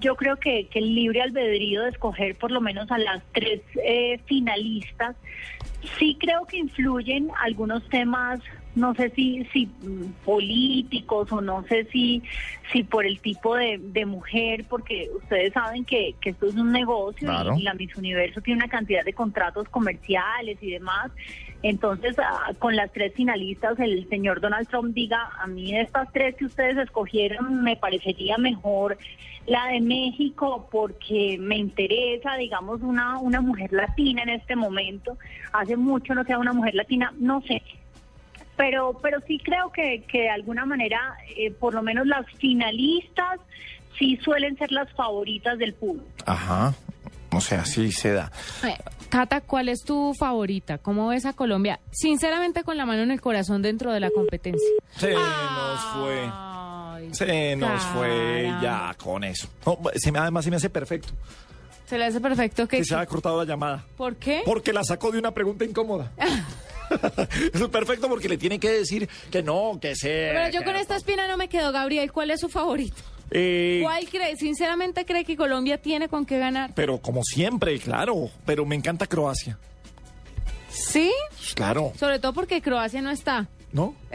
yo 0.00 0.16
creo 0.16 0.36
que, 0.36 0.66
que 0.68 0.78
el 0.78 0.94
libre 0.94 1.22
albedrío 1.22 1.82
de 1.82 1.90
escoger 1.90 2.36
por 2.36 2.50
lo 2.50 2.60
menos 2.60 2.90
a 2.90 2.98
las 2.98 3.22
tres 3.32 3.62
eh, 3.84 4.20
finalistas. 4.26 5.16
Sí 5.98 6.16
creo 6.18 6.44
que 6.46 6.58
influyen 6.58 7.30
algunos 7.42 7.88
temas, 7.88 8.40
no 8.74 8.94
sé 8.94 9.10
si, 9.10 9.44
si 9.52 9.66
mm, 9.66 10.24
políticos 10.24 11.30
o 11.32 11.40
no 11.40 11.62
sé 11.64 11.84
si, 11.92 12.22
si 12.72 12.82
por 12.82 13.06
el 13.06 13.20
tipo 13.20 13.54
de, 13.56 13.78
de 13.78 14.06
mujer, 14.06 14.64
porque 14.68 15.08
ustedes 15.16 15.52
saben 15.52 15.84
que, 15.84 16.14
que 16.20 16.30
esto 16.30 16.46
es 16.46 16.54
un 16.54 16.72
negocio 16.72 17.28
Claro. 17.28 17.54
y 17.56 17.62
la 17.62 17.74
Miss 17.74 17.94
Universo 17.96 18.40
tiene 18.40 18.58
una 18.58 18.68
cantidad 18.68 19.04
de 19.04 19.12
contratos 19.12 19.68
comerciales 19.68 20.58
y 20.62 20.70
demás. 20.70 21.10
Entonces, 21.62 22.16
ah, 22.18 22.52
con 22.58 22.76
las 22.76 22.92
tres 22.92 23.14
finalistas, 23.14 23.78
el 23.80 24.06
señor 24.08 24.40
Donald 24.40 24.68
Trump 24.68 24.94
diga, 24.94 25.30
a 25.40 25.46
mí 25.46 25.72
de 25.72 25.80
estas 25.80 26.12
tres 26.12 26.34
que 26.36 26.44
ustedes 26.44 26.76
escogieron, 26.76 27.62
me 27.62 27.76
parecería 27.76 28.36
mejor 28.36 28.98
la 29.46 29.68
de 29.68 29.80
México 29.80 30.68
porque 30.70 31.36
me 31.40 31.56
interesa, 31.56 32.36
digamos, 32.36 32.80
una, 32.82 33.18
una 33.18 33.40
mujer 33.40 33.72
latina 33.72 34.22
en 34.22 34.30
este 34.30 34.56
momento. 34.56 35.16
Hace 35.52 35.76
mucho 35.76 36.14
no 36.14 36.24
sea 36.24 36.38
una 36.38 36.52
mujer 36.52 36.74
latina, 36.74 37.12
no 37.18 37.40
sé. 37.42 37.62
Pero, 38.56 38.98
pero 39.02 39.20
sí 39.26 39.38
creo 39.38 39.70
que, 39.72 40.04
que 40.10 40.22
de 40.22 40.30
alguna 40.30 40.64
manera, 40.64 41.16
eh, 41.36 41.50
por 41.50 41.74
lo 41.74 41.82
menos 41.82 42.06
las 42.06 42.24
finalistas, 42.38 43.40
sí 43.98 44.16
suelen 44.22 44.56
ser 44.56 44.70
las 44.72 44.92
favoritas 44.92 45.58
del 45.58 45.74
público. 45.74 46.06
Ajá. 46.26 46.74
O 47.32 47.40
sea, 47.40 47.62
así 47.62 47.90
se 47.90 48.12
da. 48.12 48.30
Eh, 48.64 48.76
Cata, 49.08 49.40
¿cuál 49.40 49.68
es 49.68 49.82
tu 49.84 50.14
favorita? 50.14 50.78
¿Cómo 50.78 51.08
ves 51.08 51.26
a 51.26 51.32
Colombia? 51.32 51.80
Sinceramente, 51.90 52.62
con 52.62 52.76
la 52.76 52.86
mano 52.86 53.02
en 53.02 53.10
el 53.10 53.20
corazón 53.20 53.62
dentro 53.62 53.92
de 53.92 54.00
la 54.00 54.10
competencia. 54.10 54.68
Se 54.96 55.14
nos 55.14 55.80
fue. 55.94 56.30
Se 57.12 57.56
nos 57.56 57.82
fue 57.86 58.52
ya 58.62 58.94
con 58.96 59.24
eso. 59.24 59.48
No, 59.66 59.78
se 59.94 60.10
me, 60.10 60.18
además 60.18 60.44
se 60.44 60.50
me 60.50 60.56
hace 60.56 60.70
perfecto 60.70 61.12
Se 61.86 61.98
le 61.98 62.06
hace 62.06 62.20
perfecto 62.20 62.66
que... 62.66 62.78
que 62.78 62.84
se 62.84 62.94
haya 62.94 63.06
cortado 63.06 63.38
la 63.38 63.44
llamada. 63.44 63.84
¿Por 63.96 64.16
qué? 64.16 64.42
Porque 64.44 64.72
la 64.72 64.82
sacó 64.84 65.12
de 65.12 65.18
una 65.18 65.32
pregunta 65.32 65.64
incómoda. 65.64 66.12
Es 67.52 67.62
perfecto 67.68 68.08
porque 68.08 68.28
le 68.28 68.38
tiene 68.38 68.58
que 68.58 68.70
decir 68.70 69.08
que 69.30 69.42
no, 69.42 69.78
que 69.80 69.94
sea. 69.96 70.32
Pero 70.32 70.58
yo 70.58 70.64
con 70.64 70.76
esta 70.76 70.96
espina 70.96 71.26
no 71.28 71.36
me 71.36 71.48
quedo, 71.48 71.72
Gabriel. 71.72 72.12
¿Cuál 72.12 72.30
es 72.30 72.40
su 72.40 72.48
favorito? 72.48 73.02
Eh, 73.30 73.80
¿Cuál 73.82 74.08
cree? 74.08 74.36
Sinceramente 74.36 75.04
cree 75.04 75.24
que 75.24 75.36
Colombia 75.36 75.78
tiene 75.78 76.08
con 76.08 76.26
qué 76.26 76.38
ganar. 76.38 76.72
Pero 76.74 76.98
como 76.98 77.22
siempre, 77.24 77.78
claro. 77.78 78.30
Pero 78.44 78.64
me 78.64 78.74
encanta 78.74 79.06
Croacia. 79.06 79.58
¿Sí? 80.68 81.12
Claro. 81.54 81.92
Sobre 81.98 82.18
todo 82.18 82.32
porque 82.32 82.60
Croacia 82.60 83.00
no 83.00 83.10
está. 83.10 83.48
¿No? 83.72 83.94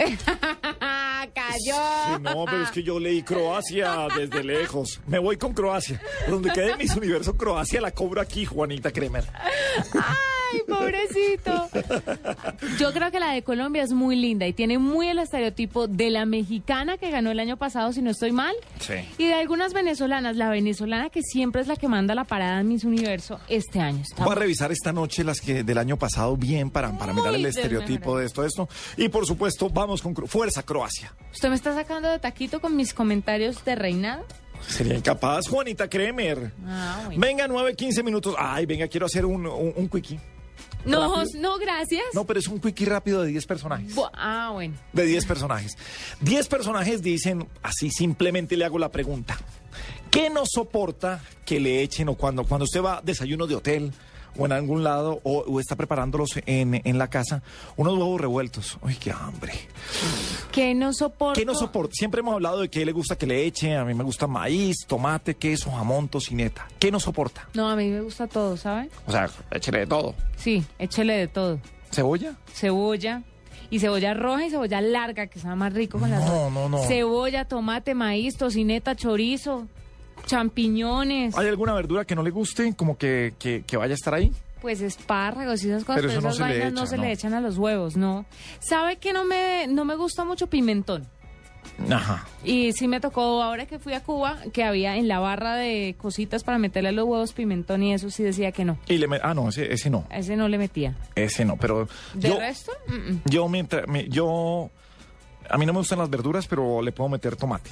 Cayó. 1.34 1.76
Sí, 2.06 2.22
no, 2.22 2.46
pero 2.46 2.64
es 2.64 2.72
que 2.72 2.82
yo 2.82 2.98
leí 2.98 3.24
Croacia 3.24 4.08
desde 4.16 4.44
lejos. 4.44 5.02
Me 5.06 5.20
voy 5.20 5.38
con 5.38 5.54
Croacia. 5.54 6.02
Donde 6.28 6.50
quede 6.52 6.78
mis 6.78 6.96
universo 6.96 7.36
Croacia 7.36 7.82
la 7.82 7.92
cobro 7.92 8.22
aquí, 8.22 8.46
Juanita 8.46 8.92
Kremer. 8.92 9.26
Ay, 10.54 10.62
pobrecito. 10.68 11.70
Yo 12.80 12.94
creo 12.94 13.12
que 13.12 13.20
la 13.20 13.32
de 13.34 13.44
Colombia 13.44 13.84
es 13.84 13.92
muy 13.92 14.16
linda 14.16 14.48
y 14.48 14.54
tiene 14.54 14.78
muy 14.78 15.08
el 15.08 15.20
estereotipo 15.20 15.88
de 15.88 16.10
la 16.10 16.26
mexicana 16.26 16.98
que 16.98 17.10
ganó 17.12 17.32
el 17.32 17.40
año 17.40 17.58
pasado, 17.58 17.92
si 17.94 18.02
no 18.02 18.10
estoy 18.12 18.32
mal, 18.32 18.56
Sí. 18.80 18.94
y 19.18 19.26
de 19.28 19.34
algunas 19.34 19.74
venezolanas. 19.74 20.36
La 20.38 20.50
venezolana 20.50 21.10
que 21.10 21.22
siempre 21.22 21.62
es 21.62 21.68
la 21.68 21.76
que 21.76 21.88
manda 21.88 22.16
la 22.16 22.24
parada 22.24 22.60
en 22.62 22.68
Miss 22.68 22.84
Universo 22.84 23.40
este 23.48 23.80
año. 23.80 24.02
Está 24.02 24.24
Voy 24.24 24.34
a 24.34 24.36
revisar 24.36 24.72
esta 24.72 24.92
noche 24.94 25.24
las 25.24 25.42
que 25.42 25.64
del 25.64 25.78
año 25.78 25.98
pasado 25.98 26.38
bien 26.38 26.70
para, 26.72 26.98
para 26.98 27.14
mirar 27.14 27.34
el 27.36 27.46
estereotipo 27.46 28.18
de 28.18 28.26
esto, 28.26 28.44
esto. 28.46 28.70
Y 28.98 29.10
por 29.10 29.26
supuesto, 29.26 29.70
vamos 29.70 30.02
con 30.02 30.16
fuerza 30.16 30.64
Croacia. 30.64 31.14
¿Usted 31.32 31.50
me 31.50 31.56
está 31.56 31.74
sacando 31.74 32.10
de 32.10 32.20
taquito 32.20 32.60
con 32.62 32.76
mis 32.76 32.94
comentarios 32.94 33.64
de 33.66 33.76
reinado? 33.76 34.26
Sería 34.68 34.96
incapaz, 34.96 35.48
Juanita 35.48 35.90
Kremer. 35.90 36.52
Ah, 36.66 37.04
bueno. 37.06 37.22
Venga, 37.22 37.48
9, 37.48 37.76
15 37.76 38.04
minutos. 38.04 38.36
Ay, 38.38 38.66
venga, 38.66 38.88
quiero 38.88 39.06
hacer 39.06 39.26
un, 39.26 39.46
un, 39.48 39.74
un 39.76 39.90
quickie. 39.90 40.20
No, 40.86 41.16
rápido. 41.16 41.42
no, 41.42 41.58
gracias. 41.58 42.04
No, 42.14 42.26
pero 42.26 42.40
es 42.40 42.48
un 42.48 42.60
quickie 42.60 42.86
rápido 42.86 43.22
de 43.22 43.30
10 43.30 43.46
personajes. 43.46 43.96
Bu- 43.96 44.10
ah, 44.14 44.52
bueno. 44.54 44.76
De 44.94 45.04
10 45.06 45.26
personajes. 45.26 45.78
10 46.22 46.48
personajes 46.48 47.02
dicen, 47.02 47.48
así 47.62 47.90
simplemente 47.92 48.56
le 48.58 48.66
hago 48.66 48.80
la 48.80 48.90
pregunta. 48.90 49.38
¿Qué 50.10 50.30
no 50.30 50.44
soporta 50.46 51.22
que 51.46 51.60
le 51.60 51.82
echen 51.84 52.10
o 52.10 52.16
cuando, 52.16 52.44
cuando 52.44 52.64
usted 52.66 52.82
va 52.84 52.98
a 52.98 53.02
desayuno 53.02 53.46
de 53.46 53.56
hotel 53.56 53.92
o 54.38 54.46
en 54.46 54.52
algún 54.52 54.84
lado 54.84 55.20
o, 55.24 55.40
o 55.48 55.60
está 55.60 55.76
preparándolos 55.76 56.30
en, 56.46 56.82
en 56.84 56.98
la 56.98 57.10
casa, 57.10 57.42
unos 57.78 57.94
huevos 57.98 58.20
revueltos? 58.22 58.78
Uy, 58.82 58.96
qué 58.96 59.12
hambre. 59.12 59.54
Que 60.52 60.74
no 60.74 60.94
soporto. 60.94 61.40
¿Qué 61.40 61.46
no 61.46 61.56
soporta? 61.56 61.94
Siempre 61.96 62.20
hemos 62.22 62.34
hablado 62.34 62.62
de 62.62 62.70
que 62.70 62.86
le 62.86 62.92
gusta 62.92 63.18
que 63.18 63.26
le 63.28 63.46
echen. 63.46 63.78
A 63.78 63.86
mí 63.86 63.94
me 63.94 64.04
gusta 64.04 64.28
maíz, 64.28 64.78
tomate, 64.88 65.36
queso, 65.36 65.72
jamón, 65.72 66.08
tocineta. 66.10 66.68
¿Qué 66.80 66.92
no 66.92 67.00
soporta? 67.00 67.48
No, 67.54 67.70
a 67.70 67.76
mí 67.76 67.88
me 67.90 68.02
gusta 68.02 68.28
todo, 68.28 68.58
¿sabe? 68.58 68.90
O 69.08 69.12
sea, 69.12 69.30
échele 69.52 69.80
de 69.80 69.88
todo. 69.88 70.16
Sí, 70.38 70.64
échele 70.78 71.14
de 71.18 71.28
todo. 71.28 71.60
¿Cebolla? 71.92 72.36
Cebolla. 72.54 73.24
Y 73.72 73.80
cebolla 73.80 74.16
roja 74.16 74.46
y 74.48 74.50
cebolla 74.50 74.82
larga, 74.82 75.28
que 75.28 75.38
está 75.38 75.54
más 75.56 75.74
rico 75.74 76.00
con 76.00 76.10
las 76.10 76.26
No, 76.26 76.34
dos. 76.46 76.52
no, 76.52 76.70
no. 76.70 76.84
Cebolla, 76.86 77.46
tomate, 77.46 77.94
maíz, 77.94 78.36
tocineta, 78.36 78.96
chorizo, 78.96 79.68
champiñones, 80.30 81.36
¿Hay 81.38 81.48
alguna 81.48 81.74
verdura 81.74 82.06
que 82.06 82.16
no 82.16 82.22
le 82.24 82.30
guste? 82.30 82.74
Como 82.76 82.98
que, 82.98 83.34
que, 83.40 83.64
que 83.66 83.78
vaya 83.78 83.94
a 83.94 83.96
estar 83.96 84.14
ahí. 84.14 84.32
pues 84.62 84.82
espárragos 84.82 85.64
y 85.64 85.70
esas 85.70 85.84
cosas. 85.84 86.02
Pero 86.02 86.12
eso 86.12 86.22
no 86.22 86.30
esas 86.30 86.38
se 86.38 86.44
le 86.54 86.60
vainas 86.60 86.74
no 86.74 86.86
se 86.86 86.98
¿no? 86.98 87.04
le 87.04 87.12
echan 87.12 87.34
a 87.34 87.42
los 87.42 87.58
huevos, 87.58 87.98
no. 87.98 88.26
¿Sabe 88.60 88.98
que 88.98 89.12
no 89.14 89.26
me, 89.26 89.66
no 89.68 89.86
me 89.86 89.96
gusta 89.96 90.24
mucho 90.26 90.48
pimentón? 90.48 91.08
Ajá. 91.90 92.26
Y 92.44 92.72
sí 92.74 92.88
me 92.88 93.00
tocó 93.00 93.42
ahora 93.42 93.66
que 93.66 93.80
fui 93.80 93.94
a 93.94 94.02
Cuba, 94.04 94.38
que 94.54 94.64
había 94.64 94.98
en 94.98 95.08
la 95.08 95.20
barra 95.20 95.56
de 95.56 95.96
cositas 95.98 96.44
para 96.44 96.58
meterle 96.58 96.90
a 96.90 96.92
los 96.92 97.06
huevos 97.06 97.34
pimentón 97.34 97.84
y 97.84 97.94
eso 97.94 98.10
sí 98.10 98.24
decía 98.24 98.52
que 98.52 98.66
no. 98.66 98.78
Y 98.88 98.98
le 98.98 99.08
ah, 99.22 99.34
no, 99.34 99.50
ese, 99.50 99.72
ese 99.74 99.90
no. 99.90 100.06
Ese 100.10 100.36
no 100.36 100.48
le 100.48 100.58
metía. 100.58 100.96
Ese 101.16 101.46
no, 101.46 101.58
pero 101.58 101.88
¿De 102.14 102.30
yo, 102.30 102.40
resto? 102.40 102.72
Mm, 102.88 103.12
mm. 103.14 103.22
yo 103.26 103.48
mientras 103.50 103.86
yo 104.10 104.70
a 105.50 105.58
mí 105.58 105.66
no 105.66 105.74
me 105.74 105.80
gustan 105.80 106.00
las 106.00 106.10
verduras, 106.10 106.48
pero 106.48 106.82
le 106.82 106.92
puedo 106.92 107.10
meter 107.10 107.36
tomate. 107.36 107.72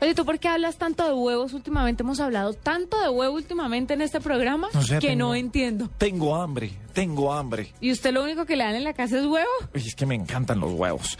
Oye, 0.00 0.14
¿tú 0.14 0.24
por 0.24 0.38
qué 0.38 0.48
hablas 0.48 0.76
tanto 0.76 1.04
de 1.06 1.12
huevos 1.12 1.52
últimamente? 1.52 2.02
Hemos 2.02 2.20
hablado 2.20 2.54
tanto 2.54 2.98
de 3.00 3.10
huevo 3.10 3.34
últimamente 3.34 3.92
en 3.94 4.00
este 4.00 4.20
programa 4.20 4.68
No 4.72 4.82
sé, 4.82 4.98
que 4.98 5.08
tengo- 5.08 5.18
no 5.28 5.34
entiendo. 5.34 5.90
Tengo 5.98 6.34
hambre, 6.36 6.72
tengo 6.94 7.32
hambre. 7.32 7.72
¿Y 7.80 7.92
usted 7.92 8.12
lo 8.12 8.22
único 8.24 8.46
que 8.46 8.56
le 8.56 8.64
dan 8.64 8.76
en 8.76 8.84
la 8.84 8.94
casa 8.94 9.18
es 9.18 9.26
huevo? 9.26 9.48
Uy, 9.74 9.82
es 9.86 9.94
que 9.94 10.06
me 10.06 10.14
encantan 10.14 10.58
los 10.58 10.72
huevos. 10.72 11.18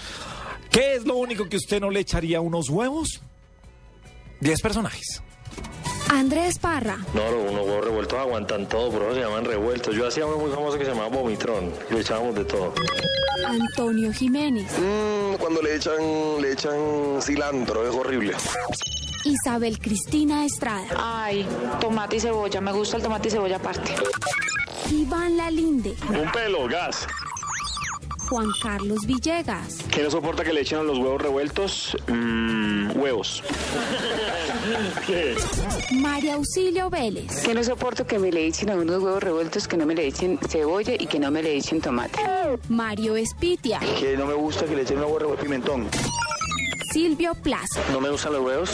¿Qué 0.70 0.94
es 0.94 1.04
lo 1.04 1.16
único 1.16 1.48
que 1.48 1.56
usted 1.56 1.80
no 1.80 1.90
le 1.90 2.00
echaría 2.00 2.38
a 2.38 2.40
unos 2.40 2.70
huevos? 2.70 3.20
Diez 4.40 4.60
personajes. 4.62 5.22
Andrés 6.12 6.58
Parra, 6.58 6.98
No, 7.14 7.30
los 7.30 7.50
unos 7.52 7.66
huevos 7.66 7.84
revueltos 7.84 8.18
aguantan 8.18 8.68
todo, 8.68 8.90
por 8.90 9.02
eso 9.02 9.14
se 9.14 9.20
llaman 9.20 9.44
revueltos. 9.44 9.94
Yo 9.94 10.06
hacía 10.06 10.26
uno 10.26 10.38
muy 10.38 10.50
famoso 10.50 10.76
que 10.76 10.84
se 10.84 10.90
llamaba 10.90 11.08
vomitrón, 11.08 11.72
y 11.88 11.94
le 11.94 12.00
echábamos 12.00 12.34
de 12.34 12.44
todo. 12.44 12.74
Antonio 13.46 14.12
Jiménez, 14.12 14.66
Mm, 14.78 15.36
cuando 15.38 15.62
le 15.62 15.76
echan, 15.76 15.96
le 16.40 16.52
echan 16.52 17.22
cilantro, 17.22 17.88
es 17.88 17.94
horrible. 17.94 18.34
Isabel 19.24 19.78
Cristina 19.78 20.44
Estrada, 20.44 20.86
Ay, 20.96 21.46
tomate 21.80 22.16
y 22.16 22.20
cebolla, 22.20 22.60
me 22.60 22.72
gusta 22.72 22.96
el 22.96 23.02
tomate 23.02 23.28
y 23.28 23.30
cebolla 23.30 23.56
aparte. 23.56 23.94
Iván 24.90 25.36
Lalinde, 25.36 25.94
Un 26.08 26.30
pelo, 26.32 26.66
gas. 26.68 27.06
Juan 28.28 28.46
Carlos 28.62 29.06
Villegas, 29.06 29.78
¿Quién 29.90 30.04
no 30.04 30.10
soporta 30.10 30.44
que 30.44 30.52
le 30.52 30.60
echen 30.60 30.78
a 30.78 30.82
los 30.84 30.98
huevos 30.98 31.20
revueltos? 31.20 31.96
Mm, 32.06 32.59
huevos. 33.00 33.42
María 35.92 36.34
Auxilio 36.34 36.90
Vélez, 36.90 37.42
Que 37.42 37.54
no 37.54 37.64
soporto 37.64 38.06
que 38.06 38.18
me 38.18 38.30
le 38.30 38.46
echen 38.46 38.70
a 38.70 38.74
unos 38.74 39.02
huevos 39.02 39.22
revueltos, 39.22 39.66
que 39.66 39.76
no 39.76 39.86
me 39.86 39.94
le 39.94 40.06
echen 40.06 40.38
cebolla 40.48 40.94
y 40.98 41.06
que 41.06 41.18
no 41.18 41.30
me 41.30 41.42
le 41.42 41.56
echen 41.56 41.80
tomate. 41.80 42.18
Mario 42.68 43.16
Espitia, 43.16 43.80
Que 43.98 44.16
no 44.16 44.26
me 44.26 44.34
gusta 44.34 44.66
que 44.66 44.76
le 44.76 44.82
echen 44.82 44.98
un 44.98 45.04
huevo 45.04 45.18
revuelto 45.18 45.42
pimentón. 45.44 45.88
Silvio 46.92 47.34
Plaza, 47.34 47.80
¿No 47.92 48.00
me 48.00 48.10
gustan 48.10 48.32
los 48.34 48.44
huevos? 48.44 48.70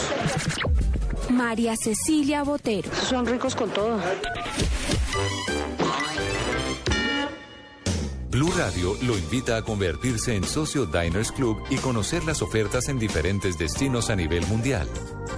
María 1.29 1.75
Cecilia 1.75 2.43
Botero. 2.43 2.89
Son 3.09 3.25
ricos 3.25 3.53
con 3.55 3.69
todo. 3.69 3.99
Blue 8.37 8.51
Radio 8.55 8.95
lo 9.01 9.17
invita 9.17 9.57
a 9.57 9.63
convertirse 9.63 10.35
en 10.35 10.43
socio 10.43 10.85
Diners 10.85 11.31
Club 11.31 11.57
y 11.71 11.77
conocer 11.77 12.23
las 12.23 12.43
ofertas 12.43 12.87
en 12.87 12.99
diferentes 12.99 13.57
destinos 13.57 14.11
a 14.11 14.15
nivel 14.15 14.45
mundial. 14.45 14.87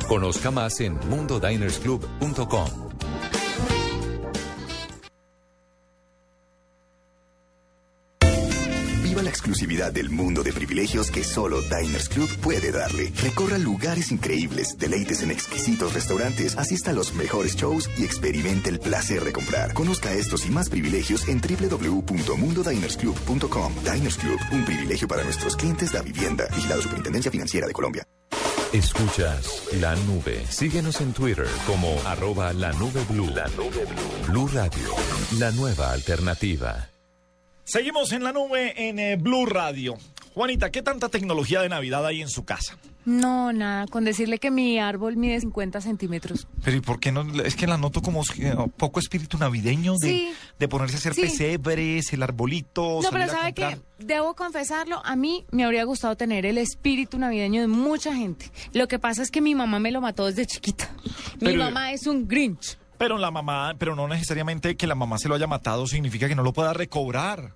Conozca 0.10 0.52
más 0.52 0.82
en 0.82 1.00
mundodinersclub.com. 1.08 2.89
exclusividad 9.50 9.92
del 9.92 10.12
mundo 10.12 10.44
de 10.44 10.54
privilegios 10.54 11.10
que 11.10 11.24
solo 11.24 11.64
Diners 11.64 12.10
Club 12.10 12.30
puede 12.38 12.72
darle. 12.72 13.12
Recorra 13.24 13.58
lugares 13.58 14.12
increíbles, 14.12 14.78
deleites 14.78 15.24
en 15.24 15.32
exquisitos 15.32 15.96
restaurantes, 15.96 16.56
asista 16.56 16.92
a 16.92 16.94
los 16.94 17.16
mejores 17.16 17.56
shows 17.56 17.90
y 17.98 18.04
experimente 18.04 18.70
el 18.70 18.80
placer 18.80 19.24
de 19.24 19.34
comprar. 19.34 19.74
Conozca 19.74 20.14
estos 20.14 20.46
y 20.46 20.52
más 20.52 20.70
privilegios 20.70 21.28
en 21.28 21.42
www.mundodinersclub.com. 21.42 23.74
Diners 23.84 24.18
Club, 24.18 24.40
un 24.52 24.66
privilegio 24.66 25.08
para 25.08 25.24
nuestros 25.24 25.56
clientes 25.56 25.94
de 25.94 26.02
vivienda. 26.04 26.46
Vigilado 26.56 26.84
Superintendencia 26.84 27.32
Financiera 27.32 27.66
de 27.66 27.74
Colombia. 27.74 28.04
Escuchas 28.72 29.64
La 29.80 29.96
Nube. 29.96 30.46
Síguenos 30.48 31.02
en 31.02 31.12
Twitter 31.14 31.48
como 31.66 32.00
arroba 32.06 32.54
la 32.54 32.72
nube 32.74 33.04
blue. 33.10 33.32
La 33.34 33.48
nube. 33.58 33.88
Blue 34.28 34.48
Radio, 34.48 34.94
la 35.40 35.50
nueva 35.52 35.92
alternativa. 35.92 36.88
Seguimos 37.70 38.12
en 38.14 38.24
la 38.24 38.34
nube 38.34 38.90
en 38.90 38.98
eh, 38.98 39.16
Blue 39.16 39.46
Radio. 39.46 39.96
Juanita, 40.34 40.72
¿qué 40.72 40.82
tanta 40.82 41.08
tecnología 41.10 41.62
de 41.62 41.70
Navidad 41.70 42.04
hay 42.04 42.20
en 42.20 42.28
su 42.28 42.44
casa? 42.44 42.80
No, 43.06 43.54
nada, 43.54 43.86
con 43.86 44.06
decirle 44.06 44.40
que 44.40 44.50
mi 44.50 44.80
árbol 44.80 45.18
mide 45.18 45.40
50 45.40 45.80
centímetros. 45.80 46.48
Pero 46.64 46.78
¿y 46.78 46.82
por 46.82 47.00
qué 47.00 47.12
no? 47.12 47.22
Es 47.44 47.56
que 47.56 47.68
la 47.68 47.78
noto 47.78 48.02
como 48.02 48.24
eh, 48.40 48.56
poco 48.76 49.00
espíritu 49.00 49.38
navideño 49.38 49.94
de, 50.02 50.08
Sí. 50.08 50.34
de 50.58 50.68
ponerse 50.68 50.96
a 50.96 50.98
hacer 51.00 51.14
Sí. 51.14 51.22
pesebres, 51.22 52.12
el 52.12 52.24
arbolito. 52.24 53.02
No, 53.04 53.10
pero 53.12 53.28
¿sabe 53.30 53.54
que 53.54 53.78
Debo 54.00 54.34
confesarlo, 54.34 55.00
a 55.06 55.16
mí 55.16 55.46
me 55.52 55.64
habría 55.64 55.84
gustado 55.84 56.16
tener 56.18 56.48
el 56.48 56.58
espíritu 56.58 57.20
navideño 57.20 57.62
de 57.62 57.68
mucha 57.68 58.16
gente. 58.16 58.50
Lo 58.74 58.88
que 58.88 58.98
pasa 58.98 59.22
es 59.22 59.30
que 59.30 59.42
mi 59.42 59.54
mamá 59.54 59.78
me 59.78 59.92
lo 59.92 60.02
mató 60.02 60.26
desde 60.26 60.48
chiquita. 60.48 60.90
Mi 61.40 61.56
mamá 61.56 61.92
es 61.92 62.08
un 62.08 62.28
Grinch. 62.28 62.80
Pero 62.98 63.18
la 63.18 63.32
mamá, 63.32 63.76
pero 63.78 63.96
no 63.96 64.08
necesariamente 64.08 64.76
que 64.76 64.86
la 64.88 64.96
mamá 64.96 65.18
se 65.20 65.30
lo 65.30 65.36
haya 65.36 65.48
matado 65.48 65.88
significa 65.88 66.28
que 66.28 66.36
no 66.36 66.44
lo 66.44 66.52
pueda 66.52 66.74
recobrar. 66.74 67.54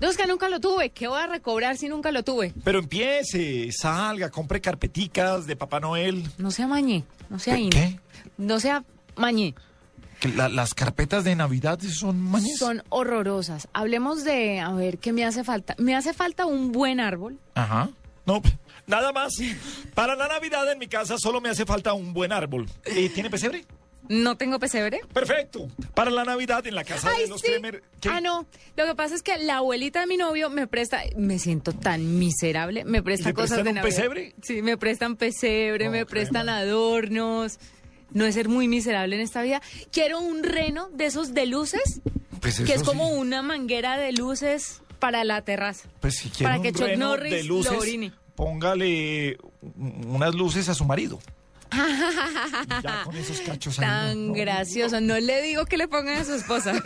No, 0.00 0.08
es 0.08 0.16
que 0.16 0.26
nunca 0.26 0.48
lo 0.48 0.60
tuve. 0.60 0.90
¿Qué 0.90 1.08
voy 1.08 1.20
a 1.20 1.26
recobrar 1.26 1.76
si 1.76 1.88
nunca 1.88 2.10
lo 2.10 2.22
tuve? 2.24 2.54
Pero 2.64 2.78
empiece, 2.78 3.70
salga, 3.72 4.30
compre 4.30 4.60
carpeticas 4.60 5.46
de 5.46 5.56
Papá 5.56 5.78
Noel. 5.80 6.26
No 6.38 6.50
sea 6.50 6.66
mañé, 6.66 7.04
no 7.28 7.38
sea 7.38 7.54
¿Qué? 7.56 7.60
in- 7.60 7.70
¿Qué? 7.70 8.00
No 8.38 8.58
sea 8.60 8.82
mañé. 9.16 9.54
que 10.20 10.28
la- 10.28 10.48
las 10.50 10.74
carpetas 10.74 11.24
de 11.24 11.34
Navidad 11.34 11.78
son 11.80 12.20
mañas. 12.20 12.58
Son 12.58 12.82
horrorosas. 12.90 13.68
Hablemos 13.72 14.22
de, 14.24 14.60
a 14.60 14.70
ver, 14.72 14.98
¿qué 14.98 15.12
me 15.12 15.24
hace 15.24 15.44
falta? 15.44 15.74
Me 15.78 15.94
hace 15.96 16.12
falta 16.12 16.44
un 16.46 16.72
buen 16.72 17.00
árbol. 17.00 17.38
Ajá. 17.54 17.88
No, 18.26 18.42
nada 18.86 19.12
más. 19.12 19.32
Para 19.94 20.14
la 20.16 20.28
Navidad 20.28 20.70
en 20.70 20.78
mi 20.78 20.88
casa 20.88 21.16
solo 21.18 21.40
me 21.40 21.48
hace 21.48 21.64
falta 21.64 21.94
un 21.94 22.12
buen 22.12 22.32
árbol. 22.32 22.66
¿Y 22.94 23.08
tiene 23.10 23.30
pesebre? 23.30 23.64
No 24.10 24.36
tengo 24.36 24.58
pesebre. 24.58 25.00
Perfecto. 25.12 25.68
Para 25.94 26.10
la 26.10 26.24
Navidad 26.24 26.66
en 26.66 26.74
la 26.74 26.82
casa 26.82 27.10
Ay, 27.16 27.22
de 27.22 27.28
los 27.28 27.40
sí. 27.40 27.46
Kremer. 27.46 27.84
¿qué? 28.00 28.08
Ah, 28.08 28.20
no. 28.20 28.44
Lo 28.76 28.84
que 28.84 28.94
pasa 28.96 29.14
es 29.14 29.22
que 29.22 29.38
la 29.38 29.58
abuelita 29.58 30.00
de 30.00 30.08
mi 30.08 30.16
novio 30.16 30.50
me 30.50 30.66
presta, 30.66 31.00
me 31.16 31.38
siento 31.38 31.72
tan 31.72 32.18
miserable, 32.18 32.84
me 32.84 33.04
presta 33.04 33.28
¿Le 33.28 33.34
cosas 33.34 33.50
prestan 33.50 33.64
de 33.66 33.70
un 33.70 33.74
Navidad. 33.76 33.96
pesebre? 33.96 34.34
Sí, 34.42 34.62
me 34.62 34.76
prestan 34.76 35.14
pesebre, 35.14 35.90
me 35.90 36.06
prestan 36.06 36.48
adornos. 36.48 37.60
No 38.12 38.26
es 38.26 38.34
ser 38.34 38.48
muy 38.48 38.66
miserable 38.66 39.14
en 39.14 39.22
esta 39.22 39.42
vida. 39.42 39.62
Quiero 39.92 40.18
un 40.20 40.42
reno 40.42 40.88
de 40.92 41.06
esos 41.06 41.32
de 41.32 41.46
luces, 41.46 42.00
Pues 42.40 42.58
que 42.60 42.74
es 42.74 42.82
como 42.82 43.06
sí. 43.10 43.14
una 43.14 43.42
manguera 43.42 43.96
de 43.96 44.10
luces 44.10 44.82
para 44.98 45.22
la 45.22 45.42
terraza. 45.42 45.88
Pues 46.00 46.16
si 46.16 46.30
quiere 46.30 46.44
para 46.46 46.56
un 46.56 46.62
que 46.64 46.72
Chuck 46.72 46.96
Norris 46.98 47.32
de 47.32 47.44
lo 47.44 47.54
luces, 47.58 47.72
orine. 47.78 48.12
póngale 48.34 49.38
unas 49.62 50.34
luces 50.34 50.68
a 50.68 50.74
su 50.74 50.84
marido. 50.84 51.20
Ya 52.82 53.02
con 53.04 53.16
esos 53.16 53.40
cachos 53.40 53.78
ahí, 53.78 53.86
Tan 53.86 54.22
no, 54.22 54.28
no. 54.28 54.34
gracioso. 54.34 55.00
No 55.00 55.18
le 55.18 55.42
digo 55.42 55.64
que 55.66 55.76
le 55.76 55.88
pongan 55.88 56.16
a 56.18 56.24
su 56.24 56.34
esposa. 56.34 56.72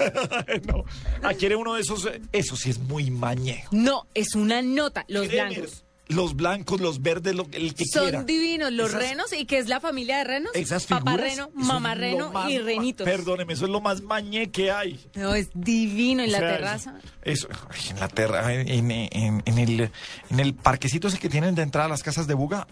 Ah, 1.22 1.32
quiere 1.34 1.56
uno 1.56 1.74
de 1.74 1.80
esos. 1.80 2.08
Eso 2.32 2.56
sí 2.56 2.70
es 2.70 2.78
muy 2.78 3.10
mañejo. 3.10 3.68
No, 3.72 4.06
es 4.14 4.34
una 4.34 4.60
nota. 4.62 5.04
Los 5.08 5.28
blancos. 5.28 5.84
Los 6.06 6.36
blancos, 6.36 6.82
los 6.82 7.00
verdes, 7.00 7.34
lo, 7.34 7.46
el 7.52 7.74
que 7.74 7.86
Son 7.86 8.02
quiera. 8.02 8.22
divinos 8.24 8.70
los 8.72 8.90
Esas- 8.90 9.00
renos 9.00 9.32
y 9.32 9.46
que 9.46 9.56
es 9.56 9.68
la 9.68 9.80
familia 9.80 10.18
de 10.18 10.24
renos. 10.24 10.52
Esas 10.54 10.84
Papá 10.84 11.12
figuras, 11.12 11.30
reno, 11.30 11.44
eso 11.48 11.58
es 11.60 11.66
mamá 11.66 11.94
reno 11.94 12.30
más 12.30 12.50
y 12.50 12.58
renitos. 12.58 13.06
Perdóneme, 13.06 13.54
eso 13.54 13.64
es 13.64 13.70
lo 13.70 13.80
más 13.80 14.02
mañé 14.02 14.50
que 14.50 14.70
hay. 14.70 15.00
No, 15.14 15.34
es 15.34 15.48
divino 15.54 16.22
en 16.22 16.28
O 16.28 16.32
la 16.32 16.38
sea, 16.40 16.48
terraza. 16.50 16.94
Eso, 17.22 17.48
en 17.88 18.00
la 18.00 18.08
terra, 18.08 18.52
en, 18.52 18.90
en- 18.90 19.42
en 19.46 19.58
el, 19.58 19.90
en 20.28 20.40
el 20.40 20.52
parquecito 20.54 21.08
ese 21.08 21.18
que 21.18 21.30
tienen 21.30 21.54
de 21.54 21.62
entrada 21.62 21.86
a 21.86 21.90
las 21.90 22.02
casas 22.02 22.26
de 22.26 22.34
Buga. 22.34 22.66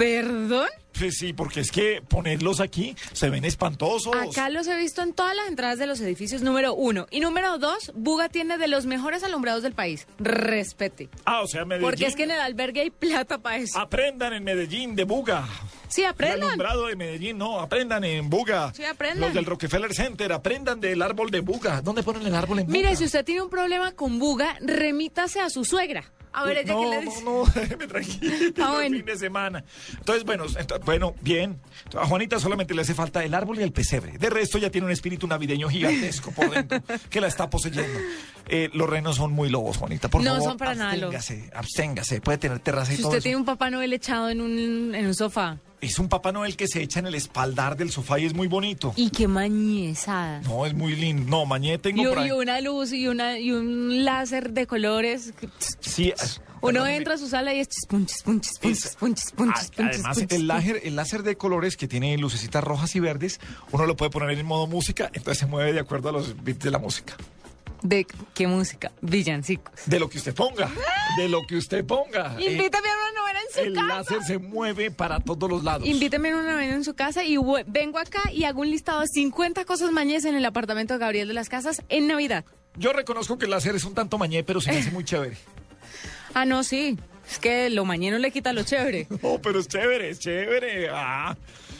¿Perdón? 0.00 0.66
Pues 0.98 1.16
sí, 1.18 1.34
porque 1.34 1.60
es 1.60 1.70
que 1.70 2.00
ponerlos 2.06 2.60
aquí 2.60 2.96
se 3.12 3.28
ven 3.28 3.44
espantosos. 3.44 4.14
Acá 4.16 4.48
los 4.48 4.66
he 4.66 4.74
visto 4.76 5.02
en 5.02 5.12
todas 5.12 5.36
las 5.36 5.48
entradas 5.48 5.78
de 5.78 5.86
los 5.86 6.00
edificios, 6.00 6.40
número 6.40 6.74
uno. 6.74 7.06
Y 7.10 7.20
número 7.20 7.58
dos, 7.58 7.92
Buga 7.94 8.30
tiene 8.30 8.56
de 8.56 8.66
los 8.66 8.86
mejores 8.86 9.22
alumbrados 9.22 9.62
del 9.62 9.74
país. 9.74 10.06
Respete. 10.18 11.10
Ah, 11.26 11.42
o 11.42 11.46
sea, 11.46 11.66
Medellín. 11.66 11.86
Porque 11.90 12.06
es 12.06 12.16
que 12.16 12.22
en 12.24 12.30
el 12.30 12.40
albergue 12.40 12.80
hay 12.80 12.90
plata 12.90 13.36
para 13.38 13.56
eso. 13.58 13.78
Aprendan 13.78 14.32
en 14.32 14.42
Medellín 14.42 14.96
de 14.96 15.04
Buga. 15.04 15.46
Sí, 15.88 16.00
El 16.02 16.08
aprendan. 16.08 16.44
alumbrado 16.44 16.86
de 16.86 16.96
Medellín, 16.96 17.36
no, 17.36 17.60
aprendan 17.60 18.02
en 18.04 18.30
Buga. 18.30 18.72
Sí, 18.74 18.84
aprendan. 18.84 19.20
Los 19.20 19.34
del 19.34 19.44
Rockefeller 19.44 19.94
Center, 19.94 20.32
aprendan 20.32 20.80
del 20.80 21.02
árbol 21.02 21.30
de 21.30 21.40
Buga. 21.40 21.82
¿Dónde 21.82 22.02
ponen 22.02 22.26
el 22.26 22.34
árbol 22.34 22.60
en 22.60 22.66
Buga? 22.66 22.78
Mire, 22.78 22.96
si 22.96 23.04
usted 23.04 23.22
tiene 23.24 23.42
un 23.42 23.50
problema 23.50 23.92
con 23.92 24.18
Buga, 24.18 24.56
remítase 24.60 25.40
a 25.40 25.50
su 25.50 25.64
suegra. 25.64 26.10
No, 26.32 27.02
no, 27.02 27.44
no, 27.44 27.44
déjeme 27.54 27.86
tranquilo. 27.86 28.32
Ah, 28.62 28.80
el 28.84 28.96
fin 28.96 29.04
de 29.04 29.16
semana. 29.18 29.64
Entonces, 29.98 30.24
bueno, 30.24 30.44
bueno, 30.84 31.14
bien. 31.20 31.58
A 31.98 32.06
Juanita 32.06 32.38
solamente 32.38 32.74
le 32.74 32.82
hace 32.82 32.94
falta 32.94 33.24
el 33.24 33.34
árbol 33.34 33.58
y 33.58 33.62
el 33.62 33.72
pesebre. 33.72 34.16
De 34.18 34.30
resto 34.30 34.58
ya 34.58 34.70
tiene 34.70 34.86
un 34.86 34.92
espíritu 34.92 35.26
navideño 35.26 35.68
gigantesco 35.68 36.30
por 36.32 36.50
dentro 36.50 36.80
que 37.10 37.20
la 37.20 37.26
está 37.26 37.50
poseyendo. 37.50 37.98
Eh, 38.48 38.70
los 38.72 38.88
renos 38.88 39.16
son 39.16 39.32
muy 39.32 39.48
lobos, 39.50 39.76
Juanita. 39.76 40.08
Por 40.08 40.22
No 40.22 40.30
favor, 40.30 40.48
son 40.50 40.56
para 40.58 40.74
nada 40.74 40.96
lobos. 40.96 41.14
absténgase, 41.16 41.50
absténgase. 41.54 42.20
Puede 42.20 42.38
tener 42.38 42.58
terraza 42.60 42.92
y 42.92 42.96
Si 42.96 43.02
todo 43.02 43.10
usted 43.10 43.18
eso. 43.18 43.22
tiene 43.24 43.36
un 43.36 43.44
Papá 43.44 43.70
Noel 43.70 43.92
echado 43.92 44.28
en 44.30 44.40
un, 44.40 44.94
en 44.94 45.06
un 45.06 45.14
sofá. 45.14 45.58
Es 45.80 45.98
un 45.98 46.08
Papá 46.08 46.30
Noel 46.30 46.56
que 46.56 46.68
se 46.68 46.82
echa 46.82 46.98
en 47.00 47.06
el 47.06 47.14
espaldar 47.14 47.76
del 47.76 47.90
sofá 47.90 48.18
y 48.18 48.26
es 48.26 48.34
muy 48.34 48.48
bonito. 48.48 48.92
Y 48.96 49.08
qué 49.10 49.26
mañezada. 49.26 50.40
No, 50.42 50.66
es 50.66 50.74
muy 50.74 50.94
lindo. 50.94 51.30
No, 51.30 51.46
mañé 51.46 51.78
tengo 51.78 52.02
Y, 52.02 52.06
por 52.06 52.18
ahí. 52.18 52.28
y 52.28 52.32
una 52.32 52.60
luz 52.60 52.92
y, 52.92 53.06
una, 53.08 53.38
y 53.38 53.50
un 53.52 54.04
láser 54.04 54.52
de 54.52 54.66
colores. 54.66 55.32
Sí, 55.78 56.12
Uno 56.60 56.86
entra 56.86 57.14
a 57.14 57.18
su 57.18 57.28
sala 57.28 57.54
y 57.54 57.60
es 57.60 57.68
chispun, 57.68 58.04
chispun, 58.04 58.40
chispun, 58.42 58.74
chispun, 58.74 59.14
chispun, 59.14 59.54
chispun, 59.54 59.86
Además, 59.88 60.18
chispun, 60.18 60.36
el 60.36 60.46
láser, 60.46 60.80
el 60.84 60.96
láser 60.96 61.22
de 61.22 61.36
colores 61.36 61.78
que 61.78 61.88
tiene 61.88 62.16
lucecitas 62.18 62.62
rojas 62.62 62.94
y 62.96 63.00
verdes, 63.00 63.40
uno 63.72 63.86
lo 63.86 63.96
puede 63.96 64.10
poner 64.10 64.38
en 64.38 64.44
modo 64.44 64.66
música, 64.66 65.06
entonces 65.14 65.38
se 65.38 65.46
mueve 65.46 65.72
de 65.72 65.80
acuerdo 65.80 66.10
a 66.10 66.12
los 66.12 66.42
beats 66.44 66.62
de 66.62 66.70
la 66.70 66.78
música. 66.78 67.16
¿De 67.82 68.06
qué 68.34 68.46
música? 68.46 68.92
Villancicos. 69.00 69.72
De 69.86 69.98
lo 69.98 70.08
que 70.10 70.18
usted 70.18 70.34
ponga, 70.34 70.70
de 71.16 71.28
lo 71.28 71.46
que 71.46 71.56
usted 71.56 71.84
ponga. 71.84 72.36
Eh, 72.38 72.52
Invítame 72.52 72.88
a 72.88 72.92
una 72.94 73.20
novena 73.20 73.40
en 73.40 73.54
su 73.54 73.60
el 73.60 73.74
casa. 73.74 73.86
láser 73.86 74.22
se 74.24 74.38
mueve 74.38 74.90
para 74.90 75.20
todos 75.20 75.48
los 75.48 75.64
lados. 75.64 75.86
Invítame 75.88 76.30
a 76.30 76.36
una 76.36 76.52
novena 76.52 76.74
en 76.74 76.84
su 76.84 76.94
casa 76.94 77.24
y 77.24 77.36
vengo 77.66 77.98
acá 77.98 78.30
y 78.32 78.44
hago 78.44 78.60
un 78.60 78.70
listado 78.70 79.00
de 79.00 79.06
50 79.08 79.64
cosas 79.64 79.92
mañez 79.92 80.24
en 80.24 80.34
el 80.34 80.44
apartamento 80.44 80.94
de 80.94 81.00
Gabriel 81.00 81.28
de 81.28 81.34
las 81.34 81.48
Casas 81.48 81.82
en 81.88 82.06
Navidad. 82.06 82.44
Yo 82.76 82.92
reconozco 82.92 83.38
que 83.38 83.46
el 83.46 83.50
láser 83.50 83.74
es 83.74 83.84
un 83.84 83.94
tanto 83.94 84.18
mañé, 84.18 84.44
pero 84.44 84.60
se 84.60 84.70
me 84.72 84.78
hace 84.78 84.90
muy 84.90 85.04
chévere. 85.04 85.36
Ah, 86.32 86.44
no, 86.44 86.62
sí. 86.62 86.96
Es 87.28 87.40
que 87.40 87.70
lo 87.70 87.84
mañé 87.84 88.12
no 88.12 88.18
le 88.18 88.30
quita 88.30 88.52
lo 88.52 88.62
chévere. 88.62 89.08
No, 89.22 89.40
pero 89.42 89.58
es 89.58 89.66
chévere, 89.66 90.10
es 90.10 90.20
chévere. 90.20 90.88
Ah, 90.92 91.36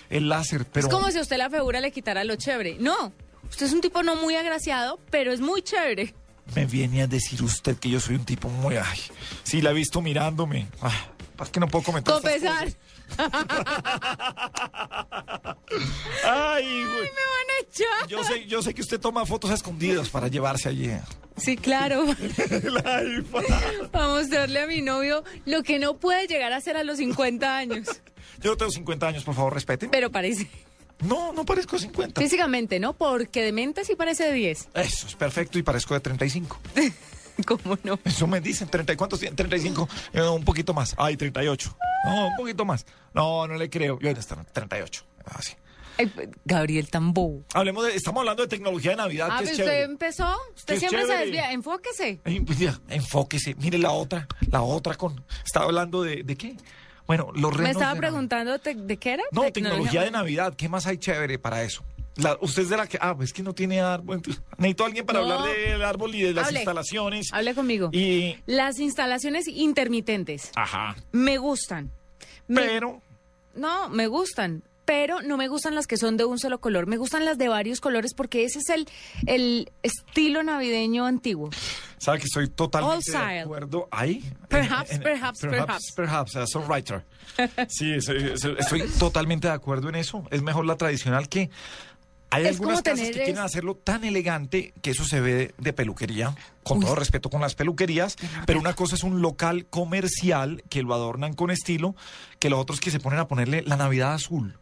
el 0.09 0.29
láser, 0.29 0.65
pero... 0.65 0.89
Es 0.89 0.93
como 0.93 1.09
si 1.13 1.19
a 1.19 1.21
usted 1.23 1.37
la 1.37 1.49
figura 1.49 1.81
le 1.81 1.93
quitara 1.93 2.25
lo 2.25 2.35
chévere. 2.35 2.77
No, 2.81 3.13
usted 3.51 3.67
es 3.67 3.73
un 3.73 3.81
tipo 3.81 4.03
no 4.03 4.17
muy 4.17 4.35
agraciado, 4.37 4.99
pero 5.11 5.33
es 5.33 5.41
muy 5.41 5.63
chévere. 5.63 6.15
Me 6.55 6.67
viene 6.67 7.03
a 7.03 7.07
decir 7.07 7.43
usted 7.43 7.77
que 7.77 7.91
yo 7.91 8.01
soy 8.01 8.17
un 8.17 8.25
tipo 8.25 8.49
muy... 8.49 8.77
Ay, 8.77 8.99
sí, 9.45 9.61
la 9.61 9.71
he 9.71 9.75
visto 9.75 10.01
mirándome. 10.01 10.67
Ah, 10.83 10.93
es 11.41 11.49
que 11.51 11.61
no 11.61 11.69
puedo 11.69 11.85
comentar 11.85 12.17
estas 12.17 12.33
Confesar. 12.33 12.69
Ay, 16.25 16.65
güey. 16.65 17.03
me 17.03 17.09
van 17.09 17.51
a 17.51 17.63
echar. 17.63 18.09
Yo 18.09 18.25
sé, 18.25 18.47
yo 18.47 18.63
sé 18.63 18.75
que 18.75 18.83
usted 18.83 19.01
toma 19.01 19.25
fotos 19.27 19.51
a 19.51 19.55
escondidas 19.55 20.09
para 20.09 20.29
llevarse 20.29 20.69
allí. 20.69 20.91
Sí, 21.37 21.57
claro. 21.57 22.05
La 22.65 22.97
iPhone. 22.99 23.45
Vamos 23.93 24.19
a 24.19 24.21
mostrarle 24.21 24.61
a 24.61 24.67
mi 24.67 24.83
novio 24.83 25.25
lo 25.47 25.63
que 25.63 25.79
no 25.79 25.99
puede 25.99 26.27
llegar 26.27 26.53
a 26.53 26.61
ser 26.61 26.77
a 26.77 26.85
los 26.85 26.99
50 26.99 27.57
años. 27.57 27.89
Yo 28.41 28.51
no 28.51 28.57
tengo 28.57 28.71
50 28.71 29.07
años, 29.07 29.25
por 29.25 29.35
favor, 29.35 29.55
respeten. 29.55 29.91
Pero 29.91 30.11
parece. 30.11 30.49
No, 31.03 31.33
no 31.33 31.45
parezco 31.45 31.79
50. 31.79 32.21
Físicamente, 32.21 32.79
¿no? 32.79 32.93
Porque 32.95 33.43
de 33.43 33.53
mente 33.53 33.85
sí 33.85 33.95
parece 33.97 34.25
de 34.25 34.33
10. 34.33 34.69
Eso 34.75 35.07
es 35.07 35.15
perfecto 35.15 35.59
y 35.59 35.63
parezco 35.63 35.95
de 35.95 36.01
35. 36.01 36.59
¿Cómo 37.47 37.79
no? 37.85 37.99
Eso 38.05 38.27
me 38.27 38.41
dicen, 38.41 38.69
30, 38.69 38.93
¿y 38.93 38.97
¿cuántos 38.97 39.19
tienen? 39.19 39.35
35, 39.37 39.89
eh, 40.13 40.23
un 40.23 40.45
poquito 40.45 40.75
más. 40.75 40.95
Ay, 40.99 41.17
38. 41.17 41.77
No, 42.05 42.27
un 42.29 42.37
poquito 42.37 42.65
más. 42.65 42.85
No, 43.15 43.47
no 43.47 43.55
le 43.55 43.71
creo. 43.71 43.99
Yo 43.99 44.11
está 44.11 44.45
38. 44.45 45.05
Así. 45.25 45.55
Ay, 45.99 46.11
Gabriel 46.45 46.89
tan 46.89 47.13
bobo. 47.13 47.45
Hablemos 47.55 47.85
de, 47.87 47.95
estamos 47.95 48.21
hablando 48.21 48.43
de 48.43 48.49
tecnología 48.49 48.93
de 48.93 48.97
Navidad, 48.99 49.29
Ah, 49.31 49.39
que 49.39 49.45
es 49.45 49.51
usted 49.53 49.65
chévere. 49.65 49.83
empezó. 49.83 50.37
Usted 50.55 50.75
Que 50.75 50.81
siempre 50.81 51.07
se 51.07 51.13
desvía. 51.17 51.53
Enfóquese. 51.53 52.21
Pues 52.23 52.59
enfóquese. 52.89 53.55
Mire 53.57 53.79
la 53.79 53.91
otra, 53.93 54.27
la 54.51 54.63
otra 54.63 54.95
con. 54.97 55.25
Estaba 55.45 55.67
hablando 55.67 56.03
de, 56.03 56.23
¿de 56.23 56.37
qué? 56.37 56.57
Bueno, 57.11 57.33
los 57.35 57.51
renos 57.53 57.61
Me 57.65 57.71
estaba 57.73 57.97
preguntando 57.99 58.57
de 58.57 58.97
qué 58.97 59.15
era. 59.15 59.25
No, 59.33 59.51
tecnología 59.51 60.03
de 60.05 60.13
Navidad. 60.13 60.55
¿Qué 60.57 60.69
más 60.69 60.87
hay 60.87 60.97
chévere 60.97 61.41
para 61.41 61.65
eso? 61.65 61.83
La- 62.15 62.39
usted 62.41 62.63
es 62.63 62.69
de 62.69 62.77
la 62.77 62.87
que. 62.87 62.99
Ah, 63.01 63.17
pues 63.17 63.33
que 63.33 63.43
no 63.43 63.53
tiene 63.53 63.81
árbol. 63.81 64.19
entonces, 64.19 64.41
Necesito 64.59 64.85
a 64.85 64.87
alguien 64.87 65.05
para 65.07 65.19
No. 65.19 65.25
hablar 65.33 65.57
del 65.57 65.83
árbol 65.83 66.15
y 66.15 66.23
de 66.23 66.33
las 66.35 66.47
Hable. 66.47 66.61
instalaciones. 66.61 67.27
Hable 67.33 67.55
conmigo. 67.57 67.91
Y. 67.93 68.37
Las 68.47 68.79
instalaciones 68.79 69.49
intermitentes. 69.49 70.53
Ajá. 70.55 70.95
Me 71.11 71.37
gustan. 71.39 71.91
Me- 72.47 72.61
Pero. 72.61 73.03
No, 73.57 73.89
me 73.89 74.07
gustan. 74.07 74.63
Pero 74.91 75.23
no 75.23 75.37
me 75.37 75.47
gustan 75.47 75.77
las 75.77 75.87
que 75.87 75.97
son 75.97 76.17
de 76.17 76.25
un 76.25 76.41
solo 76.41 76.61
color. 76.61 76.89
Me 76.89 76.97
gustan 76.97 77.25
las 77.25 77.39
de 77.39 77.47
varios 77.47 77.81
colores 77.81 78.13
porque 78.13 78.43
ese 78.45 78.59
es 78.59 78.71
el, 78.71 78.89
el 79.27 79.71
estilo 79.85 80.43
navideño 80.43 81.07
antiguo. 81.07 81.51
¿Sabe 81.99 82.19
que 82.19 82.25
estoy 82.25 82.49
totalmente 82.49 83.13
de 83.13 83.39
acuerdo 83.41 83.87
ahí? 83.93 84.25
Perhaps, 84.49 84.91
En- 84.91 84.97
en- 84.97 85.03
perhaps, 85.05 85.39
perhaps, 85.43 85.93
perhaps. 85.95 86.35
perhaps, 86.35 86.57
a 86.57 86.59
writer. 86.59 87.05
Sí, 87.69 88.01
soy- 88.01 88.37
soy- 88.37 88.57
estoy 88.59 88.83
totalmente 88.99 89.47
de 89.47 89.55
acuerdo 89.55 89.89
en 89.91 89.95
eso. 89.95 90.25
Es 90.33 90.43
mejor 90.43 90.67
la 90.67 90.75
tradicional 90.77 91.29
que 91.29 91.51
hay 92.31 92.47
Es 92.47 92.57
algunas 92.57 92.83
casas 92.83 93.07
que 93.11 93.13
quieren 93.13 93.39
hacerlo 93.39 93.77
tan 93.77 94.03
elegante 94.03 94.73
que 94.83 94.91
eso 94.91 95.05
se 95.05 95.21
ve 95.21 95.35
de, 95.35 95.55
de 95.59 95.73
peluquería, 95.73 96.35
con 96.65 96.81
todo 96.81 96.97
respeto 96.97 97.31
con 97.31 97.41
las 97.41 97.55
peluquerías, 97.55 98.17
pero 98.45 98.59
una 98.59 98.75
cosa 98.75 98.97
es 98.97 99.05
un 99.05 99.23
local 99.23 99.67
comercial 99.67 100.65
que 100.69 100.83
lo 100.83 100.95
adornan 100.95 101.35
con 101.35 101.53
estilo, 101.53 101.95
que 102.41 102.51
lo 102.51 102.59
otro 102.59 102.75
es 102.75 102.81
que 102.81 102.91
se 102.91 102.99
ponen 102.99 103.21
a 103.21 103.29
ponerle 103.29 103.63
la 103.63 103.77
Navidad 103.77 104.15
azul. 104.15 104.57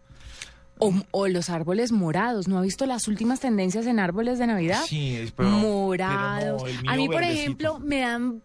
O, 0.80 0.92
o 1.10 1.28
los 1.28 1.50
árboles 1.50 1.92
morados. 1.92 2.46
¿No 2.48 2.58
ha 2.58 2.62
visto 2.62 2.86
las 2.86 3.08
últimas 3.08 3.40
tendencias 3.40 3.86
en 3.86 3.98
árboles 3.98 4.38
de 4.38 4.46
Navidad? 4.46 4.82
Sí, 4.86 5.16
es- 5.16 5.32
pero- 5.32 5.48
Morados. 5.50 6.62
pero 6.64 6.82
no, 6.82 6.90
A 6.90 6.96
mí, 6.96 7.06
por 7.06 7.16
verdecito. 7.16 7.40
ejemplo, 7.40 7.78
me 7.80 8.00
dan, 8.00 8.42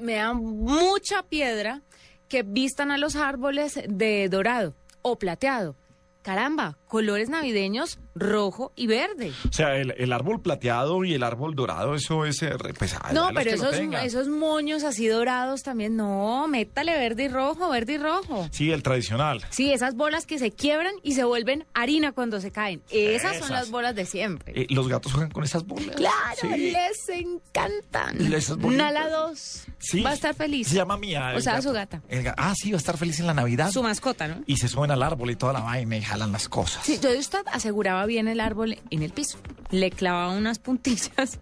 me 0.00 0.14
dan 0.14 0.36
mucha 0.38 1.22
piedra 1.22 1.82
que 2.28 2.42
vistan 2.42 2.90
a 2.90 2.98
los 2.98 3.16
árboles 3.16 3.78
de 3.88 4.28
dorado 4.30 4.74
o 5.02 5.18
plateado. 5.18 5.76
Caramba, 6.22 6.78
colores 6.88 7.28
navideños 7.28 7.98
rojo 8.14 8.72
y 8.76 8.86
verde. 8.86 9.32
O 9.48 9.52
sea, 9.52 9.76
el, 9.76 9.94
el 9.96 10.12
árbol 10.12 10.40
plateado 10.40 11.04
y 11.04 11.14
el 11.14 11.22
árbol 11.22 11.54
dorado, 11.54 11.94
eso 11.94 12.24
es 12.26 12.42
eh, 12.42 12.52
pues, 12.78 12.94
No, 13.12 13.30
pero 13.34 13.50
esos, 13.50 13.74
esos 13.76 14.28
moños 14.28 14.84
así 14.84 15.06
dorados 15.06 15.62
también, 15.62 15.96
no, 15.96 16.46
métale 16.48 16.92
verde 16.96 17.24
y 17.24 17.28
rojo, 17.28 17.68
verde 17.70 17.94
y 17.94 17.98
rojo. 17.98 18.48
Sí, 18.50 18.70
el 18.70 18.82
tradicional. 18.82 19.42
Sí, 19.50 19.72
esas 19.72 19.94
bolas 19.94 20.26
que 20.26 20.38
se 20.38 20.50
quiebran 20.50 20.94
y 21.02 21.12
se 21.12 21.24
vuelven 21.24 21.64
harina 21.74 22.12
cuando 22.12 22.40
se 22.40 22.50
caen. 22.50 22.82
Esas, 22.90 23.38
son 23.38 23.50
las 23.50 23.70
bolas 23.70 23.94
de 23.94 24.04
siempre. 24.04 24.52
Eh, 24.62 24.66
los 24.70 24.88
gatos 24.88 25.12
juegan 25.12 25.30
con 25.30 25.44
esas 25.44 25.66
bolas. 25.66 25.96
Claro, 25.96 26.12
Sí. 26.40 26.72
les 26.72 27.08
encantan. 27.08 28.20
Esas. 28.32 28.58
Nala 28.58 29.08
2 29.08 29.64
Sí. 29.78 30.00
va 30.02 30.10
a 30.10 30.14
estar 30.14 30.34
feliz. 30.34 30.68
Se 30.68 30.76
llama 30.76 30.96
Mía. 30.96 31.32
O 31.36 31.40
sea, 31.40 31.54
gato. 31.54 31.68
su 31.68 31.72
gata. 31.72 32.02
El 32.08 32.26
ah, 32.36 32.54
sí, 32.56 32.70
va 32.70 32.76
a 32.76 32.78
estar 32.78 32.96
feliz 32.96 33.18
en 33.20 33.26
la 33.26 33.34
Navidad. 33.34 33.70
Su 33.70 33.82
mascota, 33.82 34.28
¿no? 34.28 34.42
Y 34.46 34.56
se 34.56 34.68
suben 34.68 34.90
al 34.90 35.02
árbol 35.02 35.30
y 35.30 35.36
toda 35.36 35.52
la 35.52 35.60
vaina 35.60 35.96
y 35.96 36.02
jalan 36.02 36.32
las 36.32 36.48
cosas. 36.48 36.84
Sí, 36.84 36.98
yo 37.02 37.10
usted 37.18 37.40
aseguraba 37.52 38.01
bien 38.06 38.28
el 38.28 38.40
árbol 38.40 38.78
en 38.90 39.02
el 39.02 39.12
piso. 39.12 39.38
Le 39.70 39.90
clavaba 39.90 40.32
unas 40.32 40.58
puntillas 40.58 41.38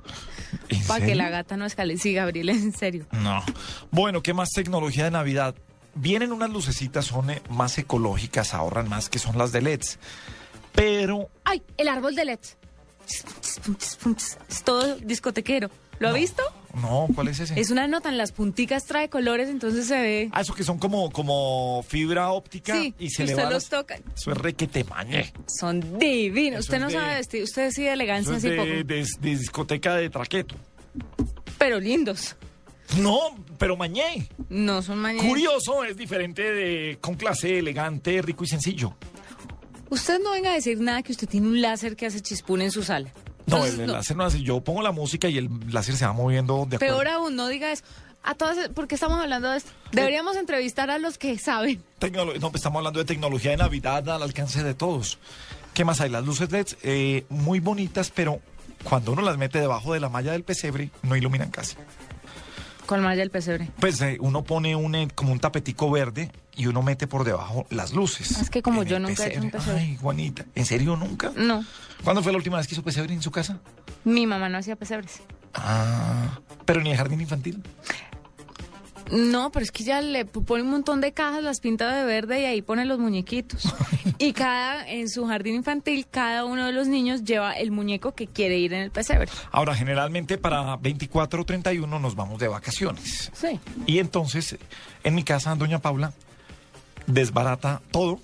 ¿En 0.69 0.83
para 0.85 1.05
que 1.05 1.15
la 1.15 1.31
gata 1.31 1.57
no 1.57 1.67
escale. 1.67 1.97
Sí, 1.99 2.13
Gabriel, 2.13 2.49
en 2.51 2.73
serio. 2.73 3.07
No. 3.13 3.43
Bueno, 3.91 4.23
¿qué 4.23 4.33
más 4.35 4.51
tecnología 4.51 5.05
de 5.05 5.11
Navidad? 5.11 5.55
Vienen 5.95 6.33
unas 6.33 6.51
lucecitas, 6.51 7.07
son 7.07 7.31
eh, 7.31 7.43
más 7.51 7.77
ecológicas, 7.79 8.55
ahorran 8.55 8.89
más, 8.89 9.09
que 9.09 9.19
son 9.19 9.37
las 9.37 9.51
de 9.53 9.63
LEDs. 9.63 9.99
Pero 10.73 11.29
¡Ay! 11.45 11.63
El 11.77 11.89
árbol 11.89 12.15
de 12.15 12.25
LED. 12.25 12.39
Es 14.49 14.63
todo 14.63 14.97
discotequero. 14.97 15.71
¿Lo 16.01 16.09
ha 16.09 16.13
visto? 16.13 16.43
no, 16.81 17.09
¿cuál 17.15 17.29
es 17.29 17.39
ese? 17.41 17.61
Es 17.61 17.71
una 17.71 17.87
nota, 17.87 18.09
en 18.09 18.17
las 18.19 18.33
punticas 18.33 18.85
trae 18.87 19.09
colores, 19.11 19.49
entonces 19.49 19.87
se 19.87 20.01
ve. 20.01 20.29
Ah, 20.33 20.41
eso 20.41 20.55
que 20.55 20.65
son 20.65 20.79
como, 20.79 21.11
como 21.11 21.85
fibra 21.87 22.31
óptica 22.31 22.75
Sí, 22.75 22.95
y 22.99 23.11
se 23.11 23.25
le 23.25 23.33
usted 23.35 23.45
va 23.47 23.51
los 23.51 23.69
toca. 23.69 23.97
Eso 24.17 24.33
es 24.33 24.39
requete 24.39 24.83
mañé. 24.85 25.33
Son 25.47 25.99
divinos. 25.99 26.61
Eso 26.61 26.67
usted 26.73 26.81
no 26.81 26.87
de- 26.89 26.95
sabe 26.95 27.15
vestir, 27.17 27.43
usted 27.43 27.71
sí 27.71 27.83
de 27.85 27.93
elegancia 27.93 28.33
es 28.33 28.39
así 28.39 28.49
de, 28.51 28.57
poco. 28.57 28.69
de- 28.69 28.85
de 28.85 29.37
discoteca 29.37 29.95
de 29.97 30.11
traqueto. 30.11 30.55
Pero 31.59 31.79
lindos. 31.79 32.35
No, 32.99 33.19
pero 33.59 33.77
mañé. 33.77 34.29
No 34.49 34.83
son 34.83 34.99
mañana. 34.99 35.29
Curioso, 35.29 35.85
es 35.85 35.97
diferente 35.97 36.43
de 36.43 36.99
con 37.01 37.15
clase, 37.15 37.59
elegante, 37.59 38.21
rico 38.23 38.43
y 38.45 38.49
sencillo. 38.49 38.97
Usted 39.91 40.19
no 40.23 40.31
venga 40.33 40.51
a 40.51 40.55
decir 40.55 40.81
nada 40.81 41.03
que 41.03 41.13
usted 41.13 41.29
tiene 41.29 41.47
un 41.49 41.61
láser 41.61 41.95
que 41.97 42.07
hace 42.07 42.21
chispún 42.21 42.63
en 42.63 42.71
su 42.71 42.83
sala. 42.83 43.11
No, 43.51 43.65
el, 43.65 43.87
láser 43.91 44.17
no 44.17 44.25
hace. 44.25 44.43
Yo 44.43 44.61
pongo 44.63 44.83
la 44.83 44.93
música 44.93 45.29
y 45.29 45.39
el 45.39 45.49
láser 45.69 45.97
se 45.97 46.07
va 46.07 46.13
moviendo 46.13 46.67
de 46.69 46.77
acuerdo. 46.77 46.97
Peor 46.97 47.09
aún, 47.09 47.37
no 47.37 47.49
diga 47.49 47.73
eso. 47.73 47.85
A 48.23 48.35
todas, 48.35 48.69
¿por 48.71 48.87
qué 48.87 48.95
estamos 48.97 49.19
hablando 49.21 49.51
de 49.51 49.59
esto? 49.59 49.71
Deberíamos 49.93 50.37
entrevistar 50.37 50.91
a 50.91 50.99
los 50.99 51.17
que 51.17 51.39
saben. 51.39 51.83
Tecnolo- 51.99 52.35
no, 52.39 52.51
pues 52.51 52.57
estamos 52.61 52.79
hablando 52.79 52.99
de 52.99 53.07
tecnología 53.07 53.53
de 53.53 53.57
Navidad 53.57 54.07
al 54.11 54.23
alcance 54.23 54.63
de 54.63 54.75
todos. 54.75 55.19
¿Qué 55.73 55.85
más 55.85 56.01
hay? 56.03 56.11
Las 56.11 56.25
luces 56.25 56.51
LED, 56.53 56.67
eh, 56.83 57.25
muy 57.31 57.61
bonitas, 57.61 58.11
pero 58.15 58.41
cuando 58.85 59.13
uno 59.13 59.23
las 59.23 59.39
mete 59.39 59.59
debajo 59.59 59.95
de 59.95 60.01
la 60.01 60.09
malla 60.11 60.33
del 60.33 60.43
pesebre, 60.45 60.91
no 61.03 61.17
iluminan 61.17 61.51
casi. 61.51 61.77
¿Cuál 62.87 63.03
malla 63.03 63.23
el 63.23 63.31
pesebre? 63.31 63.71
Pues 63.79 64.01
eh, 64.03 64.19
uno 64.21 64.43
pone 64.43 64.75
un, 64.75 64.95
eh, 64.97 65.09
como 65.15 65.33
un 65.33 65.39
tapetico 65.39 65.91
verde 65.91 66.31
y 66.61 66.67
uno 66.67 66.83
mete 66.83 67.07
por 67.07 67.25
debajo 67.25 67.65
las 67.71 67.95
luces. 67.95 68.33
Es 68.33 68.51
que 68.51 68.61
como 68.61 68.83
yo 68.83 68.99
nunca 68.99 69.25
he 69.25 69.31
hecho 69.31 69.41
un 69.41 69.51
pesebre. 69.51 69.81
Ay, 69.81 69.97
Juanita, 69.99 70.45
¿en 70.55 70.67
serio 70.67 70.95
nunca? 70.95 71.33
No, 71.35 71.65
¿Cuándo 72.05 72.23
fue 72.23 72.33
la 72.33 72.39
última 72.39 72.59
vez 72.59 72.67
que 72.67 72.75
hizo 72.75 72.83
pesebre 72.83 73.15
en 73.15 73.23
su 73.23 73.31
casa? 73.31 73.59
mi 74.05 74.27
mamá 74.27 74.49
no 74.51 74.59
hacía 74.59 74.77
pesebres. 74.77 75.21
Ah, 75.55 76.39
pero 76.67 76.83
ni 76.83 76.91
el 76.91 76.99
jardín 76.99 77.21
infantil. 77.21 77.63
No, 79.11 79.51
pero 79.51 79.65
es 79.65 79.73
que 79.73 79.85
ya 79.85 80.03
le 80.03 80.25
pone 80.27 80.63
un 80.63 80.71
montón 80.71 81.01
de 81.01 81.13
cajas, 81.13 81.43
las 81.43 81.61
pinta 81.61 81.93
de 81.95 82.05
verde 82.05 82.43
y 82.43 82.45
ahí 82.45 82.63
pone 82.63 82.85
los 82.85 82.99
muñequitos. 82.99 83.65
y 84.19 84.33
cada, 84.35 84.87
en 84.87 85.09
su 85.09 85.27
jardín 85.27 85.55
infantil, 85.55 86.07
cada 86.11 86.45
uno 86.45 86.67
de 86.67 86.73
los 86.73 86.89
niños 86.89 87.25
lleva 87.25 87.55
el 87.55 87.71
muñeco 87.71 88.13
que 88.13 88.27
quiere 88.27 88.59
ir 88.59 88.75
en 88.75 88.83
el 88.83 88.91
pesebre. 88.91 89.31
Ahora, 89.51 89.75
generalmente 89.75 90.37
para 90.37 90.77
24 90.77 91.41
o 91.41 91.45
31 91.45 91.99
nos 91.99 92.15
vamos 92.15 92.39
de 92.39 92.49
vacaciones. 92.49 93.31
Sí. 93.33 93.59
Y 93.87 93.99
entonces, 93.99 94.57
en 95.03 95.15
mi 95.15 95.25
casa, 95.25 95.55
doña 95.55 95.81
Paula 95.81 96.13
desbarata 97.11 97.83
todo 97.91 98.21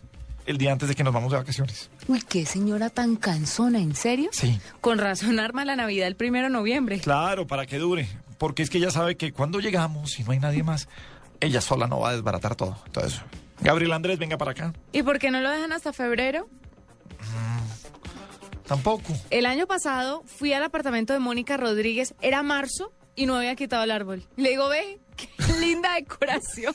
el 0.47 0.59
día 0.59 0.73
antes 0.73 0.89
de 0.89 0.95
que 0.95 1.05
nos 1.05 1.13
vamos 1.13 1.33
de 1.33 1.39
vacaciones. 1.39 1.91
Uy, 2.09 2.23
qué 2.23 2.47
señora 2.47 2.89
tan 2.91 3.17
cansona, 3.17 3.81
¿en 3.81 3.95
serio? 3.95 4.31
Sí. 4.33 4.61
Con 4.81 4.99
razón 4.99 5.41
arma 5.41 5.65
la 5.65 5.77
Navidad 5.77 6.07
el 6.07 6.17
primero 6.17 6.47
de 6.47 6.53
noviembre. 6.53 7.01
Claro, 7.01 7.47
para 7.47 7.67
que 7.67 7.79
dure. 7.79 8.09
Porque 8.39 8.63
es 8.63 8.71
que 8.71 8.79
ella 8.79 8.91
sabe 8.91 9.17
que 9.17 9.33
cuando 9.33 9.61
llegamos 9.61 10.19
y 10.19 10.25
no 10.25 10.33
hay 10.33 10.39
nadie 10.39 10.63
más, 10.63 10.89
ella 11.41 11.61
sola 11.61 11.87
no 11.87 12.01
va 12.01 12.11
a 12.11 12.13
desbaratar 12.13 12.55
todo. 12.55 12.77
Entonces, 12.87 13.21
Gabriel 13.61 13.93
Andrés, 13.93 14.19
venga 14.19 14.37
para 14.39 14.53
acá. 14.53 14.73
¿Y 14.93 15.03
por 15.03 15.19
qué 15.19 15.31
no 15.31 15.41
lo 15.41 15.51
dejan 15.51 15.73
hasta 15.73 15.93
febrero? 15.93 16.49
Tampoco. 18.67 19.15
El 19.31 19.47
año 19.47 19.67
pasado 19.67 20.23
fui 20.27 20.53
al 20.53 20.63
apartamento 20.65 21.13
de 21.13 21.21
Mónica 21.21 21.57
Rodríguez, 21.57 22.15
era 22.21 22.43
marzo 22.43 22.93
y 23.15 23.27
no 23.27 23.37
había 23.37 23.55
quitado 23.55 23.85
el 23.85 23.91
árbol. 23.91 24.25
Le 24.37 24.51
digo, 24.51 24.69
ve, 24.69 24.99
qué 25.17 25.29
linda 25.61 25.95
decoración. 25.95 26.75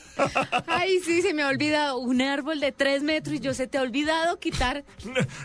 Ay, 0.66 0.98
sí, 1.04 1.22
se 1.22 1.32
me 1.34 1.42
ha 1.42 1.48
olvidado 1.48 1.98
un 1.98 2.20
árbol 2.20 2.60
de 2.60 2.72
tres 2.72 3.02
metros 3.02 3.36
y 3.36 3.40
yo 3.40 3.54
se 3.54 3.66
te 3.66 3.78
ha 3.78 3.82
olvidado 3.82 4.38
quitar. 4.38 4.84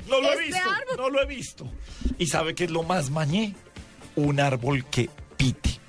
No 0.10 0.20
lo 0.22 0.30
he 0.30 0.34
Este 0.34 0.44
visto. 0.46 0.70
árbol. 0.70 0.98
No 0.98 1.10
lo 1.10 1.22
he 1.22 1.26
visto. 1.26 1.72
¿Y 2.18 2.28
sabe 2.28 2.56
qué 2.56 2.66
es 2.66 2.72
lo 2.72 2.84
más 2.84 3.10
mañé? 3.10 3.56
Un 4.16 4.40
árbol 4.40 4.84
que 4.86 5.10
pite. 5.38 5.80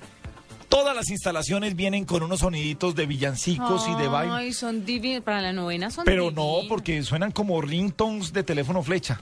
Todas 0.69 0.95
las 0.95 1.09
instalaciones 1.09 1.75
vienen 1.75 2.05
con 2.05 2.21
unos 2.21 2.41
soniditos 2.41 2.93
de 2.93 3.07
villancicos 3.07 3.87
y 3.87 3.95
de 3.95 4.07
baile. 4.07 4.33
Ay, 4.35 4.53
son 4.53 4.85
divinos. 4.85 5.23
Para 5.23 5.41
la 5.41 5.51
novena 5.51 5.89
son 5.89 6.05
Pero 6.05 6.29
no, 6.29 6.59
porque 6.69 7.01
suenan 7.01 7.31
como 7.31 7.59
ringtones 7.59 8.31
de 8.33 8.43
teléfono 8.43 8.83
flecha. 8.83 9.19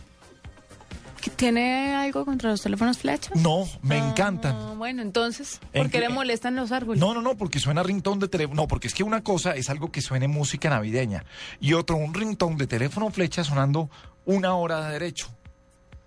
¿Tiene 1.36 1.96
algo 1.96 2.26
contra 2.26 2.50
los 2.52 2.62
teléfonos 2.62 2.98
flecha? 2.98 3.32
No, 3.36 3.68
me 3.82 3.98
encantan. 3.98 4.56
Ah, 4.56 4.74
bueno, 4.78 5.02
entonces, 5.02 5.60
¿En 5.74 5.84
¿por 5.84 5.92
qué 5.92 5.98
qué? 6.00 6.08
le 6.08 6.10
molestan 6.10 6.56
los 6.56 6.72
árboles? 6.72 7.00
No, 7.00 7.14
no, 7.14 7.22
no, 7.22 7.36
porque 7.38 7.60
suena 7.60 7.84
ringtone 7.84 8.22
de 8.22 8.28
teléfono. 8.28 8.62
No, 8.64 8.68
porque 8.68 8.88
es 8.88 8.94
que 8.94 9.04
una 9.04 9.24
cosa 9.24 9.56
es 9.56 9.70
algo 9.70 9.92
que 9.92 10.02
suene 10.02 10.28
música 10.28 10.70
navideña 10.70 11.24
y 11.60 11.74
otro 11.74 11.98
un 11.98 12.14
ringtone 12.14 12.56
de 12.56 12.68
teléfono 12.68 13.10
flecha 13.12 13.44
sonando 13.44 13.90
una 14.26 14.56
hora 14.56 14.86
de 14.88 14.94
derecho. 14.94 15.28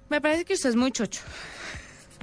Me 0.08 0.20
parece 0.20 0.44
que 0.44 0.54
usted 0.54 0.70
es 0.70 0.76
muy 0.76 0.90
chocho. 0.90 1.20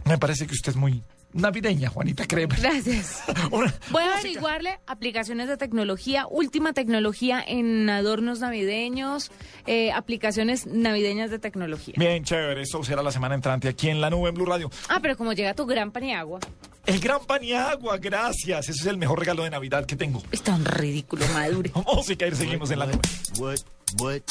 Me 0.05 0.17
parece 0.17 0.45
que 0.47 0.53
usted 0.53 0.71
es 0.71 0.75
muy 0.75 1.03
navideña, 1.37 1.89
Juanita 1.89 2.25
Kremer. 2.25 2.59
Gracias. 2.59 3.23
Una- 3.51 3.73
Voy 3.91 4.03
a 4.03 4.17
averiguarle 4.17 4.79
aplicaciones 4.87 5.47
de 5.47 5.57
tecnología, 5.57 6.25
última 6.27 6.73
tecnología 6.73 7.43
en 7.45 7.89
adornos 7.89 8.39
navideños, 8.39 9.31
eh, 9.65 9.91
aplicaciones 9.91 10.65
navideñas 10.67 11.29
de 11.31 11.39
tecnología. 11.39 11.93
Bien, 11.97 12.23
chévere. 12.23 12.61
Eso 12.61 12.83
será 12.83 13.01
la 13.01 13.11
semana 13.11 13.35
entrante 13.35 13.67
aquí 13.69 13.89
en 13.89 14.01
la 14.01 14.09
nube 14.09 14.29
en 14.29 14.35
Blue 14.35 14.45
Radio. 14.45 14.69
Ah, 14.89 14.99
pero 15.01 15.15
como 15.17 15.33
llega 15.33 15.53
tu 15.53 15.65
gran 15.65 15.91
paniagua. 15.91 16.39
El 16.85 16.99
gran 16.99 17.25
paniagua, 17.25 17.97
gracias. 17.97 18.69
Ese 18.69 18.79
es 18.81 18.85
el 18.85 18.97
mejor 18.97 19.19
regalo 19.19 19.43
de 19.43 19.49
Navidad 19.49 19.85
que 19.85 19.95
tengo. 19.95 20.23
Es 20.31 20.41
tan 20.41 20.63
ridículo, 20.63 21.25
madure. 21.33 21.71
Música 21.95 22.27
y 22.27 22.35
seguimos 22.35 22.71
en 22.71 22.79
la 22.79 22.85
nube. 22.85 22.99
What, 23.39 23.57
what, 23.99 24.21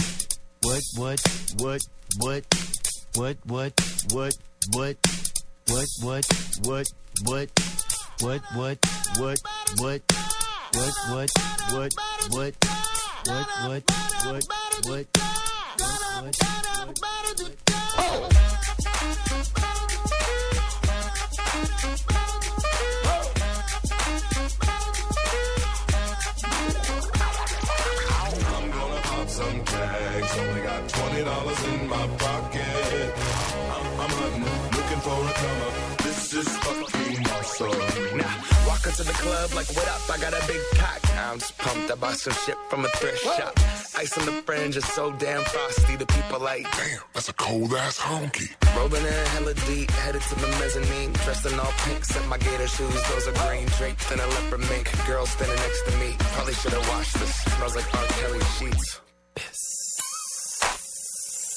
what, 0.63 0.83
what, 0.97 1.19
what, 1.59 1.81
what, 2.19 2.43
what, 3.15 3.37
what, 3.47 3.47
what, 3.47 3.73
what, 4.13 4.35
what, 4.75 4.97
what, 5.69 5.87
what, 6.03 6.27
what, 6.63 6.93
what, 7.25 7.51
what, 8.21 8.41
what, 8.55 8.79
what, 9.17 9.41
what, 9.79 10.01
what, 10.73 10.91
what, 11.11 11.31
what, 11.73 11.93
what, 12.31 12.53
what, 12.53 12.55
what 13.27 13.47
what 13.67 13.85
what 14.25 14.45
what 14.87 15.07
I'm 28.49 28.71
gonna 28.71 29.01
pop 29.03 29.29
some 29.29 29.65
tags. 29.65 30.39
Only 30.39 30.61
got 30.63 30.89
twenty 30.89 31.25
dollars 31.25 31.65
in 31.65 31.89
my 31.89 32.07
pocket. 32.19 33.36
For 35.07 35.23
a 35.31 35.35
comer. 35.41 35.73
This 36.03 36.35
is 36.35 36.49
fucking 36.65 37.27
awesome. 37.35 38.19
Now, 38.19 38.35
walk 38.67 38.83
into 38.87 39.05
the 39.05 39.17
club 39.23 39.55
like, 39.55 39.69
what 39.77 39.87
up? 39.95 40.03
I 40.11 40.19
got 40.19 40.33
a 40.35 40.43
big 40.51 40.63
cock. 40.75 41.01
I'm 41.27 41.39
just 41.39 41.57
pumped. 41.59 41.91
I 41.93 41.95
bought 41.95 42.17
some 42.17 42.35
shit 42.45 42.59
from 42.69 42.85
a 42.85 42.89
thrift 42.99 43.23
shop. 43.23 43.55
Ice 44.03 44.19
on 44.19 44.27
the 44.27 44.37
fringe 44.47 44.77
is 44.77 44.85
so 44.99 45.13
damn 45.13 45.45
frosty. 45.45 45.95
The 45.97 46.07
people 46.07 46.41
like, 46.41 46.65
damn, 46.77 47.01
That's 47.15 47.29
a 47.29 47.35
cold 47.35 47.73
ass 47.75 47.99
honky. 47.99 48.49
rolling 48.77 49.07
in 49.07 49.27
hella 49.35 49.55
deep, 49.71 49.91
headed 50.03 50.23
to 50.23 50.35
the 50.35 50.49
mezzanine. 50.61 51.13
Dressed 51.25 51.47
in 51.47 51.59
all 51.61 51.75
pink, 51.85 52.05
set 52.05 52.27
my 52.27 52.39
gator 52.39 52.67
shoes. 52.67 53.03
Those 53.11 53.29
are 53.29 53.37
green 53.47 53.67
draped 53.79 54.11
in 54.11 54.19
a 54.19 54.27
leopard 54.27 54.65
mink. 54.71 54.87
Girl 55.07 55.25
standing 55.27 55.57
next 55.57 55.83
to 55.87 55.93
me. 56.03 56.17
Probably 56.35 56.55
should 56.55 56.73
have 56.73 56.89
washed 56.89 57.15
this. 57.21 57.35
Smells 57.55 57.77
like 57.77 57.89
R. 57.95 58.07
Kelly 58.19 58.45
sheets. 58.59 59.01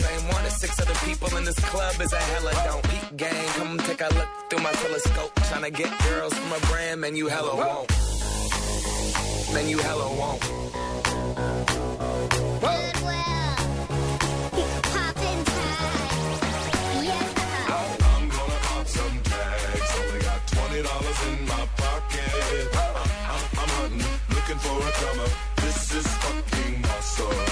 same 0.00 0.28
one 0.28 0.44
as 0.44 0.56
six 0.60 0.80
other 0.80 0.94
people 1.06 1.36
in 1.36 1.44
this 1.44 1.58
club 1.70 2.00
is 2.00 2.12
a 2.12 2.22
hella 2.32 2.52
don't. 2.64 2.82
Peep 2.90 3.16
gang, 3.16 3.46
come 3.58 3.78
take 3.78 4.00
a 4.00 4.08
look 4.14 4.28
through 4.48 4.62
my 4.62 4.72
telescope. 4.72 5.34
Tryna 5.48 5.72
get 5.74 5.90
girls 6.08 6.34
from 6.34 6.52
a 6.52 6.60
brand, 6.66 7.00
man, 7.00 7.16
you 7.16 7.26
hella 7.28 7.54
won't. 7.56 7.90
Man, 9.54 9.68
you 9.68 9.78
hella 9.78 10.08
won't. 10.18 10.42
I'm 18.14 18.28
gonna 18.28 18.58
pop 18.66 18.86
some 18.86 19.18
tags. 19.24 19.90
Only 19.98 20.20
got 20.20 20.40
twenty 20.46 20.82
dollars 20.82 21.20
in 21.28 21.46
my 21.46 21.66
pocket. 21.76 22.30
I'm, 22.74 22.96
I'm, 23.32 23.44
I'm 23.60 23.70
hunting, 23.76 24.06
looking 24.34 24.58
for 24.64 24.78
a 24.88 24.92
come 25.00 25.20
up. 25.20 25.32
This 25.56 25.94
is 25.94 26.06
fucking 26.06 26.84
awesome. 26.86 27.51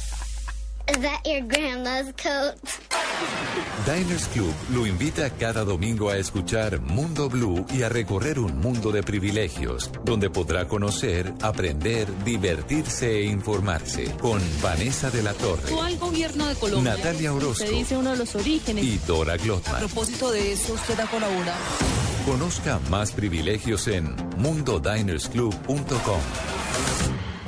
Is 0.91 0.97
that 1.03 1.21
your 1.25 1.41
grandma's 1.47 2.13
coat? 2.21 2.55
Diners 3.85 4.27
Club 4.33 4.53
lo 4.73 4.85
invita 4.85 5.29
cada 5.29 5.63
domingo 5.63 6.09
a 6.09 6.17
escuchar 6.17 6.81
Mundo 6.81 7.29
Blue 7.29 7.65
y 7.73 7.83
a 7.83 7.89
recorrer 7.89 8.39
un 8.39 8.59
mundo 8.59 8.91
de 8.91 9.01
privilegios, 9.01 9.89
donde 10.03 10.29
podrá 10.29 10.67
conocer, 10.67 11.33
aprender, 11.41 12.07
divertirse 12.25 13.09
e 13.19 13.23
informarse 13.25 14.11
con 14.19 14.41
Vanessa 14.61 15.09
de 15.09 15.23
la 15.23 15.33
Torre 15.33 15.73
al 15.81 15.97
gobierno 15.97 16.47
de 16.47 16.55
Colombia. 16.55 16.95
Natalia 16.95 17.33
Orozco. 17.33 17.65
Se 17.65 17.71
dice 17.71 17.97
uno 17.97 18.11
de 18.11 18.17
los 18.17 18.35
orígenes. 18.35 18.83
y 18.83 18.97
Dora 19.07 19.33
A 19.33 19.37
Glotman. 19.37 19.79
propósito 19.79 20.31
de 20.31 20.51
eso, 20.53 20.73
usted 20.73 20.99
ha 20.99 21.07
colaborado. 21.07 21.59
Conozca 22.25 22.79
más 22.89 23.13
privilegios 23.13 23.87
en 23.87 24.13
mundodinersclub.com. 24.37 26.21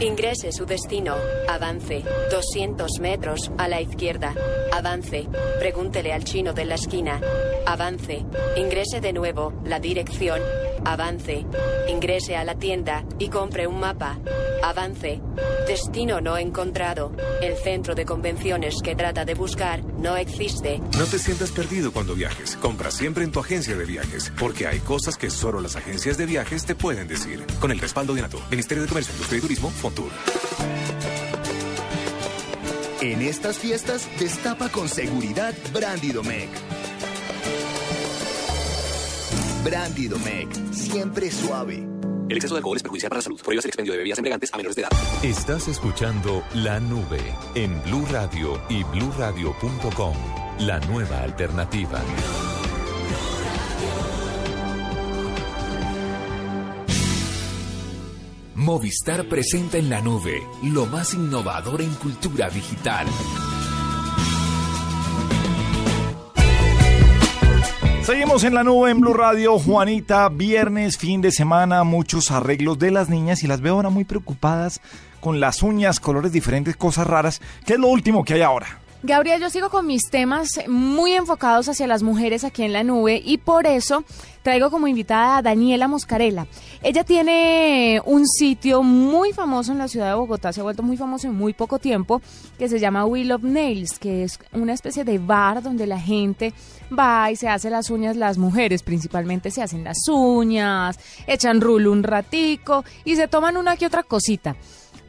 Ingrese 0.04 0.52
su 0.52 0.66
destino. 0.66 1.16
Avance. 1.48 2.04
200 2.30 3.00
metros 3.00 3.50
a 3.58 3.70
la 3.70 3.80
izquierda. 3.80 4.36
Avance. 4.74 5.30
Pregúntele 5.60 6.12
al 6.12 6.26
chino 6.26 6.52
de 6.52 6.66
la 6.66 6.76
esquina. 6.76 7.22
Avance. 7.66 8.26
Ingrese 8.58 9.00
de 9.00 9.14
nuevo. 9.14 9.54
La 9.64 9.80
dirección. 9.80 10.42
Avance. 10.86 11.46
Ingrese 11.88 12.36
a 12.36 12.44
la 12.44 12.56
tienda 12.56 13.04
y 13.20 13.30
compre 13.30 13.68
un 13.68 13.80
mapa. 13.80 14.20
Avance. 14.64 15.22
Destino 15.68 16.22
no 16.22 16.38
encontrado. 16.38 17.12
El 17.42 17.56
centro 17.58 17.96
de 17.96 18.06
convenciones 18.06 18.76
que 18.84 18.96
trata 18.96 19.26
de 19.26 19.34
buscar 19.34 19.84
no 19.84 20.18
existe. 20.18 20.82
No 20.98 21.06
te 21.06 21.20
sientas 21.20 21.52
perdido 21.52 21.92
cuando 21.92 22.16
viajes. 22.16 22.58
Compra 22.58 22.92
siempre 22.92 23.24
en 23.24 23.32
tu 23.32 23.40
agencia 23.40 23.76
de 23.76 23.86
viajes, 23.86 24.32
porque 24.40 24.68
hay 24.68 24.80
cosas 24.80 25.18
que 25.18 25.30
solo 25.30 25.62
las 25.62 25.76
agencias 25.76 26.18
de 26.18 26.26
viajes 26.26 26.66
te 26.66 26.76
pueden 26.76 27.08
decir. 27.08 27.46
Con 27.60 27.72
el 27.72 27.80
respaldo 27.80 28.14
de 28.14 28.22
NATO, 28.22 28.40
Ministerio 28.50 28.84
de 28.84 28.90
Comercio, 28.90 29.14
Industria 29.14 29.40
y 29.40 29.42
Turismo, 29.42 29.70
Fontur. 29.70 30.12
En 33.02 33.22
estas 33.22 33.58
fiestas, 33.58 34.08
destapa 34.18 34.70
con 34.70 34.88
seguridad 34.88 35.54
Brandy 35.74 36.14
Domecq. 36.14 36.73
Brandy 39.64 40.08
Domecq, 40.08 40.74
siempre 40.74 41.32
suave. 41.32 41.88
El 42.28 42.36
exceso 42.36 42.56
de 42.56 42.60
alcohol 42.60 42.76
es 42.76 42.84
perjudicial 42.84 43.10
para 43.10 43.20
la 43.20 43.24
salud. 43.24 43.40
Prohíbas 43.42 43.64
el 43.64 43.70
expendio 43.70 43.94
de 43.94 43.98
bebidas 43.98 44.18
embriagantes 44.18 44.54
a 44.54 44.58
menores 44.58 44.76
de 44.76 44.82
edad. 44.82 44.92
Estás 45.24 45.68
escuchando 45.68 46.44
La 46.54 46.80
Nube 46.80 47.22
en 47.56 47.82
Blue 47.84 48.06
Radio 48.12 48.62
y 48.70 48.84
bluradio.com. 48.84 50.16
La 50.60 50.80
nueva 50.82 51.22
alternativa. 51.22 52.02
Movistar 58.56 59.28
presenta 59.28 59.78
en 59.78 59.90
la 59.90 60.00
nube 60.02 60.42
lo 60.64 60.86
más 60.86 61.14
innovador 61.14 61.82
en 61.82 61.94
cultura 61.96 62.50
digital. 62.50 63.08
Seguimos 68.04 68.44
en 68.44 68.54
la 68.54 68.66
nube 68.66 68.92
en 68.92 69.00
Blue 69.00 69.14
Radio, 69.14 69.58
Juanita, 69.58 70.28
viernes, 70.28 70.98
fin 70.98 71.22
de 71.22 71.32
semana, 71.32 71.86
muchos 71.86 72.32
arreglos 72.32 72.78
de 72.78 72.92
las 72.92 73.08
niñas 73.08 73.44
y 73.44 73.48
las 73.48 73.62
veo 73.62 73.76
ahora 73.76 73.90
muy 73.90 74.04
preocupadas 74.04 74.82
con 75.22 75.40
las 75.40 75.64
uñas, 75.64 76.02
colores 76.02 76.34
diferentes, 76.34 76.76
cosas 76.76 77.08
raras. 77.08 77.42
¿Qué 77.66 77.76
es 77.76 77.80
lo 77.80 77.88
último 77.88 78.26
que 78.26 78.34
hay 78.34 78.42
ahora? 78.42 78.84
Gabriel, 79.06 79.42
yo 79.42 79.50
sigo 79.50 79.70
con 79.70 79.86
mis 79.86 80.10
temas 80.10 80.62
muy 80.70 81.12
enfocados 81.12 81.68
hacia 81.68 81.88
las 81.88 82.04
mujeres 82.04 82.46
aquí 82.46 82.64
en 82.64 82.72
la 82.72 82.86
nube 82.86 83.22
y 83.24 83.38
por 83.38 83.68
eso 83.68 84.06
traigo 84.44 84.72
como 84.72 84.88
invitada 84.88 85.38
a 85.38 85.42
Daniela 85.42 85.90
Moscarella. 85.90 86.48
Ella 86.82 87.04
tiene 87.04 88.02
un 88.06 88.26
sitio 88.26 88.82
muy 88.82 89.34
famoso 89.34 89.74
en 89.74 89.80
la 89.80 89.90
ciudad 89.90 90.08
de 90.08 90.16
Bogotá, 90.16 90.54
se 90.54 90.62
ha 90.62 90.64
vuelto 90.64 90.84
muy 90.84 90.96
famoso 90.96 91.28
en 91.28 91.36
muy 91.36 91.52
poco 91.52 91.80
tiempo, 91.80 92.22
que 92.58 92.70
se 92.70 92.80
llama 92.80 93.06
Will 93.06 93.34
of 93.34 93.44
Nails, 93.44 94.00
que 94.00 94.24
es 94.24 94.40
una 94.54 94.72
especie 94.72 95.04
de 95.04 95.20
bar 95.20 95.62
donde 95.62 95.86
la 95.86 96.00
gente 96.00 96.54
va 96.92 97.32
y 97.32 97.36
se 97.36 97.50
hace 97.50 97.70
las 97.70 97.90
uñas, 97.90 98.16
las 98.16 98.38
mujeres 98.38 98.84
principalmente 98.84 99.52
se 99.52 99.62
hacen 99.62 99.84
las 99.84 99.98
uñas, 100.10 101.00
echan 101.28 101.62
rulo 101.62 101.92
un 101.92 102.04
ratico 102.04 102.84
y 103.06 103.16
se 103.16 103.28
toman 103.28 103.58
una 103.58 103.78
que 103.78 103.86
otra 103.86 104.04
cosita. 104.04 104.56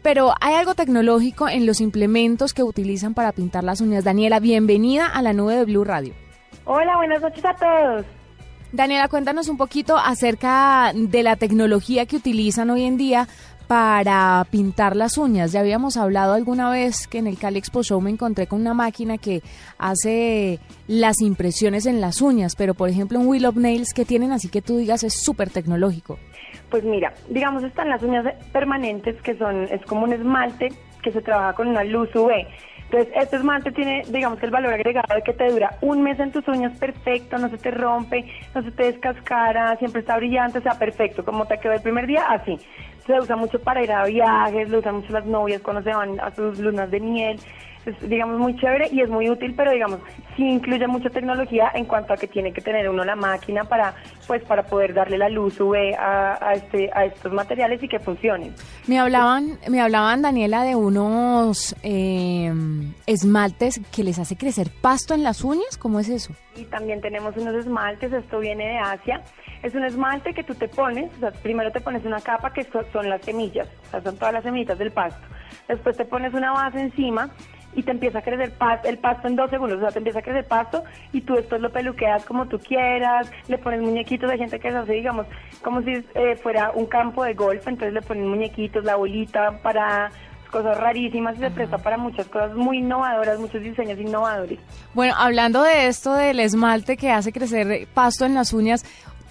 pero 0.02 0.34
hay 0.40 0.54
algo 0.54 0.74
tecnológico 0.74 1.48
en 1.48 1.64
los 1.64 1.80
implementos 1.80 2.52
que 2.52 2.62
utilizan 2.62 3.14
para 3.14 3.32
pintar 3.32 3.64
las 3.64 3.80
uñas. 3.80 4.04
Daniela, 4.04 4.38
bienvenida 4.38 5.06
a 5.06 5.22
la 5.22 5.32
nube 5.32 5.56
de 5.56 5.64
Blue 5.64 5.82
Radio. 5.82 6.12
Hola, 6.66 6.96
buenas 6.96 7.22
noches 7.22 7.42
a 7.42 7.54
todos. 7.54 8.04
Daniela, 8.70 9.08
cuéntanos 9.08 9.48
un 9.48 9.56
poquito 9.56 9.96
acerca 9.96 10.92
de 10.94 11.22
la 11.22 11.36
tecnología 11.36 12.06
que 12.06 12.16
utilizan 12.16 12.70
hoy 12.70 12.82
en 12.82 12.96
día 12.96 13.28
para 13.66 14.46
pintar 14.50 14.96
las 14.96 15.18
uñas. 15.18 15.52
Ya 15.52 15.60
habíamos 15.60 15.96
hablado 15.96 16.34
alguna 16.34 16.70
vez 16.70 17.06
que 17.06 17.18
en 17.18 17.26
el 17.26 17.38
Cali 17.38 17.58
Expo 17.58 17.82
Show 17.82 18.00
me 18.00 18.10
encontré 18.10 18.46
con 18.46 18.60
una 18.60 18.74
máquina 18.74 19.18
que 19.18 19.42
hace 19.78 20.60
las 20.86 21.20
impresiones 21.20 21.86
en 21.86 22.00
las 22.00 22.20
uñas, 22.20 22.56
pero 22.56 22.74
por 22.74 22.88
ejemplo 22.88 23.18
un 23.18 23.26
Wheel 23.26 23.46
of 23.46 23.56
Nails 23.56 23.94
que 23.94 24.04
tienen 24.04 24.32
así 24.32 24.48
que 24.48 24.62
tú 24.62 24.76
digas 24.76 25.04
es 25.04 25.22
súper 25.22 25.50
tecnológico. 25.50 26.18
Pues 26.70 26.84
mira, 26.84 27.12
digamos 27.28 27.62
están 27.62 27.88
las 27.88 28.02
uñas 28.02 28.24
permanentes 28.52 29.20
que 29.22 29.36
son, 29.36 29.64
es 29.64 29.84
como 29.86 30.04
un 30.04 30.12
esmalte 30.12 30.68
que 31.02 31.12
se 31.12 31.20
trabaja 31.20 31.52
con 31.54 31.68
una 31.68 31.84
luz 31.84 32.14
UV. 32.14 32.32
Entonces, 32.94 33.12
este 33.20 33.36
esmalte 33.38 33.72
tiene, 33.72 34.04
digamos 34.08 34.40
el 34.40 34.52
valor 34.52 34.72
agregado 34.72 35.16
de 35.16 35.22
que 35.22 35.32
te 35.32 35.50
dura 35.50 35.76
un 35.80 36.04
mes 36.04 36.20
en 36.20 36.30
tus 36.30 36.46
uñas 36.46 36.78
perfecto, 36.78 37.38
no 37.38 37.48
se 37.48 37.58
te 37.58 37.72
rompe, 37.72 38.24
no 38.54 38.62
se 38.62 38.70
te 38.70 38.84
descascara, 38.84 39.74
siempre 39.78 40.02
está 40.02 40.16
brillante, 40.16 40.58
o 40.58 40.62
sea, 40.62 40.78
perfecto, 40.78 41.24
como 41.24 41.44
te 41.44 41.58
quedó 41.58 41.72
el 41.72 41.82
primer 41.82 42.06
día, 42.06 42.24
así. 42.28 42.56
Se 43.04 43.18
usa 43.18 43.34
mucho 43.34 43.60
para 43.60 43.82
ir 43.82 43.90
a 43.90 44.04
viajes, 44.04 44.68
lo 44.70 44.78
usan 44.78 44.94
mucho 44.94 45.12
las 45.12 45.26
novias 45.26 45.60
cuando 45.60 45.82
se 45.82 45.90
van 45.90 46.20
a 46.20 46.30
sus 46.30 46.60
lunas 46.60 46.88
de 46.92 47.00
miel. 47.00 47.40
Es, 47.86 48.08
digamos, 48.08 48.38
muy 48.38 48.56
chévere 48.56 48.88
y 48.90 49.02
es 49.02 49.10
muy 49.10 49.28
útil, 49.28 49.54
pero 49.54 49.70
digamos, 49.72 49.98
sí 50.36 50.42
incluye 50.48 50.86
mucha 50.86 51.10
tecnología 51.10 51.70
en 51.74 51.84
cuanto 51.84 52.14
a 52.14 52.16
que 52.16 52.26
tiene 52.26 52.52
que 52.52 52.60
tener 52.62 52.88
uno 52.88 53.04
la 53.04 53.14
máquina 53.14 53.64
para, 53.64 53.94
pues, 54.26 54.42
para 54.44 54.62
poder 54.62 54.94
darle 54.94 55.18
la 55.18 55.28
luz 55.28 55.60
UV 55.60 55.94
a, 55.98 56.38
a 56.40 56.52
este, 56.54 56.90
a 56.94 57.04
estos 57.04 57.32
materiales 57.32 57.82
y 57.82 57.88
que 57.88 57.98
funcionen. 57.98 58.54
Me 58.86 58.98
hablaban, 58.98 59.58
me 59.68 59.80
hablaban 59.82 60.22
Daniela 60.22 60.62
de 60.64 60.76
unos 60.76 61.76
eh, 61.82 62.50
esmaltes 63.06 63.80
que 63.94 64.02
les 64.02 64.18
hace 64.18 64.36
crecer 64.36 64.70
pasto 64.80 65.14
en 65.14 65.22
las 65.22 65.44
uñas, 65.44 65.76
¿cómo 65.78 66.00
es 66.00 66.08
eso? 66.08 66.32
Y 66.56 66.64
también 66.64 67.00
tenemos 67.00 67.36
unos 67.36 67.54
esmaltes, 67.54 68.12
esto 68.12 68.38
viene 68.38 68.66
de 68.66 68.78
Asia. 68.78 69.22
Es 69.62 69.74
un 69.74 69.84
esmalte 69.84 70.32
que 70.34 70.42
tú 70.44 70.54
te 70.54 70.68
pones, 70.68 71.10
o 71.16 71.20
sea, 71.20 71.32
primero 71.32 71.70
te 71.72 71.80
pones 71.80 72.04
una 72.04 72.20
capa 72.20 72.52
que 72.52 72.64
so- 72.64 72.84
son 72.92 73.08
las 73.08 73.22
semillas, 73.22 73.68
o 73.86 73.90
sea, 73.90 74.02
son 74.02 74.16
todas 74.16 74.32
las 74.34 74.42
semillitas 74.44 74.78
del 74.78 74.90
pasto. 74.90 75.20
Después 75.68 75.96
te 75.96 76.04
pones 76.04 76.32
una 76.34 76.52
base 76.52 76.80
encima 76.80 77.30
y 77.76 77.82
te 77.82 77.90
empieza 77.90 78.18
a 78.18 78.22
crecer 78.22 78.52
el 78.84 78.98
pasto 78.98 79.28
en 79.28 79.36
dos 79.36 79.50
segundos, 79.50 79.78
o 79.78 79.80
sea, 79.80 79.90
te 79.90 79.98
empieza 79.98 80.18
a 80.20 80.22
crecer 80.22 80.46
pasto 80.46 80.84
y 81.12 81.20
tú 81.22 81.34
después 81.34 81.60
lo 81.60 81.70
peluqueas 81.70 82.24
como 82.24 82.46
tú 82.46 82.58
quieras, 82.58 83.30
le 83.48 83.58
pones 83.58 83.80
muñequitos, 83.82 84.30
hay 84.30 84.38
gente 84.38 84.58
que 84.60 84.70
se 84.70 84.76
hace, 84.76 84.92
digamos, 84.92 85.26
como 85.62 85.82
si 85.82 85.92
eh, 86.14 86.36
fuera 86.42 86.70
un 86.74 86.86
campo 86.86 87.24
de 87.24 87.34
golf, 87.34 87.66
entonces 87.66 87.92
le 87.94 88.02
ponen 88.02 88.28
muñequitos, 88.28 88.84
la 88.84 88.96
bolita 88.96 89.58
para 89.62 90.10
cosas 90.50 90.78
rarísimas 90.78 91.36
y 91.36 91.40
se 91.40 91.50
presta 91.50 91.78
para 91.78 91.98
muchas 91.98 92.28
cosas 92.28 92.54
muy 92.54 92.78
innovadoras, 92.78 93.40
muchos 93.40 93.60
diseños 93.60 93.98
innovadores. 93.98 94.60
Bueno, 94.94 95.14
hablando 95.18 95.62
de 95.64 95.88
esto 95.88 96.14
del 96.14 96.38
esmalte 96.38 96.96
que 96.96 97.10
hace 97.10 97.32
crecer 97.32 97.88
pasto 97.92 98.24
en 98.24 98.34
las 98.36 98.52
uñas, 98.52 98.84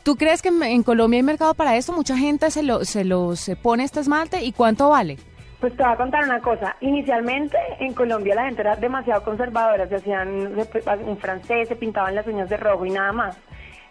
¿tú 0.04 0.18
crees 0.18 0.42
que 0.42 0.50
en- 0.50 0.62
en 0.64 0.84
Colombia 0.84 1.18
hay 1.20 1.24
mercado 1.24 1.54
para 1.54 1.78
esto? 1.78 1.94
Mucha 1.94 2.18
gente 2.18 2.52
se 2.52 2.62
lo 2.62 2.84
se 2.84 3.06
lo 3.06 3.38
se 3.38 3.56
pone 3.56 3.86
este 3.86 4.02
esmalte 4.02 4.44
y 4.44 4.52
cuánto 4.52 4.90
vale? 4.90 5.18
Pues 5.64 5.78
te 5.78 5.84
voy 5.84 5.94
a 5.94 5.96
contar 5.96 6.26
una 6.26 6.42
cosa. 6.42 6.76
Inicialmente 6.82 7.58
en 7.80 7.94
Colombia 7.94 8.36
la 8.36 8.44
gente 8.44 8.60
era 8.60 8.76
demasiado 8.76 9.24
conservadora. 9.24 9.88
Se 9.88 9.96
hacían 9.96 10.58
un 11.08 11.18
francés, 11.18 11.70
se 11.70 11.78
pintaban 11.78 12.16
las 12.16 12.28
uñas 12.28 12.50
de 12.50 12.58
rojo 12.58 12.86
y 12.86 12.90
nada 12.90 13.14
más. 13.14 13.38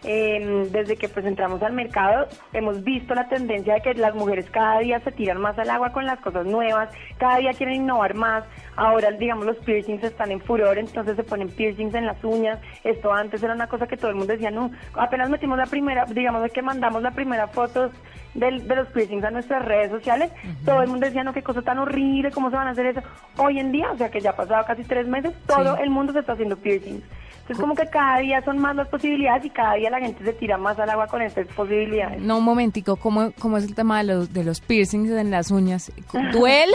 Eh, 0.05 0.69
desde 0.73 0.97
que 0.97 1.09
pues 1.09 1.25
entramos 1.27 1.63
al 1.63 1.73
mercado 1.75 2.27
hemos 2.53 2.83
visto 2.83 3.15
la 3.15 3.29
tendencia 3.29 3.75
de 3.75 3.83
que 3.83 3.95
las 3.95 4.15
mujeres 4.17 4.51
cada 4.51 4.81
día 4.81 4.99
se 5.01 5.13
tiran 5.13 5.41
más 5.41 5.57
al 5.61 5.71
agua 5.71 5.93
con 5.93 6.05
las 6.07 6.19
cosas 6.19 6.45
nuevas, 6.45 6.89
cada 7.19 7.37
día 7.37 7.53
quieren 7.53 7.77
innovar 7.77 8.15
más. 8.15 8.45
Ahora 8.75 9.13
digamos 9.13 9.47
los 9.47 9.59
piercings 9.59 10.03
están 10.03 10.33
en 10.33 10.41
furor, 10.41 10.77
entonces 10.79 11.15
se 11.15 11.23
ponen 11.23 11.49
piercings 11.51 11.95
en 11.95 12.07
las 12.07 12.23
uñas. 12.25 12.59
Esto 12.83 13.13
antes 13.13 13.43
era 13.43 13.55
una 13.55 13.69
cosa 13.69 13.87
que 13.87 13.97
todo 13.97 14.11
el 14.11 14.17
mundo 14.17 14.33
decía, 14.33 14.51
no, 14.51 14.73
apenas 14.95 15.31
metimos 15.31 15.57
la 15.57 15.67
primera, 15.67 16.05
digamos 16.07 16.51
que 16.51 16.63
mandamos 16.63 17.01
la 17.03 17.13
primera 17.13 17.47
foto 17.47 17.91
del- 18.35 18.67
de 18.67 18.75
los 18.77 18.89
piercings 18.89 19.23
a 19.25 19.31
nuestras 19.31 19.65
redes 19.65 19.91
sociales, 19.91 20.33
todo 20.65 20.83
el 20.83 20.89
mundo 20.89 21.07
decía, 21.07 21.23
no, 21.23 21.33
qué 21.33 21.43
cosa 21.43 21.63
tan 21.63 21.79
horrible, 21.79 22.31
cómo 22.33 22.51
se 22.51 22.57
van 22.57 22.67
a 22.67 22.71
hacer 22.71 22.87
eso. 22.87 23.03
Hoy 23.39 23.61
en 23.61 23.71
día, 23.71 23.91
o 23.93 23.97
sea 23.97 24.11
que 24.11 24.21
ya 24.21 24.31
ha 24.31 24.37
pasado 24.37 24.65
casi 24.67 24.83
tres 24.85 25.07
meses, 25.07 25.33
todo 25.47 25.77
el 25.77 25.91
mundo 25.91 26.13
se 26.13 26.21
está 26.21 26.33
haciendo 26.33 26.57
piercings. 26.57 27.05
Entonces 27.43 27.61
como 27.61 27.75
que 27.75 27.87
cada 27.89 28.19
día 28.19 28.41
son 28.45 28.59
más 28.59 28.77
las 28.77 28.89
posibilidades 28.89 29.45
y 29.45 29.51
cada 29.51 29.75
día 29.75 29.91
la 29.91 29.99
gente 29.99 30.25
se 30.25 30.33
tira 30.33 30.57
más 30.57 30.79
al 30.79 30.89
agua 30.89 31.09
con 31.09 31.23
estas 31.23 31.47
posibilidades. 31.49 32.21
No, 32.23 32.39
un 32.39 32.45
momentico, 32.45 32.97
¿cómo, 32.97 33.33
cómo 33.41 33.59
es 33.59 33.65
el 33.65 33.75
tema 33.75 33.99
de 33.99 34.05
los, 34.05 34.33
de 34.33 34.45
los 34.45 34.61
piercings 34.61 35.11
en 35.11 35.31
las 35.31 35.51
uñas? 35.51 35.93
¿Duele? 36.33 36.73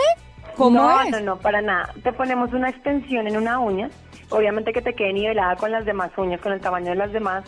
¿Cómo 0.57 0.81
no, 0.81 1.02
es? 1.02 1.11
no, 1.11 1.19
no, 1.22 1.38
para 1.38 1.61
nada. 1.61 1.94
Te 2.03 2.11
ponemos 2.11 2.52
una 2.52 2.69
extensión 2.69 3.27
en 3.27 3.38
una 3.38 3.60
uña, 3.60 3.89
obviamente 4.30 4.73
que 4.73 4.81
te 4.81 4.94
quede 4.94 5.14
nivelada 5.14 5.56
con 5.56 5.72
las 5.72 5.85
demás 5.85 6.11
uñas, 6.18 6.41
con 6.41 6.52
el 6.52 6.60
tamaño 6.60 6.89
de 6.89 6.95
las 6.95 7.14
demás, 7.14 7.45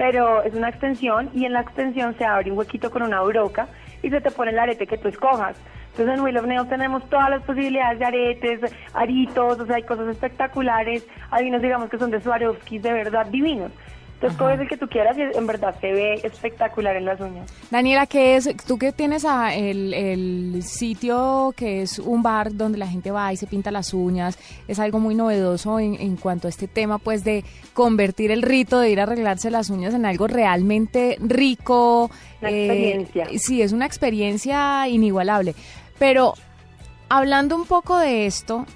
pero 0.00 0.42
es 0.44 0.54
una 0.54 0.70
extensión 0.70 1.28
y 1.34 1.44
en 1.44 1.52
la 1.52 1.60
extensión 1.60 2.16
se 2.16 2.24
abre 2.24 2.50
un 2.50 2.56
huequito 2.56 2.90
con 2.90 3.02
una 3.02 3.20
broca 3.20 3.68
y 4.02 4.08
se 4.08 4.22
te 4.22 4.30
pone 4.30 4.50
el 4.50 4.58
arete 4.58 4.86
que 4.86 4.96
tú 4.96 5.08
escojas. 5.08 5.60
Entonces 5.90 6.14
en 6.16 6.24
Wheel 6.24 6.38
of 6.38 6.46
Nails 6.46 6.70
tenemos 6.70 7.06
todas 7.10 7.28
las 7.28 7.42
posibilidades 7.42 7.98
de 7.98 8.06
aretes, 8.06 8.60
aritos, 8.94 9.60
o 9.60 9.66
sea, 9.66 9.76
hay 9.76 9.82
cosas 9.82 10.08
espectaculares, 10.08 11.06
hay 11.30 11.50
unos 11.50 11.60
digamos 11.60 11.90
que 11.90 11.98
son 11.98 12.10
de 12.10 12.18
Swarovski 12.18 12.78
de 12.78 12.94
verdad 12.94 13.26
divinos. 13.26 13.72
Entonces 14.20 14.38
coges 14.38 14.60
el 14.60 14.68
que 14.68 14.76
tú 14.76 14.86
quieras 14.86 15.16
y 15.16 15.22
en 15.22 15.46
verdad 15.46 15.74
se 15.80 15.92
ve 15.94 16.20
espectacular 16.22 16.94
en 16.94 17.06
las 17.06 17.18
uñas. 17.20 17.50
Daniela, 17.70 18.04
¿qué 18.04 18.36
es? 18.36 18.50
Tú 18.66 18.76
que 18.76 18.92
tienes 18.92 19.24
a 19.24 19.54
el, 19.54 19.94
el 19.94 20.62
sitio 20.62 21.54
que 21.56 21.80
es 21.80 21.98
un 21.98 22.22
bar 22.22 22.54
donde 22.54 22.76
la 22.76 22.86
gente 22.86 23.10
va 23.10 23.32
y 23.32 23.38
se 23.38 23.46
pinta 23.46 23.70
las 23.70 23.94
uñas, 23.94 24.38
es 24.68 24.78
algo 24.78 24.98
muy 24.98 25.14
novedoso 25.14 25.80
en, 25.80 25.94
en 25.94 26.16
cuanto 26.16 26.48
a 26.48 26.50
este 26.50 26.68
tema, 26.68 26.98
pues 26.98 27.24
de 27.24 27.44
convertir 27.72 28.30
el 28.30 28.42
rito 28.42 28.78
de 28.78 28.90
ir 28.90 29.00
a 29.00 29.04
arreglarse 29.04 29.50
las 29.50 29.70
uñas 29.70 29.94
en 29.94 30.04
algo 30.04 30.26
realmente 30.26 31.16
rico. 31.20 32.10
Una 32.42 32.50
eh, 32.50 32.66
experiencia. 32.66 33.28
sí, 33.38 33.62
es 33.62 33.72
una 33.72 33.86
experiencia 33.86 34.86
inigualable. 34.86 35.54
Pero 35.98 36.34
hablando 37.08 37.56
un 37.56 37.64
poco 37.64 37.96
de 37.96 38.26
esto, 38.26 38.66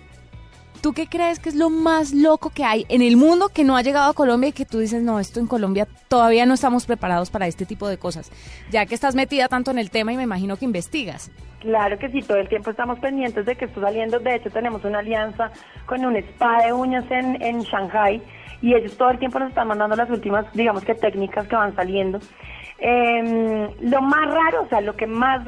¿Tú 0.84 0.92
qué 0.92 1.06
crees 1.06 1.38
que 1.38 1.48
es 1.48 1.54
lo 1.54 1.70
más 1.70 2.12
loco 2.12 2.50
que 2.50 2.62
hay 2.62 2.84
en 2.90 3.00
el 3.00 3.16
mundo 3.16 3.48
que 3.48 3.64
no 3.64 3.74
ha 3.74 3.80
llegado 3.80 4.10
a 4.10 4.12
Colombia 4.12 4.50
y 4.50 4.52
que 4.52 4.66
tú 4.66 4.80
dices, 4.80 5.02
no, 5.02 5.18
esto 5.18 5.40
en 5.40 5.46
Colombia 5.46 5.88
todavía 6.08 6.44
no 6.44 6.52
estamos 6.52 6.84
preparados 6.84 7.30
para 7.30 7.46
este 7.46 7.64
tipo 7.64 7.88
de 7.88 7.96
cosas? 7.96 8.30
Ya 8.70 8.84
que 8.84 8.94
estás 8.94 9.14
metida 9.14 9.48
tanto 9.48 9.70
en 9.70 9.78
el 9.78 9.90
tema 9.90 10.12
y 10.12 10.18
me 10.18 10.24
imagino 10.24 10.58
que 10.58 10.66
investigas. 10.66 11.30
Claro 11.60 11.98
que 11.98 12.10
sí, 12.10 12.20
todo 12.20 12.36
el 12.36 12.50
tiempo 12.50 12.68
estamos 12.68 12.98
pendientes 12.98 13.46
de 13.46 13.56
que 13.56 13.64
esté 13.64 13.80
saliendo. 13.80 14.18
De 14.18 14.34
hecho, 14.34 14.50
tenemos 14.50 14.84
una 14.84 14.98
alianza 14.98 15.50
con 15.86 16.04
un 16.04 16.16
spa 16.16 16.66
de 16.66 16.74
uñas 16.74 17.10
en, 17.10 17.40
en 17.40 17.62
Shanghai 17.62 18.20
y 18.60 18.74
ellos 18.74 18.94
todo 18.98 19.08
el 19.08 19.18
tiempo 19.18 19.38
nos 19.38 19.48
están 19.48 19.68
mandando 19.68 19.96
las 19.96 20.10
últimas, 20.10 20.44
digamos 20.52 20.84
que 20.84 20.94
técnicas 20.94 21.48
que 21.48 21.56
van 21.56 21.74
saliendo. 21.74 22.20
Eh, 22.86 23.70
lo 23.80 24.02
más 24.02 24.26
raro, 24.30 24.62
o 24.64 24.68
sea, 24.68 24.82
lo 24.82 24.94
que 24.94 25.06
más, 25.06 25.40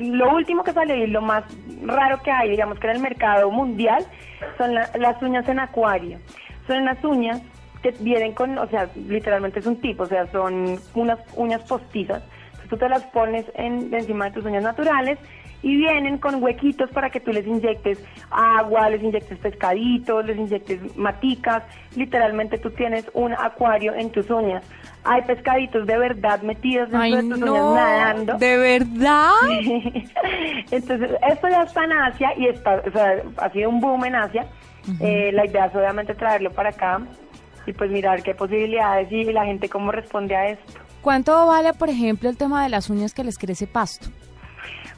lo 0.00 0.34
último 0.34 0.64
que 0.64 0.72
salió 0.72 0.96
y 0.96 1.06
lo 1.06 1.20
más 1.20 1.44
raro 1.86 2.20
que 2.20 2.32
hay, 2.32 2.50
digamos 2.50 2.80
que 2.80 2.88
en 2.88 2.96
el 2.96 3.02
mercado 3.02 3.48
mundial, 3.52 4.04
son 4.58 4.74
la- 4.74 4.90
las 4.98 5.22
uñas 5.22 5.48
en 5.48 5.60
acuario. 5.60 6.18
Son 6.66 6.78
unas 6.78 7.02
uñas 7.04 7.40
que 7.82 7.92
vienen 8.00 8.32
con, 8.32 8.58
o 8.58 8.66
sea, 8.66 8.88
literalmente 8.96 9.60
es 9.60 9.66
un 9.66 9.80
tipo, 9.80 10.02
o 10.02 10.06
sea, 10.06 10.26
son 10.32 10.80
unas 10.94 11.20
uñas 11.36 11.62
postizas. 11.62 12.24
Tú 12.68 12.76
te 12.76 12.88
las 12.88 13.04
pones 13.04 13.44
en, 13.54 13.94
encima 13.94 14.24
de 14.24 14.30
tus 14.32 14.44
uñas 14.44 14.64
naturales 14.64 15.16
y 15.62 15.76
vienen 15.76 16.18
con 16.18 16.42
huequitos 16.42 16.90
para 16.90 17.10
que 17.10 17.20
tú 17.20 17.32
les 17.32 17.46
inyectes 17.46 18.04
agua, 18.30 18.90
les 18.90 19.00
inyectes 19.02 19.38
pescaditos, 19.38 20.24
les 20.26 20.36
inyectes 20.38 20.96
maticas. 20.96 21.62
Literalmente 21.94 22.58
tú 22.58 22.70
tienes 22.70 23.08
un 23.14 23.32
acuario 23.34 23.94
en 23.94 24.10
tus 24.10 24.28
uñas. 24.30 24.64
Hay 25.04 25.22
pescaditos 25.22 25.86
de 25.86 25.98
verdad 25.98 26.42
metidos 26.42 26.90
dentro 26.90 27.00
Ay, 27.00 27.16
de 27.16 27.22
tus 27.22 27.38
no, 27.38 27.72
uñas 27.72 27.74
nadando. 27.74 28.34
¿de 28.38 28.56
verdad? 28.56 29.30
Entonces, 30.70 31.10
esto 31.28 31.48
ya 31.48 31.62
está 31.62 31.84
en 31.84 31.92
Asia 31.92 32.32
y 32.36 32.46
está, 32.46 32.82
o 32.86 32.90
sea, 32.92 33.22
ha 33.38 33.50
sido 33.50 33.70
un 33.70 33.80
boom 33.80 34.04
en 34.04 34.14
Asia. 34.14 34.46
Eh, 35.00 35.30
la 35.32 35.46
idea 35.46 35.66
es 35.66 35.74
obviamente 35.74 36.14
traerlo 36.14 36.50
para 36.50 36.70
acá 36.70 37.00
y 37.66 37.72
pues 37.72 37.90
mirar 37.90 38.22
qué 38.22 38.34
posibilidades 38.34 39.10
y 39.12 39.24
la 39.24 39.44
gente 39.44 39.68
cómo 39.68 39.92
responde 39.92 40.34
a 40.36 40.48
esto. 40.48 40.80
¿Cuánto 41.02 41.46
vale, 41.46 41.72
por 41.72 41.88
ejemplo, 41.88 42.28
el 42.28 42.36
tema 42.36 42.62
de 42.62 42.68
las 42.68 42.90
uñas 42.90 43.14
que 43.14 43.24
les 43.24 43.38
crece 43.38 43.66
pasto? 43.66 44.08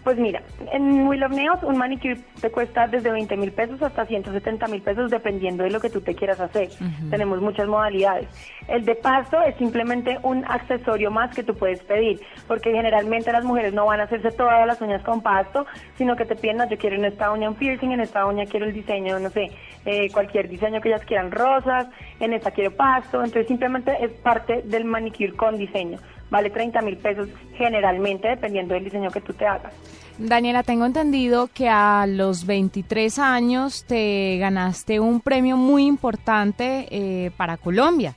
Pues 0.05 0.19
mira, 0.19 0.43
en 0.73 1.07
Will 1.07 1.23
of 1.23 1.31
Nails 1.31 1.62
un 1.62 1.77
manicure 1.77 2.16
te 2.41 2.51
cuesta 2.51 2.89
desde 2.89 3.12
20 3.12 3.37
mil 3.37 3.53
pesos 3.53 3.81
hasta 3.83 4.05
170 4.05 4.66
mil 4.66 4.83
pesos 4.83 5.11
dependiendo 5.12 5.62
de 5.62 5.70
lo 5.70 5.79
que 5.79 5.91
tú 5.91 6.01
te 6.01 6.15
quieras 6.16 6.41
hacer. 6.41 6.70
Tenemos 7.09 7.41
muchas 7.41 7.69
modalidades. 7.69 8.27
El 8.66 8.85
de 8.85 8.97
pasto 8.97 9.41
es 9.43 9.55
simplemente 9.57 10.19
un 10.24 10.45
accesorio 10.45 11.12
más 11.12 11.33
que 11.35 11.45
tú 11.45 11.55
puedes 11.55 11.81
pedir, 11.85 12.20
porque 12.49 12.73
generalmente 12.73 13.31
las 13.31 13.45
mujeres 13.45 13.74
no 13.74 13.87
van 13.87 14.01
a 14.01 14.05
hacerse 14.05 14.33
todas 14.33 14.66
las 14.66 14.81
uñas 14.81 15.03
con 15.03 15.20
pasto, 15.23 15.66
sino 15.97 16.16
que 16.16 16.24
te 16.24 16.35
piden, 16.35 16.57
no, 16.57 16.69
yo 16.69 16.79
quiero 16.79 16.97
en 16.97 17.05
esta 17.05 17.31
uña 17.31 17.49
un 17.49 17.55
piercing, 17.55 17.93
en 17.93 18.01
esta 18.01 18.27
uña 18.27 18.45
quiero 18.47 18.66
el 18.66 18.73
diseño, 18.73 19.20
no 19.20 19.31
sé, 19.31 19.53
eh, 19.85 20.11
cualquier 20.12 20.49
diseño 20.49 20.81
que 20.81 20.89
ellas 20.89 21.05
quieran, 21.05 21.31
rosas, 21.31 21.87
en 22.19 22.33
esta 22.33 22.51
quiero 22.51 22.73
pasto, 22.73 23.19
entonces 23.19 23.47
simplemente 23.47 23.97
es 24.01 24.11
parte 24.11 24.62
del 24.62 24.85
manicure 24.85 25.35
con 25.35 25.57
diseño. 25.57 25.99
Vale 26.33 26.49
30 26.51 26.81
mil 26.81 26.97
pesos 26.97 27.29
generalmente, 27.57 28.27
dependiendo 28.27 28.73
del 28.75 28.85
diseño 28.85 29.11
que 29.11 29.21
tú 29.21 29.35
te 29.35 29.47
hagas. 29.47 29.73
Daniela, 30.19 30.63
tengo 30.63 30.87
entendido 30.87 31.49
que 31.55 31.69
a 31.69 32.07
los 32.09 32.47
23 32.47 33.19
años 33.19 33.85
te 33.85 34.39
ganaste 34.39 34.99
un 34.99 35.21
premio 35.21 35.57
muy 35.57 35.87
importante 35.87 36.87
eh, 36.91 37.31
para 37.37 37.57
Colombia. 37.59 38.15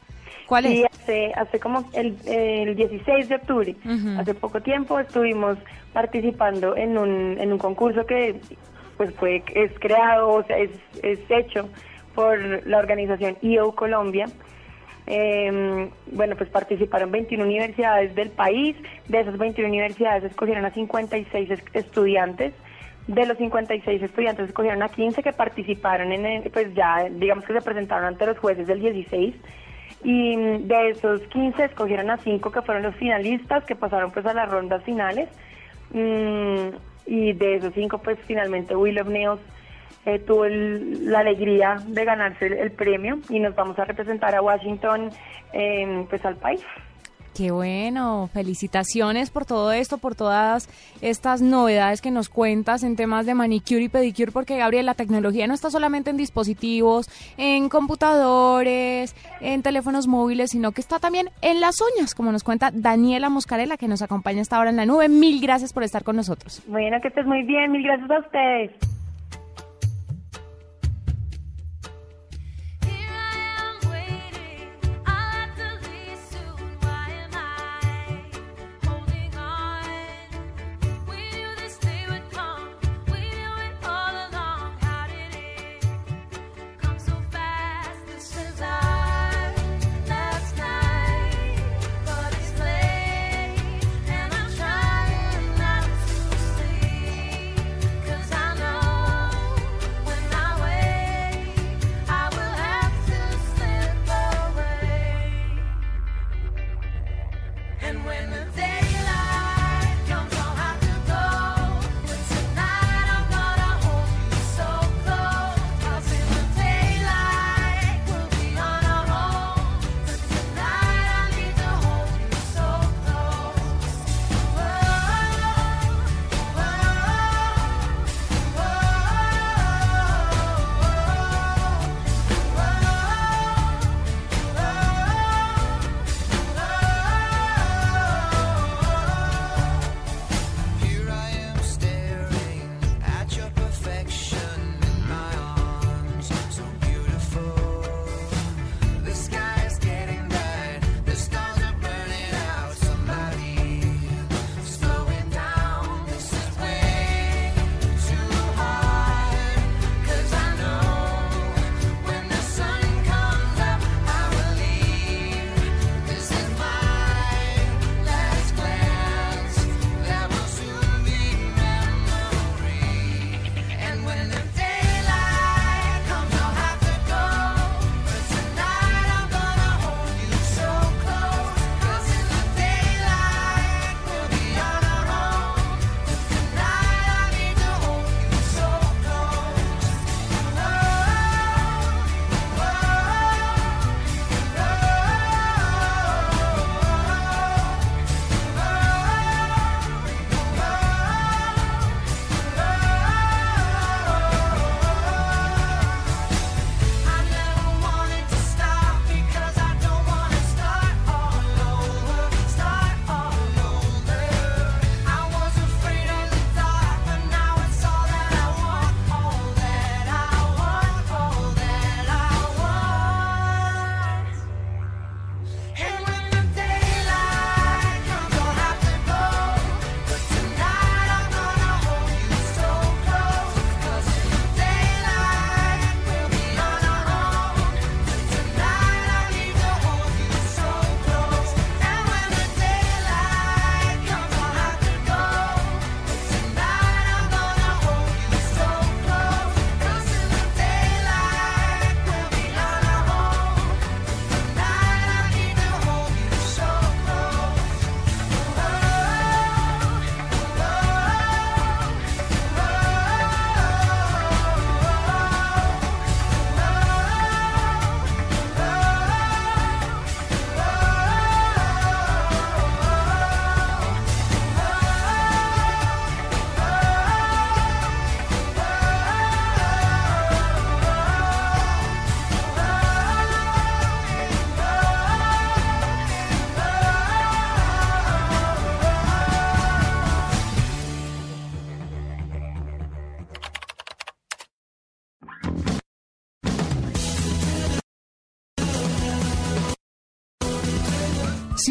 ¿Cuál 0.48 0.66
Sí, 0.66 0.84
es? 0.84 1.00
hace, 1.00 1.34
hace 1.36 1.60
como 1.60 1.84
el, 1.94 2.16
el 2.26 2.76
16 2.76 3.30
de 3.30 3.36
octubre, 3.36 3.76
hace 4.18 4.34
poco 4.34 4.62
tiempo 4.62 5.00
estuvimos 5.00 5.58
participando 5.92 6.76
en 6.78 6.98
un, 6.98 7.38
en 7.40 7.52
un 7.52 7.58
concurso 7.58 8.06
que 8.06 8.40
pues 8.96 9.14
fue 9.16 9.44
es 9.54 9.72
creado, 9.80 10.30
o 10.30 10.44
sea, 10.44 10.58
es, 10.58 10.70
es 11.04 11.20
hecho 11.30 11.68
por 12.14 12.38
la 12.66 12.78
organización 12.78 13.38
IO 13.42 13.74
Colombia. 13.76 14.28
Eh, 15.08 15.90
bueno, 16.12 16.36
pues 16.36 16.50
participaron 16.50 17.12
21 17.12 17.44
universidades 17.44 18.16
del 18.16 18.30
país, 18.32 18.76
de 19.08 19.20
esas 19.20 19.38
21 19.38 19.70
universidades 19.70 20.24
escogieron 20.24 20.66
a 20.66 20.72
56 20.72 21.52
es- 21.52 21.64
estudiantes, 21.74 22.54
de 23.08 23.26
los 23.28 23.38
56 23.38 24.02
estudiantes 24.02 24.48
escogieron 24.48 24.82
a 24.82 24.90
15 24.90 25.22
que 25.22 25.32
participaron 25.32 26.12
en, 26.12 26.26
el- 26.26 26.50
pues 26.50 26.74
ya 26.74 27.06
digamos 27.10 27.46
que 27.46 27.54
se 27.54 27.62
presentaron 27.62 28.06
ante 28.06 28.26
los 28.26 28.40
jueces 28.40 28.66
del 28.66 28.80
16 28.80 29.36
y 30.04 30.36
mm, 30.38 30.68
de 30.68 30.90
esos 30.90 31.22
15 31.28 31.66
escogieron 31.66 32.10
a 32.10 32.18
5 32.18 32.52
que 32.52 32.62
fueron 32.64 32.82
los 32.82 32.96
finalistas 32.96 33.64
que 33.66 33.76
pasaron 33.76 34.12
pues 34.12 34.26
a 34.26 34.34
las 34.34 34.50
rondas 34.50 34.84
finales. 34.84 35.30
Mm, 35.92 36.70
y 37.08 37.34
de 37.34 37.56
esos 37.58 37.74
5 37.76 38.00
pues 38.00 38.18
finalmente 38.26 38.76
Will 38.76 39.00
of 39.00 39.08
Neos 39.08 39.40
eh, 40.06 40.20
tuvo 40.20 40.46
el- 40.46 41.12
la 41.12 41.20
alegría 41.20 41.78
de 41.88 42.06
ganarse 42.06 42.48
el, 42.48 42.54
el 42.54 42.72
premio 42.72 43.20
y 43.30 43.40
nos 43.40 43.56
vamos 43.56 43.78
a 43.80 43.86
representar 43.86 44.36
a 44.36 44.42
Washington 44.42 45.10
eh, 45.54 46.06
pues 46.10 46.24
al 46.26 46.36
país. 46.36 46.62
Qué 47.38 47.52
bueno, 47.52 48.30
felicitaciones 48.34 49.30
por 49.30 49.46
todo 49.46 49.74
esto, 49.74 49.98
por 49.98 50.16
todas 50.16 50.70
estas 51.02 51.42
novedades 51.42 52.02
que 52.02 52.10
nos 52.10 52.30
cuentas 52.30 52.82
en 52.82 52.96
temas 52.96 53.26
de 53.26 53.34
manicure 53.34 53.82
y 53.84 53.90
pedicure, 53.90 54.32
porque 54.32 54.56
Gabriel, 54.56 54.86
la 54.86 54.94
tecnología 54.94 55.46
no 55.46 55.54
está 55.54 55.70
solamente 55.70 56.10
en 56.12 56.16
dispositivos, 56.16 57.10
en 57.36 57.68
computadores, 57.68 59.14
en 59.42 59.64
teléfonos 59.64 60.08
móviles, 60.08 60.52
sino 60.52 60.72
que 60.72 60.80
está 60.80 61.00
también 61.00 61.30
en 61.42 61.60
las 61.60 61.76
uñas, 61.82 62.16
como 62.16 62.32
nos 62.32 62.46
cuenta 62.46 62.72
Daniela 62.74 63.28
Moscarela, 63.30 63.76
que 63.76 63.90
nos 63.90 64.02
acompaña 64.02 64.42
hasta 64.42 64.56
ahora 64.56 64.70
en 64.70 64.78
la 64.78 64.86
nube. 64.86 65.10
Mil 65.10 65.42
gracias 65.42 65.74
por 65.74 65.84
estar 65.84 66.06
con 66.06 66.16
nosotros. 66.16 66.62
Bueno, 66.68 67.02
que 67.02 67.10
estés 67.10 67.26
muy 67.26 67.44
bien, 67.44 67.70
mil 67.74 67.84
gracias 67.84 68.10
a 68.12 68.20
ustedes. 68.20 68.72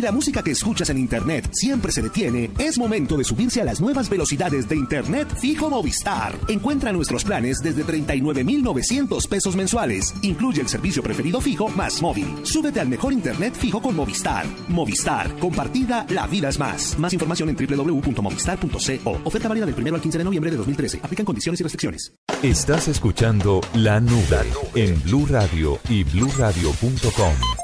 La 0.04 0.12
música 0.12 0.42
que 0.42 0.50
escuchas 0.50 0.90
en 0.90 0.98
Internet 0.98 1.48
siempre 1.52 1.90
se 1.90 2.02
detiene, 2.02 2.50
es 2.58 2.78
momento 2.78 3.16
de 3.16 3.24
subirse 3.24 3.62
a 3.62 3.64
las 3.64 3.80
nuevas 3.80 4.10
velocidades 4.10 4.68
de 4.68 4.76
Internet 4.76 5.34
fijo 5.40 5.70
Movistar. 5.70 6.38
Encuentra 6.48 6.92
nuestros 6.92 7.24
planes 7.24 7.62
desde 7.62 7.84
39,900 7.84 9.26
pesos 9.26 9.56
mensuales. 9.56 10.14
Incluye 10.20 10.60
el 10.60 10.68
servicio 10.68 11.02
preferido 11.02 11.40
fijo 11.40 11.68
más 11.68 12.02
móvil. 12.02 12.26
Súbete 12.42 12.80
al 12.80 12.88
mejor 12.88 13.14
Internet 13.14 13.54
fijo 13.54 13.80
con 13.80 13.96
Movistar. 13.96 14.46
Movistar. 14.68 15.34
Compartida, 15.38 16.04
la 16.10 16.26
vida 16.26 16.50
es 16.50 16.58
más. 16.58 16.98
Más 16.98 17.14
información 17.14 17.48
en 17.48 17.56
www.movistar.co. 17.56 19.20
Oferta 19.24 19.48
válida 19.48 19.64
del 19.64 19.74
1 19.74 19.94
al 19.94 20.02
15 20.02 20.18
de 20.18 20.24
noviembre 20.24 20.50
de 20.50 20.58
2013. 20.58 21.00
Aplican 21.02 21.24
condiciones 21.24 21.60
y 21.60 21.62
restricciones. 21.62 22.12
Estás 22.42 22.88
escuchando 22.88 23.62
La 23.74 24.00
Nube 24.00 24.52
en 24.74 25.02
Blue 25.02 25.26
Radio 25.26 25.78
y 25.88 26.04
bluradio.com. 26.04 27.63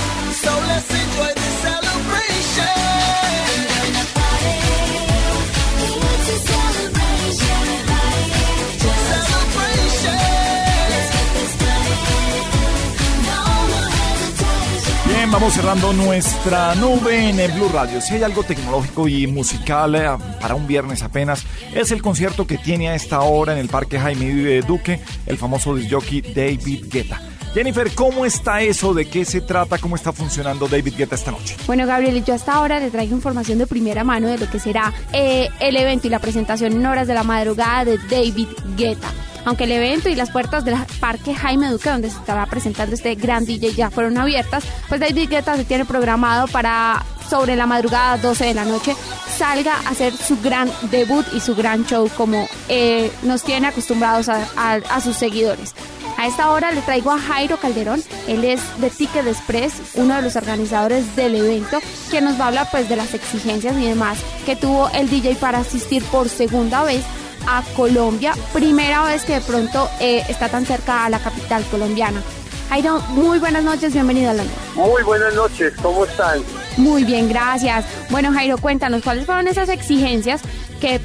vamos 15.41 15.55
cerrando 15.55 15.91
nuestra 15.93 16.75
nube 16.75 17.29
en 17.29 17.39
el 17.39 17.51
Blue 17.53 17.67
Radio. 17.73 17.99
Si 17.99 18.13
hay 18.13 18.21
algo 18.21 18.43
tecnológico 18.43 19.07
y 19.07 19.25
musical 19.25 19.95
eh, 19.95 20.07
para 20.39 20.53
un 20.53 20.67
viernes 20.67 21.01
apenas, 21.01 21.47
es 21.73 21.89
el 21.89 22.03
concierto 22.03 22.45
que 22.45 22.59
tiene 22.59 22.89
a 22.89 22.95
esta 22.95 23.21
hora 23.21 23.53
en 23.53 23.57
el 23.57 23.67
Parque 23.67 23.99
Jaime 23.99 24.61
Duque 24.61 24.99
el 25.25 25.37
famoso 25.39 25.73
disjockey 25.73 26.21
David 26.21 26.85
Guetta. 26.91 27.30
Jennifer, 27.53 27.93
¿cómo 27.93 28.25
está 28.25 28.61
eso? 28.61 28.93
¿De 28.93 29.09
qué 29.09 29.25
se 29.25 29.41
trata? 29.41 29.77
¿Cómo 29.77 29.97
está 29.97 30.13
funcionando 30.13 30.69
David 30.69 30.93
Guetta 30.97 31.15
esta 31.15 31.31
noche? 31.31 31.57
Bueno, 31.67 31.85
Gabriel, 31.85 32.23
yo 32.23 32.33
hasta 32.33 32.53
ahora 32.53 32.79
le 32.79 32.89
traigo 32.89 33.13
información 33.13 33.57
de 33.57 33.67
primera 33.67 34.05
mano 34.05 34.27
de 34.27 34.37
lo 34.37 34.49
que 34.49 34.57
será 34.57 34.93
eh, 35.11 35.49
el 35.59 35.75
evento 35.75 36.07
y 36.07 36.09
la 36.09 36.19
presentación 36.19 36.71
en 36.73 36.85
horas 36.85 37.07
de 37.07 37.13
la 37.13 37.23
madrugada 37.23 37.83
de 37.83 37.97
David 37.97 38.47
Guetta. 38.77 39.09
Aunque 39.43 39.65
el 39.65 39.71
evento 39.73 40.07
y 40.07 40.15
las 40.15 40.29
puertas 40.29 40.63
del 40.63 40.75
Parque 40.99 41.33
Jaime 41.33 41.69
Duque, 41.69 41.89
donde 41.89 42.09
se 42.09 42.17
estará 42.17 42.45
presentando 42.45 42.95
este 42.95 43.15
gran 43.15 43.43
DJ, 43.43 43.73
ya 43.73 43.89
fueron 43.89 44.17
abiertas, 44.17 44.63
pues 44.87 45.01
David 45.01 45.29
Guetta 45.29 45.57
se 45.57 45.65
tiene 45.65 45.83
programado 45.83 46.47
para 46.47 47.03
sobre 47.29 47.55
la 47.55 47.65
madrugada 47.65 48.17
12 48.17 48.45
de 48.45 48.53
la 48.53 48.65
noche 48.65 48.93
salga 49.37 49.73
a 49.73 49.89
hacer 49.89 50.13
su 50.13 50.39
gran 50.41 50.69
debut 50.91 51.25
y 51.33 51.39
su 51.39 51.55
gran 51.55 51.85
show 51.85 52.09
como 52.15 52.47
eh, 52.67 53.09
nos 53.23 53.41
tiene 53.43 53.67
acostumbrados 53.67 54.29
a, 54.29 55.01
sus 55.01 55.15
seguidores. 55.15 55.73
A 56.17 56.27
esta 56.27 56.51
hora 56.51 56.71
le 56.71 56.81
traigo 56.81 57.11
a 57.11 57.19
Jairo 57.19 57.57
Calderón, 57.57 58.03
él 58.27 58.43
es 58.43 58.61
de 58.79 58.89
Ticket 58.89 59.25
Express, 59.25 59.73
uno 59.95 60.15
de 60.15 60.21
los 60.21 60.35
organizadores 60.35 61.15
del 61.15 61.35
evento, 61.35 61.79
quien 62.09 62.25
nos 62.25 62.39
va 62.39 62.45
a 62.45 62.47
hablar 62.49 62.67
pues 62.71 62.87
de 62.89 62.95
las 62.95 63.13
exigencias 63.13 63.75
y 63.77 63.85
demás 63.87 64.19
que 64.45 64.55
tuvo 64.55 64.89
el 64.89 65.09
DJ 65.09 65.35
para 65.35 65.59
asistir 65.59 66.03
por 66.05 66.29
segunda 66.29 66.83
vez 66.83 67.03
a 67.47 67.63
Colombia, 67.75 68.33
primera 68.53 69.03
vez 69.03 69.23
que 69.23 69.33
de 69.33 69.41
pronto 69.41 69.89
eh, 69.99 70.23
está 70.29 70.49
tan 70.49 70.65
cerca 70.65 71.05
a 71.05 71.09
la 71.09 71.19
capital 71.19 71.63
colombiana. 71.71 72.21
Jairo, 72.69 73.01
muy 73.09 73.39
buenas 73.39 73.63
noches, 73.63 73.91
bienvenido 73.91 74.31
a 74.31 74.33
la 74.33 74.43
noche. 74.43 74.55
Muy 74.75 75.03
buenas 75.03 75.33
noches, 75.33 75.73
¿cómo 75.81 76.05
están? 76.05 76.41
Muy 76.77 77.03
bien, 77.03 77.27
gracias. 77.27 77.83
Bueno, 78.09 78.31
Jairo, 78.31 78.57
cuéntanos 78.57 79.03
cuáles 79.03 79.25
fueron 79.25 79.47
esas 79.47 79.67
exigencias 79.67 80.41
que 80.79 81.01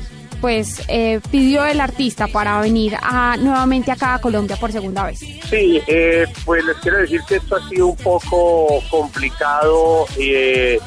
pues 0.47 0.81
eh, 0.86 1.18
pidió 1.28 1.64
el 1.64 1.81
artista 1.81 2.28
para 2.28 2.60
venir 2.60 2.97
a, 3.02 3.36
nuevamente 3.36 3.90
acá 3.90 4.14
a 4.14 4.20
Colombia 4.20 4.55
por 4.55 4.70
segunda 4.70 5.05
vez. 5.05 5.18
Sí, 5.18 5.82
eh, 5.89 6.24
pues 6.44 6.64
les 6.64 6.77
quiero 6.77 6.98
decir 6.98 7.20
que 7.27 7.35
esto 7.35 7.56
ha 7.56 7.68
sido 7.68 7.89
un 7.89 7.97
poco 7.97 8.81
complicado, 8.89 10.06
eh, 10.16 10.78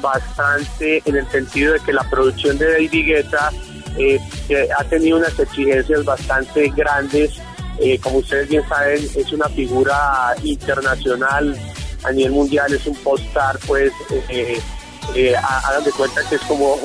bastante 0.00 1.02
en 1.04 1.16
el 1.16 1.30
sentido 1.30 1.74
de 1.74 1.80
que 1.80 1.92
la 1.92 2.08
producción 2.08 2.56
de 2.56 2.72
David 2.72 3.06
Guetta 3.06 3.52
eh, 3.98 4.18
ha 4.78 4.84
tenido 4.84 5.18
unas 5.18 5.38
exigencias 5.38 6.06
bastante 6.06 6.70
grandes. 6.70 7.32
Eh, 7.80 7.98
como 7.98 8.16
ustedes 8.16 8.48
bien 8.48 8.66
saben, 8.66 9.06
es 9.14 9.30
una 9.30 9.50
figura 9.50 10.34
internacional 10.42 11.54
a 12.02 12.12
nivel 12.12 12.32
mundial, 12.32 12.72
es 12.72 12.86
un 12.86 12.96
postar, 12.96 13.58
pues, 13.66 13.92
eh, 15.14 15.34
ha- 15.36 15.58
hagan 15.68 15.84
de 15.84 15.92
cuenta 15.92 16.22
que 16.28 16.36
es 16.36 16.40
como 16.42 16.76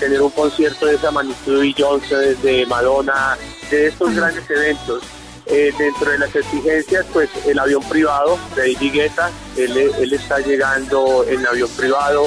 tener 0.00 0.20
un 0.22 0.30
concierto 0.30 0.86
de 0.86 0.94
esa 0.94 1.10
magnitud 1.10 1.54
de 1.54 1.60
Beyoncé, 1.60 2.34
de 2.36 2.66
Madonna, 2.66 3.36
de 3.70 3.88
estos 3.88 4.14
grandes 4.14 4.48
eventos. 4.50 5.02
Eh, 5.50 5.72
dentro 5.78 6.10
de 6.10 6.18
las 6.18 6.36
exigencias, 6.36 7.06
pues 7.10 7.30
el 7.46 7.58
avión 7.58 7.82
privado 7.88 8.38
de 8.54 8.74
David 8.74 8.92
Guetta, 8.92 9.30
él, 9.56 9.74
él 9.78 10.12
está 10.12 10.40
llegando 10.40 11.24
en 11.26 11.46
avión 11.46 11.70
privado. 11.70 12.26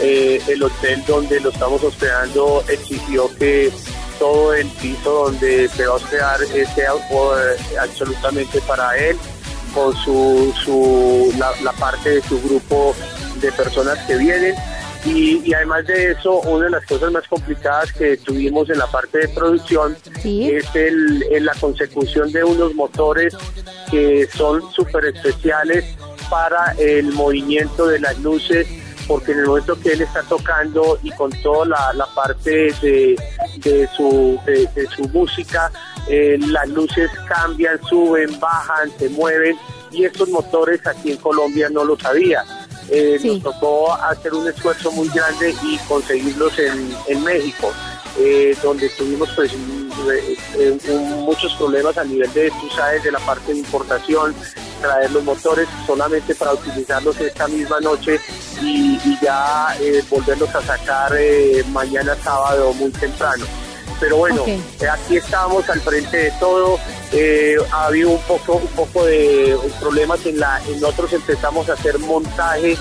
Eh, 0.00 0.40
el 0.46 0.62
hotel 0.62 1.02
donde 1.06 1.40
lo 1.40 1.50
estamos 1.50 1.82
hospedando 1.82 2.62
exigió 2.68 3.28
que 3.38 3.72
todo 4.20 4.54
el 4.54 4.68
piso 4.68 5.10
donde 5.24 5.68
se 5.68 5.84
va 5.84 5.94
a 5.94 5.96
hospedar 5.96 6.38
sea 6.46 6.92
eh, 6.92 7.56
absolutamente 7.80 8.60
para 8.60 8.96
él, 8.96 9.16
con 9.74 9.92
su, 10.04 10.54
su 10.64 11.34
la, 11.38 11.50
la 11.62 11.72
parte 11.72 12.10
de 12.10 12.22
su 12.22 12.40
grupo 12.40 12.94
de 13.40 13.52
personas 13.52 13.98
que 14.06 14.16
vienen. 14.16 14.54
Y, 15.04 15.40
y 15.48 15.54
además 15.54 15.86
de 15.86 16.12
eso, 16.12 16.40
una 16.40 16.66
de 16.66 16.72
las 16.72 16.84
cosas 16.84 17.10
más 17.10 17.26
complicadas 17.26 17.90
que 17.94 18.18
tuvimos 18.18 18.68
en 18.68 18.78
la 18.78 18.86
parte 18.86 19.18
de 19.18 19.28
producción 19.28 19.96
es 20.22 20.66
el, 20.74 21.24
en 21.30 21.46
la 21.46 21.54
consecución 21.54 22.30
de 22.32 22.44
unos 22.44 22.74
motores 22.74 23.34
que 23.90 24.28
son 24.36 24.60
súper 24.72 25.06
especiales 25.06 25.86
para 26.28 26.74
el 26.78 27.12
movimiento 27.12 27.86
de 27.86 27.98
las 27.98 28.18
luces, 28.18 28.66
porque 29.08 29.32
en 29.32 29.38
el 29.38 29.46
momento 29.46 29.80
que 29.80 29.92
él 29.94 30.02
está 30.02 30.22
tocando 30.24 30.98
y 31.02 31.10
con 31.12 31.30
toda 31.42 31.64
la, 31.64 31.92
la 31.94 32.06
parte 32.14 32.72
de, 32.82 33.16
de 33.56 33.88
su, 33.96 34.38
de, 34.44 34.68
de 34.74 34.86
su 34.94 35.08
música, 35.08 35.72
eh, 36.08 36.38
las 36.46 36.68
luces 36.68 37.10
cambian, 37.26 37.80
suben, 37.88 38.38
bajan, 38.38 38.90
se 38.98 39.08
mueven, 39.08 39.56
y 39.90 40.04
estos 40.04 40.28
motores 40.28 40.86
aquí 40.86 41.12
en 41.12 41.16
Colombia 41.16 41.68
no 41.70 41.84
los 41.84 42.04
había. 42.04 42.44
Eh, 42.90 43.18
Nos 43.42 43.42
tocó 43.42 43.92
hacer 43.94 44.34
un 44.34 44.48
esfuerzo 44.48 44.90
muy 44.92 45.08
grande 45.08 45.54
y 45.62 45.78
conseguirlos 45.88 46.58
en, 46.58 46.94
en 47.06 47.22
México, 47.22 47.72
eh, 48.18 48.56
donde 48.62 48.88
tuvimos 48.90 49.28
pues 49.36 49.52
un- 49.52 49.90
eh, 50.58 50.78
un- 50.88 51.20
muchos 51.24 51.54
problemas 51.54 51.96
a 51.98 52.04
nivel 52.04 52.32
de, 52.32 52.50
tú 52.50 52.68
sabes, 52.74 53.02
de 53.04 53.12
la 53.12 53.18
parte 53.20 53.52
de 53.52 53.58
importación, 53.58 54.34
traer 54.80 55.10
los 55.12 55.22
motores 55.24 55.68
solamente 55.86 56.34
para 56.34 56.54
utilizarlos 56.54 57.20
esta 57.20 57.46
misma 57.48 57.78
noche 57.80 58.18
y, 58.62 58.98
y 59.04 59.18
ya 59.22 59.76
eh, 59.80 60.02
volverlos 60.10 60.52
a 60.54 60.62
sacar 60.62 61.12
mañana 61.70 62.16
sábado 62.24 62.72
muy 62.72 62.90
temprano. 62.92 63.44
Pero 64.00 64.16
bueno, 64.16 64.44
aquí 64.90 65.16
estamos 65.16 65.68
al 65.68 65.80
frente 65.80 66.16
de 66.16 66.30
todo. 66.40 66.78
Eh, 67.12 67.56
ha 67.70 67.86
habido 67.86 68.10
un 68.10 68.22
poco, 68.22 68.54
un 68.54 68.66
poco 68.68 69.04
de 69.04 69.56
problemas 69.78 70.24
en 70.24 70.40
la, 70.40 70.60
en 70.66 70.80
nosotros 70.80 71.12
empezamos 71.12 71.68
a 71.68 71.74
hacer 71.74 71.98
montaje 71.98 72.78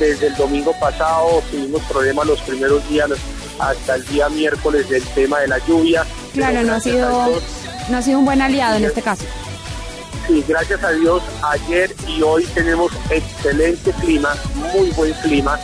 desde 0.00 0.28
el 0.28 0.36
domingo 0.36 0.72
pasado. 0.80 1.42
Tuvimos 1.50 1.82
problemas 1.82 2.26
los 2.26 2.40
primeros 2.40 2.88
días 2.88 3.10
hasta 3.58 3.96
el 3.96 4.06
día 4.06 4.28
miércoles 4.30 4.88
del 4.88 5.02
tema 5.08 5.40
de 5.40 5.48
la 5.48 5.58
lluvia. 5.66 6.06
Claro, 6.32 6.62
no 6.62 6.74
ha 6.74 6.80
sido, 6.80 7.26
Dios, 7.26 7.42
no 7.90 7.98
ha 7.98 8.02
sido 8.02 8.18
un 8.18 8.24
buen 8.24 8.40
aliado 8.40 8.76
en 8.76 8.84
este 8.84 9.02
caso. 9.02 9.24
Sí, 10.26 10.44
gracias 10.46 10.82
a 10.84 10.90
Dios, 10.92 11.22
ayer 11.42 11.94
y 12.06 12.22
hoy 12.22 12.44
tenemos 12.54 12.92
excelente 13.10 13.92
clima, 14.00 14.34
muy 14.72 14.90
buen 14.90 15.12
clima, 15.14 15.58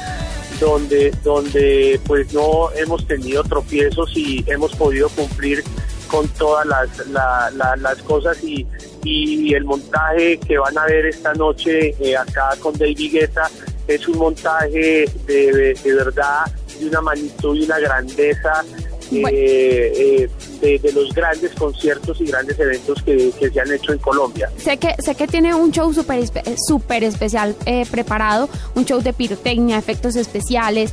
donde, 0.60 1.12
donde 1.24 2.00
pues 2.06 2.32
no 2.32 2.70
hemos 2.76 3.06
tenido 3.06 3.42
tropiezos 3.44 4.10
y 4.16 4.44
hemos 4.46 4.74
podido 4.74 5.08
cumplir 5.10 5.62
con 6.08 6.26
todas 6.28 6.66
las, 6.66 7.06
la- 7.08 7.50
la- 7.54 7.76
las 7.76 7.98
cosas 8.02 8.42
y, 8.42 8.66
y 9.04 9.54
el 9.54 9.64
montaje 9.64 10.38
que 10.38 10.58
van 10.58 10.76
a 10.78 10.86
ver 10.86 11.06
esta 11.06 11.34
noche 11.34 11.94
eh, 12.00 12.16
acá 12.16 12.50
con 12.60 12.72
David 12.76 13.12
Guetta 13.12 13.50
es 13.86 14.06
un 14.08 14.18
montaje 14.18 15.06
de, 15.26 15.74
de 15.82 15.94
verdad 15.94 16.44
de 16.78 16.86
una 16.86 17.00
magnitud 17.00 17.56
y 17.56 17.64
una 17.64 17.78
grandeza 17.78 18.64
eh, 19.12 19.92
eh, 19.96 20.28
de, 20.60 20.78
de 20.78 20.92
los 20.92 21.12
grandes 21.14 21.52
conciertos 21.54 22.20
y 22.20 22.24
grandes 22.26 22.58
eventos 22.58 23.02
que, 23.02 23.30
que 23.38 23.50
se 23.50 23.60
han 23.60 23.72
hecho 23.72 23.92
en 23.92 23.98
Colombia. 23.98 24.50
Sé 24.56 24.76
que, 24.78 24.94
sé 24.98 25.14
que 25.14 25.26
tiene 25.26 25.54
un 25.54 25.70
show 25.72 25.92
súper 25.92 26.18
eh, 26.20 26.56
súper 26.66 27.04
especial 27.04 27.54
eh, 27.66 27.84
preparado, 27.90 28.48
un 28.74 28.84
show 28.84 29.00
de 29.00 29.12
pirotecnia, 29.12 29.78
efectos 29.78 30.16
especiales. 30.16 30.92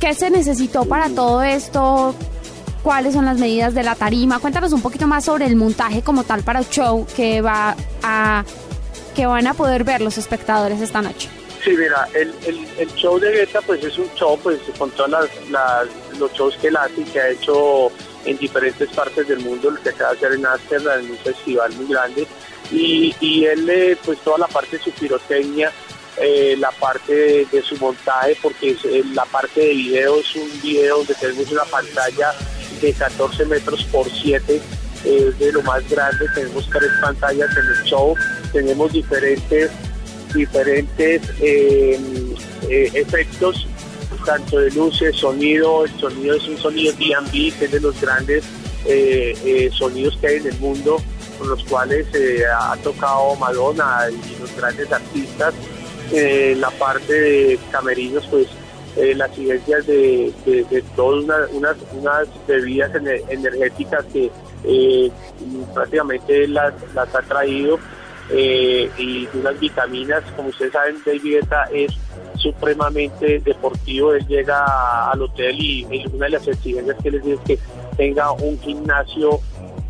¿Qué 0.00 0.14
se 0.14 0.30
necesitó 0.30 0.84
para 0.84 1.08
todo 1.08 1.42
esto? 1.42 2.14
¿Cuáles 2.82 3.14
son 3.14 3.24
las 3.24 3.38
medidas 3.38 3.72
de 3.74 3.82
la 3.82 3.94
tarima? 3.94 4.38
Cuéntanos 4.40 4.72
un 4.72 4.82
poquito 4.82 5.06
más 5.06 5.24
sobre 5.24 5.46
el 5.46 5.56
montaje 5.56 6.02
como 6.02 6.24
tal 6.24 6.42
para 6.42 6.58
el 6.58 6.68
show 6.68 7.06
que 7.16 7.40
va 7.40 7.74
a 8.02 8.44
que 9.14 9.26
van 9.26 9.46
a 9.46 9.54
poder 9.54 9.84
ver 9.84 10.00
los 10.00 10.18
espectadores 10.18 10.80
esta 10.80 11.00
noche. 11.00 11.28
Sí, 11.64 11.70
mira, 11.70 12.06
el, 12.14 12.34
el, 12.46 12.66
el 12.78 12.94
show 12.96 13.18
de 13.18 13.30
Guetta 13.30 13.60
pues 13.62 13.82
es 13.82 13.96
un 13.96 14.12
show 14.16 14.38
pues 14.42 14.58
con 14.76 14.90
todos 14.90 15.08
las, 15.08 15.28
las- 15.50 16.18
los 16.18 16.30
shows 16.34 16.54
que 16.60 16.66
él 16.68 16.76
hace 16.76 17.00
y 17.00 17.04
que 17.04 17.20
ha 17.20 17.28
hecho 17.30 17.90
en 18.24 18.38
diferentes 18.38 18.88
partes 18.90 19.28
del 19.28 19.40
mundo, 19.40 19.70
lo 19.70 19.82
que 19.82 19.90
acaba 19.90 20.12
de 20.12 20.16
hacer 20.18 20.32
en 20.32 20.46
Amsterdam, 20.46 21.00
en 21.00 21.10
un 21.10 21.18
festival 21.18 21.72
muy 21.74 21.86
grande. 21.86 22.26
Y, 22.70 23.14
y 23.20 23.44
él, 23.44 23.68
eh, 23.68 23.96
pues 24.04 24.18
toda 24.20 24.38
la 24.38 24.48
parte 24.48 24.78
de 24.78 24.84
su 24.84 24.90
pirotecnia, 24.92 25.70
eh, 26.16 26.56
la 26.58 26.70
parte 26.70 27.46
de, 27.50 27.62
su 27.62 27.76
montaje, 27.76 28.36
porque 28.42 28.76
eh, 28.84 29.02
la 29.12 29.24
parte 29.26 29.60
de 29.60 29.74
video 29.74 30.20
es 30.20 30.34
un 30.36 30.62
video 30.62 30.98
donde 30.98 31.14
tenemos 31.14 31.50
una 31.50 31.64
pantalla 31.64 32.32
de 32.80 32.92
14 32.92 33.44
metros 33.46 33.84
por 33.84 34.10
7, 34.10 34.60
es 35.04 35.38
de 35.38 35.52
lo 35.52 35.62
más 35.62 35.88
grande, 35.90 36.26
tenemos 36.34 36.68
tres 36.70 36.90
pantallas 37.00 37.50
en 37.56 37.66
el 37.66 37.82
show, 37.84 38.14
tenemos 38.52 38.92
diferentes 38.92 39.70
diferentes 40.34 41.22
efectos, 42.68 43.68
tanto 44.24 44.58
de 44.58 44.70
luces, 44.70 45.16
sonido, 45.16 45.84
el 45.84 45.90
sonido 46.00 46.36
es 46.36 46.48
un 46.48 46.58
sonido 46.58 46.92
D&B, 46.94 47.52
que 47.58 47.64
es 47.66 47.70
de 47.72 47.80
los 47.80 48.00
grandes 48.00 48.44
eh, 48.86 49.34
eh, 49.44 49.70
sonidos 49.72 50.16
que 50.20 50.26
hay 50.28 50.36
en 50.36 50.46
el 50.48 50.58
mundo, 50.58 50.96
con 51.38 51.48
los 51.48 51.62
cuales 51.64 52.06
eh, 52.14 52.42
ha 52.46 52.76
tocado 52.78 53.34
Madonna 53.36 54.00
y 54.10 54.40
los 54.40 54.54
grandes 54.56 54.90
artistas. 54.92 55.54
Eh, 56.12 56.54
la 56.58 56.70
parte 56.70 57.12
de 57.12 57.58
camerinos, 57.72 58.26
pues 58.30 58.46
eh, 58.96 59.14
las 59.14 59.36
iglesias 59.38 59.86
de, 59.86 60.32
de, 60.44 60.82
todas 60.94 61.24
una- 61.24 61.46
unas, 61.52 61.76
unas 61.92 62.28
bebidas 62.46 62.92
ener- 62.92 63.22
energéticas 63.28 64.04
que 64.12 64.30
eh, 64.64 65.10
prácticamente 65.74 66.46
las, 66.48 66.72
las 66.94 67.12
ha 67.14 67.22
traído 67.22 67.78
eh, 68.30 68.90
y 68.98 69.28
unas 69.34 69.58
vitaminas, 69.60 70.22
como 70.36 70.48
ustedes 70.48 70.72
saben, 70.72 70.96
David 71.04 71.22
Guetta 71.40 71.64
es 71.72 71.92
supremamente 72.38 73.38
deportivo, 73.40 74.14
él 74.14 74.26
llega 74.26 75.10
al 75.10 75.22
hotel 75.22 75.56
y, 75.58 75.86
y 75.90 76.06
una 76.12 76.26
de 76.26 76.32
las 76.32 76.46
exigencias 76.48 76.96
que 77.02 77.10
les 77.10 77.24
dice 77.24 77.34
es 77.34 77.40
que 77.46 77.58
tenga 77.96 78.32
un 78.32 78.58
gimnasio 78.60 79.40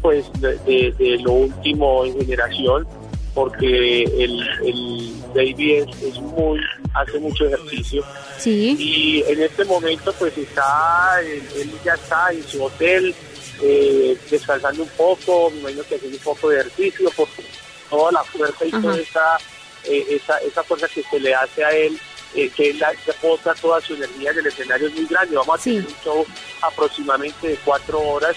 pues 0.03 0.31
de, 0.41 0.57
de- 0.59 0.95
de 0.99 1.19
lo 1.21 1.33
último 1.33 2.05
en 2.05 2.19
generación 2.19 2.87
porque 3.35 4.05
el, 4.05 4.41
el 4.65 5.13
David 5.35 5.85
es, 5.89 6.03
es 6.03 6.21
muy 6.21 6.61
hace 6.95 7.19
mucho 7.19 7.47
ejercicio 7.47 8.05
Sí. 8.39 8.77
y 8.79 9.33
en 9.33 9.43
este 9.43 9.65
momento 9.65 10.13
pues 10.19 10.37
está 10.39 11.21
él, 11.23 11.43
él 11.61 11.71
ya 11.85 11.95
está 11.95 12.29
en 12.33 12.43
su 12.45 12.63
hotel 12.63 13.15
eh, 13.63 14.17
descansando 14.31 14.83
un 14.83 14.89
poco 14.91 15.51
me 15.51 15.59
imagino 15.61 15.83
que 15.89 15.95
haciendo 15.97 16.19
un 16.19 16.23
poco 16.25 16.49
de 16.51 16.61
ejercicio 16.61 17.11
porque 17.17 17.43
toda 17.95 18.13
la 18.13 18.25
fuerza 18.25 18.65
y 18.65 18.69
Ajá. 18.69 18.81
toda 18.81 18.99
esa, 18.99 19.39
eh, 19.85 20.07
esa 20.11 20.39
esa 20.39 20.63
fuerza 20.63 20.89
que 20.89 21.03
se 21.03 21.21
le 21.21 21.35
hace 21.35 21.65
a 21.65 21.71
él 21.71 21.99
eh, 22.35 22.51
que 22.51 22.71
él 22.71 22.85
bota 23.23 23.55
toda 23.55 23.81
su 23.81 23.95
energía 23.95 24.31
en 24.31 24.39
el 24.39 24.47
escenario 24.47 24.89
es 24.89 24.95
muy 24.95 25.07
grande 25.07 25.37
vamos 25.37 25.61
a 25.61 25.63
tener 25.63 25.87
un 25.87 25.95
show 26.03 26.27
aproximadamente 26.63 27.49
de 27.49 27.57
cuatro 27.65 28.01
horas 28.01 28.37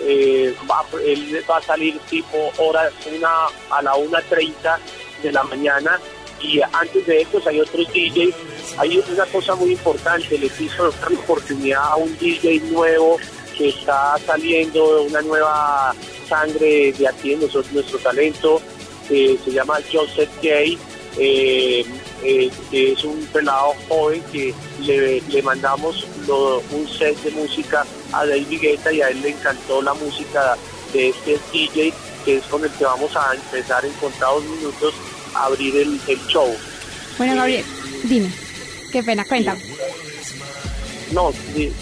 eh, 0.00 0.54
va, 0.70 0.84
él 1.04 1.44
va 1.48 1.58
a 1.58 1.62
salir 1.62 1.98
tipo 2.10 2.52
hora 2.58 2.90
una 3.14 3.46
a 3.70 3.82
la 3.82 3.94
1.30 3.94 4.78
de 5.22 5.32
la 5.32 5.42
mañana 5.44 6.00
y 6.42 6.60
antes 6.60 7.06
de 7.06 7.20
eso 7.22 7.40
hay 7.46 7.60
otros 7.60 7.86
DJs. 7.92 8.34
Hay 8.78 8.98
una 8.98 9.26
cosa 9.26 9.54
muy 9.54 9.72
importante, 9.72 10.36
les 10.38 10.60
hizo 10.60 10.84
la 10.84 11.18
oportunidad 11.18 11.82
a 11.84 11.96
un 11.96 12.16
DJ 12.18 12.60
nuevo 12.70 13.18
que 13.56 13.68
está 13.68 14.16
saliendo, 14.26 15.02
una 15.02 15.22
nueva 15.22 15.94
sangre 16.28 16.92
de 16.92 17.06
aquí 17.06 17.34
en 17.34 17.40
nuestro, 17.40 17.62
nuestro 17.72 17.98
talento, 17.98 18.60
se 19.44 19.50
llama 19.52 19.78
Joseph 19.92 20.30
Gay, 20.42 20.78
eh, 21.18 21.84
eh, 22.24 22.50
que 22.70 22.92
es 22.92 23.04
un 23.04 23.18
pelado 23.32 23.74
joven 23.88 24.22
que 24.32 24.54
le, 24.80 25.20
le 25.20 25.42
mandamos 25.42 26.06
lo- 26.26 26.62
un 26.70 26.88
set 26.88 27.16
de 27.22 27.30
música 27.32 27.84
a 28.12 28.24
David 28.26 28.60
Guetta 28.60 28.92
y 28.92 29.00
a 29.02 29.08
él 29.08 29.20
le 29.22 29.30
encantó 29.30 29.82
la 29.82 29.92
música 29.94 30.56
de 30.92 31.08
este 31.10 31.38
DJ, 31.52 31.92
que 32.24 32.36
es 32.38 32.44
con 32.44 32.62
el 32.64 32.70
que 32.70 32.84
vamos 32.84 33.14
a 33.16 33.34
empezar 33.34 33.84
en 33.84 33.92
contados 33.94 34.44
minutos 34.44 34.94
a 35.34 35.46
abrir 35.46 35.76
el, 35.76 36.00
el 36.06 36.26
show. 36.28 36.48
Bueno, 37.18 37.34
Gabriel, 37.36 37.64
dime. 38.04 38.30
Qué 38.92 39.02
pena, 39.02 39.24
cuéntame. 39.24 39.60
No, 41.12 41.30
sí, 41.54 41.72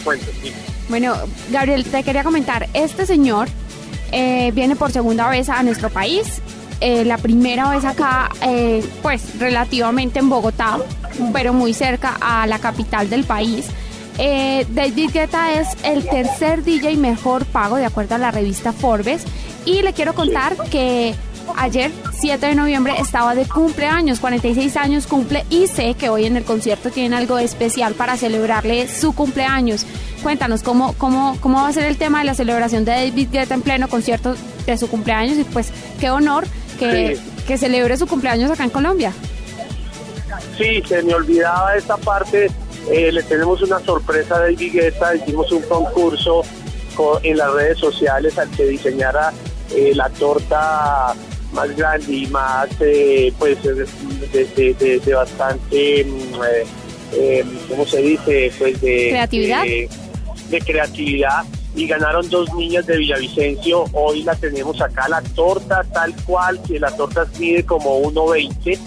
sí. 0.42 0.52
Bueno, 0.88 1.14
Gabriel, 1.50 1.84
te 1.84 2.02
quería 2.02 2.24
comentar, 2.24 2.68
este 2.74 3.06
señor 3.06 3.48
eh, 4.12 4.50
viene 4.54 4.74
por 4.74 4.90
segunda 4.90 5.28
vez 5.28 5.48
a 5.48 5.62
nuestro 5.62 5.88
país, 5.90 6.40
eh, 6.80 7.04
la 7.04 7.18
primera 7.18 7.68
vez 7.70 7.84
acá, 7.84 8.30
eh, 8.42 8.84
pues 9.02 9.38
relativamente 9.38 10.18
en 10.18 10.30
Bogotá, 10.30 10.78
pero 11.32 11.52
muy 11.52 11.74
cerca 11.74 12.16
a 12.20 12.46
la 12.46 12.58
capital 12.58 13.10
del 13.10 13.24
país. 13.24 13.66
Eh, 14.18 14.66
David 14.70 15.10
Guetta 15.12 15.52
es 15.54 15.68
el 15.82 16.06
tercer 16.06 16.62
DJ 16.62 16.96
mejor 16.96 17.44
pago 17.46 17.76
de 17.76 17.86
acuerdo 17.86 18.16
a 18.16 18.18
la 18.18 18.30
revista 18.30 18.72
Forbes 18.72 19.24
y 19.64 19.82
le 19.82 19.92
quiero 19.92 20.14
contar 20.14 20.56
que 20.70 21.14
ayer 21.56 21.90
7 22.12 22.46
de 22.46 22.54
noviembre 22.54 22.94
estaba 22.98 23.34
de 23.34 23.46
cumpleaños, 23.46 24.20
46 24.20 24.76
años 24.76 25.06
cumple 25.06 25.44
y 25.48 25.66
sé 25.66 25.94
que 25.94 26.10
hoy 26.10 26.26
en 26.26 26.36
el 26.36 26.44
concierto 26.44 26.90
tienen 26.90 27.14
algo 27.14 27.38
especial 27.38 27.94
para 27.94 28.16
celebrarle 28.16 28.88
su 28.88 29.14
cumpleaños. 29.14 29.86
Cuéntanos 30.22 30.62
cómo, 30.62 30.92
cómo, 30.94 31.36
cómo 31.40 31.62
va 31.62 31.68
a 31.68 31.72
ser 31.72 31.84
el 31.84 31.96
tema 31.96 32.18
de 32.18 32.26
la 32.26 32.34
celebración 32.34 32.84
de 32.84 32.92
David 32.92 33.28
Guetta 33.32 33.54
en 33.54 33.62
pleno 33.62 33.88
concierto 33.88 34.34
de 34.66 34.76
su 34.76 34.88
cumpleaños 34.88 35.38
y 35.38 35.44
pues 35.44 35.72
qué 35.98 36.10
honor 36.10 36.46
que, 36.80 37.16
Sí. 37.16 37.22
que 37.46 37.58
celebre 37.58 37.96
su 37.96 38.06
cumpleaños 38.08 38.50
acá 38.50 38.64
en 38.64 38.70
Colombia. 38.70 39.12
Sí, 40.58 40.82
se 40.88 41.02
me 41.02 41.14
olvidaba 41.14 41.76
esta 41.76 41.96
parte. 41.96 42.50
Eh, 42.90 43.12
le 43.12 43.22
tenemos 43.22 43.62
una 43.62 43.78
sorpresa 43.80 44.36
a 44.36 44.40
David 44.40 44.72
Guetta. 44.72 45.14
Hicimos 45.14 45.52
un 45.52 45.62
concurso 45.62 46.42
co- 46.96 47.20
en 47.22 47.36
las 47.36 47.52
redes 47.52 47.78
sociales 47.78 48.36
al 48.38 48.48
que 48.50 48.64
diseñara 48.66 49.32
eh, 49.74 49.92
la 49.94 50.08
torta 50.08 51.14
más 51.52 51.76
grande 51.76 52.12
y 52.12 52.26
más, 52.26 52.68
eh, 52.80 53.32
pues, 53.38 53.62
de, 53.62 53.74
de- 54.32 54.74
de- 54.74 55.00
de 55.04 55.14
bastante, 55.14 56.04
mm, 56.04 56.34
eh, 56.42 56.66
eh, 57.12 57.44
¿cómo 57.68 57.84
se 57.86 57.98
dice? 58.02 58.52
Pues 58.58 58.80
de 58.80 59.08
¿Creatividad? 59.10 59.62
de- 59.62 59.88
de 60.48 60.60
creatividad 60.60 61.44
y 61.74 61.86
ganaron 61.86 62.28
dos 62.30 62.52
niñas 62.54 62.86
de 62.86 62.96
Villavicencio. 62.98 63.84
Hoy 63.92 64.22
la 64.22 64.34
tenemos 64.36 64.80
acá, 64.80 65.08
la 65.08 65.22
torta 65.22 65.84
tal 65.92 66.14
cual, 66.24 66.60
que 66.62 66.78
la 66.80 66.90
torta 66.96 67.26
mide 67.38 67.64
como 67.64 68.00
1,20, 68.02 68.78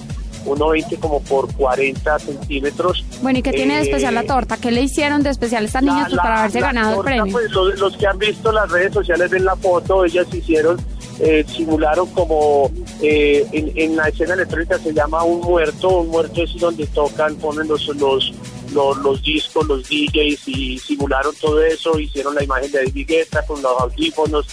1,20 0.45 0.99
como 0.99 1.21
por 1.21 1.53
40 1.53 2.19
centímetros. 2.19 3.05
Bueno, 3.21 3.39
¿y 3.39 3.41
qué 3.41 3.51
tiene 3.53 3.75
de 3.75 3.79
Eh, 3.81 3.83
especial 3.83 4.13
la 4.15 4.23
torta? 4.23 4.57
¿Qué 4.57 4.71
le 4.71 4.81
hicieron 4.81 5.23
de 5.23 5.29
especial 5.29 5.63
a 5.63 5.65
estas 5.67 5.83
niñas 5.83 6.03
pues, 6.05 6.13
la- 6.15 6.23
para 6.23 6.39
haberse 6.41 6.59
la 6.59 6.67
ganado 6.67 6.89
el 6.89 6.95
torta, 6.97 7.09
premio? 7.11 7.31
pues, 7.31 7.51
los, 7.51 7.79
los 7.79 7.95
que 7.97 8.07
han 8.07 8.17
visto 8.17 8.51
las 8.51 8.69
redes 8.69 8.93
sociales 8.93 9.29
ven 9.31 9.45
la 9.45 9.55
foto, 9.55 10.03
ellas 10.03 10.27
hicieron, 10.33 10.77
eh, 11.19 11.45
simularon 11.47 12.07
como 12.07 12.69
eh, 13.01 13.45
en, 13.53 13.71
en 13.77 13.95
la 13.95 14.09
escena 14.09 14.33
electrónica 14.33 14.77
se 14.79 14.93
llama 14.93 15.23
un 15.23 15.39
muerto, 15.39 15.99
un 16.01 16.09
muerto 16.09 16.43
es 16.43 16.53
donde 16.59 16.85
tocan, 16.87 17.35
ponen 17.35 17.67
los, 17.69 17.87
los, 17.95 18.33
los, 18.73 19.21
discos, 19.21 19.65
los 19.67 19.83
DJs 19.83 20.47
y 20.47 20.79
simularon 20.79 21.33
todo 21.35 21.61
eso, 21.63 21.99
hicieron 21.99 22.35
la 22.35 22.43
imagen 22.43 22.71
de 22.71 22.85
David 22.85 23.07
Guetta 23.07 23.45
con 23.45 23.61
los 23.61 23.81
audífonos 23.81 24.47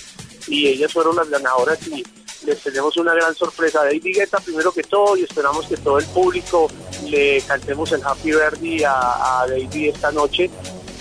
y 0.49 0.67
ellas 0.67 0.93
fueron 0.93 1.17
las 1.17 1.29
ganadoras 1.29 1.87
y 1.89 2.05
les 2.45 2.63
tenemos 2.63 2.97
una 2.97 3.15
gran 3.15 3.35
sorpresa 3.35 3.81
a 3.81 3.85
David 3.85 4.17
Guetta 4.17 4.39
primero 4.41 4.73
que 4.73 4.83
todo 4.83 5.17
y 5.17 5.23
esperamos 5.23 5.67
que 5.67 5.77
todo 5.77 5.99
el 5.99 6.07
público 6.07 6.71
le 7.09 7.41
cantemos 7.43 7.93
el 7.93 8.03
Happy 8.03 8.31
Birthday 8.31 8.85
a, 8.85 9.43
a 9.43 9.47
David 9.47 9.91
esta 9.95 10.11
noche 10.13 10.51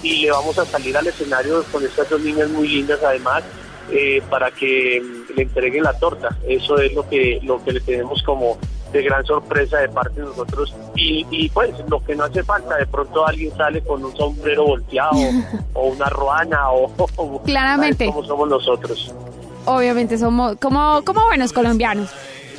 y 0.04 0.24
le 0.24 0.32
vamos 0.32 0.58
a 0.58 0.66
salir 0.66 0.96
al 0.98 1.08
escenario 1.08 1.64
con 1.72 1.84
estas 1.86 2.10
dos 2.10 2.22
niñas 2.22 2.50
muy 2.50 2.68
lindas 2.68 3.00
además 3.04 3.44
eh, 3.92 4.22
para 4.30 4.52
que 4.52 5.02
le 5.36 5.42
entreguen 5.42 5.84
la 5.84 5.98
torta. 5.98 6.38
Eso 6.48 6.78
es 6.78 6.94
lo 6.94 7.10
que 7.10 7.40
lo 7.42 7.64
que 7.64 7.72
le 7.72 7.80
tenemos 7.80 8.22
como 8.22 8.60
de 8.92 9.04
gran 9.04 9.26
sorpresa 9.26 9.78
de 9.78 9.90
parte 9.90 10.20
de 10.20 10.28
nosotros 10.28 10.74
y, 10.96 11.26
y 11.30 11.50
pues 11.50 11.72
lo 11.88 12.04
que 12.04 12.16
no 12.16 12.24
hace 12.24 12.44
falta, 12.44 12.76
de 12.76 12.86
pronto 12.88 13.26
alguien 13.26 13.56
sale 13.56 13.82
con 13.82 14.04
un 14.04 14.16
sombrero 14.16 14.66
volteado 14.66 15.18
o 15.74 15.88
una 15.88 16.10
ruana 16.10 16.72
o, 16.72 16.92
o 17.16 17.42
Claramente. 17.44 18.06
¿sabes 18.06 18.14
cómo 18.14 18.28
somos 18.28 18.50
nosotros. 18.50 19.14
Obviamente 19.66 20.18
somos 20.18 20.58
como, 20.58 21.04
como 21.04 21.26
buenos 21.26 21.54
colombianos. 21.54 22.10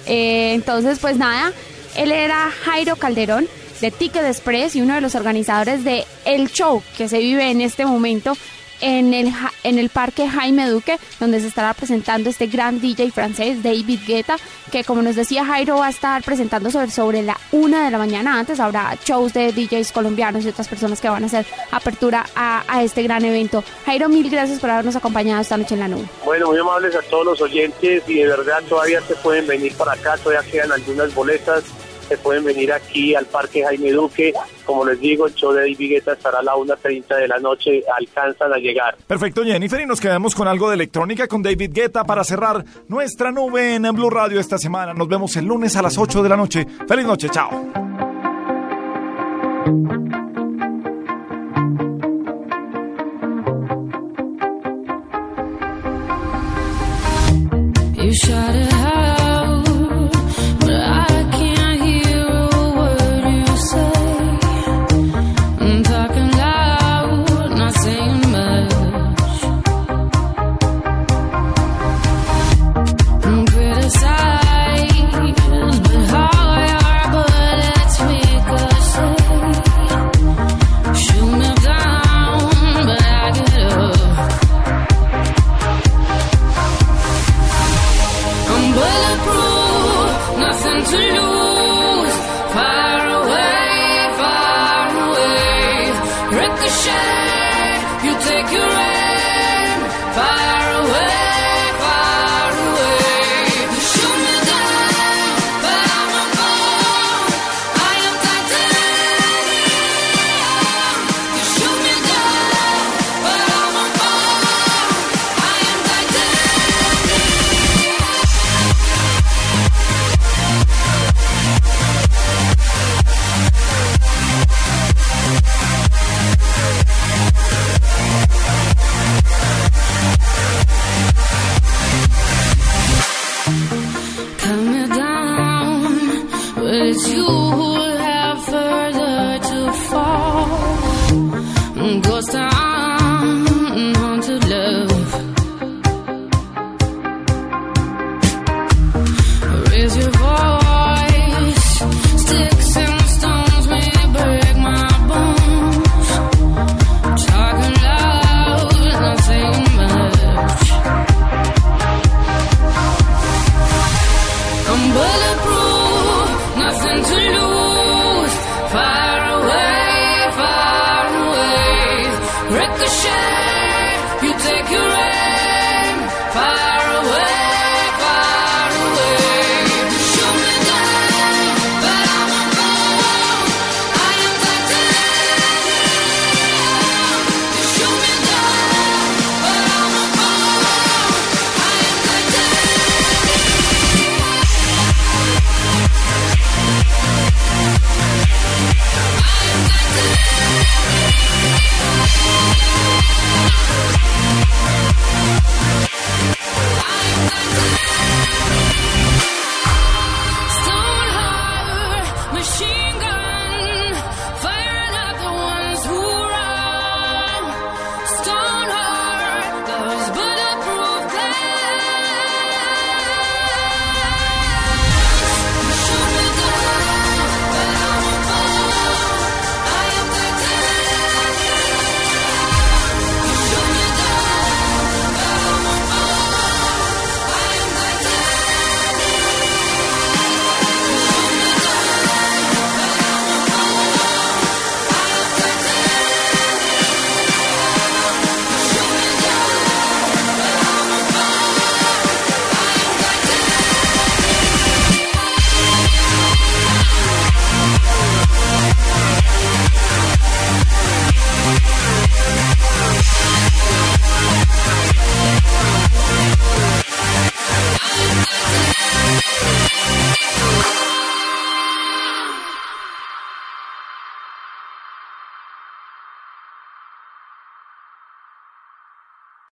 Eh, 0.06 0.54
entonces, 0.54 0.98
pues 0.98 1.16
nada, 1.16 1.52
él 1.96 2.12
era 2.12 2.50
Jairo 2.64 2.96
Calderón 2.96 3.46
de 3.80 3.90
Ticket 3.90 4.24
Express 4.24 4.76
y 4.76 4.82
uno 4.82 4.94
de 4.94 5.00
los 5.00 5.14
organizadores 5.14 5.84
de 5.84 6.04
el 6.24 6.50
show 6.50 6.82
que 6.96 7.08
se 7.08 7.18
vive 7.18 7.50
en 7.50 7.60
este 7.60 7.86
momento 7.86 8.34
en 8.80 9.14
el, 9.14 9.32
en 9.64 9.78
el 9.78 9.88
parque 9.88 10.28
Jaime 10.28 10.68
Duque, 10.68 10.98
donde 11.18 11.40
se 11.40 11.48
estará 11.48 11.74
presentando 11.74 12.30
este 12.30 12.46
gran 12.46 12.80
DJ 12.80 13.10
francés, 13.10 13.62
David 13.62 14.00
Guetta, 14.06 14.36
que 14.70 14.84
como 14.84 15.02
nos 15.02 15.16
decía 15.16 15.44
Jairo 15.44 15.76
va 15.78 15.88
a 15.88 15.90
estar 15.90 16.22
presentando 16.22 16.70
sobre, 16.70 16.90
sobre 16.90 17.22
la 17.22 17.36
una 17.52 17.84
de 17.84 17.90
la 17.90 17.98
mañana. 17.98 18.38
Antes 18.38 18.60
habrá 18.60 18.96
shows 19.04 19.32
de 19.32 19.52
DJs 19.52 19.92
colombianos 19.92 20.44
y 20.44 20.48
otras 20.48 20.68
personas 20.68 21.00
que 21.00 21.08
van 21.08 21.22
a 21.24 21.26
hacer 21.26 21.46
apertura 21.70 22.26
a, 22.34 22.64
a 22.68 22.82
este 22.82 23.02
gran 23.02 23.24
evento. 23.24 23.64
Jairo, 23.86 24.08
mil 24.08 24.30
gracias 24.30 24.60
por 24.60 24.70
habernos 24.70 24.96
acompañado 24.96 25.42
esta 25.42 25.56
noche 25.56 25.74
en 25.74 25.80
la 25.80 25.88
nube. 25.88 26.04
Bueno, 26.24 26.48
muy 26.48 26.58
amables 26.58 26.94
a 26.94 27.02
todos 27.02 27.24
los 27.24 27.40
oyentes 27.40 28.02
y 28.06 28.14
de 28.14 28.26
verdad 28.26 28.62
todavía 28.68 29.00
se 29.02 29.14
pueden 29.16 29.46
venir 29.46 29.74
para 29.74 29.92
acá, 29.92 30.16
todavía 30.18 30.48
quedan 30.50 30.72
algunas 30.72 31.14
boletas 31.14 31.64
se 32.10 32.18
pueden 32.18 32.42
venir 32.42 32.72
aquí 32.72 33.14
al 33.14 33.24
Parque 33.26 33.62
Jaime 33.62 33.92
Duque. 33.92 34.34
Como 34.66 34.84
les 34.84 34.98
digo, 34.98 35.28
el 35.28 35.34
show 35.34 35.52
de 35.52 35.60
David 35.60 35.90
Guetta 35.90 36.14
estará 36.14 36.40
a 36.40 36.42
la 36.42 36.54
1.30 36.54 37.16
de 37.16 37.28
la 37.28 37.38
noche, 37.38 37.84
alcanzan 37.96 38.52
a 38.52 38.56
llegar. 38.56 38.96
Perfecto, 39.06 39.44
Jennifer, 39.44 39.80
y 39.80 39.86
nos 39.86 40.00
quedamos 40.00 40.34
con 40.34 40.48
algo 40.48 40.68
de 40.68 40.74
electrónica 40.74 41.28
con 41.28 41.40
David 41.40 41.70
Guetta 41.72 42.02
para 42.02 42.24
cerrar 42.24 42.64
nuestra 42.88 43.30
nube 43.30 43.76
en 43.76 43.82
Blue 43.92 44.10
Radio 44.10 44.40
esta 44.40 44.58
semana. 44.58 44.92
Nos 44.92 45.06
vemos 45.06 45.36
el 45.36 45.44
lunes 45.44 45.76
a 45.76 45.82
las 45.82 45.96
8 45.96 46.20
de 46.24 46.28
la 46.28 46.36
noche. 46.36 46.66
Feliz 46.88 47.06
noche, 47.06 47.28
chao. 47.28 47.50
You 58.02 58.16
it 58.26 58.99